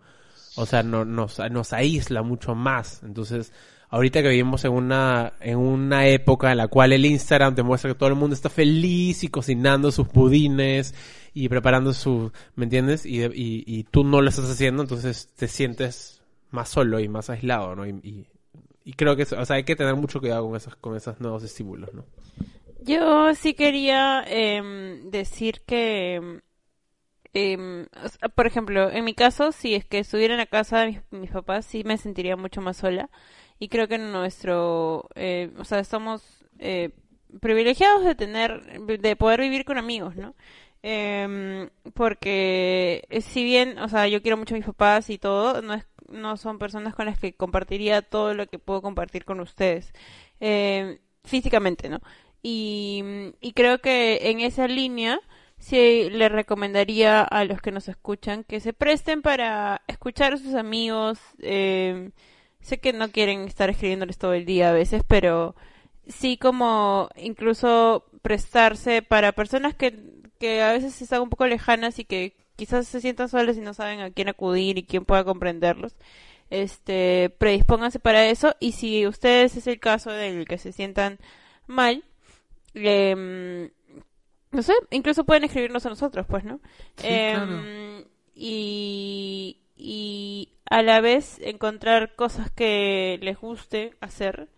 O 0.56 0.66
sea, 0.66 0.82
no, 0.82 1.04
nos, 1.04 1.38
nos 1.50 1.72
aísla 1.72 2.22
mucho 2.22 2.54
más. 2.54 3.02
Entonces, 3.02 3.52
ahorita 3.90 4.22
que 4.22 4.28
vivimos 4.28 4.64
en 4.64 4.72
una, 4.72 5.34
en 5.40 5.58
una 5.58 6.06
época 6.06 6.50
en 6.50 6.58
la 6.58 6.68
cual 6.68 6.92
el 6.92 7.04
Instagram 7.04 7.54
te 7.54 7.62
muestra 7.62 7.90
que 7.90 7.98
todo 7.98 8.08
el 8.08 8.14
mundo 8.14 8.34
está 8.34 8.48
feliz 8.48 9.22
y 9.24 9.28
cocinando 9.28 9.90
sus 9.90 10.08
budines 10.08 10.94
y 11.34 11.48
preparando 11.48 11.92
su, 11.92 12.32
¿me 12.56 12.64
entiendes? 12.64 13.04
Y, 13.06 13.22
y, 13.24 13.84
tú 13.84 14.04
no 14.04 14.20
lo 14.20 14.28
estás 14.28 14.50
haciendo, 14.50 14.82
entonces 14.82 15.28
te 15.36 15.48
sientes 15.48 16.22
más 16.50 16.68
solo 16.68 16.98
y 17.00 17.08
más 17.08 17.30
aislado, 17.30 17.76
¿no? 17.76 17.86
Y, 17.86 18.26
y 18.84 18.94
creo 18.94 19.16
que, 19.16 19.22
o 19.22 19.44
sea, 19.44 19.56
hay 19.56 19.64
que 19.64 19.76
tener 19.76 19.94
mucho 19.94 20.20
cuidado 20.20 20.46
con 20.46 20.56
esos, 20.56 20.76
con 20.76 20.96
esos 20.96 21.20
nuevos 21.20 21.42
estímulos, 21.42 21.92
¿no? 21.92 22.04
Yo 22.82 23.34
sí 23.34 23.54
quería 23.54 24.24
em, 24.26 25.10
decir 25.10 25.60
que, 25.66 26.40
sea, 27.32 28.28
por 28.34 28.46
ejemplo, 28.46 28.90
en 28.90 29.04
mi 29.04 29.14
caso, 29.14 29.52
si 29.52 29.74
es 29.74 29.84
que 29.84 29.98
estuviera 29.98 30.34
en 30.34 30.38
la 30.38 30.46
casa 30.46 30.80
de 30.80 30.86
mis, 30.86 31.00
mis 31.10 31.30
papás, 31.30 31.66
sí 31.66 31.84
me 31.84 31.98
sentiría 31.98 32.36
mucho 32.36 32.60
más 32.60 32.78
sola. 32.78 33.10
Y 33.58 33.68
creo 33.68 33.88
que 33.88 33.98
nuestro, 33.98 35.08
eh, 35.14 35.50
o 35.58 35.64
sea, 35.64 35.80
estamos 35.80 36.22
eh, 36.58 36.90
privilegiados 37.40 38.04
de 38.04 38.14
tener, 38.14 38.80
de 38.80 39.16
poder 39.16 39.40
vivir 39.40 39.64
con 39.64 39.78
amigos, 39.78 40.16
¿no? 40.16 40.34
Em, 40.82 41.68
porque 41.94 43.04
eh, 43.10 43.20
si 43.20 43.44
bien, 43.44 43.78
o 43.78 43.88
sea, 43.88 44.08
yo 44.08 44.22
quiero 44.22 44.38
mucho 44.38 44.54
a 44.54 44.58
mis 44.58 44.66
papás 44.66 45.10
y 45.10 45.18
todo, 45.18 45.60
no 45.60 45.74
es, 45.74 45.84
no 46.10 46.36
son 46.36 46.58
personas 46.58 46.94
con 46.94 47.06
las 47.06 47.18
que 47.18 47.34
compartiría 47.34 48.02
todo 48.02 48.34
lo 48.34 48.46
que 48.46 48.58
puedo 48.58 48.82
compartir 48.82 49.24
con 49.24 49.40
ustedes, 49.40 49.92
Em, 50.40 50.98
físicamente, 51.24 51.88
¿no? 51.90 52.00
Y, 52.42 53.04
y 53.40 53.52
creo 53.52 53.80
que 53.80 54.30
en 54.30 54.40
esa 54.40 54.66
línea 54.68 55.20
sí 55.58 56.08
le 56.10 56.28
recomendaría 56.30 57.20
a 57.22 57.44
los 57.44 57.60
que 57.60 57.72
nos 57.72 57.88
escuchan 57.88 58.44
que 58.44 58.60
se 58.60 58.72
presten 58.72 59.20
para 59.22 59.82
escuchar 59.86 60.32
a 60.34 60.38
sus 60.38 60.54
amigos. 60.54 61.18
em, 61.40 62.12
sé 62.60 62.78
que 62.80 62.92
no 62.92 63.10
quieren 63.10 63.42
estar 63.42 63.70
escribiéndoles 63.70 64.18
todo 64.18 64.32
el 64.34 64.44
día 64.46 64.70
a 64.70 64.72
veces, 64.72 65.02
pero 65.06 65.54
sí 66.08 66.36
como 66.38 67.08
incluso 67.16 68.06
prestarse 68.22 69.02
para 69.02 69.32
personas 69.32 69.74
que, 69.74 69.98
que 70.38 70.62
a 70.62 70.72
veces 70.72 71.00
están 71.02 71.22
un 71.22 71.30
poco 71.30 71.46
lejanas 71.46 71.98
y 71.98 72.04
que 72.04 72.34
quizás 72.60 72.86
se 72.86 73.00
sientan 73.00 73.30
solas 73.30 73.56
y 73.56 73.60
no 73.62 73.72
saben 73.72 74.00
a 74.00 74.10
quién 74.10 74.28
acudir 74.28 74.76
y 74.76 74.82
quién 74.82 75.06
pueda 75.06 75.24
comprenderlos. 75.24 75.94
Este, 76.50 77.30
predispónganse 77.38 78.00
para 78.00 78.26
eso 78.26 78.54
y 78.60 78.72
si 78.72 79.06
ustedes 79.06 79.56
es 79.56 79.66
el 79.66 79.80
caso 79.80 80.10
del 80.10 80.46
que 80.46 80.58
se 80.58 80.72
sientan 80.72 81.18
mal, 81.66 82.04
em, 82.74 83.70
no 84.52 84.62
sé, 84.62 84.74
incluso 84.90 85.24
pueden 85.24 85.44
escribirnos 85.44 85.86
a 85.86 85.88
nosotros, 85.88 86.26
pues, 86.28 86.44
¿no? 86.44 86.60
Sí, 86.98 87.06
Em, 87.08 87.34
claro. 87.34 87.62
y, 88.34 89.56
y 89.76 90.48
a 90.68 90.82
la 90.82 91.00
vez 91.00 91.38
encontrar 91.40 92.14
cosas 92.14 92.50
que 92.50 93.18
les 93.22 93.38
guste 93.40 93.94
hacer. 94.00 94.48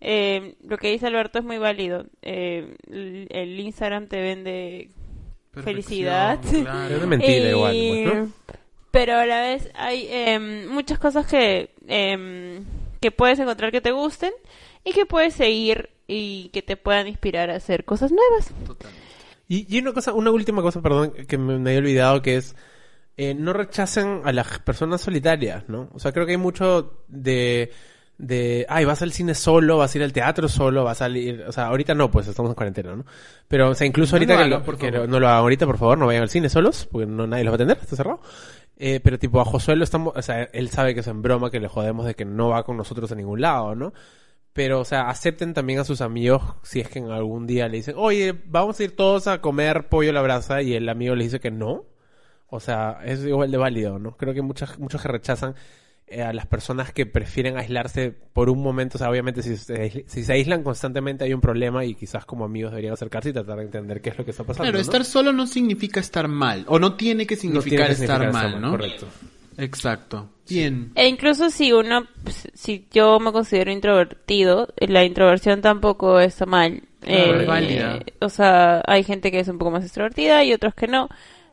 Em, 0.00 0.54
lo 0.66 0.78
que 0.78 0.90
dice 0.92 1.08
Alberto 1.08 1.38
es 1.40 1.44
muy 1.44 1.58
válido. 1.58 2.06
El 2.22 3.60
Instagram 3.60 4.06
te 4.08 4.18
vende 4.22 4.90
felicidad. 5.52 6.38
Claro. 6.50 6.96
Es 6.96 7.06
mentira 7.06 7.32
Y- 7.46 7.50
igual, 7.50 7.76
pues, 7.88 8.14
¿no? 8.14 8.32
Pero 8.90 9.16
a 9.18 9.26
la 9.26 9.40
vez 9.42 9.70
hay 9.74 10.06
em, 10.10 10.66
muchas 10.68 10.98
cosas 10.98 11.26
que, 11.26 11.70
em, 11.86 12.64
que 13.00 13.10
puedes 13.10 13.38
encontrar 13.38 13.70
que 13.70 13.80
te 13.80 13.92
gusten 13.92 14.32
y 14.84 14.92
que 14.92 15.06
puedes 15.06 15.34
seguir 15.34 15.90
y 16.08 16.48
que 16.52 16.62
te 16.62 16.76
puedan 16.76 17.06
inspirar 17.06 17.50
a 17.50 17.56
hacer 17.56 17.84
cosas 17.84 18.10
nuevas. 18.10 18.52
Y, 19.48 19.66
y 19.74 19.80
una 19.80 19.92
cosa, 19.92 20.12
una 20.12 20.30
última 20.32 20.60
cosa, 20.62 20.82
perdón, 20.82 21.12
que 21.28 21.38
me, 21.38 21.58
me 21.58 21.70
había 21.70 21.80
olvidado, 21.80 22.22
que 22.22 22.36
es 22.36 22.56
eh, 23.16 23.34
no 23.34 23.52
rechacen 23.52 24.22
a 24.24 24.32
las 24.32 24.58
personas 24.60 25.02
solitarias, 25.02 25.68
¿no? 25.68 25.90
O 25.92 25.98
sea, 25.98 26.10
creo 26.12 26.26
que 26.26 26.32
hay 26.32 26.38
mucho 26.38 27.04
de 27.08 27.70
de, 28.22 28.66
ay, 28.68 28.84
vas 28.84 29.00
al 29.02 29.12
cine 29.12 29.34
solo, 29.34 29.78
vas 29.78 29.94
a 29.94 29.98
ir 29.98 30.04
al 30.04 30.12
teatro 30.12 30.46
solo, 30.48 30.84
vas 30.84 30.98
a 31.00 31.04
salir, 31.06 31.42
o 31.48 31.52
sea, 31.52 31.66
ahorita 31.68 31.94
no, 31.94 32.10
pues 32.10 32.28
estamos 32.28 32.50
en 32.50 32.54
cuarentena, 32.54 32.94
¿no? 32.94 33.04
Pero, 33.48 33.70
o 33.70 33.74
sea, 33.74 33.86
incluso 33.86 34.12
No 34.12 34.16
ahorita 34.18 34.32
lo 34.34 34.38
que, 34.38 34.44
hagan, 34.44 34.50
lo- 34.60 34.64
por 34.64 34.76
que 34.78 34.90
no 34.90 35.20
lo 35.20 35.26
hagan 35.28 35.40
ahorita, 35.40 35.66
por 35.66 35.78
favor, 35.78 35.96
no 35.98 36.06
vayan 36.06 36.22
al 36.22 36.28
cine 36.28 36.48
solos, 36.50 36.86
porque 36.90 37.06
no 37.06 37.26
nadie 37.26 37.44
los 37.44 37.52
va 37.52 37.54
a 37.54 37.56
atender, 37.56 37.78
está 37.80 37.96
cerrado. 37.96 38.20
Eh, 38.76 39.00
pero 39.02 39.18
tipo, 39.18 39.40
a 39.40 39.44
Josué 39.44 39.76
lo 39.76 39.84
estamos, 39.84 40.12
o 40.16 40.22
sea, 40.22 40.42
él 40.52 40.68
sabe 40.70 40.94
que 40.94 41.00
es 41.00 41.06
en 41.06 41.22
broma, 41.22 41.50
que 41.50 41.60
le 41.60 41.68
jodemos 41.68 42.06
de 42.06 42.14
que 42.14 42.24
no 42.24 42.48
va 42.50 42.62
con 42.64 42.76
nosotros 42.76 43.10
a 43.12 43.14
ningún 43.14 43.40
lado, 43.40 43.74
¿no? 43.74 43.92
Pero, 44.52 44.80
o 44.80 44.84
sea, 44.84 45.08
acepten 45.08 45.54
también 45.54 45.78
a 45.78 45.84
sus 45.84 46.00
amigos 46.00 46.42
si 46.62 46.80
es 46.80 46.88
que 46.88 46.98
en 46.98 47.10
algún 47.10 47.46
día 47.46 47.68
le 47.68 47.76
dicen, 47.78 47.94
oye, 47.96 48.34
vamos 48.46 48.80
a 48.80 48.84
ir 48.84 48.96
todos 48.96 49.26
a 49.28 49.40
comer 49.40 49.88
pollo 49.88 50.10
a 50.10 50.12
la 50.14 50.22
brasa 50.22 50.60
y 50.62 50.74
el 50.74 50.88
amigo 50.88 51.14
le 51.14 51.24
dice 51.24 51.40
que 51.40 51.50
no. 51.50 51.84
O 52.48 52.58
sea, 52.58 52.98
es 53.04 53.24
igual 53.24 53.50
de 53.50 53.58
válido, 53.58 53.98
¿no? 54.00 54.16
Creo 54.16 54.34
que 54.34 54.42
muchas, 54.42 54.76
muchos 54.78 55.00
que 55.00 55.08
rechazan 55.08 55.54
a 56.18 56.32
las 56.32 56.46
personas 56.46 56.92
que 56.92 57.06
prefieren 57.06 57.56
aislarse 57.56 58.12
por 58.32 58.50
un 58.50 58.62
momento, 58.62 58.96
o 58.96 58.98
sea, 58.98 59.10
obviamente 59.10 59.42
si 59.42 59.56
se, 59.56 60.04
si 60.06 60.24
se 60.24 60.32
aíslan 60.32 60.62
constantemente 60.62 61.24
hay 61.24 61.32
un 61.32 61.40
problema 61.40 61.84
y 61.84 61.94
quizás 61.94 62.24
como 62.24 62.44
amigos 62.44 62.72
deberían 62.72 62.94
acercarse 62.94 63.30
y 63.30 63.32
tratar 63.32 63.58
de 63.58 63.64
entender 63.64 64.00
qué 64.00 64.10
es 64.10 64.18
lo 64.18 64.24
que 64.24 64.32
está 64.32 64.42
pasando. 64.44 64.64
Claro, 64.64 64.78
¿no? 64.78 64.82
estar 64.82 65.04
solo 65.04 65.32
no 65.32 65.46
significa 65.46 66.00
estar 66.00 66.26
mal. 66.28 66.64
O 66.66 66.78
no 66.78 66.94
tiene 66.94 67.26
que 67.26 67.36
No 67.36 67.40
significar 67.42 67.86
tiene 67.86 67.96
que 67.96 68.02
estar 68.04 68.32
mal, 68.32 68.60
¿no? 68.60 68.70
Correcto. 68.70 69.06
Exacto. 69.56 70.28
Bien. 70.48 70.90
E 70.94 71.06
incluso 71.06 71.50
si 71.50 71.72
uno, 71.72 72.06
si 72.54 72.86
yo 72.90 73.20
me 73.20 73.30
considero 73.30 73.70
introvertido, 73.70 74.68
la 74.78 75.04
introversión 75.04 75.60
tampoco 75.60 76.18
está 76.18 76.46
mal. 76.46 76.82
Claro, 77.00 77.34
Eh, 77.34 77.40
es 77.42 77.46
válida. 77.46 78.00
O 78.20 78.28
sea, 78.28 78.82
hay 78.86 79.04
gente 79.04 79.30
que 79.30 79.40
es 79.40 79.48
un 79.48 79.58
poco 79.58 79.70
más 79.70 79.84
extrovertida 79.84 80.42
y 80.44 80.52
otros 80.52 80.74
que 80.74 80.86
no. 80.86 81.08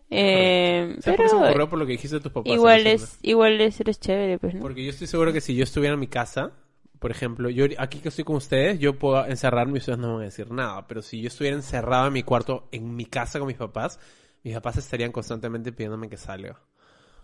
Eh, 0.09 0.95
¿Sabes 0.99 1.15
por 1.15 1.25
qué 1.25 1.29
se 1.29 1.35
me 1.35 1.41
pero 1.41 1.43
ocurrió 1.43 1.69
por 1.69 1.79
lo 1.79 1.85
que 1.85 1.93
dijiste 1.93 2.17
de 2.17 2.21
tus 2.21 2.31
papás? 2.31 2.53
igual 2.53 2.87
es, 2.87 3.17
igual 3.21 3.61
es, 3.61 3.79
eres 3.79 3.99
chévere, 3.99 4.37
pues, 4.39 4.53
¿no? 4.55 4.61
Porque 4.61 4.83
yo 4.83 4.89
estoy 4.89 5.07
seguro 5.07 5.33
que 5.33 5.41
si 5.41 5.55
yo 5.55 5.63
estuviera 5.63 5.93
en 5.93 5.99
mi 5.99 6.07
casa, 6.07 6.51
por 6.99 7.11
ejemplo, 7.11 7.49
yo 7.49 7.65
aquí 7.77 7.99
que 7.99 8.09
estoy 8.09 8.23
con 8.23 8.37
ustedes, 8.37 8.79
yo 8.79 8.97
puedo 8.97 9.23
encerrarme 9.25 9.73
y 9.75 9.79
ustedes 9.79 9.99
no 9.99 10.07
me 10.07 10.13
van 10.13 10.21
a 10.23 10.25
decir 10.25 10.51
nada. 10.51 10.87
Pero 10.87 11.01
si 11.01 11.21
yo 11.21 11.27
estuviera 11.27 11.55
encerrado 11.55 12.07
en 12.07 12.13
mi 12.13 12.23
cuarto, 12.23 12.67
en 12.71 12.95
mi 12.95 13.05
casa 13.05 13.39
con 13.39 13.47
mis 13.47 13.57
papás, 13.57 13.99
mis 14.43 14.53
papás 14.55 14.77
estarían 14.77 15.11
constantemente 15.11 15.71
pidiéndome 15.71 16.09
que 16.09 16.17
salga. 16.17 16.59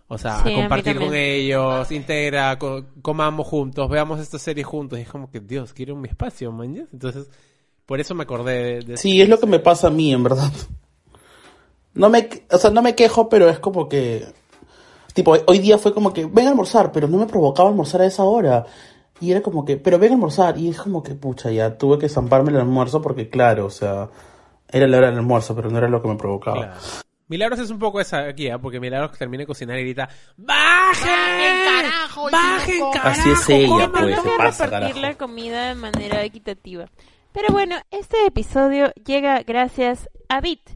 O 0.08 0.18
sea, 0.18 0.42
Sí, 0.42 0.48
a 0.48 0.52
a 0.52 0.52
compartir 0.52 0.98
con 0.98 1.14
también. 1.14 1.14
ellos, 1.14 1.90
integra, 1.92 2.58
co- 2.58 2.86
comamos 3.02 3.46
juntos, 3.46 3.88
veamos 3.90 4.20
esta 4.20 4.38
serie 4.38 4.64
juntos. 4.64 4.98
Y 4.98 5.02
es 5.02 5.08
como 5.08 5.30
que, 5.30 5.40
Dios, 5.40 5.72
quiero 5.74 5.96
mi 5.96 6.08
espacio, 6.08 6.52
man. 6.52 6.88
Entonces, 6.92 7.30
por 7.86 8.00
eso 8.00 8.14
me 8.14 8.24
acordé 8.24 8.82
de, 8.82 8.82
de 8.84 8.96
Sí, 8.98 9.20
es 9.20 9.28
lo 9.28 9.38
que 9.40 9.46
me 9.46 9.58
pasa 9.60 9.88
a 9.88 9.90
mí, 9.90 10.12
en 10.12 10.22
verdad. 10.24 10.52
No 11.94 12.10
me, 12.10 12.28
o 12.50 12.58
sea, 12.58 12.70
no 12.70 12.82
me 12.82 12.94
quejo, 12.94 13.28
pero 13.28 13.48
es 13.48 13.58
como 13.58 13.88
que, 13.88 14.26
tipo, 15.12 15.36
hoy 15.46 15.58
día 15.58 15.78
fue 15.78 15.94
como 15.94 16.12
que, 16.12 16.26
ven 16.26 16.46
a 16.46 16.50
almorzar, 16.50 16.92
pero 16.92 17.08
no 17.08 17.18
me 17.18 17.26
provocaba 17.26 17.68
almorzar 17.68 18.00
a 18.02 18.06
esa 18.06 18.24
hora. 18.24 18.66
Y 19.20 19.30
era 19.30 19.42
como 19.42 19.64
que, 19.64 19.76
pero 19.76 19.98
ven 19.98 20.10
a 20.10 20.14
almorzar. 20.14 20.58
Y 20.58 20.68
es 20.68 20.80
como 20.80 21.02
que, 21.02 21.14
pucha, 21.14 21.50
ya 21.50 21.78
tuve 21.78 21.98
que 21.98 22.08
zamparme 22.08 22.50
el 22.50 22.58
almuerzo 22.58 23.00
porque, 23.00 23.30
claro, 23.30 23.66
o 23.66 23.70
sea, 23.70 24.08
era 24.68 24.88
la 24.88 24.98
hora 24.98 25.06
del 25.08 25.18
almuerzo, 25.18 25.54
pero 25.54 25.70
no 25.70 25.78
era 25.78 25.88
lo 25.88 26.02
que 26.02 26.08
me 26.08 26.16
provocaba. 26.16 26.56
Claro. 26.56 27.04
Milagros 27.26 27.58
es 27.60 27.70
un 27.70 27.78
poco 27.78 28.00
esa 28.00 28.26
aquí, 28.26 28.50
¿ah? 28.50 28.58
porque 28.58 28.80
Milagros 28.80 29.16
termina 29.16 29.42
de 29.42 29.46
cocinar 29.46 29.78
y 29.78 29.82
grita 29.82 30.10
¡Bajen! 30.36 31.10
¡Bajen, 32.30 32.80
carajo! 32.92 33.08
Así 33.08 33.30
es 33.30 33.48
ella, 33.48 33.90
pues, 33.90 34.16
se 34.16 34.28
pasa, 34.36 34.66
repartir 34.66 34.70
carajo. 34.70 35.00
la 35.00 35.14
comida 35.14 35.68
de 35.68 35.74
manera 35.74 36.22
equitativa. 36.22 36.86
Pero 37.32 37.48
bueno, 37.50 37.76
este 37.90 38.26
episodio 38.26 38.92
llega 39.06 39.42
gracias 39.42 40.10
a 40.28 40.40
Bit. 40.40 40.70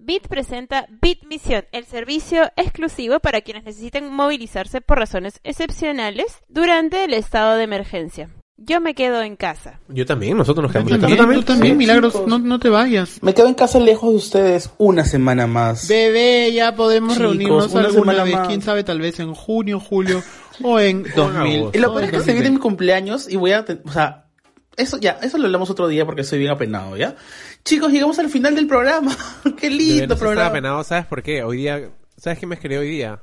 Bit 0.00 0.28
presenta 0.28 0.86
Bit 1.02 1.24
Misión, 1.28 1.64
el 1.72 1.84
servicio 1.84 2.50
exclusivo 2.56 3.20
para 3.20 3.40
quienes 3.40 3.64
necesiten 3.64 4.12
movilizarse 4.12 4.80
por 4.80 4.98
razones 4.98 5.40
excepcionales 5.44 6.38
durante 6.48 7.04
el 7.04 7.14
estado 7.14 7.56
de 7.56 7.64
emergencia. 7.64 8.30
Yo 8.56 8.80
me 8.80 8.94
quedo 8.94 9.22
en 9.22 9.36
casa. 9.36 9.80
Yo 9.88 10.04
también, 10.04 10.36
nosotros 10.36 10.62
nos 10.64 10.72
Tú 10.72 10.84
quedamos 10.88 11.00
también, 11.16 11.30
aquí. 11.30 11.40
tú 11.40 11.52
también, 11.52 11.72
Sí, 11.74 11.78
Milagros, 11.78 12.12
chicos. 12.14 12.28
no, 12.28 12.38
no 12.38 12.58
te 12.58 12.68
vayas. 12.68 13.22
Me 13.22 13.32
quedo 13.34 13.46
en 13.48 13.54
casa 13.54 13.78
lejos 13.78 14.10
de 14.10 14.16
ustedes 14.16 14.70
una 14.78 15.04
semana 15.04 15.46
más. 15.46 15.86
Bebé, 15.88 16.52
ya 16.52 16.74
podemos 16.74 17.12
Chicos, 17.14 17.22
reunirnos 17.22 17.72
una 17.72 17.80
alguna 17.86 18.12
semana 18.12 18.24
vez, 18.24 18.34
más. 18.34 18.48
quién 18.48 18.62
sabe, 18.62 18.82
tal 18.84 19.00
vez 19.00 19.20
en 19.20 19.32
junio, 19.34 19.78
julio 19.78 20.22
o 20.64 20.80
en 20.80 21.04
2000. 21.14 21.70
Y 21.72 21.78
lo 21.78 21.92
peor 21.92 22.02
en 22.02 22.04
es 22.06 22.10
que 22.10 22.20
se 22.20 22.32
viene 22.32 22.48
2020. 22.48 22.50
mi 22.50 22.58
cumpleaños 22.58 23.28
y 23.28 23.36
voy 23.36 23.52
a... 23.52 23.64
O 23.84 23.92
sea, 23.92 24.24
eso 24.76 24.96
ya, 24.98 25.18
eso 25.22 25.38
lo 25.38 25.46
hablamos 25.46 25.70
otro 25.70 25.86
día 25.88 26.04
porque 26.06 26.22
estoy 26.22 26.38
bien 26.40 26.50
apenado, 26.52 26.96
¿ya? 26.96 27.14
Chicos, 27.64 27.92
llegamos 27.92 28.18
al 28.18 28.30
final 28.30 28.54
del 28.54 28.66
programa. 28.66 29.14
Qué 29.58 29.68
lindo 29.70 30.14
estaba 30.14 30.18
programa. 30.18 30.46
apenado, 30.48 30.82
¿sabes 30.84 31.06
por 31.06 31.22
qué? 31.22 31.42
Hoy 31.42 31.58
día, 31.58 31.90
¿sabes 32.16 32.38
quién 32.38 32.48
me 32.48 32.54
escribió 32.54 32.80
hoy 32.80 32.88
día? 32.88 33.20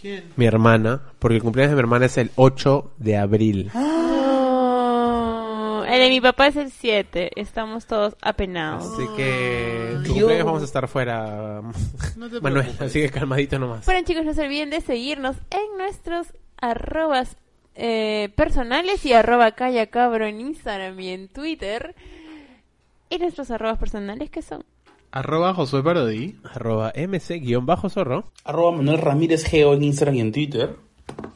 ¿Quién? 0.00 0.24
Mi 0.36 0.46
hermana, 0.46 1.02
porque 1.18 1.36
el 1.36 1.42
cumpleaños 1.42 1.72
de 1.72 1.76
mi 1.76 1.80
hermana 1.80 2.06
es 2.06 2.16
el 2.18 2.30
8 2.36 2.92
de 2.98 3.16
abril. 3.18 3.70
Oh, 3.74 5.84
el 5.86 5.98
de 6.00 6.08
mi 6.08 6.20
papá 6.20 6.46
es 6.48 6.56
el 6.56 6.70
7. 6.70 7.30
Estamos 7.36 7.86
todos 7.86 8.16
apenados. 8.22 8.84
Así 8.92 9.06
que 9.16 9.96
tu 10.04 10.12
cumpleaños 10.14 10.46
vamos 10.46 10.62
a 10.62 10.66
estar 10.66 10.88
fuera, 10.88 11.60
No 12.16 12.30
te 12.30 12.40
Manuel, 12.40 12.74
así 12.80 13.00
que 13.00 13.10
calmadito 13.10 13.58
nomás. 13.58 13.84
Bueno 13.86 14.00
chicos, 14.06 14.24
no 14.24 14.34
se 14.34 14.42
olviden 14.42 14.70
de 14.70 14.80
seguirnos 14.80 15.36
en 15.50 15.78
nuestros 15.78 16.28
arrobas 16.60 17.36
eh, 17.74 18.30
personales 18.36 19.04
y 19.04 19.12
arroba 19.12 19.52
calla 19.52 19.86
cabro 19.88 20.26
en 20.26 20.40
Instagram 20.40 20.98
y 21.00 21.08
en 21.10 21.28
Twitter. 21.28 21.94
Y 23.14 23.18
nuestros 23.18 23.50
arrobas 23.50 23.78
personales 23.78 24.30
que 24.30 24.42
son 24.42 24.64
Arroba 25.12 25.54
Josué 25.54 25.82
Parodi. 25.82 26.36
Arroba 26.52 26.92
mc-zorro. 26.94 28.24
Arroba 28.44 28.72
Manuel 28.76 28.98
Ramírez 28.98 29.44
Geo 29.44 29.74
en 29.74 29.84
Instagram 29.84 30.16
y 30.16 30.20
en 30.20 30.32
Twitter. 30.32 30.76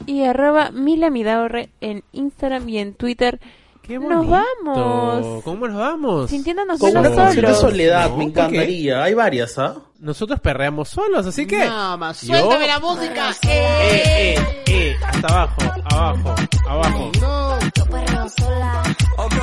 y 0.06 0.24
arroba 0.24 0.70
milamidaurre 0.72 1.70
en 1.80 2.02
Instagram 2.12 2.68
y 2.68 2.78
en 2.78 2.94
Twitter. 2.94 3.38
¡Qué 3.82 3.98
Nos 3.98 4.26
bonito! 4.26 4.44
vamos. 4.64 5.44
¿Cómo 5.44 5.66
nos 5.68 5.76
vamos? 5.78 6.30
Sintiéndonos 6.30 6.78
Con 6.80 6.92
menos 6.92 7.34
solos. 7.34 7.58
soledad, 7.58 8.10
No, 8.10 8.16
me 8.18 8.24
encantaría. 8.24 9.02
Hay 9.02 9.14
varias, 9.14 9.58
¿ah? 9.58 9.76
Nosotros 10.00 10.40
perreamos 10.40 10.88
solos, 10.90 11.24
así 11.26 11.46
que... 11.46 11.58
Nada 11.58 11.96
más, 11.96 12.20
Yo- 12.22 12.36
suéltame 12.38 12.66
la 12.66 12.80
música. 12.80 13.30
Eh, 13.48 14.34
eh, 14.36 14.62
eh, 14.66 14.96
hasta 15.06 15.26
abajo, 15.28 15.60
abajo, 15.90 16.34
abajo. 16.68 17.12
No. 17.20 17.58
Yo 17.76 17.84
perreo 17.86 18.28
sola. 18.28 18.82
Ok, 19.16 19.34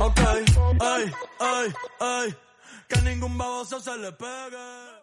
ok, 0.00 0.20
ay, 0.80 1.12
ay, 1.38 1.74
ay, 2.00 2.36
que 2.88 3.00
ningún 3.02 3.36
baboso 3.38 3.80
se 3.80 3.96
le 3.98 4.12
pegue. 4.12 4.99